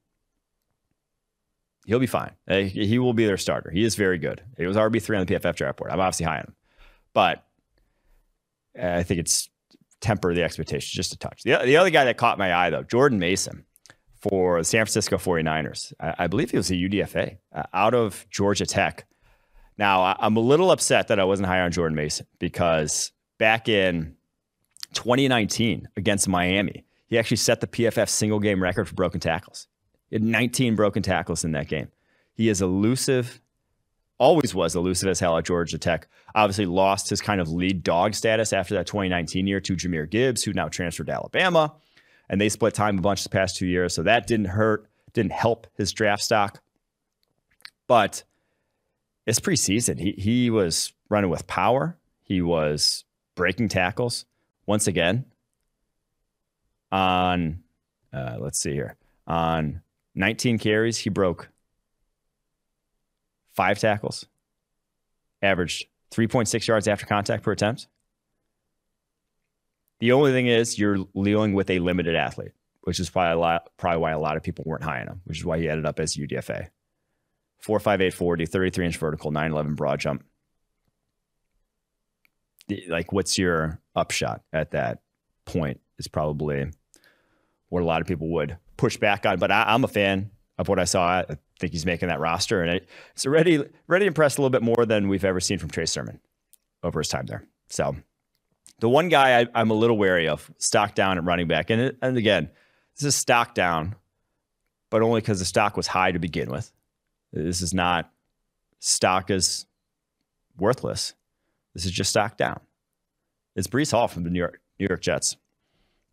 He'll 1.86 2.00
be 2.00 2.08
fine. 2.08 2.32
He 2.48 2.98
will 2.98 3.14
be 3.14 3.26
their 3.26 3.38
starter. 3.38 3.70
He 3.70 3.84
is 3.84 3.96
very 3.96 4.18
good. 4.18 4.42
It 4.58 4.68
was 4.68 4.78
RB 4.78 5.02
three 5.02 5.18
on 5.18 5.26
the 5.26 5.34
PFF 5.34 5.56
draft 5.56 5.78
board. 5.78 5.92
I'm 5.92 6.00
obviously 6.00 6.26
high 6.26 6.38
on 6.38 6.46
him, 6.46 6.56
but 7.14 7.46
I 8.82 9.04
think 9.04 9.20
it's 9.20 9.50
temper 10.00 10.34
the 10.34 10.44
expectations 10.44 10.92
just 10.92 11.14
a 11.14 11.18
touch. 11.18 11.44
The, 11.44 11.60
the 11.64 11.78
other 11.78 11.90
guy 11.90 12.06
that 12.06 12.18
caught 12.18 12.38
my 12.38 12.54
eye 12.54 12.70
though, 12.70 12.84
Jordan 12.84 13.20
Mason 13.20 13.66
for 14.24 14.60
the 14.60 14.64
San 14.64 14.80
Francisco 14.86 15.18
49ers. 15.18 15.94
I, 16.00 16.16
I 16.20 16.28
believe 16.28 16.52
he 16.52 16.58
was 16.58 16.72
a 16.72 16.76
UDFA 16.76 17.38
uh, 17.54 17.64
out 17.74 17.94
of 17.94 18.26
Georgia 18.30 18.66
Tech. 18.66 19.06
Now, 19.78 20.16
I'm 20.20 20.38
a 20.38 20.40
little 20.40 20.72
upset 20.72 21.10
that 21.10 21.20
I 21.20 21.26
wasn't 21.26 21.48
higher 21.48 21.64
on 21.64 21.72
Jordan 21.72 21.96
Mason 21.96 22.26
because 22.40 23.12
back 23.38 23.68
in 23.68 24.16
2019 24.94 25.90
against 25.98 26.28
Miami, 26.28 26.86
he 27.08 27.18
actually 27.18 27.38
set 27.38 27.60
the 27.60 27.68
PFF 27.68 28.08
single 28.08 28.40
game 28.40 28.64
record 28.64 28.88
for 28.88 28.94
broken 28.94 29.20
tackles. 29.20 29.68
Had 30.14 30.24
19 30.24 30.76
broken 30.76 31.04
tackles 31.04 31.44
in 31.44 31.52
that 31.54 31.68
game. 31.68 31.90
He 32.36 32.48
is 32.48 32.62
elusive, 32.62 33.42
always 34.18 34.54
was 34.54 34.76
elusive 34.76 35.10
as 35.10 35.20
hell 35.20 35.38
at 35.38 35.46
Georgia 35.46 35.78
Tech. 35.78 36.08
Obviously, 36.36 36.66
lost 36.66 37.10
his 37.10 37.20
kind 37.20 37.42
of 37.42 37.50
lead 37.50 37.84
dog 37.84 38.14
status 38.14 38.54
after 38.54 38.76
that 38.76 38.88
2019 38.88 39.48
year 39.48 39.60
to 39.60 39.76
Jahmyr 39.76 40.10
Gibbs, 40.10 40.44
who 40.44 40.54
now 40.54 40.68
transferred 40.68 41.08
to 41.08 41.14
Alabama. 41.14 41.74
And 42.30 42.40
they 42.40 42.50
split 42.50 42.74
time 42.74 43.00
a 43.00 43.02
bunch 43.02 43.24
the 43.24 43.30
past 43.30 43.58
two 43.58 43.68
years. 43.68 43.94
So 43.94 44.04
that 44.04 44.28
didn't 44.28 44.48
hurt, 44.48 44.88
didn't 45.14 45.34
help 45.34 45.68
his 45.76 45.92
draft 45.92 46.24
stock. 46.24 46.62
But 47.88 48.24
it's 49.26 49.40
preseason. 49.40 50.00
He 50.00 50.12
he 50.12 50.50
was 50.50 50.94
running 51.10 51.30
with 51.30 51.48
power. 51.48 51.98
He 52.22 52.42
was 52.42 53.04
breaking 53.36 53.70
tackles 53.70 54.26
once 54.66 54.88
again. 54.88 55.26
On 56.92 57.64
uh, 58.14 58.38
let's 58.40 58.60
see 58.60 58.74
here 58.74 58.96
on 59.28 59.82
19 60.16 60.60
carries, 60.60 60.98
he 60.98 61.10
broke 61.10 61.50
five 63.54 63.80
tackles, 63.80 64.26
averaged 65.42 65.88
3.6 66.12 66.68
yards 66.68 66.88
after 66.88 67.06
contact 67.06 67.44
per 67.44 67.52
attempt. 67.52 67.88
The 70.00 70.12
only 70.12 70.32
thing 70.32 70.48
is 70.48 70.78
you're 70.78 71.06
dealing 71.16 71.54
with 71.54 71.70
a 71.70 71.80
limited 71.80 72.16
athlete, 72.16 72.52
which 72.82 73.00
is 73.00 73.10
probably 73.10 73.40
lot, 73.40 73.70
probably 73.78 74.02
why 74.02 74.12
a 74.12 74.20
lot 74.20 74.38
of 74.38 74.44
people 74.44 74.64
weren't 74.68 74.84
high 74.84 75.02
on 75.02 75.08
him, 75.08 75.22
which 75.24 75.40
is 75.40 75.46
why 75.46 75.58
he 75.58 75.70
ended 75.70 75.86
up 75.86 76.00
as 76.00 76.16
UDFA. 76.16 76.68
458 77.60 78.14
40, 78.14 78.46
33 78.46 78.86
inch 78.86 78.98
vertical, 78.98 79.32
911 79.32 79.76
broad 79.76 80.00
jump. 80.00 80.26
Like, 82.90 83.14
what's 83.14 83.38
your 83.38 83.80
upshot 83.96 84.42
at 84.52 84.72
that 84.72 85.00
point 85.46 85.80
is 85.98 86.08
probably 86.08 86.70
what 87.70 87.82
a 87.82 87.86
lot 87.86 88.02
of 88.02 88.08
people 88.08 88.30
would 88.30 88.58
push 88.78 88.98
back 88.98 89.26
on. 89.26 89.40
But 89.40 89.52
I, 89.52 89.74
am 89.74 89.84
a 89.84 89.88
fan 89.88 90.32
of 90.58 90.68
what 90.68 90.80
I 90.80 90.86
saw. 90.86 91.20
I 91.30 91.38
think 91.60 91.74
he's 91.74 91.86
making 91.86 92.10
that 92.10 92.20
roster, 92.20 92.62
and 92.62 92.82
it's 93.14 93.26
already 93.26 93.64
already 93.90 94.06
impressed 94.06 94.38
a 94.38 94.42
little 94.42 94.50
bit 94.50 94.62
more 94.62 94.86
than 94.86 95.08
we've 95.08 95.26
ever 95.26 95.40
seen 95.40 95.60
from 95.60 95.70
Trey 95.70 95.86
Sermon 95.86 96.20
over 96.84 97.00
his 97.00 97.10
time 97.10 97.26
there. 97.26 97.48
So 97.70 97.96
the 98.80 98.90
one 98.90 99.10
guy 99.10 99.42
I, 99.42 99.62
am 99.62 99.72
a 99.72 99.76
little 99.76 99.98
wary 99.98 100.28
of, 100.28 100.52
stock 100.58 100.96
down 100.96 101.18
at 101.18 101.24
running 101.24 101.48
back, 101.48 101.70
and 101.70 101.82
it, 101.82 101.98
and 102.02 102.18
again, 102.18 102.50
this 102.96 103.06
is 103.06 103.16
stock 103.16 103.56
down, 103.56 103.96
but 104.90 105.02
only 105.02 105.22
because 105.22 105.40
the 105.40 105.46
stock 105.46 105.78
was 105.78 105.88
high 105.88 106.12
to 106.12 106.20
begin 106.20 106.50
with. 106.50 106.72
This 107.32 107.62
is 107.62 107.74
not 107.74 108.12
stock 108.80 109.32
is 109.32 109.66
worthless. 110.58 111.14
This 111.74 111.86
is 111.86 111.92
just 111.92 112.12
stock 112.12 112.38
down. 112.38 112.60
It's 113.56 113.68
Breece 113.68 113.92
Hall 113.92 114.08
from 114.08 114.24
the 114.24 114.30
New 114.30 114.40
York 114.40 114.60
New 114.80 114.88
York 114.88 115.02
Jets. 115.02 115.38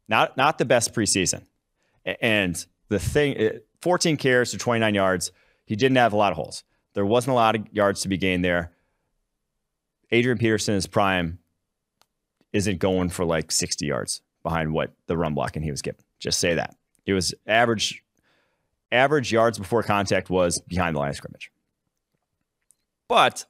Not 0.09 0.37
not 0.37 0.59
the 0.59 0.65
best 0.65 0.95
preseason. 0.95 1.43
And 2.21 2.65
the 2.89 2.99
thing, 2.99 3.41
uh, 3.41 3.51
14 3.83 4.17
carries 4.17 4.51
to 4.51 4.59
29 4.59 4.95
yards. 4.95 5.33
He 5.65 5.77
didn't 5.77 5.97
have 5.97 6.13
a 6.13 6.17
lot 6.17 6.33
of 6.33 6.37
holes. 6.37 6.65
There 6.95 7.07
wasn't 7.07 7.33
a 7.33 7.35
lot 7.35 7.57
of 7.57 7.67
yards 7.73 8.03
to 8.03 8.09
be 8.09 8.17
gained 8.17 8.45
there. 8.45 8.73
Adrian 10.11 10.39
Peterson 10.39 10.75
is 10.75 10.87
prime 10.87 11.39
isn't 12.53 12.79
going 12.79 13.11
for 13.11 13.25
like 13.25 13.53
60 13.53 13.87
yards 13.87 14.23
behind 14.43 14.73
what 14.73 14.93
the 15.07 15.17
run 15.17 15.35
blocking 15.35 15.63
he 15.63 15.71
was 15.71 15.83
given. 15.83 16.03
Just 16.19 16.41
say 16.41 16.55
that. 16.55 16.75
It 17.07 17.13
was 17.13 17.35
average 17.47 18.03
average 18.93 19.31
yards 19.33 19.59
before 19.59 19.83
contact 19.85 20.31
was 20.31 20.61
behind 20.61 20.97
the 20.97 21.01
line 21.01 21.11
of 21.11 21.17
scrimmage. 21.17 21.53
But 23.07 23.45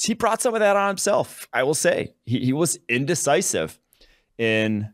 he 0.00 0.14
brought 0.14 0.42
some 0.42 0.54
of 0.54 0.60
that 0.60 0.76
on 0.76 0.88
himself, 0.88 1.48
I 1.52 1.62
will 1.62 1.74
say. 1.74 2.14
He, 2.24 2.40
he 2.40 2.52
was 2.52 2.78
indecisive 2.88 3.78
in 4.38 4.92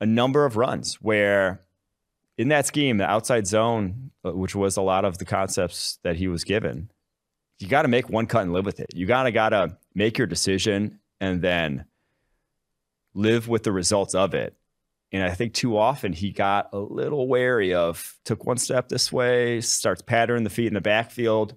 a 0.00 0.06
number 0.06 0.44
of 0.44 0.56
runs 0.56 0.94
where 0.96 1.60
in 2.40 2.48
that 2.48 2.66
scheme, 2.66 2.96
the 2.96 3.04
outside 3.04 3.46
zone, 3.46 4.12
uh, 4.24 4.32
which 4.32 4.54
was 4.54 4.78
a 4.78 4.82
lot 4.82 5.04
of 5.04 5.18
the 5.18 5.26
concepts 5.26 5.98
that 6.04 6.16
he 6.16 6.26
was 6.26 6.42
given, 6.42 6.90
you 7.58 7.68
got 7.68 7.82
to 7.82 7.88
make 7.88 8.08
one 8.08 8.24
cut 8.24 8.44
and 8.44 8.54
live 8.54 8.64
with 8.64 8.80
it. 8.80 8.86
You 8.94 9.04
gotta 9.04 9.30
gotta 9.30 9.76
make 9.94 10.16
your 10.16 10.26
decision 10.26 11.00
and 11.20 11.42
then 11.42 11.84
live 13.12 13.46
with 13.46 13.62
the 13.62 13.72
results 13.72 14.14
of 14.14 14.32
it. 14.32 14.56
And 15.12 15.22
I 15.22 15.34
think 15.34 15.52
too 15.52 15.76
often 15.76 16.14
he 16.14 16.30
got 16.30 16.70
a 16.72 16.78
little 16.78 17.28
wary 17.28 17.74
of 17.74 18.18
took 18.24 18.46
one 18.46 18.56
step 18.56 18.88
this 18.88 19.12
way, 19.12 19.60
starts 19.60 20.00
patterning 20.00 20.44
the 20.44 20.48
feet 20.48 20.68
in 20.68 20.74
the 20.74 20.80
backfield. 20.80 21.56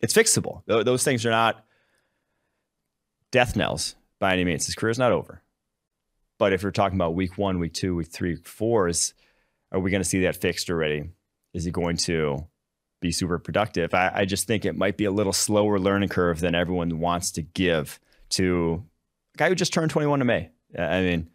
It's 0.00 0.12
fixable. 0.12 0.64
Those 0.66 1.04
things 1.04 1.24
are 1.24 1.30
not 1.30 1.64
death 3.30 3.54
knells 3.54 3.94
by 4.18 4.32
any 4.32 4.42
means. 4.42 4.66
His 4.66 4.74
career's 4.74 4.98
not 4.98 5.12
over. 5.12 5.40
But 6.40 6.54
if 6.54 6.62
you're 6.62 6.72
talking 6.72 6.96
about 6.96 7.14
week 7.14 7.36
one, 7.36 7.58
week 7.58 7.74
two, 7.74 7.94
week 7.94 8.08
three, 8.08 8.30
week 8.30 8.46
four, 8.46 8.88
is 8.88 9.12
are 9.70 9.78
we 9.78 9.90
going 9.90 10.02
to 10.02 10.08
see 10.08 10.22
that 10.22 10.36
fixed 10.36 10.70
already? 10.70 11.10
Is 11.52 11.64
he 11.64 11.70
going 11.70 11.98
to 11.98 12.46
be 13.00 13.12
super 13.12 13.38
productive? 13.38 13.92
I, 13.92 14.10
I 14.14 14.24
just 14.24 14.46
think 14.46 14.64
it 14.64 14.74
might 14.74 14.96
be 14.96 15.04
a 15.04 15.10
little 15.10 15.34
slower 15.34 15.78
learning 15.78 16.08
curve 16.08 16.40
than 16.40 16.54
everyone 16.54 16.98
wants 16.98 17.32
to 17.32 17.42
give 17.42 18.00
to 18.30 18.82
a 19.34 19.36
guy 19.36 19.48
who 19.50 19.54
just 19.54 19.74
turned 19.74 19.90
21 19.90 20.20
to 20.20 20.24
May. 20.24 20.48
I 20.78 21.02
mean, 21.02 21.28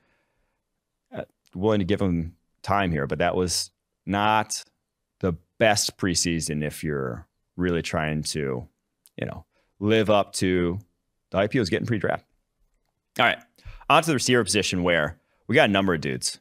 uh, 1.16 1.26
willing 1.54 1.80
to 1.80 1.86
give 1.86 2.02
him 2.02 2.36
time 2.64 2.92
here, 2.92 3.06
but 3.06 3.20
that 3.20 3.36
was 3.36 3.70
not 4.08 4.64
the 5.20 5.34
best 5.60 6.00
preseason 6.00 6.64
if 6.64 6.84
you're 6.84 7.28
really 7.58 7.84
trying 7.84 8.24
to, 8.24 8.68
you 9.18 9.26
know, 9.28 9.46
live 9.80 10.10
up 10.10 10.34
to 10.34 10.80
the 11.30 11.48
he 11.52 11.64
getting 11.66 11.86
pre-draft. 11.86 12.26
All 13.20 13.26
right 13.28 13.38
onto 13.90 14.08
the 14.08 14.14
receiver 14.14 14.44
position 14.44 14.84
where 14.84 15.20
we 15.48 15.56
got 15.56 15.70
a 15.70 15.72
number 15.72 15.94
of 15.94 16.02
dudes. 16.02 16.40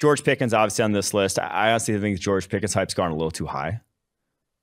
George 0.00 0.24
Pickens, 0.24 0.52
obviously 0.52 0.84
on 0.84 0.92
this 0.92 1.14
list. 1.14 1.38
I 1.38 1.70
honestly 1.70 1.98
think 1.98 2.18
George 2.18 2.48
Pickens' 2.48 2.74
hype's 2.74 2.94
gone 2.94 3.10
a 3.10 3.14
little 3.14 3.30
too 3.30 3.46
high. 3.46 3.80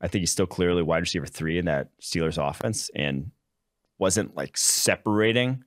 I 0.01 0.07
think 0.07 0.21
he's 0.21 0.31
still 0.31 0.47
clearly 0.47 0.83
wide 0.83 0.99
receiver 0.99 1.25
three 1.25 1.57
in 1.57 1.65
that 1.65 1.89
Steelers 2.01 2.37
offense 2.37 2.89
and 2.95 3.31
wasn't 3.97 4.35
like 4.35 4.57
separating 4.57 5.63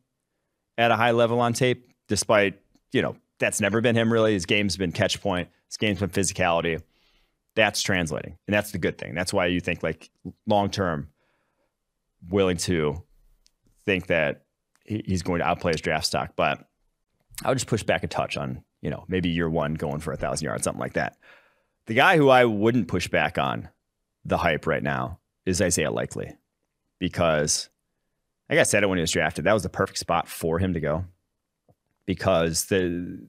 at 0.77 0.91
a 0.91 0.97
high 0.97 1.13
level 1.13 1.41
on 1.41 1.53
tape, 1.53 1.91
despite, 2.09 2.61
you 2.93 3.01
know, 3.01 3.17
that's 3.39 3.61
never 3.61 3.81
been 3.81 3.97
him 3.97 4.13
really. 4.13 4.33
His 4.33 4.47
game's 4.47 4.77
been 4.77 4.93
catch 4.93 5.21
point, 5.21 5.49
his 5.69 5.77
game's 5.77 6.01
been 6.01 6.11
physicality. 6.11 6.83
That's 7.55 7.83
translating. 7.83 8.37
And 8.47 8.55
that's 8.55 8.73
the 8.73 8.79
good 8.79 8.99
thing. 8.99 9.15
That's 9.15 9.33
why 9.33 9.47
you 9.47 9.61
think 9.61 9.83
like 9.83 10.11
long 10.47 10.71
term 10.71 11.09
willing 12.29 12.57
to 12.57 13.03
think 13.85 14.09
that 14.09 14.44
he's 14.85 15.23
going 15.23 15.41
to 15.41 15.47
outplay 15.47 15.73
his 15.73 15.81
draft 15.81 16.07
stock. 16.07 16.33
But 16.37 16.65
I 17.45 17.49
would 17.49 17.59
just 17.59 17.67
push 17.67 17.83
back 17.83 18.05
a 18.05 18.07
touch 18.07 18.37
on, 18.37 18.63
you 18.81 18.91
know, 18.91 19.05
maybe 19.09 19.29
year 19.29 19.49
one 19.49 19.75
going 19.75 20.01
for 20.01 20.13
a 20.13 20.17
thousand 20.17 20.45
yards, 20.45 20.65
something 20.65 20.81
like 20.81 20.95
that. 20.95 21.17
The 21.87 21.95
guy 21.95 22.17
who 22.17 22.29
I 22.29 22.45
wouldn't 22.45 22.89
push 22.89 23.09
back 23.09 23.39
on 23.39 23.69
the 24.25 24.39
hype 24.39 24.67
right 24.67 24.83
now 24.83 25.19
is 25.45 25.61
Isaiah 25.61 25.91
Likely 25.91 26.37
because, 26.99 27.69
like 28.49 28.59
I 28.59 28.63
said 28.63 28.83
it 28.83 28.89
when 28.89 28.99
he 28.99 29.03
was 29.03 29.11
drafted, 29.11 29.45
that 29.45 29.53
was 29.53 29.63
the 29.63 29.69
perfect 29.69 29.99
spot 29.99 30.29
for 30.29 30.59
him 30.59 30.73
to 30.75 30.81
go 30.81 31.05
because 32.07 32.67
the 32.67 33.29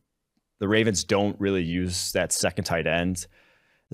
the 0.60 0.68
Ravens 0.68 1.04
don't 1.04 1.40
really 1.40 1.64
use 1.64 2.14
that 2.14 2.32
second 2.32 2.64
tight 2.64 2.88
end 2.88 3.28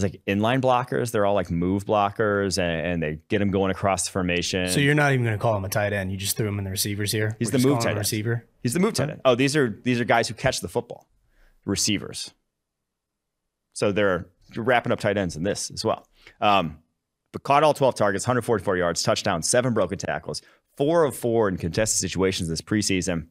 it's 0.04 0.14
like 0.14 0.22
inline 0.28 0.62
blockers. 0.62 1.12
They're 1.12 1.26
all 1.26 1.36
like 1.36 1.52
move 1.52 1.86
blockers, 1.86 2.58
and, 2.58 2.86
and 2.86 3.04
they 3.04 3.20
get 3.30 3.42
him 3.42 3.52
going 3.52 3.72
across 3.72 4.06
the 4.06 4.12
formation. 4.12 4.70
So 4.70 4.80
you're 4.80 4.96
not 4.96 5.12
even 5.14 5.26
going 5.26 5.38
to 5.38 5.42
call 5.42 5.56
him 5.56 5.66
a 5.66 5.70
tight 5.70 5.94
end. 5.94 6.12
You 6.12 6.18
just 6.18 6.38
threw 6.38 6.48
him 6.48 6.58
in 6.60 6.66
the 6.66 6.72
receivers 6.72 7.12
here. 7.12 7.36
He's 7.40 7.52
We're 7.52 7.60
the 7.60 7.68
move 7.68 7.80
tight 7.80 7.92
end. 7.92 8.00
receiver. 8.00 8.46
He's 8.64 8.74
the 8.74 8.80
move 8.80 8.94
tight 8.94 9.10
end. 9.10 9.22
Oh, 9.26 9.36
these 9.36 9.56
are 9.56 9.80
these 9.84 10.00
are 10.00 10.06
guys 10.06 10.28
who 10.28 10.34
catch 10.34 10.62
the 10.62 10.68
football, 10.68 11.08
receivers. 11.66 12.34
So 13.74 13.92
they're 13.92 14.28
wrapping 14.56 14.92
up 14.92 15.00
tight 15.00 15.18
ends 15.18 15.36
in 15.36 15.44
this 15.44 15.72
as 15.72 15.86
well. 15.86 16.06
Um, 16.40 16.80
but 17.32 17.44
caught 17.44 17.64
all 17.64 17.74
12 17.74 17.96
targets, 17.96 18.26
144 18.26 18.78
yards, 18.78 19.04
touchdown, 19.04 19.42
seven 19.42 19.74
broken 19.74 19.98
tackles, 19.98 20.42
four 20.76 21.06
of 21.06 21.16
four 21.16 21.48
in 21.48 21.58
contested 21.58 22.00
situations 22.00 22.50
this 22.50 22.62
preseason. 22.62 23.28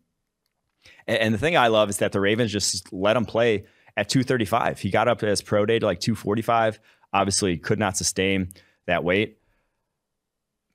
And, 1.07 1.19
and 1.19 1.35
the 1.35 1.39
thing 1.39 1.57
I 1.57 1.69
love 1.69 1.91
is 1.91 1.99
that 1.99 2.13
the 2.13 2.21
Ravens 2.21 2.51
just 2.51 2.93
let 2.93 3.17
him 3.17 3.27
play 3.27 3.67
at 4.01 4.09
235. 4.09 4.81
He 4.81 4.89
got 4.89 5.09
up 5.09 5.21
his 5.21 5.43
pro 5.43 5.67
day 5.67 5.79
to 5.79 5.85
like 5.85 6.01
245. 6.01 6.81
Obviously, 7.13 7.59
could 7.59 7.79
not 7.79 7.99
sustain 7.99 8.49
that 8.87 9.05
weight. 9.05 9.39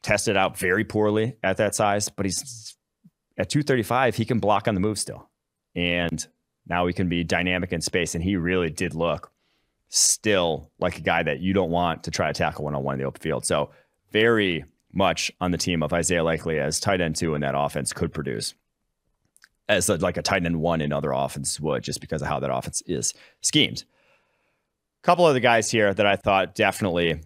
Tested 0.03 0.37
out 0.37 0.59
very 0.59 0.83
poorly 0.83 1.35
at 1.41 1.57
that 1.57 1.73
size, 1.73 2.07
but 2.07 2.27
he's 2.27 2.77
at 3.35 3.49
235. 3.49 4.15
He 4.15 4.25
can 4.25 4.39
block 4.39 4.67
on 4.67 4.75
the 4.75 4.79
move 4.79 4.99
still. 4.99 5.27
And 5.73 6.25
now 6.67 6.85
he 6.85 6.93
can 6.93 7.09
be 7.09 7.23
dynamic 7.23 7.73
in 7.73 7.81
space. 7.81 8.13
And 8.13 8.23
he 8.23 8.35
really 8.35 8.69
did 8.69 8.93
look 8.93 9.31
still 9.89 10.71
like 10.77 10.99
a 10.99 11.01
guy 11.01 11.23
that 11.23 11.39
you 11.39 11.51
don't 11.51 11.71
want 11.71 12.03
to 12.03 12.11
try 12.11 12.27
to 12.27 12.33
tackle 12.33 12.65
one 12.65 12.75
on 12.75 12.83
one 12.83 12.93
in 12.93 12.99
the 12.99 13.07
open 13.07 13.21
field. 13.21 13.43
So, 13.43 13.71
very 14.11 14.65
much 14.93 15.31
on 15.41 15.49
the 15.49 15.57
team 15.57 15.81
of 15.81 15.93
Isaiah 15.93 16.23
Likely 16.23 16.59
as 16.59 16.79
tight 16.79 17.01
end 17.01 17.15
two 17.15 17.33
in 17.33 17.41
that 17.41 17.55
offense 17.57 17.91
could 17.91 18.13
produce 18.13 18.53
as 19.67 19.89
a, 19.89 19.97
like 19.97 20.17
a 20.17 20.21
tight 20.21 20.45
end 20.45 20.59
one 20.59 20.81
in 20.81 20.93
other 20.93 21.11
offenses 21.11 21.59
would, 21.59 21.83
just 21.83 22.01
because 22.01 22.21
of 22.21 22.27
how 22.27 22.39
that 22.39 22.53
offense 22.53 22.81
is 22.85 23.13
schemed. 23.41 23.83
A 25.03 25.05
couple 25.05 25.27
of 25.27 25.33
the 25.33 25.39
guys 25.39 25.69
here 25.69 25.93
that 25.93 26.05
I 26.05 26.15
thought 26.15 26.55
definitely 26.55 27.21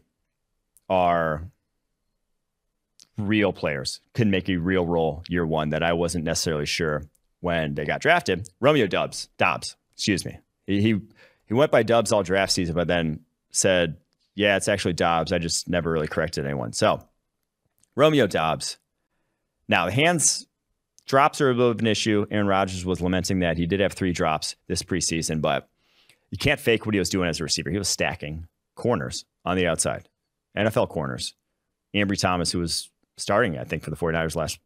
are 0.90 1.50
real 3.18 3.54
players, 3.54 4.02
can 4.14 4.32
make 4.32 4.50
a 4.50 4.58
real 4.58 4.86
role 4.86 5.24
year 5.28 5.46
one 5.46 5.70
that 5.70 5.84
I 5.84 5.94
wasn't 5.94 6.24
necessarily 6.24 6.66
sure 6.66 7.04
when 7.42 7.76
they 7.76 7.86
got 7.86 8.02
drafted. 8.02 8.50
Romeo 8.60 8.88
Dubs, 8.88 9.30
Dobbs, 9.38 9.76
excuse 9.96 10.26
me. 10.26 10.40
He, 10.66 10.82
he 10.82 11.00
he 11.46 11.54
went 11.54 11.72
by 11.72 11.84
Dubs 11.84 12.12
all 12.12 12.24
draft 12.24 12.52
season, 12.52 12.76
but 12.76 12.88
then 12.88 13.22
said, 13.52 13.98
"Yeah, 14.36 14.56
it's 14.56 14.68
actually 14.68 14.94
Dobbs." 14.94 15.32
I 15.32 15.40
just 15.40 15.68
never 15.68 15.92
really 15.92 16.08
corrected 16.08 16.46
anyone. 16.46 16.74
So, 16.74 17.04
Romeo 17.96 18.28
Dobbs. 18.28 18.78
Now 19.68 19.86
the 19.86 19.92
hands 19.92 20.48
Drops 21.10 21.42
are 21.42 21.50
a 21.50 21.56
bit 21.56 21.66
of 21.66 21.80
an 21.80 21.88
issue. 21.88 22.28
Aaron 22.30 22.46
Rodgers 22.46 22.86
was 22.86 23.02
lamenting 23.02 23.40
that 23.40 23.58
he 23.58 23.66
did 23.66 23.80
have 23.80 23.94
three 23.94 24.14
drops 24.14 24.56
this 24.68 24.84
preseason, 24.84 25.42
but 25.42 25.68
you 26.30 26.38
can't 26.38 26.60
fake 26.60 26.86
what 26.86 26.94
he 26.94 27.00
was 27.00 27.10
doing 27.10 27.28
as 27.28 27.40
a 27.40 27.44
receiver. 27.44 27.72
He 27.72 27.80
was 27.80 27.90
stacking 27.90 28.48
corners 28.76 29.26
on 29.44 29.58
the 29.58 29.66
outside, 29.66 30.08
NFL 30.56 30.90
corners. 30.90 31.34
Ambry 31.96 32.20
Thomas, 32.20 32.52
who 32.52 32.60
was 32.60 32.92
starting, 33.18 33.58
I 33.58 33.64
think, 33.64 33.82
for 33.82 33.90
the 33.90 33.96
49ers 33.96 34.36
last 34.36 34.60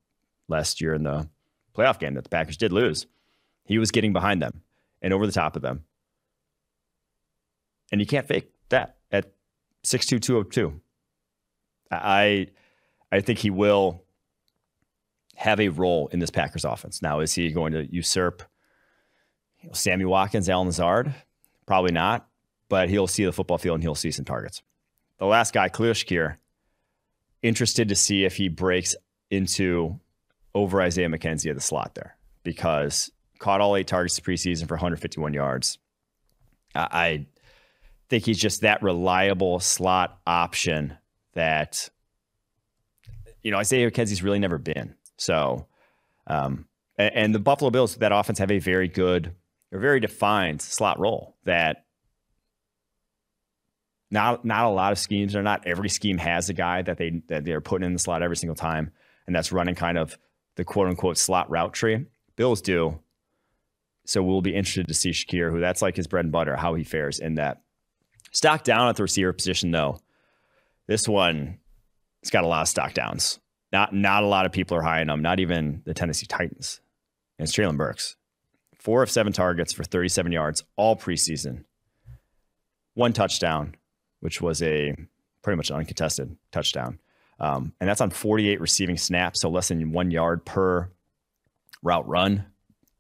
last 0.50 0.82
year 0.82 0.94
in 0.94 1.04
the 1.04 1.30
playoff 1.74 1.98
game 1.98 2.16
that 2.16 2.26
the 2.26 2.30
Packers 2.30 2.58
did 2.58 2.74
lose, 2.74 3.08
he 3.64 3.78
was 3.78 3.92
getting 3.92 4.12
behind 4.12 4.42
them 4.42 4.64
and 5.02 5.14
over 5.14 5.26
the 5.26 5.32
top 5.32 5.56
of 5.56 5.62
them. 5.62 5.86
And 7.90 8.02
you 8.02 8.06
can't 8.06 8.28
fake 8.28 8.52
that 8.68 8.98
at 9.14 9.32
6'2", 9.86 10.22
202. 10.22 10.82
I 11.90 12.48
I 13.14 13.22
think 13.22 13.40
he 13.40 13.50
will 13.50 14.03
have 15.36 15.60
a 15.60 15.70
role 15.70 16.08
in 16.08 16.20
this 16.20 16.30
Packers 16.30 16.66
offense. 16.66 17.02
Now, 17.02 17.20
is 17.20 17.34
he 17.34 17.52
going 17.52 17.74
to 17.74 17.92
usurp 17.92 18.44
Sammy 19.72 20.06
Watkins, 20.06 20.50
Allen 20.50 20.68
Lazard? 20.68 21.14
Probably 21.66 21.92
not, 21.92 22.28
but 22.70 22.90
he'll 22.90 23.08
see 23.08 23.26
the 23.26 23.32
football 23.32 23.58
field 23.58 23.76
and 23.76 23.84
he'll 23.84 23.96
see 23.96 24.12
some 24.12 24.26
targets. 24.26 24.62
The 25.18 25.26
last 25.26 25.54
guy, 25.54 25.70
Khalil 25.70 25.94
Shakir, 25.94 26.38
interested 27.42 27.90
to 27.90 27.96
see 27.96 28.26
if 28.26 28.36
he 28.36 28.50
breaks 28.50 28.96
into 29.30 30.00
over 30.56 30.82
Isaiah 30.82 31.10
McKenzie 31.10 31.50
at 31.50 31.56
the 31.56 31.62
slot 31.62 31.96
there 31.96 32.16
because 32.44 33.12
caught 33.40 33.62
all 33.62 33.76
eight 33.76 33.88
targets 33.88 34.20
preseason 34.20 34.68
for 34.68 34.76
151 34.76 35.34
yards. 35.34 35.78
I 36.76 37.26
think 38.10 38.26
he's 38.26 38.40
just 38.40 38.62
that 38.62 38.82
reliable 38.82 39.60
slot 39.60 40.20
option 40.26 40.98
that 41.34 41.90
you 43.44 43.52
know 43.52 43.58
Isaiah 43.58 43.90
McKenzie's 43.90 44.24
really 44.24 44.40
never 44.40 44.58
been. 44.58 44.96
So, 45.18 45.68
um, 46.28 46.66
and, 46.98 47.16
and 47.16 47.36
the 47.36 47.40
Buffalo 47.40 47.72
Bills 47.72 47.96
that 47.98 48.12
offense 48.12 48.40
have 48.40 48.52
a 48.52 48.60
very 48.60 48.88
good 48.88 49.34
or 49.72 49.80
very 49.80 50.00
defined 50.00 50.62
slot 50.62 51.00
role 51.00 51.36
that 51.46 51.86
not 54.12 54.46
not 54.46 54.66
a 54.66 54.70
lot 54.70 54.92
of 54.92 55.00
schemes 55.00 55.36
or 55.36 55.42
not 55.42 55.66
every 55.66 55.90
scheme 55.90 56.20
has 56.20 56.50
a 56.50 56.54
guy 56.54 56.82
that 56.84 56.98
they 56.98 57.22
that 57.28 57.46
they're 57.46 57.62
putting 57.62 57.86
in 57.86 57.94
the 57.94 58.00
slot 58.00 58.22
every 58.22 58.38
single 58.38 58.56
time 58.56 58.92
and 59.26 59.36
that's 59.36 59.52
running 59.52 59.76
kind 59.76 59.98
of 59.98 60.18
the 60.56 60.64
quote 60.64 60.88
unquote 60.88 61.18
slot 61.18 61.50
route 61.50 61.74
tree. 61.74 62.06
Bills 62.36 62.62
do. 62.62 63.00
So 64.06 64.22
we'll 64.22 64.42
be 64.42 64.56
interested 64.56 64.88
to 64.88 64.94
see 64.94 65.12
Shakir, 65.12 65.50
who 65.50 65.60
that's 65.60 65.82
like 65.82 65.96
his 65.96 66.08
bread 66.08 66.26
and 66.26 66.32
butter, 66.32 66.56
how 66.56 66.76
he 66.76 66.84
fares 66.84 67.20
in 67.20 67.36
that. 67.36 67.62
Stock 68.32 68.64
down 68.64 68.90
at 68.90 68.96
the 68.96 69.04
receiver 69.04 69.32
position, 69.32 69.72
though. 69.72 70.00
This 70.88 71.08
one, 71.08 71.60
it's 72.22 72.32
got 72.32 72.44
a 72.44 72.48
lot 72.48 72.64
of 72.64 72.68
stock 72.68 72.94
downs. 72.94 73.40
Not 73.74 73.94
not 73.94 74.24
a 74.24 74.28
lot 74.28 74.46
of 74.46 74.52
people 74.52 74.78
are 74.78 74.84
high 74.84 75.02
on 75.02 75.10
him, 75.10 75.24
not 75.24 75.40
even 75.40 75.82
the 75.84 75.96
Tennessee 75.96 76.28
Titans. 76.28 76.80
And 77.38 77.48
it's 77.48 77.58
Treylon 77.58 77.76
Burks. 77.76 78.16
Four 78.80 79.02
of 79.02 79.10
seven 79.10 79.34
targets 79.34 79.74
for 79.74 79.84
37 79.84 80.32
yards 80.32 80.64
all 80.76 80.96
preseason. 80.96 81.64
One 82.94 83.14
touchdown, 83.14 83.76
which 84.20 84.40
was 84.40 84.62
a 84.62 84.96
pretty 85.42 85.58
much 85.58 85.72
uncontested 85.72 86.38
touchdown. 86.52 87.00
Um, 87.40 87.74
and 87.80 87.90
that's 87.90 88.02
on 88.02 88.12
48 88.12 88.62
receiving 88.62 88.98
snaps, 88.98 89.42
so 89.42 89.50
less 89.50 89.70
than 89.70 89.92
one 89.92 90.12
yard 90.12 90.46
per 90.46 90.92
route 91.82 92.08
run. 92.08 92.46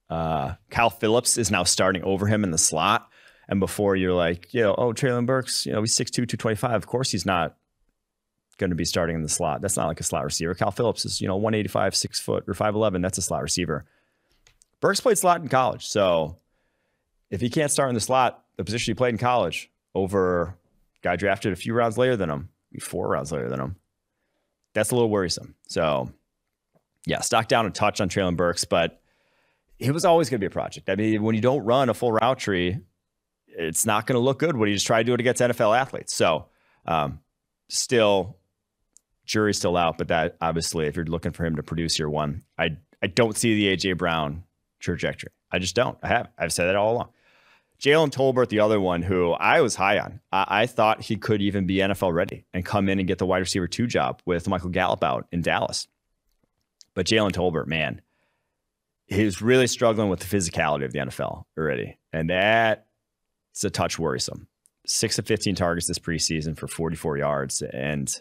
Uh, 0.09 0.55
Kyle 0.71 0.89
Phillips 0.89 1.37
is 1.37 1.51
now 1.51 1.63
starting 1.63 2.03
over 2.03 2.25
him 2.25 2.43
in 2.43 2.51
the 2.51 2.57
slot. 2.57 3.09
And 3.47 3.59
before 3.59 3.95
you're 3.95 4.13
like, 4.13 4.53
you 4.53 4.61
know, 4.61 4.73
oh, 4.75 4.93
Treylon 4.93 5.25
Burks, 5.25 5.65
you 5.65 5.73
know, 5.73 5.81
he's 5.81 5.95
6'2, 5.95 6.13
225. 6.13 6.71
Of 6.71 6.87
course, 6.87 7.11
he's 7.11 7.25
not 7.25 7.57
going 8.63 8.71
to 8.71 8.75
be 8.77 8.85
starting 8.85 9.17
in 9.17 9.21
the 9.21 9.29
slot. 9.29 9.59
That's 9.59 9.75
not 9.75 9.87
like 9.87 9.99
a 9.99 10.03
slot 10.03 10.23
receiver. 10.23 10.53
Cal 10.53 10.71
Phillips 10.71 11.03
is, 11.03 11.19
you 11.19 11.27
know, 11.27 11.35
185, 11.35 11.95
six 11.95 12.19
foot 12.19 12.45
or 12.47 12.53
5'11. 12.53 13.01
That's 13.01 13.17
a 13.17 13.21
slot 13.21 13.41
receiver. 13.41 13.83
Burks 14.79 15.01
played 15.01 15.17
slot 15.17 15.41
in 15.41 15.49
college. 15.49 15.85
So 15.85 16.37
if 17.29 17.41
he 17.41 17.49
can't 17.49 17.69
start 17.69 17.89
in 17.89 17.95
the 17.95 18.01
slot, 18.01 18.45
the 18.55 18.63
position 18.63 18.91
he 18.91 18.95
played 18.95 19.13
in 19.13 19.17
college 19.17 19.69
over 19.93 20.57
guy 21.01 21.17
drafted 21.17 21.51
a 21.51 21.57
few 21.57 21.73
rounds 21.73 21.97
later 21.97 22.15
than 22.15 22.29
him, 22.29 22.49
four 22.79 23.09
rounds 23.09 23.33
later 23.33 23.49
than 23.49 23.59
him, 23.59 23.75
that's 24.73 24.91
a 24.91 24.95
little 24.95 25.09
worrisome. 25.09 25.55
So 25.67 26.09
yeah, 27.05 27.19
stock 27.19 27.49
down 27.49 27.65
a 27.65 27.69
touch 27.69 27.99
on 27.99 28.07
Treylon 28.07 28.37
Burks, 28.37 28.63
but 28.63 29.01
it 29.77 29.91
was 29.91 30.05
always 30.05 30.29
going 30.29 30.39
to 30.39 30.43
be 30.43 30.47
a 30.47 30.49
project. 30.49 30.89
I 30.89 30.95
mean, 30.95 31.21
when 31.21 31.35
you 31.35 31.41
don't 31.41 31.65
run 31.65 31.89
a 31.89 31.93
full 31.93 32.13
route 32.13 32.39
tree, 32.39 32.77
it's 33.47 33.85
not 33.85 34.07
going 34.07 34.15
to 34.15 34.19
look 34.19 34.39
good 34.39 34.55
when 34.55 34.69
you 34.69 34.75
just 34.75 34.87
try 34.87 34.99
to 34.99 35.03
do 35.03 35.13
it 35.13 35.19
against 35.19 35.41
NFL 35.41 35.77
athletes. 35.77 36.13
So, 36.13 36.45
um, 36.85 37.19
still, 37.69 38.37
jury's 39.25 39.57
still 39.57 39.77
out. 39.77 39.97
But 39.97 40.09
that 40.09 40.37
obviously, 40.41 40.87
if 40.87 40.95
you're 40.95 41.05
looking 41.05 41.31
for 41.31 41.45
him 41.45 41.55
to 41.55 41.63
produce 41.63 41.97
your 41.97 42.09
one, 42.09 42.43
I 42.57 42.77
I 43.01 43.07
don't 43.07 43.37
see 43.37 43.55
the 43.55 43.75
AJ 43.75 43.97
Brown 43.97 44.43
trajectory. 44.79 45.31
I 45.51 45.59
just 45.59 45.75
don't. 45.75 45.97
I 46.01 46.07
have. 46.07 46.29
I've 46.37 46.53
said 46.53 46.65
that 46.65 46.75
all 46.75 46.93
along. 46.93 47.09
Jalen 47.79 48.11
Tolbert, 48.11 48.47
the 48.47 48.61
other 48.61 48.79
one 48.79 49.01
who 49.01 49.31
I 49.31 49.59
was 49.59 49.75
high 49.75 49.99
on. 49.99 50.21
I, 50.31 50.45
I, 50.47 50.65
thought 50.67 51.01
he 51.01 51.17
could 51.17 51.41
even 51.41 51.67
be 51.67 51.75
NFL 51.77 52.13
ready 52.13 52.45
and 52.53 52.65
come 52.65 52.87
in 52.87 52.97
and 52.97 53.07
get 53.07 53.17
the 53.17 53.25
wide 53.25 53.39
receiver 53.39 53.67
two 53.67 53.87
job 53.87 54.21
with 54.25 54.47
Michael 54.47 54.69
Gallup 54.69 55.03
out 55.03 55.27
in 55.33 55.41
Dallas. 55.41 55.89
But 56.93 57.07
Jalen 57.07 57.31
Tolbert, 57.31 57.67
man, 57.67 58.01
he's 59.07 59.41
really 59.41 59.67
struggling 59.67 60.09
with 60.09 60.21
the 60.21 60.37
physicality 60.37 60.85
of 60.85 60.93
the 60.93 60.99
NFL 60.99 61.43
already. 61.57 61.97
And 62.13 62.29
that 62.29 62.87
it's 63.51 63.63
a 63.63 63.69
touch 63.69 63.99
worrisome. 63.99 64.47
Six 64.85 65.19
of 65.19 65.27
15 65.27 65.55
targets 65.55 65.87
this 65.87 65.99
preseason 65.99 66.57
for 66.57 66.67
44 66.67 67.17
yards 67.17 67.61
and 67.61 68.13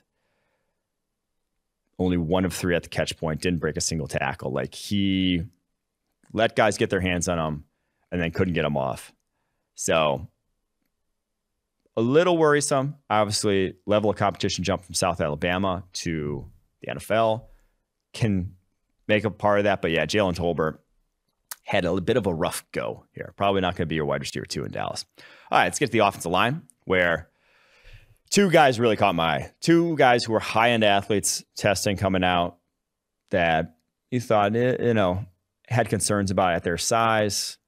only 2.03 2.16
one 2.16 2.45
of 2.45 2.53
three 2.53 2.74
at 2.74 2.83
the 2.83 2.89
catch 2.89 3.16
point, 3.16 3.41
didn't 3.41 3.61
break 3.61 3.77
a 3.77 3.81
single 3.81 4.09
tackle. 4.09 4.53
Like 4.53 4.74
he 4.74 5.45
let 6.33 6.57
guys 6.57 6.77
get 6.79 6.91
their 6.91 7.01
hands 7.01 7.29
on 7.29 7.39
him 7.39 7.65
and 8.11 8.20
then 8.20 8.31
couldn't 8.31 8.55
get 8.55 8.65
him 8.65 8.77
off. 8.77 9.12
So 9.74 10.29
a 11.97 12.03
little 12.03 12.39
worrisome. 12.39 12.97
Obviously, 13.11 13.74
level 13.87 14.11
of 14.11 14.16
competition 14.16 14.65
jump 14.65 14.85
from 14.85 14.95
South 14.95 15.20
Alabama 15.20 15.85
to 15.95 16.47
the 16.81 16.95
NFL 16.95 17.45
can 18.12 18.55
make 19.09 19.24
a 19.24 19.31
part 19.31 19.59
of 19.59 19.65
that. 19.65 19.83
But 19.83 19.91
yeah, 19.91 20.07
Jalen 20.07 20.35
Tolbert 20.35 20.79
had 21.65 21.85
a 21.85 22.01
bit 22.01 22.16
of 22.16 22.27
a 22.27 22.35
rough 22.35 22.65
go 22.73 23.05
here. 23.12 23.33
Probably 23.37 23.61
not 23.61 23.77
going 23.77 23.87
to 23.87 23.87
be 23.87 23.95
your 23.95 24.05
wide 24.05 24.20
receiver 24.20 24.47
two 24.47 24.65
in 24.65 24.73
Dallas. 24.73 25.05
All 25.51 25.59
right, 25.59 25.65
let's 25.65 25.79
get 25.79 25.87
to 25.87 25.93
the 25.93 26.01
offensive 26.01 26.33
line 26.33 26.62
where 26.85 27.29
two 28.33 28.51
guys 28.51 28.81
really 28.81 28.97
caught 28.97 29.15
my 29.15 29.25
eye. 29.25 29.53
Two 29.61 29.95
guys 29.97 30.25
who 30.25 30.33
were 30.33 30.41
high 30.41 30.71
end 30.71 30.83
athletes 30.83 31.45
testing 31.55 31.97
coming 31.97 32.25
out 32.25 32.57
that 33.31 33.77
you 34.11 34.21
thought, 34.21 34.57
eh, 34.57 34.77
you 34.81 34.95
know, 34.95 35.25
had 35.69 35.89
concerns 35.89 36.31
about 36.31 36.55
at 36.55 36.65
their 36.65 36.79
size. 36.79 37.59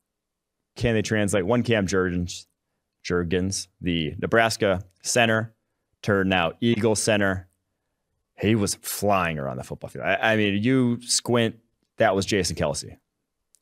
Can 0.74 0.94
they 0.94 1.02
translate? 1.02 1.46
One 1.46 1.62
Cam 1.62 1.86
Jurgens, 1.86 2.46
Jurgens, 3.04 3.68
the 3.80 4.14
Nebraska 4.18 4.82
center, 5.02 5.54
turned 6.02 6.30
now 6.30 6.52
Eagle 6.60 6.96
center. 6.96 7.48
He 8.36 8.56
was 8.56 8.74
flying 8.74 9.38
around 9.38 9.58
the 9.58 9.62
football 9.62 9.90
field. 9.90 10.06
I, 10.06 10.32
I 10.32 10.36
mean, 10.36 10.62
you 10.62 11.00
squint, 11.02 11.56
that 11.98 12.16
was 12.16 12.26
Jason 12.26 12.56
Kelce. 12.56 12.96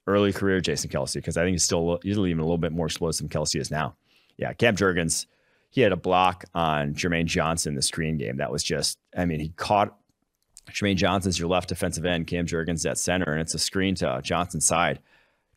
early 0.06 0.32
career 0.32 0.60
Jason 0.60 0.88
Kelce, 0.90 1.14
because 1.14 1.36
I 1.36 1.42
think 1.42 1.54
he's 1.54 1.64
still 1.64 1.98
he's 2.02 2.16
even 2.16 2.38
a 2.38 2.42
little 2.42 2.58
bit 2.58 2.72
more 2.72 2.86
explosive 2.86 3.28
than 3.28 3.40
Kelce 3.40 3.60
is 3.60 3.70
now. 3.70 3.96
Yeah, 4.38 4.52
Cam 4.54 4.76
Jurgens, 4.76 5.26
he 5.72 5.80
had 5.80 5.90
a 5.90 5.96
block 5.96 6.44
on 6.54 6.94
Jermaine 6.94 7.24
Johnson 7.24 7.74
the 7.74 7.82
screen 7.82 8.18
game. 8.18 8.36
That 8.36 8.52
was 8.52 8.62
just, 8.62 8.98
I 9.16 9.24
mean, 9.24 9.40
he 9.40 9.48
caught 9.48 9.96
Jermaine 10.70 10.96
Johnson's 10.96 11.38
your 11.38 11.48
left 11.48 11.70
defensive 11.70 12.04
end, 12.04 12.26
Cam 12.26 12.46
Jurgens 12.46 12.88
at 12.88 12.98
center, 12.98 13.32
and 13.32 13.40
it's 13.40 13.54
a 13.54 13.58
screen 13.58 13.94
to 13.96 14.20
Johnson's 14.22 14.66
side. 14.66 15.00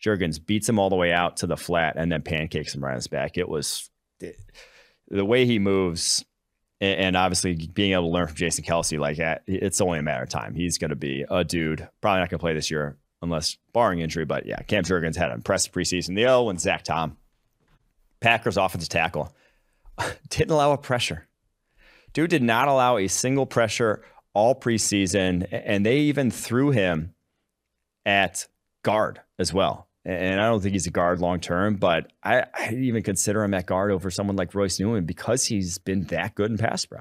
Jurgens 0.02 0.44
beats 0.44 0.70
him 0.70 0.80
all 0.80 0.90
the 0.90 0.96
way 0.96 1.12
out 1.12 1.38
to 1.38 1.48
the 1.48 1.58
flat 1.58 1.96
and 1.98 2.10
then 2.10 2.22
pancakes 2.22 2.74
him 2.74 2.84
right 2.84 2.92
on 2.92 2.96
his 2.96 3.08
back. 3.08 3.38
It 3.38 3.50
was 3.50 3.90
the 5.10 5.26
way 5.26 5.46
he 5.46 5.60
moves, 5.60 6.24
and 6.80 7.18
obviously 7.18 7.56
being 7.56 7.92
able 7.92 8.04
to 8.04 8.10
learn 8.10 8.28
from 8.28 8.38
Jason 8.38 8.64
Kelce, 8.64 8.98
like 8.98 9.18
it's 9.48 9.82
only 9.82 10.00
a 10.00 10.02
matter 10.02 10.24
of 10.24 10.30
time. 10.30 10.56
He's 10.56 10.78
going 10.78 10.90
to 10.90 10.96
be 10.96 11.26
a 11.30 11.44
dude. 11.44 11.88
Probably 12.00 12.22
not 12.22 12.30
going 12.30 12.40
to 12.40 12.44
play 12.44 12.54
this 12.54 12.72
year 12.72 12.98
unless 13.22 13.58
barring 13.74 14.00
injury. 14.00 14.24
But 14.24 14.46
yeah, 14.46 14.62
Cam 14.62 14.84
Jurgens 14.84 15.18
had 15.18 15.30
an 15.30 15.36
impressive 15.36 15.74
preseason. 15.74 16.16
The 16.16 16.28
O 16.28 16.48
and 16.50 16.60
Zach 16.60 16.84
Tom, 16.84 17.18
Packers 18.22 18.58
offensive 18.58 18.90
tackle, 18.90 19.36
didn't 20.30 20.52
allow 20.52 20.72
a 20.72 20.78
pressure. 20.78 21.28
Dude 22.14 22.30
did 22.30 22.44
not 22.44 22.68
allow 22.68 22.98
a 22.98 23.08
single 23.08 23.46
pressure 23.46 24.04
all 24.34 24.56
preseason, 24.56 25.48
and 25.52 25.86
they 25.86 25.98
even 26.00 26.32
threw 26.32 26.72
him 26.72 27.14
at 28.06 28.48
guard 28.84 29.22
as 29.40 29.54
well. 29.54 29.88
And 30.06 30.40
I 30.40 30.48
don't 30.48 30.62
think 30.62 30.74
he's 30.74 30.86
a 30.86 30.92
guard 30.92 31.20
long 31.20 31.40
term, 31.40 31.76
but 31.78 32.12
I, 32.24 32.46
I 32.54 32.74
even 32.74 33.02
consider 33.02 33.44
him 33.44 33.56
at 33.56 33.66
guard 33.66 33.92
over 33.92 34.12
someone 34.12 34.36
like 34.36 34.54
Royce 34.54 34.80
Newman 34.80 35.06
because 35.06 35.46
he's 35.46 35.80
been 35.80 36.04
that 36.06 36.36
good 36.36 36.52
in 36.52 36.58
pass 36.58 36.86
pro. 36.86 37.00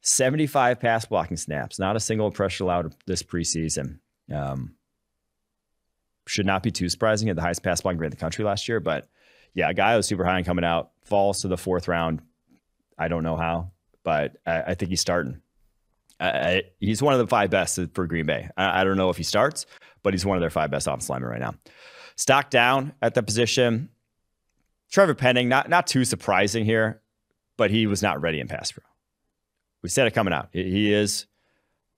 75 0.00 0.80
pass 0.80 1.04
blocking 1.04 1.36
snaps, 1.36 1.78
not 1.78 1.96
a 1.96 2.00
single 2.00 2.30
pressure 2.30 2.64
allowed 2.64 2.94
this 3.06 3.22
preseason. 3.22 3.98
Um, 4.32 4.76
should 6.26 6.46
not 6.46 6.62
be 6.62 6.70
too 6.70 6.88
surprising 6.88 7.28
at 7.28 7.36
the 7.36 7.42
highest 7.42 7.62
pass 7.62 7.82
blocking 7.82 7.98
grade 7.98 8.12
in 8.12 8.16
the 8.16 8.20
country 8.20 8.44
last 8.44 8.66
year. 8.66 8.80
But 8.80 9.08
yeah, 9.54 9.70
a 9.70 9.74
guy 9.74 9.92
I 9.92 9.96
was 9.96 10.06
super 10.06 10.24
high 10.24 10.36
and 10.36 10.46
coming 10.46 10.64
out, 10.64 10.90
falls 11.04 11.42
to 11.42 11.48
the 11.48 11.56
fourth 11.56 11.88
round. 11.88 12.20
I 12.98 13.08
don't 13.08 13.22
know 13.22 13.36
how, 13.36 13.70
but 14.02 14.36
I, 14.46 14.62
I 14.62 14.74
think 14.74 14.90
he's 14.90 15.00
starting. 15.00 15.40
I, 16.20 16.62
he's 16.80 17.02
one 17.02 17.12
of 17.12 17.18
the 17.18 17.26
five 17.26 17.50
best 17.50 17.78
for 17.92 18.06
Green 18.06 18.26
Bay. 18.26 18.48
I, 18.56 18.80
I, 18.80 18.84
don't 18.84 18.96
know 18.96 19.10
if 19.10 19.16
he 19.16 19.24
starts, 19.24 19.66
but 20.02 20.14
he's 20.14 20.24
one 20.24 20.36
of 20.36 20.40
their 20.40 20.50
five 20.50 20.70
best 20.70 20.86
offensive 20.86 21.10
linemen 21.10 21.30
right 21.30 21.40
now. 21.40 21.54
Stock 22.16 22.50
down 22.50 22.92
at 23.02 23.14
the 23.14 23.22
position. 23.22 23.88
Trevor 24.90 25.14
Penning, 25.14 25.48
not 25.48 25.68
not 25.68 25.88
too 25.88 26.04
surprising 26.04 26.64
here, 26.64 27.02
but 27.56 27.70
he 27.70 27.86
was 27.88 28.00
not 28.00 28.20
ready 28.20 28.38
in 28.38 28.46
pass 28.46 28.70
pro. 28.70 28.84
We 29.82 29.88
said 29.88 30.06
it 30.06 30.12
coming 30.12 30.32
out. 30.32 30.50
He 30.52 30.92
is 30.92 31.26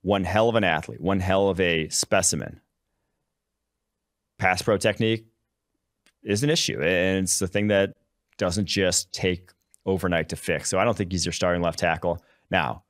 one 0.01 0.23
hell 0.23 0.49
of 0.49 0.55
an 0.55 0.63
athlete, 0.63 0.99
one 0.99 1.19
hell 1.19 1.49
of 1.49 1.59
a 1.59 1.89
specimen 1.89 2.59
pass 4.39 4.61
pro 4.61 4.77
technique 4.77 5.27
is 6.27 6.43
an 6.43 6.49
issue. 6.49 6.81
And 6.81 7.23
it's 7.23 7.39
the 7.39 7.47
thing 7.47 7.67
that 7.67 7.93
doesn't 8.37 8.65
just 8.65 9.11
take 9.13 9.51
overnight 9.85 10.29
to 10.29 10.35
fix. 10.35 10.69
So 10.69 10.77
I 10.77 10.83
don't 10.83 10.95
think 10.95 11.11
he's 11.11 11.25
your 11.25 11.33
starting 11.33 11.61
left 11.61 11.79
tackle. 11.79 12.21
Now, 12.51 12.83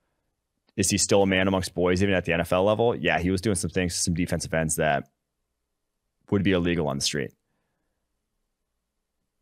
is 0.75 0.89
he 0.89 0.97
still 0.97 1.23
a 1.23 1.27
man 1.27 1.47
amongst 1.47 1.73
boys, 1.73 2.03
even 2.03 2.15
at 2.15 2.25
the 2.25 2.33
NFL 2.33 2.65
level? 2.65 2.95
Yeah, 2.95 3.19
he 3.19 3.31
was 3.31 3.41
doing 3.41 3.55
some 3.55 3.69
things, 3.69 3.95
some 3.95 4.13
defensive 4.13 4.53
ends 4.53 4.75
that 4.75 5.09
would 6.29 6.43
be 6.43 6.51
illegal 6.51 6.87
on 6.87 6.97
the 6.97 7.03
street. 7.03 7.31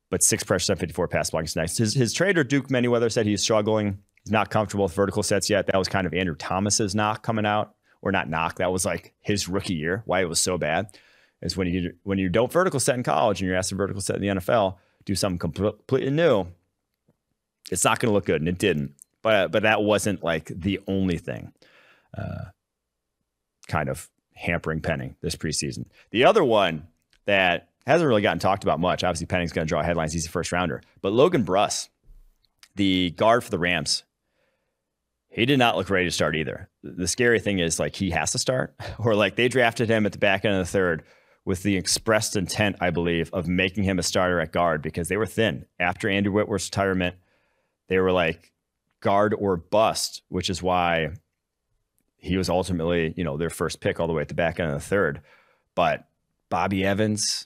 But 0.09 0.21
six 0.23 0.43
pressures 0.43 0.69
on 0.69 0.77
54 0.77 1.07
pass 1.07 1.29
blocking 1.31 1.45
is 1.45 1.55
nice. 1.55 1.77
His, 1.77 1.93
his 1.93 2.13
trader, 2.13 2.43
Duke 2.43 2.67
Manyweather, 2.67 3.11
said 3.11 3.25
he's 3.25 3.41
struggling. 3.41 3.99
He's 4.23 4.31
not 4.31 4.49
comfortable 4.49 4.83
with 4.83 4.93
vertical 4.93 5.23
sets 5.23 5.49
yet. 5.49 5.67
That 5.67 5.77
was 5.77 5.87
kind 5.87 6.05
of 6.05 6.13
Andrew 6.13 6.35
Thomas's 6.35 6.95
knock 6.95 7.23
coming 7.23 7.45
out, 7.45 7.75
or 8.01 8.11
not 8.11 8.29
knock. 8.29 8.57
That 8.57 8.71
was 8.71 8.85
like 8.85 9.13
his 9.21 9.49
rookie 9.49 9.73
year, 9.73 10.03
why 10.05 10.21
it 10.21 10.29
was 10.29 10.39
so 10.39 10.57
bad 10.57 10.95
is 11.45 11.55
when 11.55 11.67
you 11.67 11.93
when 12.03 12.17
you 12.17 12.27
don't 12.27 12.51
vertical 12.51 12.79
set 12.79 12.95
in 12.95 13.03
college 13.03 13.39
and 13.39 13.47
you're 13.47 13.55
asked 13.55 13.69
to 13.69 13.75
vertical 13.75 14.01
set 14.01 14.15
in 14.15 14.21
the 14.21 14.27
NFL, 14.41 14.77
do 15.05 15.15
something 15.15 15.37
completely 15.37 16.09
new. 16.09 16.47
it's 17.71 17.83
not 17.83 17.99
going 17.99 18.09
to 18.09 18.13
look 18.13 18.25
good, 18.25 18.41
and 18.41 18.49
it 18.49 18.57
didn't. 18.57 18.95
But 19.21 19.51
but 19.51 19.63
that 19.63 19.83
wasn't 19.83 20.23
like 20.23 20.47
the 20.47 20.79
only 20.87 21.17
thing, 21.17 21.53
uh, 22.17 22.45
kind 23.67 23.89
of 23.89 24.09
hampering 24.33 24.81
Penning 24.81 25.15
this 25.21 25.35
preseason. 25.35 25.85
The 26.11 26.25
other 26.25 26.43
one 26.43 26.87
that 27.25 27.69
hasn't 27.85 28.07
really 28.07 28.21
gotten 28.23 28.39
talked 28.39 28.63
about 28.63 28.79
much. 28.79 29.03
Obviously, 29.03 29.27
Penning's 29.27 29.53
going 29.53 29.67
to 29.67 29.69
draw 29.69 29.83
headlines. 29.83 30.13
He's 30.13 30.25
a 30.25 30.31
first 30.31 30.51
rounder, 30.51 30.81
but 31.01 31.13
Logan 31.13 31.45
Bruss, 31.45 31.89
the 32.75 33.11
guard 33.11 33.43
for 33.43 33.51
the 33.51 33.59
Rams, 33.59 34.03
he 35.29 35.45
did 35.45 35.59
not 35.59 35.75
look 35.75 35.89
ready 35.89 36.05
to 36.05 36.11
start 36.11 36.35
either. 36.35 36.69
The 36.81 37.07
scary 37.07 37.39
thing 37.39 37.59
is 37.59 37.79
like 37.79 37.95
he 37.95 38.11
has 38.11 38.31
to 38.31 38.39
start, 38.39 38.75
or 38.99 39.15
like 39.15 39.35
they 39.35 39.47
drafted 39.47 39.89
him 39.89 40.05
at 40.07 40.11
the 40.11 40.17
back 40.17 40.45
end 40.45 40.55
of 40.55 40.65
the 40.65 40.71
third 40.71 41.03
with 41.45 41.61
the 41.61 41.77
expressed 41.77 42.35
intent, 42.35 42.75
I 42.81 42.89
believe, 42.89 43.29
of 43.31 43.47
making 43.47 43.83
him 43.83 43.99
a 43.99 44.03
starter 44.03 44.39
at 44.41 44.51
guard 44.51 44.81
because 44.81 45.07
they 45.07 45.17
were 45.17 45.27
thin 45.27 45.65
after 45.79 46.09
Andrew 46.09 46.33
Whitworth's 46.33 46.67
retirement. 46.67 47.15
They 47.87 47.99
were 47.99 48.11
like 48.11 48.51
guard 48.99 49.35
or 49.37 49.55
bust, 49.55 50.23
which 50.27 50.49
is 50.49 50.63
why 50.63 51.11
he 52.17 52.35
was 52.35 52.49
ultimately, 52.49 53.13
you 53.15 53.23
know, 53.23 53.37
their 53.37 53.51
first 53.51 53.79
pick 53.79 53.99
all 53.99 54.07
the 54.07 54.13
way 54.13 54.23
at 54.23 54.27
the 54.27 54.33
back 54.33 54.59
end 54.59 54.71
of 54.71 54.75
the 54.75 54.85
third. 54.85 55.21
But 55.75 56.07
Bobby 56.49 56.83
Evans, 56.83 57.45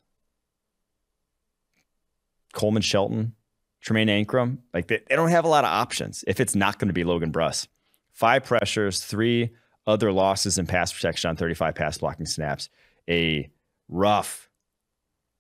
Coleman 2.54 2.82
Shelton, 2.82 3.34
Tremaine 3.82 4.08
Anchrum, 4.08 4.60
like 4.74 4.88
they, 4.88 5.02
they 5.10 5.16
don't 5.18 5.30
have 5.30 5.44
a 5.44 5.50
lot 5.50 5.66
of 5.66 5.70
options 5.70 6.24
if 6.26 6.40
it's 6.40 6.56
not 6.56 6.80
going 6.80 6.88
to 6.88 6.94
be 6.94 7.04
Logan 7.04 7.32
Bruss. 7.32 7.68
Five 8.14 8.46
pressures, 8.46 9.04
three 9.04 9.50
other 9.86 10.14
losses 10.14 10.58
in 10.58 10.66
pass 10.68 10.94
protection 10.94 11.30
on 11.30 11.36
35 11.36 11.76
pass 11.76 11.98
blocking 11.98 12.26
snaps, 12.26 12.70
a 13.10 13.50
rough, 13.90 14.50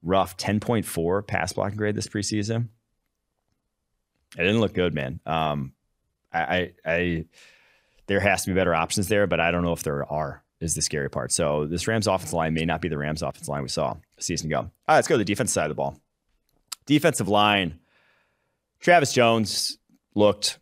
rough 0.03 0.35
10.4 0.35 1.26
pass 1.26 1.53
blocking 1.53 1.77
grade 1.77 1.95
this 1.95 2.07
preseason. 2.07 2.67
It 4.38 4.43
didn't 4.43 4.59
look 4.59 4.73
good, 4.73 4.93
man. 4.93 5.19
Um, 5.26 5.73
I, 6.31 6.39
I, 6.39 6.71
I, 6.85 7.26
there 8.07 8.19
has 8.19 8.43
to 8.43 8.51
be 8.51 8.55
better 8.55 8.76
options 8.76 9.07
there, 9.07 9.27
but 9.27 9.39
I 9.39 9.51
don't 9.51 9.63
know 9.63 9.73
if 9.73 9.84
there 9.84 10.05
are. 10.11 10.43
Is 10.61 10.76
the 10.76 10.81
scary 10.81 11.09
part. 11.09 11.31
So 11.31 11.67
this 11.67 11.88
Rams 11.88 12.05
offensive 12.05 12.34
line 12.34 12.53
may 12.53 12.65
not 12.65 12.81
be 12.81 12.89
the 12.89 12.97
Rams 12.97 13.21
offensive 13.21 13.47
line 13.47 13.61
we 13.61 13.69
saw 13.69 13.95
a 14.17 14.21
season 14.21 14.47
ago. 14.47 14.57
All 14.57 14.71
right, 14.89 14.95
let's 14.95 15.07
go 15.07 15.13
to 15.13 15.19
the 15.19 15.23
defense 15.23 15.53
side 15.53 15.63
of 15.63 15.69
the 15.69 15.76
ball. 15.76 15.97
Defensive 16.85 17.30
line. 17.30 17.80
Travis 18.81 19.13
Jones 19.13 19.77
looked 20.15 20.59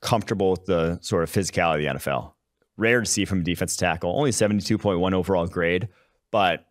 comfortable 0.00 0.52
with 0.52 0.66
the 0.66 1.00
sort 1.00 1.24
of 1.24 1.30
physicality 1.30 1.88
of 1.88 1.96
the 1.96 1.98
NFL. 1.98 2.34
Rare 2.76 3.00
to 3.00 3.06
see 3.06 3.24
from 3.24 3.40
a 3.40 3.42
defense 3.42 3.76
tackle. 3.76 4.16
Only 4.16 4.30
72.1 4.30 5.12
overall 5.12 5.48
grade, 5.48 5.88
but 6.30 6.64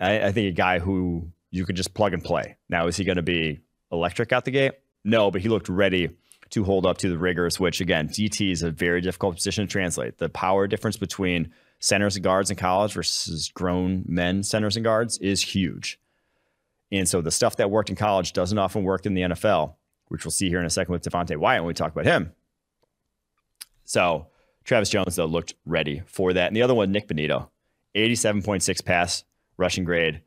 I, 0.00 0.26
I 0.26 0.32
think 0.32 0.48
a 0.48 0.52
guy 0.52 0.78
who 0.78 1.30
you 1.50 1.64
could 1.64 1.76
just 1.76 1.94
plug 1.94 2.14
and 2.14 2.22
play. 2.22 2.56
Now, 2.68 2.86
is 2.86 2.96
he 2.96 3.04
going 3.04 3.16
to 3.16 3.22
be 3.22 3.60
electric 3.92 4.32
out 4.32 4.44
the 4.44 4.50
gate? 4.50 4.72
No, 5.04 5.30
but 5.30 5.40
he 5.40 5.48
looked 5.48 5.68
ready 5.68 6.10
to 6.50 6.64
hold 6.64 6.86
up 6.86 6.98
to 6.98 7.08
the 7.08 7.18
rigors, 7.18 7.60
which 7.60 7.80
again, 7.80 8.08
DT 8.08 8.50
is 8.50 8.62
a 8.62 8.70
very 8.70 9.00
difficult 9.00 9.36
position 9.36 9.66
to 9.66 9.70
translate. 9.70 10.18
The 10.18 10.28
power 10.28 10.66
difference 10.66 10.96
between 10.96 11.52
centers 11.78 12.16
and 12.16 12.24
guards 12.24 12.50
in 12.50 12.56
college 12.56 12.92
versus 12.92 13.50
grown 13.54 14.04
men 14.06 14.42
centers 14.42 14.76
and 14.76 14.84
guards 14.84 15.18
is 15.18 15.42
huge. 15.42 15.98
And 16.92 17.08
so 17.08 17.20
the 17.20 17.30
stuff 17.30 17.56
that 17.56 17.70
worked 17.70 17.88
in 17.88 17.96
college 17.96 18.32
doesn't 18.32 18.58
often 18.58 18.82
work 18.82 19.06
in 19.06 19.14
the 19.14 19.22
NFL, 19.22 19.74
which 20.08 20.24
we'll 20.24 20.32
see 20.32 20.48
here 20.48 20.58
in 20.58 20.66
a 20.66 20.70
second 20.70 20.92
with 20.92 21.04
Devonte 21.04 21.36
Wyatt 21.36 21.62
when 21.62 21.68
we 21.68 21.74
talk 21.74 21.92
about 21.92 22.04
him. 22.04 22.32
So 23.84 24.26
Travis 24.64 24.90
Jones, 24.90 25.16
though, 25.16 25.26
looked 25.26 25.54
ready 25.64 26.02
for 26.06 26.32
that. 26.32 26.48
And 26.48 26.56
the 26.56 26.62
other 26.62 26.74
one, 26.74 26.90
Nick 26.90 27.08
Bonitto, 27.08 27.48
87.6 27.94 28.84
pass 28.84 29.24
rushing 29.60 29.84
grade. 29.84 30.22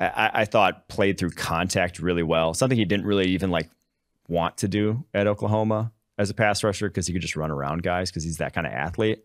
I, 0.00 0.30
I, 0.32 0.44
thought 0.44 0.88
played 0.88 1.18
through 1.18 1.30
contact 1.30 1.98
really 1.98 2.22
well. 2.22 2.54
Something 2.54 2.78
he 2.78 2.84
didn't 2.84 3.06
really 3.06 3.30
even 3.30 3.50
like 3.50 3.68
want 4.28 4.58
to 4.58 4.68
do 4.68 5.04
at 5.12 5.26
Oklahoma 5.26 5.92
as 6.16 6.30
a 6.30 6.34
pass 6.34 6.62
rusher 6.62 6.88
because 6.88 7.06
he 7.06 7.12
could 7.12 7.22
just 7.22 7.36
run 7.36 7.50
around 7.50 7.82
guys 7.82 8.10
because 8.10 8.22
he's 8.22 8.38
that 8.38 8.54
kind 8.54 8.66
of 8.66 8.72
athlete. 8.72 9.24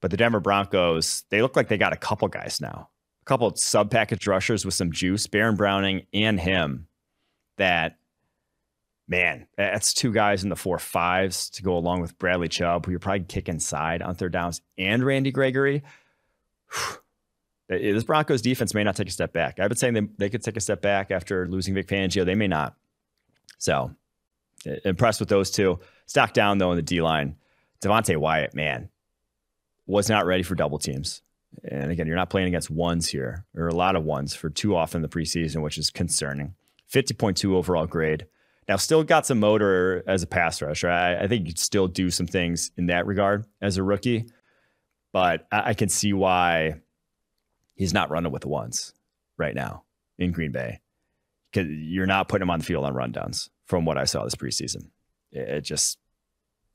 But 0.00 0.10
the 0.10 0.16
Denver 0.16 0.40
Broncos, 0.40 1.24
they 1.30 1.42
look 1.42 1.56
like 1.56 1.68
they 1.68 1.76
got 1.76 1.92
a 1.92 1.96
couple 1.96 2.28
guys 2.28 2.60
now, 2.60 2.88
a 3.20 3.24
couple 3.24 3.52
sub 3.56 3.90
package 3.90 4.26
rushers 4.26 4.64
with 4.64 4.74
some 4.74 4.92
juice, 4.92 5.26
Baron 5.26 5.56
Browning 5.56 6.06
and 6.12 6.38
him. 6.38 6.86
That 7.58 7.98
man, 9.08 9.46
that's 9.56 9.92
two 9.92 10.12
guys 10.12 10.44
in 10.44 10.50
the 10.50 10.56
four 10.56 10.78
fives 10.78 11.50
to 11.50 11.62
go 11.62 11.76
along 11.76 12.00
with 12.00 12.18
Bradley 12.18 12.48
Chubb, 12.48 12.86
who 12.86 12.92
you're 12.92 13.00
probably 13.00 13.24
kick 13.24 13.48
inside 13.48 14.02
on 14.02 14.14
third 14.14 14.32
downs, 14.32 14.60
and 14.78 15.04
Randy 15.04 15.32
Gregory. 15.32 15.82
Whew 16.70 17.01
Uh, 17.72 17.78
this 17.78 18.04
Broncos 18.04 18.42
defense 18.42 18.74
may 18.74 18.84
not 18.84 18.96
take 18.96 19.08
a 19.08 19.12
step 19.12 19.32
back. 19.32 19.58
I've 19.58 19.68
been 19.68 19.78
saying 19.78 19.94
they, 19.94 20.08
they 20.18 20.30
could 20.30 20.42
take 20.42 20.56
a 20.56 20.60
step 20.60 20.82
back 20.82 21.10
after 21.10 21.46
losing 21.48 21.74
Vic 21.74 21.88
Fangio. 21.88 22.24
They 22.24 22.34
may 22.34 22.48
not. 22.48 22.74
So 23.58 23.94
uh, 24.66 24.70
impressed 24.84 25.20
with 25.20 25.28
those 25.28 25.50
two. 25.50 25.80
Stock 26.06 26.32
down 26.32 26.58
though 26.58 26.72
in 26.72 26.76
the 26.76 26.82
D 26.82 27.00
line. 27.00 27.36
Devonte 27.80 28.16
Wyatt, 28.16 28.54
man, 28.54 28.90
was 29.86 30.08
not 30.08 30.26
ready 30.26 30.42
for 30.42 30.54
double 30.54 30.78
teams. 30.78 31.22
And 31.64 31.90
again, 31.90 32.06
you're 32.06 32.16
not 32.16 32.30
playing 32.30 32.48
against 32.48 32.70
ones 32.70 33.08
here, 33.08 33.44
or 33.54 33.68
a 33.68 33.74
lot 33.74 33.96
of 33.96 34.04
ones 34.04 34.34
for 34.34 34.48
too 34.48 34.74
often 34.74 34.98
in 34.98 35.02
the 35.02 35.08
preseason, 35.08 35.62
which 35.62 35.78
is 35.78 35.90
concerning. 35.90 36.54
50.2 36.92 37.52
overall 37.52 37.86
grade. 37.86 38.26
Now, 38.68 38.76
still 38.76 39.02
got 39.02 39.26
some 39.26 39.40
motor 39.40 40.04
as 40.06 40.22
a 40.22 40.26
pass 40.26 40.62
rusher. 40.62 40.88
I, 40.88 41.24
I 41.24 41.26
think 41.26 41.42
you 41.42 41.50
would 41.50 41.58
still 41.58 41.88
do 41.88 42.10
some 42.10 42.26
things 42.26 42.70
in 42.76 42.86
that 42.86 43.06
regard 43.06 43.44
as 43.60 43.76
a 43.76 43.82
rookie, 43.82 44.26
but 45.12 45.46
I, 45.50 45.70
I 45.70 45.74
can 45.74 45.88
see 45.88 46.12
why 46.12 46.80
he's 47.74 47.94
not 47.94 48.10
running 48.10 48.32
with 48.32 48.42
the 48.42 48.48
ones 48.48 48.92
right 49.36 49.54
now 49.54 49.84
in 50.18 50.32
Green 50.32 50.52
Bay 50.52 50.80
because 51.50 51.68
you're 51.68 52.06
not 52.06 52.28
putting 52.28 52.42
him 52.42 52.50
on 52.50 52.60
the 52.60 52.64
field 52.64 52.84
on 52.84 52.94
rundowns 52.94 53.50
from 53.66 53.84
what 53.84 53.98
I 53.98 54.04
saw 54.04 54.24
this 54.24 54.34
preseason. 54.34 54.88
It 55.32 55.62
just 55.62 55.98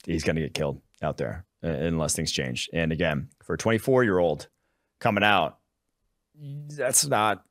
he's 0.06 0.24
going 0.24 0.36
to 0.36 0.42
get 0.42 0.54
killed 0.54 0.82
out 1.02 1.18
there 1.18 1.46
uh, 1.64 1.68
unless 1.68 2.16
things 2.16 2.32
change. 2.32 2.70
And 2.74 2.92
again, 2.92 3.30
for 3.44 3.54
a 3.54 3.58
24 3.58 4.04
year 4.04 4.20
old 4.20 4.48
coming 5.00 5.24
out, 5.24 5.60
that's 6.70 7.06
not 7.06 7.44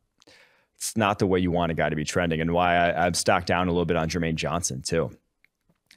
it's 0.76 0.96
not 0.96 1.18
the 1.18 1.26
way 1.26 1.40
you 1.40 1.50
want 1.50 1.72
a 1.72 1.74
guy 1.74 1.88
to 1.88 1.96
be 1.96 2.04
trending. 2.04 2.40
And 2.40 2.52
why 2.52 2.76
I, 2.76 3.06
I've 3.06 3.16
stocked 3.16 3.46
down 3.46 3.68
a 3.68 3.70
little 3.70 3.86
bit 3.86 3.96
on 3.96 4.08
Jermaine 4.08 4.34
Johnson 4.34 4.82
too. 4.82 5.10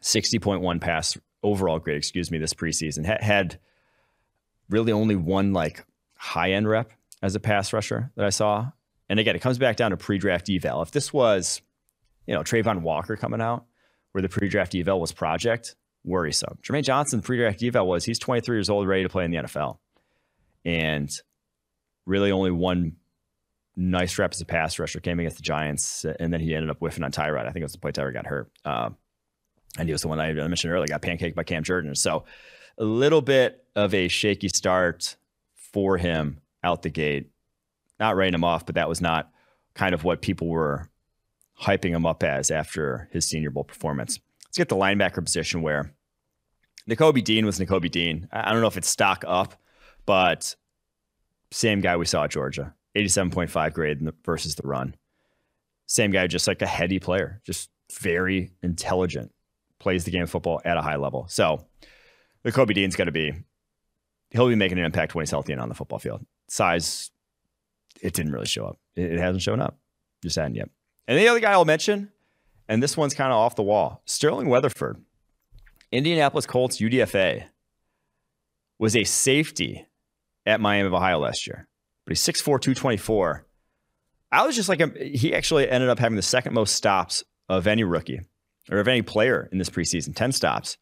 60.1 0.01 0.79
pass 0.79 1.17
overall 1.43 1.79
grade, 1.79 1.97
excuse 1.97 2.31
me, 2.31 2.37
this 2.37 2.53
preseason 2.53 3.05
had 3.21 3.59
really 4.69 4.91
only 4.91 5.15
one 5.15 5.51
like 5.51 5.83
high 6.15 6.51
end 6.51 6.69
rep 6.69 6.91
as 7.21 7.35
a 7.35 7.39
pass 7.39 7.73
rusher 7.73 8.11
that 8.15 8.25
I 8.25 8.29
saw. 8.29 8.71
And 9.09 9.19
again, 9.19 9.35
it 9.35 9.41
comes 9.41 9.57
back 9.57 9.75
down 9.75 9.91
to 9.91 9.97
pre-draft 9.97 10.49
eval. 10.49 10.81
If 10.81 10.91
this 10.91 11.11
was, 11.11 11.61
you 12.27 12.33
know, 12.33 12.41
Travon 12.41 12.81
Walker 12.81 13.15
coming 13.15 13.41
out, 13.41 13.65
where 14.11 14.21
the 14.21 14.29
pre-draft 14.29 14.75
eval 14.75 14.99
was 14.99 15.11
project, 15.11 15.75
worrisome. 16.03 16.57
Jermaine 16.63 16.83
Johnson 16.83 17.21
pre-draft 17.21 17.61
eval 17.63 17.87
was 17.87 18.05
he's 18.05 18.19
23 18.19 18.57
years 18.57 18.69
old, 18.69 18.87
ready 18.87 19.03
to 19.03 19.09
play 19.09 19.25
in 19.25 19.31
the 19.31 19.37
NFL, 19.37 19.77
and 20.63 21.09
really 22.05 22.31
only 22.31 22.51
one 22.51 22.95
nice 23.75 24.17
rep 24.17 24.33
as 24.33 24.41
a 24.41 24.45
pass 24.45 24.77
rusher 24.77 24.99
came 24.99 25.19
against 25.19 25.37
the 25.37 25.43
Giants, 25.43 26.05
and 26.19 26.33
then 26.33 26.39
he 26.39 26.53
ended 26.53 26.69
up 26.69 26.79
whiffing 26.79 27.03
on 27.03 27.11
Tyrod. 27.11 27.47
I 27.47 27.51
think 27.51 27.61
it 27.61 27.63
was 27.63 27.73
the 27.73 27.79
play 27.79 27.91
Tyrod 27.91 28.13
got 28.13 28.25
hurt, 28.25 28.51
uh, 28.65 28.89
and 29.77 29.87
he 29.87 29.91
was 29.91 30.01
the 30.01 30.07
one 30.07 30.19
I 30.19 30.33
mentioned 30.33 30.73
earlier, 30.73 30.87
got 30.87 31.01
pancaked 31.01 31.35
by 31.35 31.43
Cam 31.43 31.63
Jordan. 31.63 31.95
So 31.95 32.25
a 32.77 32.83
little 32.83 33.21
bit 33.21 33.63
of 33.75 33.93
a 33.93 34.07
shaky 34.07 34.49
start 34.49 35.15
for 35.55 35.97
him 35.97 36.41
out 36.63 36.81
the 36.81 36.89
gate. 36.89 37.29
Not 37.99 38.15
writing 38.15 38.33
him 38.33 38.43
off, 38.43 38.65
but 38.65 38.75
that 38.75 38.89
was 38.89 39.01
not 39.01 39.31
kind 39.73 39.93
of 39.93 40.03
what 40.03 40.21
people 40.21 40.47
were 40.47 40.89
hyping 41.61 41.91
him 41.91 42.05
up 42.05 42.23
as 42.23 42.51
after 42.51 43.09
his 43.11 43.25
Senior 43.25 43.51
Bowl 43.51 43.63
performance. 43.63 44.19
Let's 44.45 44.57
get 44.57 44.69
the 44.69 44.75
linebacker 44.75 45.23
position 45.23 45.61
where 45.61 45.93
Nakobe 46.89 47.23
Dean 47.23 47.45
was 47.45 47.59
Nakobe 47.59 47.91
Dean. 47.91 48.27
I 48.31 48.51
don't 48.51 48.61
know 48.61 48.67
if 48.67 48.77
it's 48.77 48.89
stock 48.89 49.23
up, 49.27 49.55
but 50.05 50.55
same 51.51 51.81
guy 51.81 51.97
we 51.97 52.05
saw 52.05 52.23
at 52.23 52.31
Georgia, 52.31 52.73
87.5 52.95 53.73
grade 53.73 54.09
versus 54.25 54.55
the 54.55 54.67
run. 54.67 54.95
Same 55.85 56.11
guy, 56.11 56.27
just 56.27 56.47
like 56.47 56.61
a 56.61 56.67
heady 56.67 56.99
player, 56.99 57.41
just 57.43 57.69
very 57.99 58.51
intelligent, 58.63 59.31
plays 59.79 60.05
the 60.05 60.11
game 60.11 60.23
of 60.23 60.29
football 60.29 60.61
at 60.63 60.77
a 60.77 60.81
high 60.81 60.95
level. 60.95 61.27
So 61.29 61.65
Kobe 62.45 62.73
Dean's 62.73 62.95
going 62.95 63.07
to 63.07 63.11
be, 63.11 63.33
he'll 64.31 64.47
be 64.47 64.55
making 64.55 64.79
an 64.79 64.85
impact 64.85 65.15
when 65.15 65.23
he's 65.23 65.31
healthy 65.31 65.51
and 65.51 65.61
on 65.61 65.69
the 65.69 65.75
football 65.75 65.99
field 65.99 66.25
size, 66.51 67.11
it 68.01 68.13
didn't 68.13 68.31
really 68.31 68.45
show 68.45 68.65
up. 68.65 68.79
It, 68.95 69.19
hasn't 69.19 69.41
shown 69.41 69.61
up. 69.61 69.77
Just 70.23 70.35
hadn't 70.35 70.55
yet. 70.55 70.69
And 71.07 71.17
the 71.17 71.27
other 71.27 71.39
guy 71.39 71.51
I'll 71.51 71.65
mention, 71.65 72.11
and 72.67 72.83
this 72.83 72.97
one's 72.97 73.13
kind 73.13 73.31
of 73.31 73.37
off 73.37 73.55
the 73.55 73.63
wall 73.63 74.01
Sterling 74.05 74.49
Weatherford, 74.49 74.97
Indianapolis 75.91 76.45
Colts 76.45 76.79
UDFA, 76.79 77.45
was 78.77 78.95
a 78.95 79.03
safety 79.03 79.87
at 80.45 80.61
Miami 80.61 80.87
of 80.87 80.93
Ohio 80.93 81.19
last 81.19 81.47
year, 81.47 81.67
but 82.05 82.11
he's 82.11 82.21
6'4, 82.21 82.43
224. 82.43 83.45
I 84.31 84.45
was 84.45 84.55
just 84.55 84.69
like, 84.69 84.81
um, 84.81 84.93
he 84.95 85.33
actually 85.33 85.69
ended 85.69 85.89
up 85.89 85.99
having 85.99 86.15
the 86.15 86.21
second 86.21 86.53
most 86.53 86.75
stops 86.75 87.23
of 87.47 87.67
any 87.67 87.83
rookie 87.83 88.21
or 88.71 88.79
of 88.79 88.87
any 88.87 89.01
player 89.01 89.49
in 89.51 89.57
this 89.57 89.69
preseason 89.69 90.15
10 90.15 90.31
stops. 90.31 90.77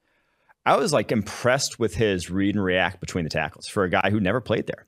I 0.66 0.76
was 0.76 0.92
like 0.92 1.12
impressed 1.12 1.80
with 1.80 1.96
his 1.96 2.30
read 2.30 2.56
and 2.56 2.64
react 2.64 3.00
between 3.00 3.24
the 3.24 3.30
tackles 3.30 3.68
for 3.68 3.86
a 3.86 3.90
guy 3.90 4.10
who 4.10 4.20
never 4.20 4.42
played 4.42 4.68
there. 4.68 4.87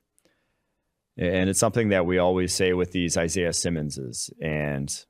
And 1.16 1.50
it's 1.50 1.60
something 1.60 1.90
that 1.90 2.06
we 2.06 2.18
always 2.18 2.54
say 2.54 2.72
with 2.72 2.92
these 2.92 3.16
Isaiah 3.16 3.52
Simmonses 3.52 4.30
and 4.40 5.04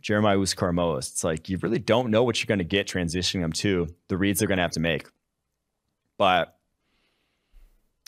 Jeremiah 0.00 0.36
Owusu-Koramoah. 0.36 0.98
It's 0.98 1.24
like 1.24 1.48
you 1.48 1.58
really 1.58 1.78
don't 1.78 2.10
know 2.10 2.24
what 2.24 2.40
you're 2.40 2.46
going 2.46 2.58
to 2.58 2.64
get 2.64 2.86
transitioning 2.86 3.40
them 3.40 3.52
to 3.52 3.88
the 4.08 4.16
reads 4.16 4.38
they're 4.38 4.48
going 4.48 4.58
to 4.58 4.62
have 4.62 4.72
to 4.72 4.80
make. 4.80 5.08
But 6.18 6.56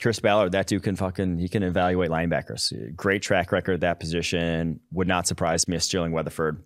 Chris 0.01 0.21
Ballard, 0.21 0.53
that 0.53 0.69
dude 0.69 0.83
can 0.83 0.97
fucking 0.97 1.39
he 1.39 1.49
can 1.49 1.63
evaluate 1.63 2.11
linebackers. 2.11 2.73
Great 2.97 3.23
track 3.23 3.51
record 3.51 3.75
at 3.75 3.81
that 3.81 4.01
position. 4.01 4.81
Would 4.93 5.09
not 5.09 5.27
surprise 5.27 5.67
me 5.67 5.77
if 5.77 5.83
Sterling 5.83 6.13
Weatherford. 6.13 6.63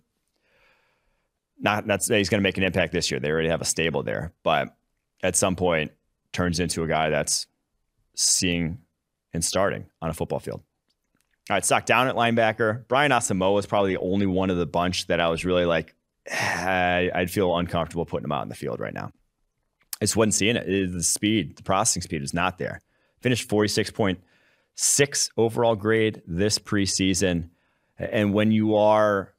Not 1.59 1.87
that's 1.87 2.07
he's 2.07 2.29
going 2.29 2.39
to 2.39 2.43
make 2.43 2.57
an 2.57 2.63
impact 2.63 2.93
this 2.93 3.09
year. 3.09 3.19
They 3.19 3.31
already 3.31 3.49
have 3.49 3.61
a 3.61 3.65
stable 3.65 4.03
there, 4.03 4.33
but 4.43 4.75
at 5.23 5.35
some 5.35 5.55
point 5.55 5.91
turns 6.31 6.59
into 6.59 6.83
a 6.83 6.87
guy 6.87 7.09
that's 7.09 7.47
seeing 8.15 8.79
and 9.33 9.43
starting 9.43 9.85
on 10.01 10.09
a 10.09 10.13
football 10.13 10.39
field. 10.39 10.61
All 11.49 11.55
right, 11.55 11.65
stock 11.65 11.85
down 11.85 12.07
at 12.07 12.15
linebacker. 12.15 12.87
Brian 12.87 13.11
Asamoah 13.11 13.59
is 13.59 13.65
probably 13.65 13.95
the 13.95 14.01
only 14.01 14.25
one 14.25 14.49
of 14.49 14.55
the 14.57 14.65
bunch 14.65 15.07
that 15.07 15.19
I 15.19 15.27
was 15.27 15.43
really 15.43 15.65
like, 15.65 15.93
I'd 16.31 17.29
feel 17.29 17.57
uncomfortable 17.57 18.05
putting 18.05 18.23
him 18.23 18.31
out 18.31 18.43
in 18.43 18.49
the 18.49 18.55
field 18.55 18.79
right 18.79 18.93
now. 18.93 19.11
I 20.01 20.05
just 20.05 20.15
wasn't 20.15 20.35
seeing 20.35 20.55
it. 20.55 20.93
The 20.93 21.03
speed, 21.03 21.57
the 21.57 21.63
processing 21.63 22.01
speed 22.01 22.23
is 22.23 22.33
not 22.33 22.57
there. 22.59 22.79
Finished 23.21 23.49
46.6 23.49 25.29
overall 25.35 25.75
grade 25.75 26.21
this 26.25 26.59
preseason. 26.59 27.49
And 27.97 28.33
when 28.33 28.51
you 28.51 28.75
are, 28.75 29.33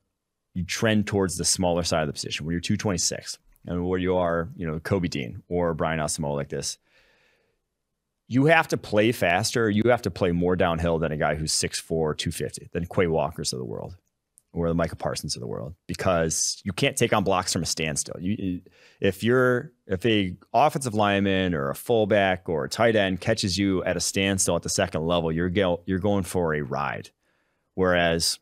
you 0.53 0.65
trend 0.65 1.07
towards 1.07 1.37
the 1.39 1.45
smaller 1.45 1.83
side 1.85 2.03
of 2.03 2.07
the 2.07 2.13
position, 2.13 2.45
when 2.45 2.53
you're 2.53 2.61
226 2.61 3.39
and 3.67 3.85
where 3.87 3.99
you 3.99 4.17
are, 4.17 4.51
you 4.57 4.67
know, 4.67 4.79
Kobe 4.79 5.09
Dean 5.09 5.43
or 5.49 5.73
Brian 5.73 6.01
Asamoah 6.01 6.37
like 6.37 6.51
this, 6.51 6.77
you 8.27 8.47
have 8.47 8.69
to 8.69 8.77
play 8.77 9.13
faster. 9.13 9.69
You 9.69 9.83
have 9.87 10.03
to 10.03 10.11
play 10.11 10.33
more 10.33 10.57
downhill 10.57 10.99
than 10.99 11.13
a 11.13 11.17
guy 11.17 11.35
who's 11.35 11.53
6'4, 11.53 12.17
250, 12.17 12.71
than 12.73 12.87
Quay 12.87 13.07
Walkers 13.07 13.53
of 13.53 13.59
the 13.59 13.65
world 13.65 13.97
or 14.55 14.69
the 14.69 14.75
Micah 14.75 14.97
Parsons 14.97 15.35
of 15.35 15.41
the 15.41 15.47
world 15.49 15.75
because 15.89 16.63
you 16.65 16.73
can't 16.73 16.97
take 16.97 17.13
on 17.13 17.25
blocks 17.25 17.53
from 17.53 17.63
a 17.63 17.67
standstill. 17.67 18.17
You, 18.21 18.61
if 19.01 19.25
you're 19.25 19.73
if 19.87 20.07
a 20.07 20.37
offensive 20.55 20.95
lineman 20.95 21.55
or 21.55 21.71
a 21.71 21.75
fullback 21.75 22.49
or 22.49 22.65
a 22.65 22.69
tight 22.69 22.95
end 22.97 23.21
catches 23.21 23.59
you 23.59 23.83
at 23.85 23.97
a 23.97 24.01
standstill 24.01 24.57
at 24.57 24.63
the 24.63 24.71
second 24.71 25.05
level, 25.07 25.33
you're 25.33 25.51
go, 25.51 25.83
you're 25.87 25.99
going 25.99 26.23
for 26.23 26.55
a 26.55 26.63
ride. 26.63 27.11
Whereas 27.75 28.39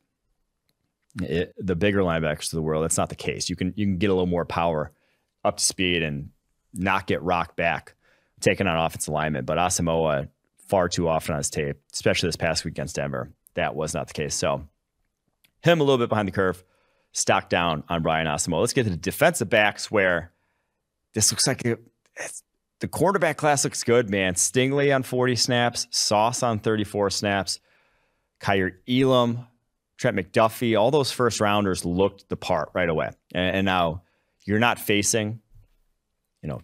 it, 1.22 1.54
the 1.58 1.74
bigger 1.74 2.00
linebackers 2.00 2.52
of 2.52 2.56
the 2.56 2.62
world, 2.62 2.84
that's 2.84 2.98
not 2.98 3.08
the 3.08 3.16
case. 3.16 3.48
You 3.48 3.56
can 3.56 3.72
you 3.74 3.86
can 3.86 3.96
get 3.96 4.10
a 4.10 4.14
little 4.14 4.26
more 4.26 4.44
power 4.44 4.92
up 5.44 5.56
to 5.56 5.64
speed 5.64 6.02
and 6.02 6.28
not 6.74 7.06
get 7.06 7.22
rocked 7.22 7.56
back 7.56 7.94
taking 8.42 8.66
on 8.66 8.76
offensive 8.76 9.12
linemen. 9.12 9.44
But 9.44 9.58
Asamoah 9.58 10.28
far 10.68 10.88
too 10.88 11.08
often 11.08 11.32
on 11.32 11.38
his 11.38 11.50
tape, 11.50 11.76
especially 11.92 12.28
this 12.28 12.36
past 12.36 12.64
week 12.64 12.72
against 12.72 12.96
Denver, 12.96 13.30
that 13.54 13.74
was 13.74 13.94
not 13.94 14.08
the 14.08 14.14
case. 14.14 14.34
So 14.34 14.66
him 15.62 15.80
a 15.80 15.84
little 15.84 15.98
bit 15.98 16.08
behind 16.08 16.28
the 16.28 16.32
curve, 16.32 16.62
stock 17.12 17.48
down 17.48 17.84
on 17.88 18.02
Brian 18.02 18.26
Asamoah. 18.26 18.60
Let's 18.60 18.72
get 18.72 18.84
to 18.84 18.90
the 18.90 18.96
defensive 18.96 19.48
backs 19.48 19.90
where 19.90 20.32
this 21.14 21.30
looks 21.30 21.46
like 21.46 21.64
it, 21.64 21.80
the 22.80 22.88
quarterback 22.88 23.36
class 23.36 23.64
looks 23.64 23.84
good, 23.84 24.10
man. 24.10 24.34
Stingley 24.34 24.94
on 24.94 25.02
40 25.02 25.36
snaps, 25.36 25.86
Sauce 25.90 26.42
on 26.42 26.58
34 26.58 27.10
snaps, 27.10 27.60
Kaiir 28.40 28.78
Elam, 28.88 29.46
Trent 29.98 30.16
McDuffie, 30.16 30.78
all 30.78 30.90
those 30.90 31.12
first 31.12 31.40
rounders 31.40 31.84
looked 31.84 32.28
the 32.28 32.36
part 32.36 32.70
right 32.74 32.88
away. 32.88 33.10
And, 33.32 33.56
and 33.56 33.64
now 33.64 34.02
you're 34.44 34.58
not 34.58 34.80
facing, 34.80 35.40
you 36.42 36.48
know, 36.48 36.60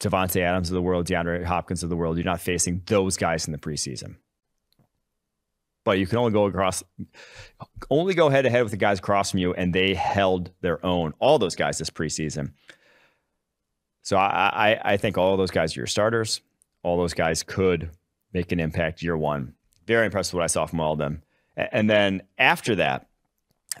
Davante 0.00 0.40
Adams 0.40 0.70
of 0.70 0.74
the 0.74 0.82
world, 0.82 1.06
DeAndre 1.06 1.44
Hopkins 1.44 1.82
of 1.82 1.90
the 1.90 1.96
world. 1.96 2.16
You're 2.16 2.24
not 2.24 2.40
facing 2.40 2.82
those 2.86 3.16
guys 3.16 3.46
in 3.46 3.52
the 3.52 3.58
preseason. 3.58 4.16
But 5.84 5.98
you 5.98 6.06
can 6.06 6.18
only 6.18 6.32
go 6.32 6.46
across, 6.46 6.82
only 7.90 8.14
go 8.14 8.28
head 8.28 8.42
to 8.42 8.50
head 8.50 8.62
with 8.62 8.72
the 8.72 8.76
guys 8.76 8.98
across 8.98 9.30
from 9.30 9.40
you, 9.40 9.54
and 9.54 9.74
they 9.74 9.94
held 9.94 10.50
their 10.60 10.84
own. 10.84 11.14
All 11.18 11.38
those 11.38 11.56
guys 11.56 11.78
this 11.78 11.90
preseason. 11.90 12.52
So 14.02 14.16
I, 14.16 14.70
I, 14.72 14.92
I 14.92 14.96
think 14.96 15.18
all 15.18 15.36
those 15.36 15.50
guys 15.50 15.76
are 15.76 15.80
your 15.80 15.86
starters. 15.86 16.40
All 16.82 16.96
those 16.96 17.14
guys 17.14 17.42
could 17.42 17.90
make 18.32 18.52
an 18.52 18.60
impact 18.60 19.02
year 19.02 19.16
one. 19.16 19.54
Very 19.86 20.06
impressed 20.06 20.32
with 20.32 20.38
what 20.38 20.44
I 20.44 20.48
saw 20.48 20.66
from 20.66 20.80
all 20.80 20.92
of 20.92 20.98
them. 20.98 21.22
And 21.56 21.88
then 21.88 22.22
after 22.38 22.74
that, 22.76 23.08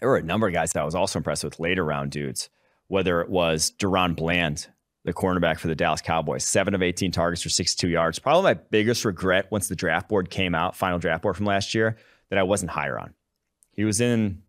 there 0.00 0.08
were 0.08 0.16
a 0.16 0.22
number 0.22 0.48
of 0.48 0.54
guys 0.54 0.72
that 0.72 0.80
I 0.80 0.84
was 0.84 0.94
also 0.94 1.18
impressed 1.18 1.44
with 1.44 1.60
later 1.60 1.84
round 1.84 2.10
dudes, 2.10 2.48
whether 2.88 3.20
it 3.20 3.28
was 3.28 3.72
DaRon 3.78 4.16
Bland, 4.16 4.68
the 5.04 5.12
cornerback 5.12 5.58
for 5.58 5.68
the 5.68 5.74
Dallas 5.74 6.00
Cowboys. 6.00 6.44
Seven 6.44 6.74
of 6.74 6.82
18 6.82 7.12
targets 7.12 7.42
for 7.42 7.48
62 7.48 7.88
yards. 7.88 8.18
Probably 8.18 8.42
my 8.42 8.54
biggest 8.54 9.04
regret 9.04 9.50
once 9.50 9.68
the 9.68 9.76
draft 9.76 10.08
board 10.08 10.30
came 10.30 10.54
out, 10.54 10.76
final 10.76 10.98
draft 10.98 11.22
board 11.22 11.36
from 11.36 11.46
last 11.46 11.74
year, 11.74 11.96
that 12.30 12.38
I 12.38 12.42
wasn't 12.42 12.70
higher 12.70 12.98
on. 12.98 13.14
He 13.72 13.84
was 13.84 14.00
in 14.00 14.42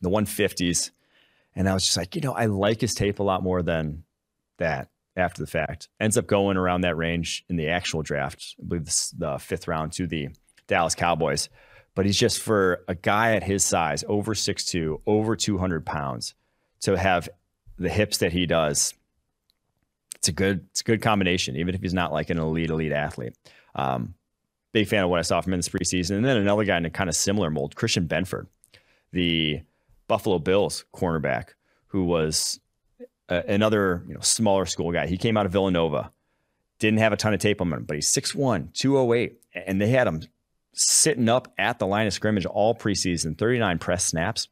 the 0.00 0.08
150s, 0.08 0.90
and 1.54 1.68
I 1.68 1.74
was 1.74 1.84
just 1.84 1.96
like, 1.96 2.14
you 2.14 2.20
know, 2.22 2.32
I 2.32 2.46
like 2.46 2.80
his 2.80 2.94
tape 2.94 3.18
a 3.18 3.22
lot 3.22 3.42
more 3.42 3.62
than 3.62 4.04
that 4.58 4.88
after 5.16 5.42
the 5.42 5.46
fact. 5.46 5.88
Ends 6.00 6.16
up 6.16 6.26
going 6.26 6.56
around 6.56 6.82
that 6.82 6.96
range 6.96 7.44
in 7.48 7.56
the 7.56 7.68
actual 7.68 8.02
draft. 8.02 8.54
I 8.60 8.66
believe 8.66 8.84
this, 8.84 9.10
the 9.10 9.38
fifth 9.38 9.68
round 9.68 9.92
to 9.94 10.06
the 10.06 10.28
Dallas 10.66 10.94
Cowboys. 10.94 11.48
But 11.94 12.06
he's 12.06 12.18
just 12.18 12.40
for 12.40 12.84
a 12.88 12.94
guy 12.94 13.34
at 13.34 13.42
his 13.42 13.64
size, 13.64 14.02
over 14.08 14.32
6'2, 14.32 15.02
over 15.06 15.36
200 15.36 15.84
pounds, 15.84 16.34
to 16.80 16.96
have 16.96 17.28
the 17.78 17.90
hips 17.90 18.18
that 18.18 18.32
he 18.32 18.46
does 18.46 18.94
it's 20.22 20.28
a 20.28 20.32
good 20.32 20.64
it's 20.70 20.82
a 20.82 20.84
good 20.84 21.02
combination, 21.02 21.56
even 21.56 21.74
if 21.74 21.82
he's 21.82 21.92
not 21.92 22.12
like 22.12 22.30
an 22.30 22.38
elite 22.38 22.70
elite 22.70 22.92
athlete. 22.92 23.34
Um, 23.74 24.14
big 24.70 24.86
fan 24.86 25.02
of 25.02 25.10
what 25.10 25.18
I 25.18 25.22
saw 25.22 25.40
from 25.40 25.52
him 25.52 25.58
this 25.58 25.68
preseason. 25.68 26.10
And 26.12 26.24
then 26.24 26.36
another 26.36 26.62
guy 26.62 26.76
in 26.76 26.84
a 26.84 26.90
kind 26.90 27.10
of 27.10 27.16
similar 27.16 27.50
mold, 27.50 27.74
Christian 27.74 28.06
Benford, 28.06 28.46
the 29.10 29.62
Buffalo 30.06 30.38
Bills 30.38 30.84
cornerback, 30.94 31.54
who 31.88 32.04
was 32.04 32.60
a, 33.28 33.42
another 33.48 34.04
you 34.06 34.14
know 34.14 34.20
smaller 34.20 34.64
school 34.64 34.92
guy. 34.92 35.08
He 35.08 35.18
came 35.18 35.36
out 35.36 35.44
of 35.44 35.50
Villanova, 35.50 36.12
didn't 36.78 37.00
have 37.00 37.12
a 37.12 37.16
ton 37.16 37.34
of 37.34 37.40
tape 37.40 37.60
on 37.60 37.72
him, 37.72 37.82
but 37.82 37.96
he's 37.96 38.12
6'1", 38.12 38.72
208, 38.74 39.40
and 39.66 39.80
they 39.80 39.88
had 39.88 40.06
him 40.06 40.22
sitting 40.72 41.28
up 41.28 41.52
at 41.58 41.80
the 41.80 41.86
line 41.88 42.06
of 42.06 42.12
scrimmage 42.12 42.46
all 42.46 42.76
preseason, 42.76 43.36
39 43.36 43.80
press 43.80 44.04
snaps, 44.06 44.46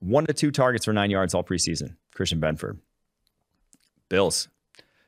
one 0.00 0.26
to 0.26 0.34
two 0.34 0.50
targets 0.50 0.84
for 0.84 0.92
nine 0.92 1.10
yards 1.10 1.32
all 1.32 1.42
preseason. 1.42 1.96
Christian 2.14 2.42
Benford. 2.42 2.76
Bills. 4.10 4.48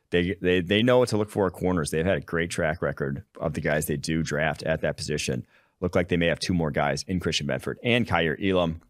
They, 0.09 0.35
they 0.41 0.61
they 0.61 0.81
know 0.83 0.99
what 0.99 1.09
to 1.09 1.17
look 1.17 1.29
for 1.29 1.47
at 1.47 1.53
corners. 1.53 1.91
They've 1.91 2.05
had 2.05 2.17
a 2.17 2.21
great 2.21 2.49
track 2.49 2.81
record 2.81 3.23
of 3.39 3.53
the 3.53 3.61
guys 3.61 3.85
they 3.85 3.97
do 3.97 4.23
draft 4.23 4.63
at 4.63 4.81
that 4.81 4.97
position. 4.97 5.45
Look 5.79 5.95
like 5.95 6.07
they 6.07 6.17
may 6.17 6.27
have 6.27 6.39
two 6.39 6.53
more 6.53 6.71
guys 6.71 7.03
in 7.07 7.19
Christian 7.19 7.47
Benford 7.47 7.75
and 7.83 8.07
Kaiir 8.07 8.37
Elam. 8.41 8.81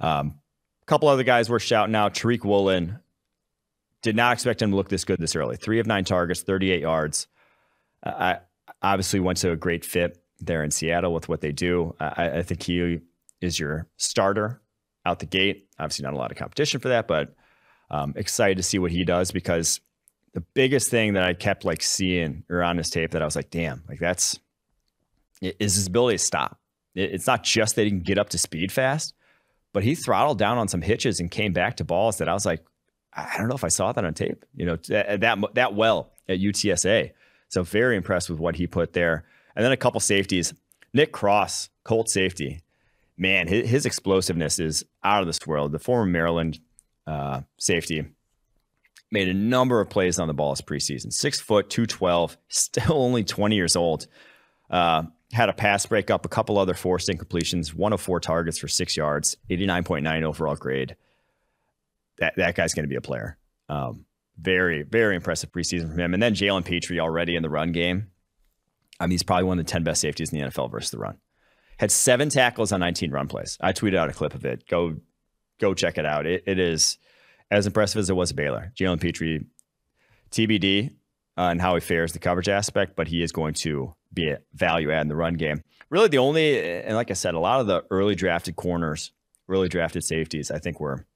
Um, 0.00 0.38
a 0.82 0.86
couple 0.86 1.08
other 1.08 1.24
guys 1.24 1.50
we're 1.50 1.58
shouting 1.58 1.94
out. 1.94 2.14
Tariq 2.14 2.44
Woolen 2.44 3.00
did 4.02 4.16
not 4.16 4.32
expect 4.32 4.62
him 4.62 4.70
to 4.70 4.76
look 4.76 4.88
this 4.88 5.04
good 5.04 5.18
this 5.18 5.36
early. 5.36 5.56
Three 5.56 5.80
of 5.80 5.86
nine 5.86 6.04
targets, 6.04 6.42
38 6.42 6.80
yards. 6.80 7.26
Uh, 8.02 8.10
I 8.10 8.38
obviously 8.82 9.20
went 9.20 9.38
to 9.38 9.50
a 9.50 9.56
great 9.56 9.84
fit 9.84 10.22
there 10.40 10.62
in 10.62 10.70
Seattle 10.70 11.12
with 11.12 11.28
what 11.28 11.40
they 11.40 11.52
do. 11.52 11.94
I, 11.98 12.38
I 12.38 12.42
think 12.42 12.62
he 12.62 13.00
is 13.40 13.58
your 13.58 13.86
starter 13.96 14.60
out 15.04 15.18
the 15.18 15.26
gate. 15.26 15.68
Obviously, 15.78 16.04
not 16.04 16.14
a 16.14 16.16
lot 16.16 16.30
of 16.30 16.36
competition 16.38 16.80
for 16.80 16.88
that, 16.88 17.08
but 17.08 17.34
um, 17.90 18.12
excited 18.16 18.56
to 18.56 18.62
see 18.62 18.78
what 18.78 18.90
he 18.90 19.04
does 19.04 19.30
because 19.30 19.80
the 20.34 20.40
biggest 20.40 20.90
thing 20.90 21.14
that 21.14 21.22
I 21.22 21.34
kept 21.34 21.64
like 21.64 21.82
seeing 21.82 22.44
or 22.48 22.62
on 22.62 22.76
his 22.76 22.90
tape 22.90 23.12
that 23.12 23.22
I 23.22 23.24
was 23.24 23.36
like, 23.36 23.50
damn, 23.50 23.82
like 23.88 23.98
that's 23.98 24.38
is 25.40 25.76
his 25.76 25.86
ability 25.86 26.18
to 26.18 26.24
stop. 26.24 26.58
It's 26.94 27.26
not 27.26 27.44
just 27.44 27.76
that 27.76 27.84
he 27.84 27.90
can 27.90 28.00
get 28.00 28.18
up 28.18 28.30
to 28.30 28.38
speed 28.38 28.72
fast, 28.72 29.14
but 29.72 29.84
he 29.84 29.94
throttled 29.94 30.38
down 30.38 30.58
on 30.58 30.68
some 30.68 30.82
hitches 30.82 31.20
and 31.20 31.30
came 31.30 31.52
back 31.52 31.76
to 31.76 31.84
balls 31.84 32.18
that 32.18 32.28
I 32.28 32.34
was 32.34 32.44
like, 32.44 32.64
I 33.12 33.36
don't 33.38 33.48
know 33.48 33.54
if 33.54 33.64
I 33.64 33.68
saw 33.68 33.92
that 33.92 34.04
on 34.04 34.14
tape, 34.14 34.44
you 34.54 34.66
know, 34.66 34.76
that 34.88 35.54
that 35.54 35.74
well 35.74 36.12
at 36.28 36.40
UTSA. 36.40 37.12
So 37.48 37.62
very 37.62 37.96
impressed 37.96 38.28
with 38.28 38.38
what 38.38 38.56
he 38.56 38.66
put 38.66 38.92
there. 38.92 39.24
And 39.56 39.64
then 39.64 39.72
a 39.72 39.76
couple 39.76 40.00
safeties. 40.00 40.52
Nick 40.92 41.12
Cross, 41.12 41.70
Colt 41.84 42.08
safety. 42.08 42.60
Man, 43.16 43.48
his, 43.48 43.68
his 43.68 43.86
explosiveness 43.86 44.58
is 44.58 44.84
out 45.02 45.22
of 45.22 45.26
this 45.26 45.46
world. 45.46 45.72
The 45.72 45.78
former 45.78 46.06
Maryland 46.06 46.60
uh, 47.08 47.40
safety. 47.56 48.06
Made 49.10 49.28
a 49.28 49.34
number 49.34 49.80
of 49.80 49.88
plays 49.88 50.18
on 50.18 50.28
the 50.28 50.34
ball 50.34 50.52
this 50.52 50.60
preseason. 50.60 51.12
Six 51.12 51.40
foot, 51.40 51.70
212, 51.70 52.36
still 52.48 52.92
only 53.02 53.24
20 53.24 53.56
years 53.56 53.74
old. 53.74 54.06
Uh, 54.70 55.04
had 55.32 55.48
a 55.48 55.54
pass 55.54 55.86
break 55.86 56.10
up, 56.10 56.26
a 56.26 56.28
couple 56.28 56.58
other 56.58 56.74
forced 56.74 57.08
incompletions, 57.08 57.74
one 57.74 57.92
of 57.92 58.00
four 58.00 58.20
targets 58.20 58.58
for 58.58 58.68
six 58.68 58.96
yards, 58.96 59.36
89.9 59.50 60.22
overall 60.22 60.56
grade. 60.56 60.96
That, 62.18 62.36
that 62.36 62.54
guy's 62.54 62.74
going 62.74 62.84
to 62.84 62.88
be 62.88 62.96
a 62.96 63.00
player. 63.00 63.38
Um, 63.68 64.04
very, 64.38 64.82
very 64.82 65.16
impressive 65.16 65.52
preseason 65.52 65.90
from 65.90 65.98
him. 65.98 66.14
And 66.14 66.22
then 66.22 66.34
Jalen 66.34 66.64
Pitre 66.64 67.00
already 67.00 67.34
in 67.36 67.42
the 67.42 67.50
run 67.50 67.72
game. 67.72 68.08
I 69.00 69.06
mean, 69.06 69.12
he's 69.12 69.22
probably 69.22 69.44
one 69.44 69.58
of 69.58 69.64
the 69.64 69.70
10 69.70 69.84
best 69.84 70.00
safeties 70.00 70.32
in 70.32 70.38
the 70.38 70.46
NFL 70.46 70.70
versus 70.70 70.90
the 70.90 70.98
run. 70.98 71.18
Had 71.78 71.90
seven 71.90 72.28
tackles 72.28 72.72
on 72.72 72.80
19 72.80 73.10
run 73.10 73.28
plays. 73.28 73.56
I 73.60 73.72
tweeted 73.72 73.96
out 73.96 74.08
a 74.08 74.12
clip 74.12 74.34
of 74.34 74.44
it. 74.44 74.66
Go 74.66 74.96
go 75.58 75.74
check 75.74 75.98
it 75.98 76.06
out. 76.06 76.26
It, 76.26 76.44
it 76.46 76.58
is 76.58 76.98
as 77.50 77.66
impressive 77.66 78.00
as 78.00 78.10
it 78.10 78.14
was 78.14 78.30
at 78.30 78.36
Baylor. 78.36 78.72
Jalen 78.76 79.00
Pitre, 79.00 79.44
TBD 80.30 80.92
on 81.36 81.60
uh, 81.60 81.62
how 81.62 81.74
he 81.74 81.80
fares 81.80 82.12
the 82.12 82.18
coverage 82.18 82.48
aspect, 82.48 82.96
but 82.96 83.08
he 83.08 83.22
is 83.22 83.32
going 83.32 83.54
to 83.54 83.94
be 84.12 84.28
a 84.28 84.40
value 84.54 84.90
add 84.90 85.02
in 85.02 85.08
the 85.08 85.16
run 85.16 85.34
game. 85.34 85.62
Really, 85.88 86.08
the 86.08 86.18
only, 86.18 86.82
and 86.82 86.96
like 86.96 87.10
I 87.10 87.14
said, 87.14 87.34
a 87.34 87.38
lot 87.38 87.60
of 87.60 87.66
the 87.66 87.84
early 87.90 88.14
drafted 88.14 88.56
corners 88.56 89.12
early 89.48 89.68
drafted 89.68 90.04
safeties, 90.04 90.50
I 90.50 90.58
think 90.58 90.80
were 90.80 91.06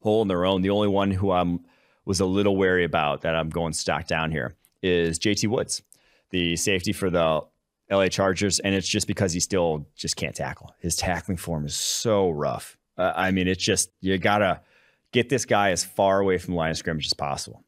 holding 0.00 0.28
their 0.28 0.44
own. 0.44 0.62
The 0.62 0.70
only 0.70 0.88
one 0.88 1.10
who 1.10 1.32
I'm 1.32 1.64
was 2.04 2.20
a 2.20 2.26
little 2.26 2.56
wary 2.56 2.84
about 2.84 3.22
that 3.22 3.34
I'm 3.34 3.50
going 3.50 3.72
stock 3.72 4.06
down 4.06 4.30
here 4.30 4.54
is 4.82 5.18
JT 5.18 5.48
Woods, 5.48 5.82
the 6.30 6.54
safety 6.56 6.92
for 6.92 7.10
the 7.10 7.42
LA 7.90 8.08
Chargers, 8.08 8.60
and 8.60 8.74
it's 8.74 8.86
just 8.86 9.08
because 9.08 9.32
he 9.32 9.40
still 9.40 9.86
just 9.96 10.16
can't 10.16 10.34
tackle. 10.34 10.72
His 10.78 10.94
tackling 10.96 11.36
form 11.36 11.66
is 11.66 11.74
so 11.74 12.30
rough. 12.30 12.76
Uh, 12.98 13.12
I 13.14 13.30
mean, 13.30 13.48
it's 13.48 13.62
just 13.62 13.90
you 14.00 14.16
gotta 14.18 14.60
get 15.12 15.28
this 15.28 15.44
guy 15.44 15.70
as 15.70 15.84
far 15.84 16.20
away 16.20 16.38
from 16.38 16.54
the 16.54 16.58
line 16.58 16.70
of 16.70 16.76
scrimmage 16.76 17.06
as 17.06 17.14
possible. 17.14 17.64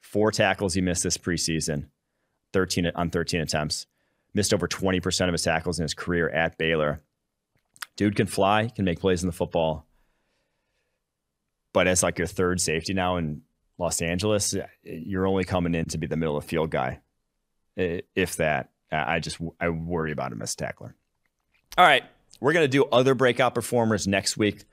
Four 0.00 0.30
tackles 0.32 0.74
he 0.74 0.80
missed 0.80 1.02
this 1.02 1.18
preseason, 1.18 1.88
13 2.52 2.90
on 2.94 3.10
13 3.10 3.40
attempts. 3.40 3.86
Missed 4.34 4.52
over 4.54 4.68
20% 4.68 5.26
of 5.26 5.32
his 5.32 5.42
tackles 5.42 5.78
in 5.78 5.84
his 5.84 5.94
career 5.94 6.28
at 6.28 6.58
Baylor. 6.58 7.02
Dude 7.96 8.14
can 8.14 8.26
fly, 8.26 8.68
can 8.68 8.84
make 8.84 9.00
plays 9.00 9.22
in 9.22 9.26
the 9.26 9.32
football. 9.32 9.86
But 11.72 11.88
as 11.88 12.02
like 12.02 12.18
your 12.18 12.26
third 12.26 12.60
safety 12.60 12.94
now 12.94 13.16
in 13.16 13.42
Los 13.78 14.02
Angeles, 14.02 14.54
you're 14.82 15.26
only 15.26 15.44
coming 15.44 15.74
in 15.74 15.86
to 15.86 15.98
be 15.98 16.06
the 16.06 16.16
middle 16.16 16.36
of 16.36 16.44
field 16.44 16.70
guy. 16.70 17.00
If 17.76 18.36
that, 18.36 18.70
I 18.90 19.18
just 19.20 19.38
I 19.60 19.68
worry 19.68 20.12
about 20.12 20.32
him 20.32 20.42
as 20.42 20.54
tackler. 20.54 20.94
All 21.76 21.84
right, 21.84 22.04
we're 22.40 22.52
gonna 22.52 22.68
do 22.68 22.84
other 22.84 23.14
breakout 23.14 23.54
performers 23.54 24.06
next 24.06 24.36
week. 24.36 24.64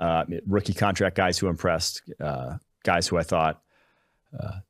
Uh, 0.00 0.24
rookie 0.46 0.74
contract 0.74 1.16
guys 1.16 1.38
who 1.38 1.48
impressed, 1.48 2.02
uh, 2.20 2.56
guys 2.82 3.06
who 3.06 3.16
I 3.16 3.22
thought 3.22 3.62
uh, 4.38 4.60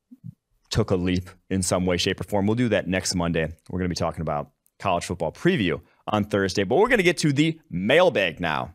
took 0.73 0.91
a 0.91 0.97
leap 0.97 1.31
in 1.51 1.63
some 1.63 1.87
way, 1.87 1.97
shape, 1.97 2.21
or 2.21 2.25
form. 2.25 2.47
We'll 2.47 2.57
do 2.57 2.71
that 2.71 2.89
next 2.89 3.15
Monday. 3.15 3.45
We're 3.71 3.79
going 3.79 3.89
to 3.89 3.95
be 3.95 3.95
talking 3.95 4.23
about 4.23 4.51
college 4.79 5.05
football 5.05 5.33
preview 5.33 5.81
on 6.09 6.25
Thursday, 6.25 6.65
but 6.65 6.77
we're 6.77 6.89
going 6.89 6.99
to 6.99 7.05
get 7.05 7.19
to 7.19 7.33
the 7.33 7.61
mailbag 7.71 8.41
now. 8.41 8.75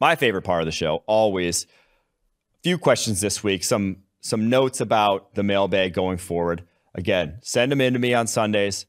My 0.00 0.14
favorite 0.16 0.42
part 0.42 0.62
of 0.62 0.66
the 0.66 0.72
show, 0.72 1.02
always. 1.06 1.64
A 1.64 2.62
few 2.62 2.78
questions 2.78 3.20
this 3.20 3.44
week, 3.44 3.62
some 3.64 3.98
some 4.20 4.48
notes 4.48 4.80
about 4.80 5.34
the 5.34 5.42
mailbag 5.42 5.92
going 5.94 6.18
forward. 6.18 6.64
Again, 6.94 7.38
send 7.42 7.70
them 7.70 7.80
in 7.80 7.92
to 7.92 7.98
me 7.98 8.14
on 8.14 8.26
Sundays. 8.26 8.86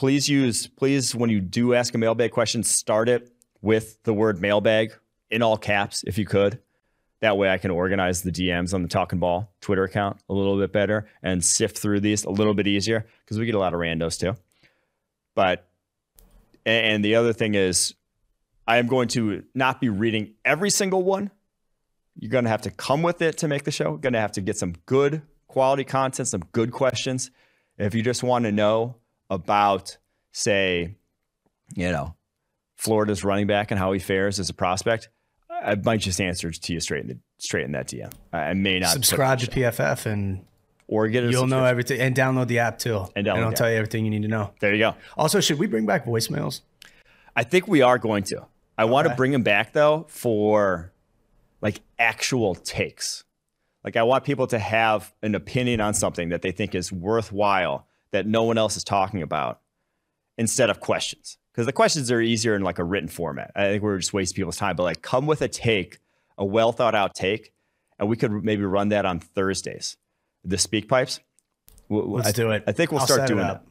Please 0.00 0.30
use, 0.30 0.66
please, 0.66 1.14
when 1.14 1.28
you 1.28 1.42
do 1.42 1.74
ask 1.74 1.94
a 1.94 1.98
mailbag 1.98 2.30
question, 2.30 2.62
start 2.62 3.06
it 3.06 3.30
with 3.60 4.02
the 4.04 4.14
word 4.14 4.40
mailbag 4.40 4.94
in 5.30 5.42
all 5.42 5.58
caps 5.58 6.04
if 6.06 6.16
you 6.16 6.24
could. 6.24 6.58
That 7.20 7.36
way 7.36 7.50
I 7.50 7.58
can 7.58 7.70
organize 7.70 8.22
the 8.22 8.32
DMs 8.32 8.72
on 8.72 8.80
the 8.80 8.88
Talking 8.88 9.18
Ball 9.18 9.52
Twitter 9.60 9.84
account 9.84 10.16
a 10.30 10.32
little 10.32 10.56
bit 10.56 10.72
better 10.72 11.06
and 11.22 11.44
sift 11.44 11.76
through 11.76 12.00
these 12.00 12.24
a 12.24 12.30
little 12.30 12.54
bit 12.54 12.66
easier 12.66 13.04
because 13.22 13.38
we 13.38 13.44
get 13.44 13.54
a 13.54 13.58
lot 13.58 13.74
of 13.74 13.80
randos 13.80 14.18
too. 14.18 14.40
But, 15.34 15.68
and 16.64 17.04
the 17.04 17.16
other 17.16 17.34
thing 17.34 17.54
is, 17.54 17.92
I 18.66 18.78
am 18.78 18.86
going 18.86 19.08
to 19.08 19.44
not 19.54 19.82
be 19.82 19.90
reading 19.90 20.32
every 20.46 20.70
single 20.70 21.02
one. 21.02 21.30
You're 22.18 22.30
going 22.30 22.44
to 22.44 22.50
have 22.50 22.62
to 22.62 22.70
come 22.70 23.02
with 23.02 23.20
it 23.20 23.36
to 23.36 23.48
make 23.48 23.64
the 23.64 23.70
show. 23.70 23.98
Going 23.98 24.14
to 24.14 24.20
have 24.20 24.32
to 24.32 24.40
get 24.40 24.56
some 24.56 24.76
good 24.86 25.20
quality 25.46 25.84
content, 25.84 26.26
some 26.26 26.44
good 26.52 26.72
questions. 26.72 27.30
If 27.76 27.94
you 27.94 28.02
just 28.02 28.22
want 28.22 28.46
to 28.46 28.52
know 28.52 28.96
about, 29.30 29.96
say, 30.32 30.96
you 31.74 31.90
know, 31.90 32.14
Florida's 32.76 33.24
running 33.24 33.46
back 33.46 33.70
and 33.70 33.78
how 33.78 33.92
he 33.92 33.98
fares 33.98 34.38
as 34.38 34.50
a 34.50 34.54
prospect, 34.54 35.08
I 35.50 35.76
might 35.76 36.00
just 36.00 36.20
answer 36.20 36.50
to 36.50 36.72
you 36.72 36.80
straight 36.80 37.02
in 37.02 37.08
the, 37.08 37.18
straight 37.38 37.64
in 37.64 37.72
that 37.72 37.88
DM. 37.88 38.12
I 38.32 38.54
may 38.54 38.78
not 38.78 38.90
subscribe 38.90 39.38
to 39.40 39.46
PFF 39.46 40.06
and 40.06 40.44
or 40.90 41.06
get 41.08 41.24
you'll 41.30 41.46
know 41.46 41.64
everything 41.64 42.00
and 42.00 42.16
download 42.16 42.48
the 42.48 42.58
app 42.58 42.78
too. 42.78 43.06
And, 43.14 43.26
and 43.28 43.44
I'll 43.44 43.52
tell 43.52 43.70
you 43.70 43.76
everything 43.76 44.04
you 44.04 44.10
need 44.10 44.22
to 44.22 44.28
know. 44.28 44.52
There 44.60 44.72
you 44.72 44.80
go. 44.80 44.94
Also, 45.16 45.40
should 45.40 45.58
we 45.58 45.66
bring 45.66 45.86
back 45.86 46.04
voicemails? 46.04 46.62
I 47.36 47.44
think 47.44 47.68
we 47.68 47.80
are 47.80 47.96
going 47.96 48.24
to. 48.24 48.46
I 48.76 48.84
okay. 48.84 48.90
want 48.90 49.08
to 49.08 49.14
bring 49.14 49.30
them 49.30 49.44
back 49.44 49.72
though 49.72 50.06
for 50.08 50.92
like 51.60 51.80
actual 51.98 52.54
takes. 52.54 53.24
Like 53.84 53.96
I 53.96 54.02
want 54.02 54.24
people 54.24 54.46
to 54.48 54.58
have 54.58 55.14
an 55.22 55.34
opinion 55.34 55.80
on 55.80 55.94
something 55.94 56.30
that 56.30 56.42
they 56.42 56.50
think 56.50 56.74
is 56.74 56.92
worthwhile 56.92 57.86
that 58.12 58.26
no 58.26 58.44
one 58.44 58.58
else 58.58 58.76
is 58.76 58.84
talking 58.84 59.22
about 59.22 59.60
instead 60.38 60.70
of 60.70 60.80
questions 60.80 61.38
because 61.52 61.66
the 61.66 61.72
questions 61.72 62.10
are 62.10 62.20
easier 62.20 62.54
in 62.54 62.62
like 62.62 62.78
a 62.78 62.84
written 62.84 63.08
format. 63.08 63.50
I 63.54 63.64
think 63.64 63.82
we're 63.82 63.98
just 63.98 64.12
wasting 64.12 64.36
people's 64.36 64.56
time, 64.56 64.76
but 64.76 64.84
like 64.84 65.02
come 65.02 65.26
with 65.26 65.42
a 65.42 65.48
take, 65.48 65.98
a 66.38 66.44
well 66.44 66.72
thought 66.72 66.94
out 66.94 67.14
take, 67.14 67.52
and 67.98 68.08
we 68.08 68.16
could 68.16 68.32
maybe 68.32 68.64
run 68.64 68.90
that 68.90 69.04
on 69.04 69.20
Thursdays. 69.20 69.96
The 70.44 70.58
speak 70.58 70.88
pipes. 70.88 71.20
Let's 71.88 72.28
I, 72.28 72.32
do 72.32 72.50
it. 72.52 72.64
I 72.66 72.72
think 72.72 72.92
we'll 72.92 73.00
I'll 73.00 73.06
start 73.06 73.26
doing 73.26 73.40
that. 73.40 73.64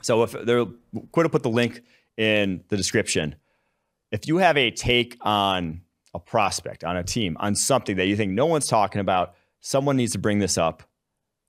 So 0.00 0.24
if 0.24 0.32
there, 0.32 0.64
quit 1.12 1.24
to 1.24 1.28
put 1.28 1.42
the 1.42 1.50
link 1.50 1.82
in 2.16 2.64
the 2.68 2.76
description. 2.76 3.36
If 4.10 4.26
you 4.26 4.38
have 4.38 4.56
a 4.56 4.70
take 4.70 5.16
on 5.20 5.82
a 6.12 6.18
prospect, 6.18 6.82
on 6.82 6.96
a 6.96 7.04
team, 7.04 7.36
on 7.40 7.54
something 7.54 7.96
that 7.96 8.06
you 8.06 8.16
think 8.16 8.32
no 8.32 8.46
one's 8.46 8.66
talking 8.66 9.00
about, 9.00 9.34
someone 9.60 9.96
needs 9.96 10.12
to 10.12 10.18
bring 10.18 10.38
this 10.38 10.58
up. 10.58 10.82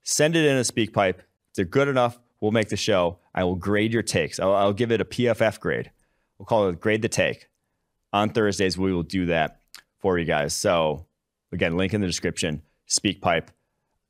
Send 0.04 0.36
it 0.36 0.46
in 0.46 0.56
a 0.56 0.64
speak 0.64 0.94
pipe. 0.94 1.22
They're 1.56 1.66
good 1.66 1.88
enough, 1.88 2.20
we'll 2.40 2.52
make 2.52 2.70
the 2.70 2.78
show. 2.78 3.20
I 3.34 3.44
will 3.44 3.56
grade 3.56 3.94
your 3.94 4.04
takes. 4.04 4.40
I'll, 4.40 4.54
I'll 4.54 4.74
give 4.74 4.92
it 4.92 5.02
a 5.02 5.06
PFF 5.06 5.60
grade. 5.60 5.92
We'll 6.38 6.46
call 6.46 6.68
it 6.68 6.80
grade 6.80 7.02
the 7.02 7.10
take. 7.10 7.48
On 8.12 8.30
Thursdays, 8.30 8.78
we 8.78 8.94
will 8.94 9.04
do 9.04 9.28
that 9.28 9.60
for 10.00 10.20
you 10.20 10.26
guys. 10.26 10.54
So 10.54 11.06
again, 11.52 11.78
link 11.78 11.94
in 11.94 12.02
the 12.02 12.08
description. 12.08 12.62
Speak 12.86 13.22
pipe. 13.22 13.50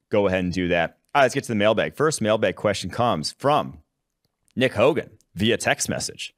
Go 0.09 0.27
ahead 0.27 0.43
and 0.43 0.51
do 0.51 0.67
that. 0.69 0.97
All 1.13 1.19
right, 1.19 1.25
let's 1.25 1.35
get 1.35 1.43
to 1.43 1.49
the 1.49 1.55
mailbag. 1.55 1.95
First 1.95 2.21
mailbag 2.21 2.55
question 2.55 2.89
comes 2.89 3.31
from 3.31 3.79
Nick 4.55 4.73
Hogan 4.73 5.11
via 5.35 5.57
text 5.57 5.87
message. 5.87 6.33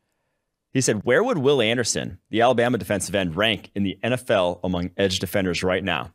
He 0.73 0.82
said, 0.82 1.06
Where 1.06 1.23
would 1.23 1.38
Will 1.38 1.61
Anderson, 1.61 2.19
the 2.30 2.41
Alabama 2.41 2.77
defensive 2.77 3.15
end, 3.15 3.38
rank 3.38 3.72
in 3.73 3.84
the 3.84 3.98
NFL 4.03 4.60
among 4.64 4.91
edge 4.98 5.19
defenders 5.19 5.64
right 5.64 5.84
now? 5.84 6.11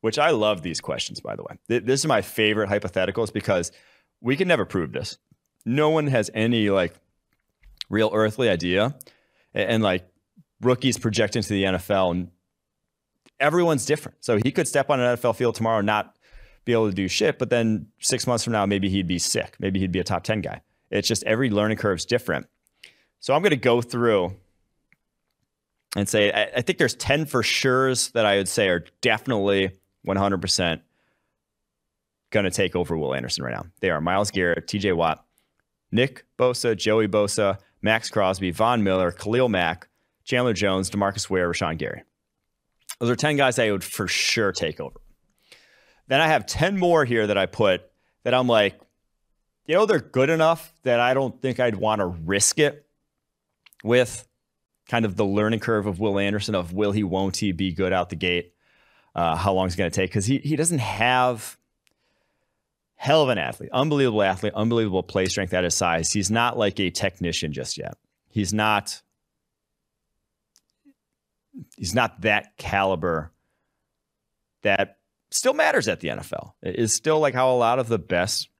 Which 0.00 0.18
I 0.18 0.30
love 0.30 0.62
these 0.62 0.80
questions, 0.80 1.20
by 1.20 1.34
the 1.34 1.42
way. 1.42 1.80
This 1.80 2.00
is 2.00 2.06
my 2.06 2.22
favorite 2.22 2.70
hypotheticals 2.70 3.32
because 3.32 3.72
we 4.20 4.36
can 4.36 4.48
never 4.48 4.64
prove 4.64 4.92
this. 4.92 5.18
No 5.64 5.90
one 5.90 6.06
has 6.06 6.30
any 6.34 6.70
like 6.70 6.94
real 7.88 8.10
earthly 8.12 8.48
idea. 8.48 8.96
And, 9.54 9.70
and 9.70 9.82
like 9.82 10.06
rookies 10.60 10.98
project 10.98 11.36
into 11.36 11.50
the 11.50 11.64
NFL 11.64 12.12
and 12.12 12.30
everyone's 13.38 13.84
different. 13.84 14.18
So 14.24 14.38
he 14.42 14.50
could 14.50 14.68
step 14.68 14.90
on 14.90 15.00
an 15.00 15.16
NFL 15.16 15.36
field 15.36 15.54
tomorrow 15.54 15.78
and 15.78 15.86
not 15.86 16.16
be 16.64 16.72
able 16.72 16.88
to 16.88 16.94
do 16.94 17.08
shit, 17.08 17.38
but 17.38 17.50
then 17.50 17.86
six 18.00 18.26
months 18.26 18.44
from 18.44 18.52
now, 18.52 18.66
maybe 18.66 18.88
he'd 18.88 19.06
be 19.06 19.18
sick. 19.18 19.56
Maybe 19.58 19.78
he'd 19.80 19.92
be 19.92 20.00
a 20.00 20.04
top 20.04 20.24
10 20.24 20.40
guy. 20.40 20.62
It's 20.90 21.06
just 21.06 21.22
every 21.24 21.50
learning 21.50 21.78
curve 21.78 21.98
is 21.98 22.04
different. 22.04 22.46
So 23.20 23.34
I'm 23.34 23.42
going 23.42 23.50
to 23.50 23.56
go 23.56 23.80
through 23.80 24.34
and 25.96 26.08
say, 26.08 26.32
I, 26.32 26.58
I 26.58 26.62
think 26.62 26.78
there's 26.78 26.94
10 26.94 27.26
for 27.26 27.42
sure's 27.42 28.10
that 28.10 28.26
I 28.26 28.36
would 28.36 28.48
say 28.48 28.68
are 28.68 28.84
definitely 29.00 29.70
100% 30.06 30.80
going 32.36 32.44
to 32.44 32.50
take 32.50 32.76
over 32.76 32.98
Will 32.98 33.14
Anderson 33.14 33.42
right 33.44 33.54
now. 33.54 33.64
They 33.80 33.88
are 33.88 33.98
Myles 33.98 34.30
Garrett, 34.30 34.66
TJ 34.66 34.94
Watt, 34.94 35.24
Nick 35.90 36.26
Bosa, 36.38 36.76
Joey 36.76 37.08
Bosa, 37.08 37.58
Maxx 37.80 38.10
Crosby, 38.10 38.50
Von 38.50 38.84
Miller, 38.84 39.10
Khalil 39.10 39.48
Mack, 39.48 39.88
Chandler 40.24 40.52
Jones, 40.52 40.90
Demarcus 40.90 41.30
Ware, 41.30 41.50
Rashan 41.50 41.78
Gary. 41.78 42.02
Those 43.00 43.08
are 43.08 43.16
10 43.16 43.36
guys 43.36 43.58
I 43.58 43.70
would 43.70 43.82
for 43.82 44.06
sure 44.06 44.52
take 44.52 44.80
over. 44.80 45.00
Then 46.08 46.20
I 46.20 46.28
have 46.28 46.44
10 46.44 46.78
more 46.78 47.06
here 47.06 47.26
that 47.26 47.38
I 47.38 47.46
put 47.46 47.90
that 48.24 48.34
I'm 48.34 48.48
like, 48.48 48.78
you 49.64 49.74
know, 49.74 49.86
they're 49.86 49.98
good 49.98 50.28
enough 50.28 50.74
that 50.82 51.00
I 51.00 51.14
don't 51.14 51.40
think 51.40 51.58
I'd 51.58 51.76
want 51.76 52.00
to 52.00 52.06
risk 52.06 52.58
it 52.58 52.86
with 53.82 54.28
kind 54.90 55.06
of 55.06 55.16
the 55.16 55.24
learning 55.24 55.60
curve 55.60 55.86
of 55.86 56.00
Will 56.00 56.18
Anderson 56.18 56.54
of 56.54 56.74
will 56.74 56.92
he, 56.92 57.02
won't 57.02 57.38
he 57.38 57.52
be 57.52 57.72
good 57.72 57.94
out 57.94 58.10
the 58.10 58.16
gate? 58.16 58.52
Uh, 59.14 59.36
how 59.36 59.54
long 59.54 59.66
it's 59.66 59.76
going 59.76 59.90
to 59.90 59.94
take? 59.94 60.10
Because 60.10 60.26
he, 60.26 60.38
he 60.38 60.54
doesn't 60.54 60.80
have 60.80 61.56
hell 62.96 63.22
of 63.22 63.28
an 63.28 63.38
athlete, 63.38 63.70
unbelievable 63.72 64.22
athlete, 64.22 64.54
unbelievable 64.54 65.02
play 65.02 65.26
strength 65.26 65.54
at 65.54 65.64
his 65.64 65.74
size. 65.74 66.10
He's 66.12 66.30
not 66.30 66.58
like 66.58 66.80
a 66.80 66.90
technician 66.90 67.52
just 67.52 67.78
yet. 67.78 67.96
He's 68.28 68.52
not. 68.52 69.00
He's 71.78 71.94
not 71.94 72.20
that 72.22 72.58
caliber 72.58 73.32
that 74.62 74.98
still 75.30 75.54
matters 75.54 75.88
at 75.88 76.00
the 76.00 76.08
NFL. 76.08 76.52
It 76.62 76.76
is 76.76 76.94
still 76.94 77.18
like 77.18 77.34
how 77.34 77.50
a 77.50 77.56
lot 77.56 77.78
of 77.78 77.88
the 77.88 77.98
best, 77.98 78.50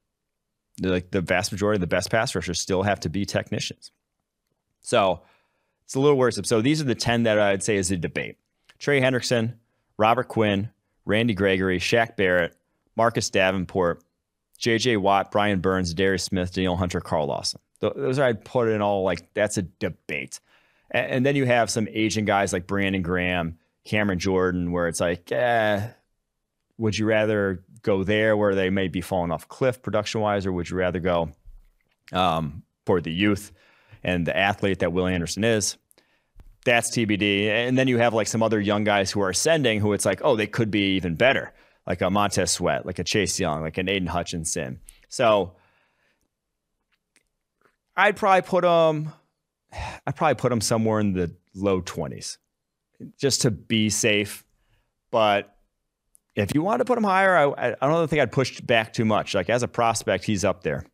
like 0.81 1.11
the 1.11 1.21
vast 1.21 1.53
majority 1.53 1.77
of 1.77 1.83
the 1.83 1.87
best 1.87 2.11
pass 2.11 2.35
rushers 2.35 2.61
still 2.61 2.83
have 2.83 3.01
to 3.01 3.11
be 3.11 3.27
technicians. 3.27 3.91
So 4.81 5.23
it's 5.85 5.95
a 5.95 6.01
little 6.01 6.17
worrisome. 6.17 6.45
So 6.45 6.63
these 6.63 6.81
are 6.81 6.85
the 6.85 6.95
10 6.95 7.25
that 7.25 7.39
I'd 7.39 7.63
say 7.63 7.77
is 7.77 7.91
a 7.91 7.99
debate. 7.99 8.37
Trey 8.79 9.01
Hendrickson, 9.01 9.57
Robert 9.99 10.29
Quinn, 10.29 10.71
Randy 11.05 11.35
Gregory, 11.35 11.79
Shaq 11.79 12.17
Barrett, 12.17 12.57
Marcus 12.97 13.29
Davenport, 13.29 14.03
J.J. 14.57 14.97
Watt, 14.99 15.31
Brian 15.31 15.61
Burns, 15.61 15.95
Darius 15.95 16.24
Smith, 16.24 16.53
Danielle 16.53 16.77
Hunter, 16.77 17.01
Carl 17.01 17.27
Lawson. 17.27 17.61
Those 17.81 18.19
are 18.19 18.24
I'd 18.24 18.45
put 18.45 18.69
in 18.69 18.81
all 18.81 19.03
like 19.03 19.33
that's 19.35 19.59
a 19.59 19.62
debate. 19.62 20.41
And, 20.91 21.11
and, 21.12 21.27
then 21.27 21.37
you 21.37 21.45
have 21.45 21.69
some 21.70 21.89
Asian 21.91 22.24
guys 22.24 22.53
like 22.53 22.66
Brandon 22.66 23.03
Graham, 23.03 23.59
Cameron 23.85 24.19
Jordan, 24.19 24.73
where 24.73 24.89
it's 24.89 25.01
like, 25.01 25.31
eh, 25.31 25.89
would 26.78 26.97
you 26.97 27.07
rather 27.07 27.65
go 27.83 28.03
there 28.03 28.37
where 28.37 28.55
they 28.55 28.70
may 28.70 28.89
be 28.89 29.03
falling 29.03 29.31
off 29.31 29.49
cliff 29.49 29.83
production 29.83 30.23
wise, 30.23 30.47
or 30.47 30.53
would 30.53 30.70
you 30.70 30.77
rather 30.77 31.01
go 31.01 31.31
um, 32.12 32.62
for 32.87 33.01
the 33.01 33.12
youth 33.12 33.53
and 34.03 34.27
the 34.27 34.37
athlete 34.37 34.78
that 34.78 34.93
Will 34.93 35.07
Anderson 35.07 35.45
is? 35.45 35.77
that's 36.66 36.91
TBD. 36.91 37.47
And 37.47 37.78
then 37.78 37.89
you 37.89 37.97
have 37.97 38.12
like 38.12 38.27
some 38.27 38.43
other 38.43 38.61
young 38.61 38.85
guys 38.85 39.11
who 39.11 39.23
are 39.23 39.31
ascending 39.31 39.81
who 39.81 39.95
it's 39.95 40.05
like, 40.05 40.20
oh, 40.23 40.37
they 40.37 40.47
could 40.47 40.70
be 40.70 40.97
even 40.97 41.15
better, 41.15 41.55
like 41.87 42.01
a 42.01 42.11
Montez 42.11 42.51
Sweat, 42.51 42.85
like 42.85 42.99
a 42.99 43.05
Chase 43.05 43.39
Young, 43.39 43.63
like 43.63 43.79
an 43.79 43.89
Aidan 43.89 44.09
Hutchinson. 44.09 44.81
So 45.09 45.53
I'd 47.97 48.17
probably 48.17 48.43
put 48.43 48.63
them, 48.63 49.13
I'd 50.07 50.17
probably 50.17 50.35
put 50.35 50.51
them 50.51 50.61
somewhere 50.61 51.01
in 51.01 51.13
the 51.13 51.35
low 51.55 51.81
20s 51.81 52.39
just 53.19 53.43
to 53.43 53.51
be 53.51 53.91
safe. 53.91 54.45
But 55.11 55.55
if 56.35 56.55
you 56.55 56.63
want 56.63 56.81
to 56.81 56.85
put 56.85 56.99
him 56.99 57.05
higher, 57.05 57.37
I, 57.37 57.75
I 57.81 57.87
don't 57.87 58.09
think 58.09 58.21
I'd 58.21 58.33
push 58.33 58.61
back 58.61 58.93
too 58.93 59.05
much. 59.05 59.35
Like 59.35 59.49
as 59.49 59.63
a 59.63 59.69
prospect, 59.69 60.25
he's 60.25 60.45
up 60.45 60.63
there. 60.63 60.85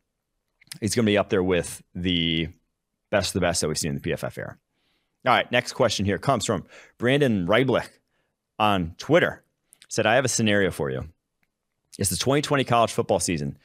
He's 0.79 0.95
going 0.95 1.05
to 1.05 1.11
be 1.11 1.17
up 1.17 1.29
there 1.29 1.43
with 1.43 1.83
the 1.93 2.49
best 3.11 3.29
of 3.29 3.33
the 3.33 3.41
best 3.41 3.61
that 3.61 3.67
we've 3.67 3.77
seen 3.77 3.91
in 3.91 3.99
the 3.99 4.11
PFF 4.11 4.37
era. 4.37 4.57
All 5.25 5.33
right, 5.33 5.49
next 5.51 5.73
question 5.73 6.05
here 6.05 6.17
comes 6.17 6.45
from 6.45 6.65
Brandon 6.97 7.47
Reiblich 7.47 7.87
on 8.59 8.95
Twitter. 8.97 9.42
Said, 9.93 10.07
I 10.07 10.15
have 10.15 10.25
a 10.25 10.27
scenario 10.27 10.71
for 10.71 10.89
you. 10.89 11.07
It's 11.99 12.09
the 12.09 12.15
2020 12.15 12.63
college 12.63 12.91
football 12.91 13.19
season. 13.19 13.59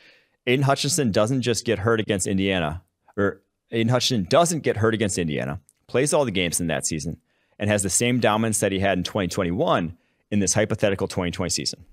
Aidan 0.47 0.63
Hutchinson 0.63 1.11
doesn't 1.11 1.41
just 1.41 1.65
get 1.65 1.79
hurt 1.79 2.01
against 2.01 2.27
Indiana, 2.27 2.83
or 3.17 3.41
Aidan 3.71 3.89
Hutchinson 3.89 4.27
doesn't 4.29 4.63
get 4.63 4.77
hurt 4.77 4.93
against 4.93 5.17
Indiana, 5.17 5.59
plays 5.87 6.13
all 6.13 6.27
the 6.27 6.31
games 6.31 6.61
in 6.61 6.67
that 6.67 6.85
season, 6.85 7.19
and 7.59 7.71
has 7.71 7.83
the 7.83 7.89
same 7.89 8.21
dominance 8.21 8.61
that 8.61 8.73
he 8.73 8.79
had 8.79 8.99
in 8.99 9.05
2021 9.05 9.97
in 10.31 10.39
this 10.39 10.53
hypothetical 10.53 11.09
2020 11.09 11.49
season. 11.49 11.87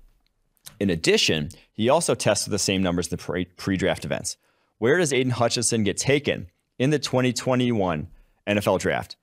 In 0.80 0.90
addition, 0.90 1.48
he 1.72 1.88
also 1.88 2.14
tested 2.14 2.52
the 2.52 2.58
same 2.58 2.82
numbers 2.82 3.10
in 3.10 3.16
the 3.16 3.46
pre 3.56 3.78
draft 3.78 4.04
events. 4.04 4.36
Where 4.76 4.98
does 4.98 5.14
Aidan 5.14 5.32
Hutchinson 5.32 5.82
get 5.82 5.96
taken 5.96 6.50
in 6.78 6.90
the 6.90 6.98
2021 6.98 8.06
NFL 8.46 8.80
draft? 8.80 9.16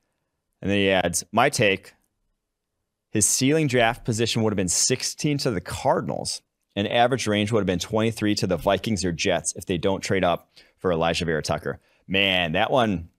And 0.60 0.72
then 0.72 0.80
he 0.80 0.90
adds, 0.90 1.24
My 1.32 1.50
take 1.50 1.94
his 3.14 3.28
ceiling 3.28 3.68
draft 3.68 4.04
position 4.04 4.42
would 4.42 4.52
have 4.52 4.58
been 4.58 4.68
16 4.68 5.38
to 5.38 5.52
the 5.52 5.62
Cardinals, 5.62 6.42
and 6.76 6.88
average 6.88 7.28
range 7.28 7.52
would 7.52 7.60
have 7.60 7.68
been 7.68 7.78
23 7.78 8.34
to 8.34 8.48
the 8.48 8.58
Vikings 8.58 9.06
or 9.06 9.12
Jets 9.12 9.54
if 9.56 9.68
they 9.68 9.78
don't 9.78 10.02
trade 10.02 10.24
up 10.24 10.50
for 10.80 10.90
Alijah 10.90 11.28
Vera-Tucker. 11.28 11.80
Man, 12.08 12.54
that 12.54 12.72
one, 12.72 13.10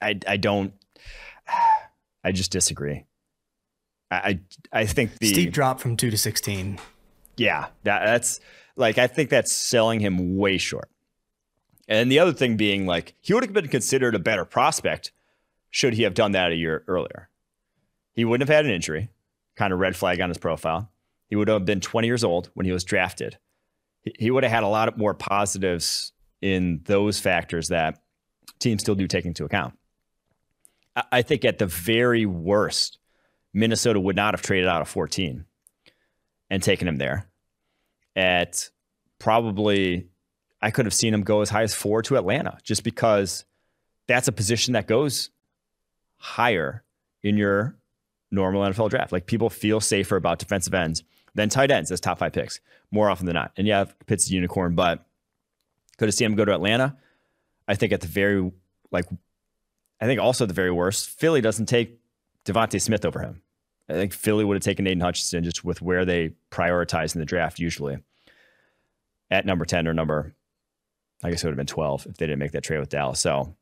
I, 0.00 0.20
I 0.28 0.36
don't, 0.36 0.72
I 2.24 2.30
just 2.30 2.52
disagree. 2.52 3.04
I, 4.12 4.38
I 4.72 4.86
think 4.86 5.18
the 5.18 5.26
steep 5.26 5.52
drop 5.52 5.80
from 5.80 5.96
two 5.96 6.12
to 6.12 6.16
16. 6.16 6.78
Yeah, 7.36 7.66
that, 7.82 8.04
that's 8.04 8.38
like, 8.76 8.96
I 8.96 9.08
think 9.08 9.28
that's 9.28 9.52
selling 9.52 9.98
him 9.98 10.36
way 10.36 10.56
short. 10.56 10.88
And 11.88 12.12
the 12.12 12.20
other 12.20 12.32
thing 12.32 12.56
being 12.56 12.86
like, 12.86 13.14
he 13.20 13.34
would 13.34 13.42
have 13.42 13.52
been 13.52 13.66
considered 13.66 14.14
a 14.14 14.20
better 14.20 14.44
prospect 14.44 15.10
should 15.70 15.94
he 15.94 16.02
have 16.02 16.14
done 16.14 16.32
that 16.32 16.52
a 16.52 16.56
year 16.56 16.84
earlier. 16.86 17.28
He 18.14 18.24
wouldn't 18.24 18.48
have 18.48 18.54
had 18.54 18.64
an 18.64 18.72
injury, 18.72 19.10
kind 19.56 19.72
of 19.72 19.78
red 19.78 19.96
flag 19.96 20.20
on 20.20 20.30
his 20.30 20.38
profile. 20.38 20.90
He 21.28 21.36
would 21.36 21.48
have 21.48 21.64
been 21.64 21.80
20 21.80 22.06
years 22.06 22.24
old 22.24 22.50
when 22.54 22.66
he 22.66 22.72
was 22.72 22.84
drafted. 22.84 23.38
He 24.18 24.30
would 24.30 24.44
have 24.44 24.52
had 24.52 24.62
a 24.62 24.68
lot 24.68 24.96
more 24.96 25.14
positives 25.14 26.12
in 26.40 26.80
those 26.84 27.20
factors 27.20 27.68
that 27.68 28.00
teams 28.58 28.82
still 28.82 28.94
do 28.94 29.06
take 29.06 29.26
into 29.26 29.44
account. 29.44 29.74
I 31.12 31.22
think 31.22 31.44
at 31.44 31.58
the 31.58 31.66
very 31.66 32.26
worst, 32.26 32.98
Minnesota 33.52 34.00
would 34.00 34.16
not 34.16 34.34
have 34.34 34.42
traded 34.42 34.68
out 34.68 34.80
of 34.80 34.88
14 34.88 35.44
and 36.50 36.62
taken 36.62 36.88
him 36.88 36.96
there. 36.96 37.28
At 38.16 38.70
probably, 39.18 40.08
I 40.60 40.70
could 40.70 40.86
have 40.86 40.94
seen 40.94 41.14
him 41.14 41.22
go 41.22 41.40
as 41.40 41.50
high 41.50 41.62
as 41.62 41.74
four 41.74 42.02
to 42.02 42.16
Atlanta 42.16 42.58
just 42.62 42.82
because 42.82 43.44
that's 44.06 44.28
a 44.28 44.32
position 44.32 44.72
that 44.72 44.86
goes 44.86 45.30
higher 46.18 46.84
in 47.22 47.36
your 47.36 47.76
normal 48.30 48.62
NFL 48.62 48.90
draft. 48.90 49.12
Like 49.12 49.26
people 49.26 49.50
feel 49.50 49.80
safer 49.80 50.16
about 50.16 50.38
defensive 50.38 50.74
ends 50.74 51.02
than 51.34 51.48
tight 51.48 51.70
ends 51.70 51.90
as 51.90 52.00
top 52.00 52.18
five 52.18 52.32
picks 52.32 52.60
more 52.90 53.08
often 53.08 53.26
than 53.26 53.34
not. 53.34 53.52
And 53.56 53.66
yeah, 53.66 53.84
Pitt's 54.06 54.30
a 54.30 54.34
unicorn, 54.34 54.74
but 54.74 55.06
could 55.98 56.08
have 56.08 56.14
seen 56.14 56.26
him 56.26 56.36
go 56.36 56.44
to 56.44 56.54
Atlanta. 56.54 56.96
I 57.66 57.74
think 57.74 57.92
at 57.92 58.00
the 58.00 58.06
very 58.06 58.50
like, 58.90 59.06
I 60.00 60.06
think 60.06 60.20
also 60.20 60.46
the 60.46 60.54
very 60.54 60.70
worst, 60.70 61.08
Philly 61.10 61.40
doesn't 61.40 61.66
take 61.66 61.98
DeVonta 62.44 62.80
Smith 62.80 63.04
over 63.04 63.20
him. 63.20 63.42
I 63.88 63.94
think 63.94 64.12
Philly 64.12 64.44
would 64.44 64.54
have 64.54 64.62
taken 64.62 64.86
Aidan 64.86 65.00
Hutchinson 65.00 65.44
just 65.44 65.64
with 65.64 65.80
where 65.80 66.04
they 66.04 66.34
prioritize 66.50 67.14
in 67.14 67.20
the 67.20 67.26
draft 67.26 67.58
usually 67.58 67.98
at 69.30 69.46
number 69.46 69.64
10 69.64 69.86
or 69.86 69.94
number, 69.94 70.34
I 71.22 71.30
guess 71.30 71.42
it 71.42 71.46
would 71.46 71.52
have 71.52 71.58
been 71.58 71.66
12 71.66 72.06
if 72.06 72.16
they 72.16 72.26
didn't 72.26 72.38
make 72.38 72.52
that 72.52 72.64
trade 72.64 72.80
with 72.80 72.88
Dallas. 72.88 73.20
So 73.20 73.56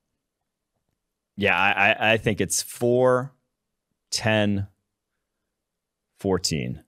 yeah, 1.36 1.56
I, 1.56 2.12
I 2.12 2.16
think 2.16 2.40
it's 2.40 2.62
4, 2.62 3.32
10, 4.10 4.66
14 6.18 6.82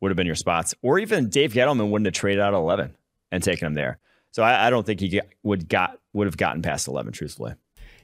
would 0.00 0.10
have 0.10 0.16
been 0.16 0.26
your 0.26 0.34
spots. 0.34 0.74
Or 0.82 0.98
even 0.98 1.28
Dave 1.28 1.52
Gettleman 1.52 1.90
wouldn't 1.90 2.06
have 2.06 2.14
traded 2.14 2.40
out 2.40 2.54
11 2.54 2.94
and 3.32 3.42
taken 3.42 3.66
him 3.66 3.74
there. 3.74 3.98
So 4.30 4.42
I, 4.42 4.66
I 4.66 4.70
don't 4.70 4.84
think 4.84 5.00
he 5.00 5.08
get, 5.08 5.30
would 5.42 5.68
got 5.68 5.98
would 6.12 6.26
have 6.26 6.36
gotten 6.36 6.62
past 6.62 6.88
11, 6.88 7.12
truthfully. 7.12 7.54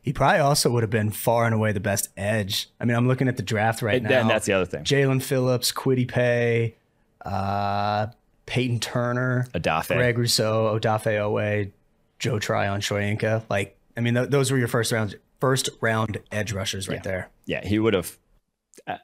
He 0.03 0.13
probably 0.13 0.41
also 0.41 0.71
would 0.71 0.83
have 0.83 0.91
been 0.91 1.11
far 1.11 1.45
and 1.45 1.55
away 1.55 1.73
the 1.73 1.81
best 1.81 2.09
edge. 2.17 2.71
I 2.81 2.85
mean, 2.85 2.97
I'm 2.97 3.07
looking 3.07 3.29
at 3.29 3.37
the 3.37 3.43
draft 3.43 3.83
right 3.83 4.01
and, 4.01 4.09
now. 4.09 4.21
And 4.21 4.31
that's 4.31 4.47
the 4.47 4.55
other 4.55 4.65
thing. 4.65 4.83
Jaelan 4.83 5.23
Phillips, 5.23 5.73
Kwity 5.73 6.09
Paye, 6.09 6.75
uh, 7.25 8.07
Peyton 8.47 8.81
Turner, 8.81 9.47
Odafe. 9.53 9.95
Greg 9.95 10.17
Rousseau, 10.17 10.79
Odafe 10.79 11.19
Oweh, 11.19 11.71
Joe 12.19 12.39
Tryon, 12.39 12.81
Shoyinka. 12.81 13.43
Like 13.51 13.77
I 14.01 14.03
mean, 14.03 14.15
th- 14.15 14.31
those 14.31 14.51
were 14.51 14.57
your 14.57 14.67
first 14.67 14.93
round 14.93 15.17
first 15.41 15.69
round 15.83 16.21
edge 16.33 16.55
rushers 16.55 16.89
right 16.89 16.97
yeah. 16.97 17.03
there. 17.03 17.31
Yeah, 17.45 17.67
he 17.67 17.79
would 17.79 17.93
have. 17.93 18.19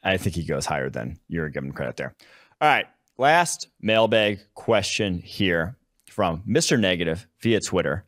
I 0.02 0.16
think 0.16 0.34
he 0.34 0.42
goes 0.42 0.64
higher 0.64 0.88
than 0.88 1.18
you're 1.28 1.50
giving 1.50 1.72
credit 1.72 1.98
there. 1.98 2.14
All 2.62 2.68
right, 2.68 2.86
last 3.18 3.68
mailbag 3.78 4.40
question 4.54 5.18
here 5.18 5.76
from 6.06 6.42
Mr. 6.48 6.80
Negative 6.80 7.26
via 7.42 7.60
Twitter. 7.60 8.06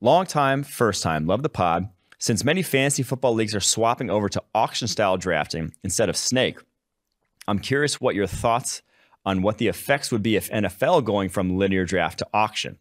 Long 0.00 0.24
time, 0.24 0.62
first 0.62 1.02
time, 1.02 1.26
love 1.26 1.42
the 1.42 1.48
pod. 1.48 1.88
Since 2.20 2.44
many 2.44 2.62
fantasy 2.62 3.02
football 3.02 3.34
leagues 3.34 3.56
are 3.56 3.60
swapping 3.60 4.08
over 4.08 4.28
to 4.28 4.42
auction 4.54 4.86
style 4.86 5.16
drafting 5.16 5.74
instead 5.82 6.08
of 6.08 6.16
snake, 6.16 6.58
I'm 7.48 7.58
curious 7.58 8.00
what 8.00 8.14
your 8.14 8.28
thoughts 8.28 8.82
on 9.26 9.42
what 9.42 9.58
the 9.58 9.66
effects 9.66 10.12
would 10.12 10.22
be 10.22 10.36
if 10.36 10.48
NFL 10.48 11.04
going 11.04 11.28
from 11.28 11.58
linear 11.58 11.84
draft 11.84 12.20
to 12.20 12.26
auction 12.32 12.78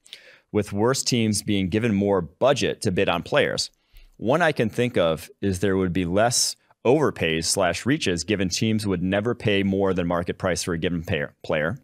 with 0.52 0.74
worse 0.74 1.04
teams 1.04 1.42
being 1.42 1.70
given 1.70 1.94
more 1.94 2.22
budget 2.22 2.82
to 2.82 2.92
bid 2.92 3.10
on 3.10 3.24
players. 3.24 3.72
One 4.18 4.42
I 4.42 4.52
can 4.52 4.70
think 4.70 4.98
of 4.98 5.30
is 5.42 5.60
there 5.60 5.78
would 5.78 5.94
be 5.94 6.06
less 6.06 6.56
overpays 6.86 7.46
slash 7.46 7.86
reaches 7.86 8.24
given 8.24 8.50
teams 8.50 8.86
would 8.86 9.04
never 9.04 9.36
pay 9.36 9.64
more 9.64 9.94
than 9.94 10.08
market 10.08 10.38
price 10.38 10.64
for 10.64 10.74
a 10.74 10.78
given 10.78 11.04
player. 11.44 11.78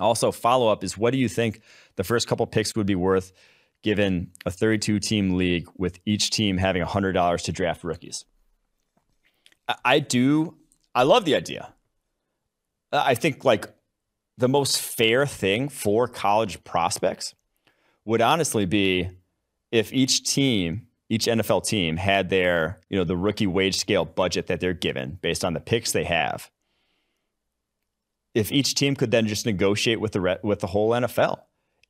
Also, 0.00 0.32
follow 0.32 0.68
up 0.68 0.82
is 0.82 0.98
what 0.98 1.12
do 1.12 1.18
you 1.18 1.28
think 1.28 1.60
the 1.96 2.04
first 2.04 2.26
couple 2.26 2.46
picks 2.46 2.74
would 2.74 2.86
be 2.86 2.94
worth 2.94 3.32
given 3.82 4.30
a 4.44 4.50
32 4.50 4.98
team 4.98 5.36
league 5.36 5.68
with 5.76 6.00
each 6.04 6.30
team 6.30 6.56
having 6.56 6.82
$100 6.82 7.42
to 7.42 7.52
draft 7.52 7.84
rookies? 7.84 8.24
I 9.84 10.00
do, 10.00 10.56
I 10.94 11.04
love 11.04 11.24
the 11.24 11.36
idea. 11.36 11.72
I 12.92 13.14
think 13.14 13.44
like 13.44 13.66
the 14.36 14.48
most 14.48 14.80
fair 14.80 15.26
thing 15.26 15.68
for 15.68 16.08
college 16.08 16.62
prospects 16.64 17.34
would 18.04 18.20
honestly 18.20 18.66
be 18.66 19.10
if 19.70 19.92
each 19.92 20.22
team, 20.22 20.86
each 21.08 21.26
NFL 21.26 21.66
team 21.66 21.96
had 21.96 22.30
their, 22.30 22.80
you 22.88 22.96
know, 22.96 23.04
the 23.04 23.16
rookie 23.16 23.46
wage 23.46 23.76
scale 23.76 24.04
budget 24.04 24.46
that 24.46 24.60
they're 24.60 24.72
given 24.72 25.18
based 25.20 25.44
on 25.44 25.54
the 25.54 25.60
picks 25.60 25.92
they 25.92 26.04
have. 26.04 26.50
If 28.34 28.50
each 28.52 28.74
team 28.74 28.96
could 28.96 29.10
then 29.10 29.26
just 29.26 29.46
negotiate 29.46 30.00
with 30.00 30.12
the 30.12 30.20
re- 30.20 30.38
with 30.42 30.60
the 30.60 30.68
whole 30.68 30.90
NFL 30.90 31.40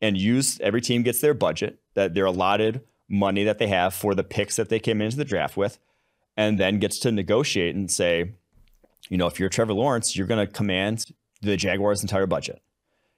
and 0.01 0.16
use 0.16 0.61
every 0.61 0.81
team 0.81 1.03
gets 1.03 1.20
their 1.20 1.35
budget 1.35 1.81
that 1.95 2.15
their 2.15 2.27
allotted 2.27 2.82
money 3.09 3.45
that 3.45 3.59
they 3.59 3.69
have 3.69 3.95
for 3.95 4.15
the 4.15 4.24
picks 4.24 4.57
that 4.57 4.69
they 4.69 4.78
came 4.78 5.01
into 5.01 5.16
the 5.16 5.24
draft 5.24 5.57
with, 5.57 5.78
and 6.36 6.59
then 6.59 6.78
gets 6.78 6.99
to 6.99 7.12
negotiate 7.12 7.74
and 7.74 7.91
say, 7.91 8.32
you 9.09 9.16
know, 9.16 9.27
if 9.27 9.39
you're 9.39 9.49
Trevor 9.49 9.74
Lawrence, 9.74 10.16
you're 10.16 10.27
going 10.27 10.45
to 10.45 10.53
command 10.53 11.07
the 11.43 11.57
Jaguars' 11.57 12.03
entire 12.03 12.27
budget. 12.27 12.62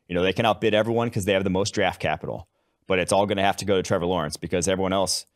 You 0.08 0.14
know, 0.14 0.22
they 0.22 0.32
can 0.32 0.46
outbid 0.46 0.74
everyone 0.74 1.08
because 1.08 1.24
they 1.24 1.32
have 1.32 1.44
the 1.44 1.50
most 1.50 1.72
draft 1.72 2.00
capital 2.00 2.48
but 2.86 2.98
it's 2.98 3.12
all 3.12 3.26
going 3.26 3.36
to 3.36 3.42
have 3.42 3.56
to 3.58 3.64
go 3.64 3.76
to 3.76 3.82
Trevor 3.82 4.06
Lawrence 4.06 4.36
because 4.36 4.68
everyone 4.68 4.92
else 4.92 5.26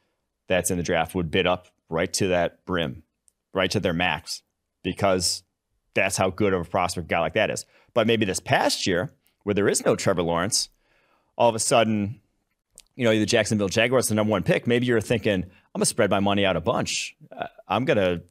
that's 0.48 0.70
in 0.70 0.76
the 0.76 0.82
draft 0.82 1.14
would 1.14 1.30
bid 1.30 1.46
up 1.46 1.68
right 1.88 2.12
to 2.14 2.28
that 2.28 2.64
brim, 2.64 3.02
right 3.52 3.70
to 3.70 3.80
their 3.80 3.92
max, 3.92 4.42
because 4.82 5.42
that's 5.94 6.16
how 6.16 6.30
good 6.30 6.52
of 6.52 6.66
a 6.66 6.70
prospect 6.70 7.08
guy 7.08 7.20
like 7.20 7.34
that 7.34 7.50
is. 7.50 7.66
But 7.94 8.06
maybe 8.06 8.24
this 8.24 8.40
past 8.40 8.86
year, 8.86 9.12
where 9.42 9.54
there 9.54 9.68
is 9.68 9.84
no 9.84 9.96
Trevor 9.96 10.22
Lawrence, 10.22 10.68
all 11.36 11.48
of 11.48 11.54
a 11.54 11.60
sudden, 11.60 12.20
you 12.94 13.04
know, 13.04 13.18
the 13.18 13.26
Jacksonville 13.26 13.68
Jaguars, 13.68 14.08
the 14.08 14.14
number 14.14 14.30
one 14.30 14.42
pick, 14.42 14.66
maybe 14.66 14.86
you're 14.86 15.00
thinking, 15.00 15.42
I'm 15.42 15.78
going 15.78 15.82
to 15.82 15.86
spread 15.86 16.10
my 16.10 16.20
money 16.20 16.44
out 16.44 16.56
a 16.56 16.60
bunch. 16.60 17.16
Uh, 17.36 17.46
I'm 17.66 17.84
going 17.84 17.96
to 17.96 18.22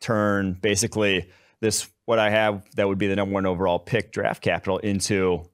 turn 0.00 0.54
basically 0.54 1.28
this, 1.60 1.88
what 2.04 2.18
I 2.18 2.30
have 2.30 2.64
that 2.76 2.88
would 2.88 2.98
be 2.98 3.06
the 3.06 3.16
number 3.16 3.34
one 3.34 3.46
overall 3.46 3.78
pick 3.78 4.12
draft 4.12 4.42
capital 4.42 4.78
into 4.78 5.48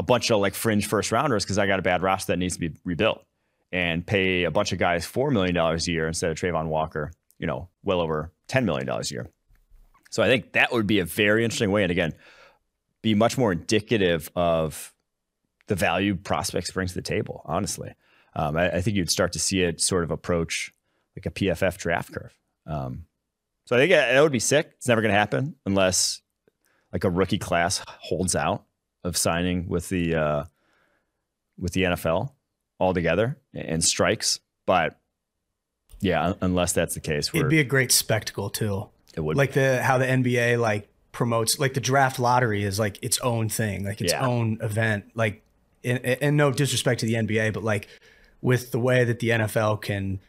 a 0.00 0.02
bunch 0.02 0.30
of 0.30 0.40
like 0.40 0.54
fringe 0.54 0.86
first 0.86 1.12
rounders 1.12 1.44
because 1.44 1.58
I 1.58 1.66
got 1.66 1.78
a 1.78 1.82
bad 1.82 2.00
roster 2.00 2.32
that 2.32 2.38
needs 2.38 2.54
to 2.54 2.60
be 2.60 2.70
rebuilt. 2.84 3.22
and 3.70 4.04
pay 4.04 4.44
a 4.44 4.50
bunch 4.50 4.72
of 4.72 4.78
guys 4.78 5.06
$4 5.06 5.30
million 5.30 5.54
a 5.54 5.76
year 5.82 6.08
instead 6.08 6.30
of 6.30 6.38
Travon 6.38 6.68
Walker, 6.68 7.12
you 7.38 7.46
know, 7.46 7.68
well 7.84 8.00
over 8.00 8.32
$10 8.48 8.64
million 8.64 8.88
a 8.88 9.02
year. 9.02 9.28
So 10.10 10.22
I 10.22 10.26
think 10.26 10.52
that 10.52 10.72
would 10.72 10.86
be 10.86 11.00
a 11.00 11.04
very 11.04 11.44
interesting 11.44 11.70
way. 11.70 11.82
And 11.82 11.92
again, 11.92 12.14
be 13.02 13.14
much 13.14 13.36
more 13.36 13.52
indicative 13.52 14.30
of 14.34 14.92
the 15.68 15.74
value 15.74 16.16
prospects 16.16 16.70
brings 16.72 16.92
to 16.92 16.94
the 16.96 17.02
table, 17.02 17.42
honestly. 17.44 17.94
Um, 18.34 18.56
I, 18.56 18.76
I, 18.76 18.80
think 18.80 18.96
you'd 18.96 19.10
start 19.10 19.32
to 19.34 19.38
see 19.38 19.62
it 19.62 19.80
sort 19.82 20.02
of 20.02 20.10
approach 20.10 20.72
like 21.14 21.26
a 21.26 21.30
PFF 21.30 21.76
draft 21.76 22.12
curve. 22.12 22.34
Um, 22.66 23.04
so 23.66 23.76
I 23.76 23.80
think 23.80 23.90
that 23.92 24.20
would 24.20 24.32
be 24.32 24.40
sick. 24.40 24.72
It's 24.78 24.88
never 24.88 25.02
going 25.02 25.12
to 25.12 25.18
happen 25.18 25.56
unless 25.66 26.22
like 26.92 27.04
a 27.04 27.10
rookie 27.10 27.38
class 27.38 27.82
holds 27.86 28.34
out 28.34 28.64
of 29.04 29.16
signing 29.16 29.68
with 29.68 29.88
the 29.88 30.14
uh, 30.14 30.44
with 31.58 31.72
the 31.72 31.82
NFL 31.82 32.32
altogether 32.78 33.38
and 33.54 33.82
strikes. 33.84 34.40
But 34.66 34.98
yeah, 36.00 36.34
unless 36.40 36.72
that's 36.72 36.94
the 36.94 37.00
case, 37.00 37.30
it'd 37.32 37.48
be 37.48 37.60
a 37.60 37.64
great 37.64 37.92
spectacle 37.92 38.50
too. 38.50 38.88
It 39.14 39.20
would 39.20 39.36
like 39.36 39.52
the 39.52 39.82
how 39.82 39.98
the 39.98 40.06
NBA 40.06 40.58
like 40.58 40.88
promotes 41.12 41.58
like 41.58 41.74
the 41.74 41.80
draft 41.80 42.18
lottery 42.18 42.64
is 42.64 42.78
like 42.78 43.02
its 43.02 43.18
own 43.20 43.48
thing, 43.48 43.84
like 43.84 44.00
its 44.00 44.12
yeah. 44.12 44.26
own 44.26 44.58
event. 44.62 45.10
Like, 45.14 45.42
and 45.82 46.36
no 46.36 46.52
disrespect 46.52 47.00
to 47.00 47.06
the 47.06 47.14
NBA, 47.14 47.52
but 47.52 47.64
like 47.64 47.88
with 48.42 48.70
the 48.70 48.78
way 48.78 49.04
that 49.04 49.18
the 49.18 49.30
NFL 49.30 49.80
can 49.82 50.20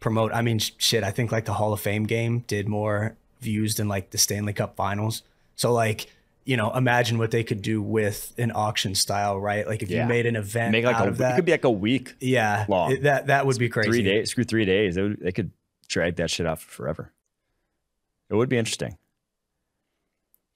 promote. 0.00 0.32
I 0.32 0.42
mean, 0.42 0.58
shit. 0.58 1.02
I 1.02 1.10
think 1.10 1.32
like 1.32 1.46
the 1.46 1.54
Hall 1.54 1.72
of 1.72 1.80
Fame 1.80 2.04
game 2.04 2.44
did 2.46 2.68
more 2.68 3.16
views 3.40 3.76
than 3.76 3.88
like 3.88 4.10
the 4.10 4.18
Stanley 4.18 4.52
Cup 4.52 4.76
Finals. 4.76 5.22
So 5.56 5.72
like 5.72 6.12
you 6.44 6.56
know, 6.56 6.72
imagine 6.72 7.18
what 7.18 7.30
they 7.30 7.42
could 7.42 7.62
do 7.62 7.80
with 7.82 8.34
an 8.36 8.52
auction 8.54 8.94
style, 8.94 9.40
right? 9.40 9.66
Like 9.66 9.82
if 9.82 9.90
yeah. 9.90 10.02
you 10.02 10.08
made 10.08 10.26
an 10.26 10.36
event 10.36 10.72
Make 10.72 10.84
like 10.84 10.96
out 10.96 11.06
a, 11.06 11.10
of 11.10 11.18
that, 11.18 11.32
it 11.32 11.36
could 11.36 11.44
be 11.44 11.52
like 11.52 11.64
a 11.64 11.70
week. 11.70 12.14
Yeah, 12.20 12.66
long. 12.68 12.92
It, 12.92 13.02
that 13.04 13.28
that 13.28 13.46
would 13.46 13.58
be 13.58 13.68
crazy. 13.68 13.90
Three 13.90 14.02
days, 14.02 14.30
screw 14.30 14.44
three 14.44 14.64
days. 14.64 14.94
They, 14.94 15.02
would, 15.02 15.20
they 15.20 15.32
could 15.32 15.50
drag 15.88 16.16
that 16.16 16.30
shit 16.30 16.46
out 16.46 16.60
for 16.60 16.70
forever. 16.70 17.12
It 18.28 18.34
would 18.34 18.48
be 18.48 18.58
interesting. 18.58 18.98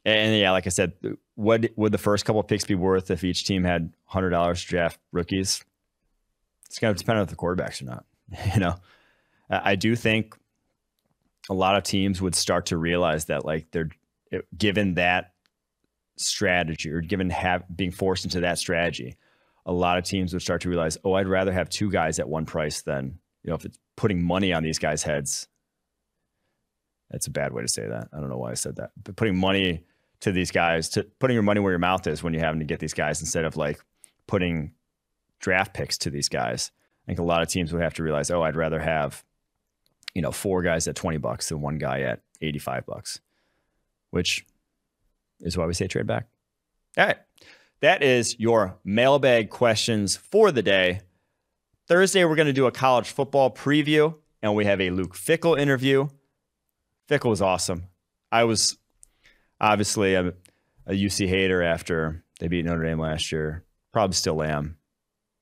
And, 0.05 0.31
and 0.31 0.41
yeah, 0.41 0.51
like 0.51 0.67
I 0.67 0.71
said, 0.71 0.93
what 1.35 1.67
would 1.77 1.93
the 1.93 1.99
first 1.99 2.25
couple 2.25 2.41
of 2.41 2.49
picks 2.49 2.65
be 2.65 2.75
worth 2.75 3.11
if 3.11 3.25
each 3.25 3.45
team 3.45 3.65
had 3.65 3.93
hundred 4.05 4.31
dollars 4.31 4.63
to 4.63 4.69
draft 4.69 4.99
rookies? 5.13 5.65
It's 6.67 6.79
going 6.79 6.95
to 6.95 6.99
depend 6.99 7.19
on 7.19 7.23
if 7.25 7.31
the 7.31 7.37
quarterbacks 7.37 7.81
or 7.81 7.87
not. 7.87 8.05
You 8.55 8.61
know, 8.61 8.75
I 9.49 9.77
do 9.77 9.97
think 9.97 10.37
a 11.49 11.55
lot 11.55 11.77
of 11.77 11.83
teams 11.83 12.21
would 12.21 12.35
start 12.35 12.67
to 12.67 12.77
realize 12.77 13.25
that, 13.27 13.43
like, 13.47 13.71
they're 13.71 13.89
given 14.57 14.95
that 14.95 15.33
strategy 16.21 16.91
or 16.91 17.01
given 17.01 17.31
have 17.31 17.65
being 17.75 17.91
forced 17.91 18.25
into 18.25 18.41
that 18.41 18.59
strategy, 18.59 19.17
a 19.67 19.73
lot 19.73 19.99
of 19.99 20.05
teams 20.05 20.33
would 20.33 20.43
start 20.43 20.63
to 20.63 20.69
realize, 20.69 20.97
oh, 21.05 21.13
I'd 21.13 21.29
rather 21.29 21.53
have 21.53 21.69
two 21.69 21.91
guys 21.91 22.19
at 22.19 22.29
one 22.29 22.47
price 22.47 22.83
than 22.83 23.19
you 23.43 23.51
know 23.51 23.57
if 23.57 23.65
it's 23.65 23.79
putting 23.97 24.23
money 24.23 24.53
on 24.53 24.63
these 24.63 24.79
guys' 24.79 25.03
heads. 25.03 25.49
That's 27.11 27.27
a 27.27 27.31
bad 27.31 27.53
way 27.53 27.63
to 27.63 27.69
say 27.69 27.87
that. 27.87 28.09
I 28.13 28.21
don't 28.21 28.29
know 28.29 28.37
why 28.37 28.51
I 28.51 28.55
said 28.55 28.77
that, 28.77 28.91
but 29.03 29.17
putting 29.17 29.37
money 29.37 29.85
to 30.21 30.33
these 30.33 30.51
guys, 30.51 30.89
to 30.91 31.05
putting 31.19 31.35
your 31.35 31.43
money 31.43 31.61
where 31.61 31.73
your 31.73 31.79
mouth 31.79 32.07
is 32.07 32.23
when 32.23 32.35
you're 32.35 32.45
having 32.45 32.61
to 32.61 32.67
get 32.67 32.81
these 32.81 32.95
guys 32.95 33.21
instead 33.21 33.45
of 33.45 33.57
like 33.57 33.81
putting 34.27 34.73
draft 35.41 35.75
picks 35.75 35.97
to 35.99 36.11
these 36.11 36.29
guys. 36.29 36.71
I 37.05 37.07
think 37.07 37.19
a 37.19 37.25
lot 37.25 37.43
of 37.43 37.49
teams 37.49 37.73
would 37.73 37.83
have 37.83 37.95
to 37.95 38.03
realize, 38.03 38.31
oh, 38.31 38.43
I'd 38.43 38.57
rather 38.57 38.81
have, 38.81 39.25
you 40.15 40.23
know, 40.23 40.33
four 40.33 40.63
guys 40.63 40.89
at 40.89 40.97
20 40.97 41.19
bucks 41.19 41.49
than 41.49 41.61
one 41.61 41.79
guy 41.79 42.01
at 42.03 42.21
85 42.43 42.87
bucks, 42.87 43.21
which 44.11 44.45
is 45.41 45.57
why 45.57 45.67
we 45.67 45.75
say 45.75 45.87
trade 45.87 46.07
back. 46.07 46.27
All 46.97 47.07
right. 47.07 47.19
That 47.81 48.03
is 48.03 48.39
your 48.41 48.79
mailbag 48.85 49.51
questions 49.51 50.17
for 50.17 50.51
the 50.51 50.63
day. 50.63 51.01
Thursday, 51.87 52.25
we're 52.25 52.37
going 52.37 52.47
to 52.47 52.53
do 52.53 52.67
a 52.67 52.73
college 52.73 53.09
football 53.09 53.51
preview, 53.51 54.17
and 54.43 54.55
we 54.55 54.65
have 54.65 54.81
a 54.81 54.91
Luke 54.91 55.15
Fickell 55.15 55.59
interview. 55.59 56.09
Fickell 57.09 57.31
was 57.31 57.41
awesome. 57.41 57.85
I 58.31 58.45
was 58.45 58.77
obviously 59.61 60.15
a, 60.15 60.35
a 60.87 60.93
UC 60.93 61.29
hater 61.29 61.63
after 61.63 62.25
they 62.41 62.49
beat 62.49 62.65
Notre 62.65 62.85
Dame 62.85 62.99
last 62.99 63.33
year. 63.33 63.65
Probably 63.93 64.15
still 64.15 64.43
am. 64.43 64.77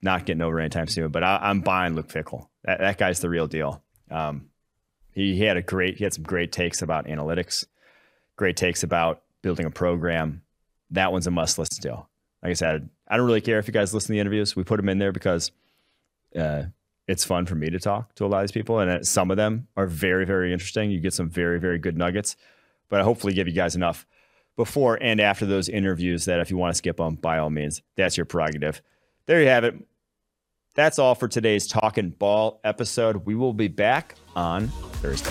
Not 0.03 0.27
getting 0.27 0.43
over 0.43 0.61
anytime 0.61 0.87
soon, 0.89 1.11
but 1.11 1.25
I, 1.25 1.51
am 1.51 1.63
buying 1.63 1.95
Luke 1.95 2.09
Fickell. 2.09 2.49
That, 2.65 2.79
that, 2.81 2.99
guy's 2.99 3.21
the 3.21 3.31
real 3.31 3.47
deal. 3.47 3.83
Um, 4.11 4.51
he, 5.11 5.35
he 5.35 5.43
had 5.43 5.57
a 5.57 5.63
great, 5.63 5.97
he 5.97 6.05
had 6.05 6.15
some 6.15 6.23
great 6.23 6.53
takes 6.53 6.83
about 6.83 7.07
analytics, 7.07 7.65
great 8.37 8.57
takes 8.57 8.83
about 8.83 9.23
building 9.47 9.65
a 9.65 9.71
program, 9.71 10.43
that 10.91 11.13
one's 11.13 11.29
a 11.29 11.31
must 11.31 11.57
listen 11.57 11.81
to. 11.81 11.91
Like 12.43 12.51
I 12.51 12.55
said, 12.55 12.91
I 13.07 13.17
don't 13.17 13.27
really 13.27 13.41
care 13.41 13.61
if 13.61 13.69
you 13.69 13.73
guys 13.73 13.95
listen 13.95 14.09
to 14.09 14.13
the 14.15 14.19
interviews. 14.19 14.57
We 14.57 14.65
put 14.65 14.79
them 14.79 14.89
in 14.89 14.99
there 14.99 15.13
because 15.13 15.53
uh, 16.35 16.65
it's 17.07 17.25
fun 17.25 17.47
for 17.47 17.55
me 17.55 17.71
to 17.71 17.79
talk 17.79 18.13
to 18.17 18.25
a 18.25 18.27
lot 18.27 18.39
of 18.39 18.43
these 18.43 18.51
people, 18.51 18.81
and 18.81 18.91
uh, 18.91 19.05
some 19.05 19.31
of 19.31 19.37
them 19.37 19.69
are 19.77 19.87
very, 19.87 20.27
very 20.27 20.53
interesting. 20.53 20.91
You 20.91 20.99
get 20.99 21.15
some 21.15 21.31
very, 21.31 21.61
very 21.61 21.79
good 21.79 21.97
nuggets, 21.97 22.35
but 22.89 23.01
I 23.01 23.05
hopefully 23.05 23.35
give 23.35 23.47
you 23.47 23.55
guys 23.55 23.77
enough 23.77 24.05
before 24.57 24.99
and 25.01 25.21
after 25.21 25.47
those 25.47 25.69
interviews 25.69 26.25
that 26.25 26.41
if 26.41 26.51
you 26.51 26.57
want 26.57 26.75
to 26.75 26.77
skip 26.77 26.97
them, 26.97 27.15
by 27.15 27.39
all 27.39 27.51
means, 27.51 27.83
that's 27.95 28.17
your 28.17 28.27
prerogative. 28.27 28.83
There 29.27 29.41
you 29.41 29.47
have 29.47 29.63
it. 29.63 29.77
That's 30.75 30.99
all 30.99 31.15
for 31.15 31.29
today's 31.29 31.69
Talking 31.69 32.11
Ball 32.11 32.61
episode. 32.65 33.27
We 33.27 33.37
will 33.37 33.55
be 33.55 33.69
back 33.69 34.17
on 34.35 34.67
Thursday. 35.03 35.31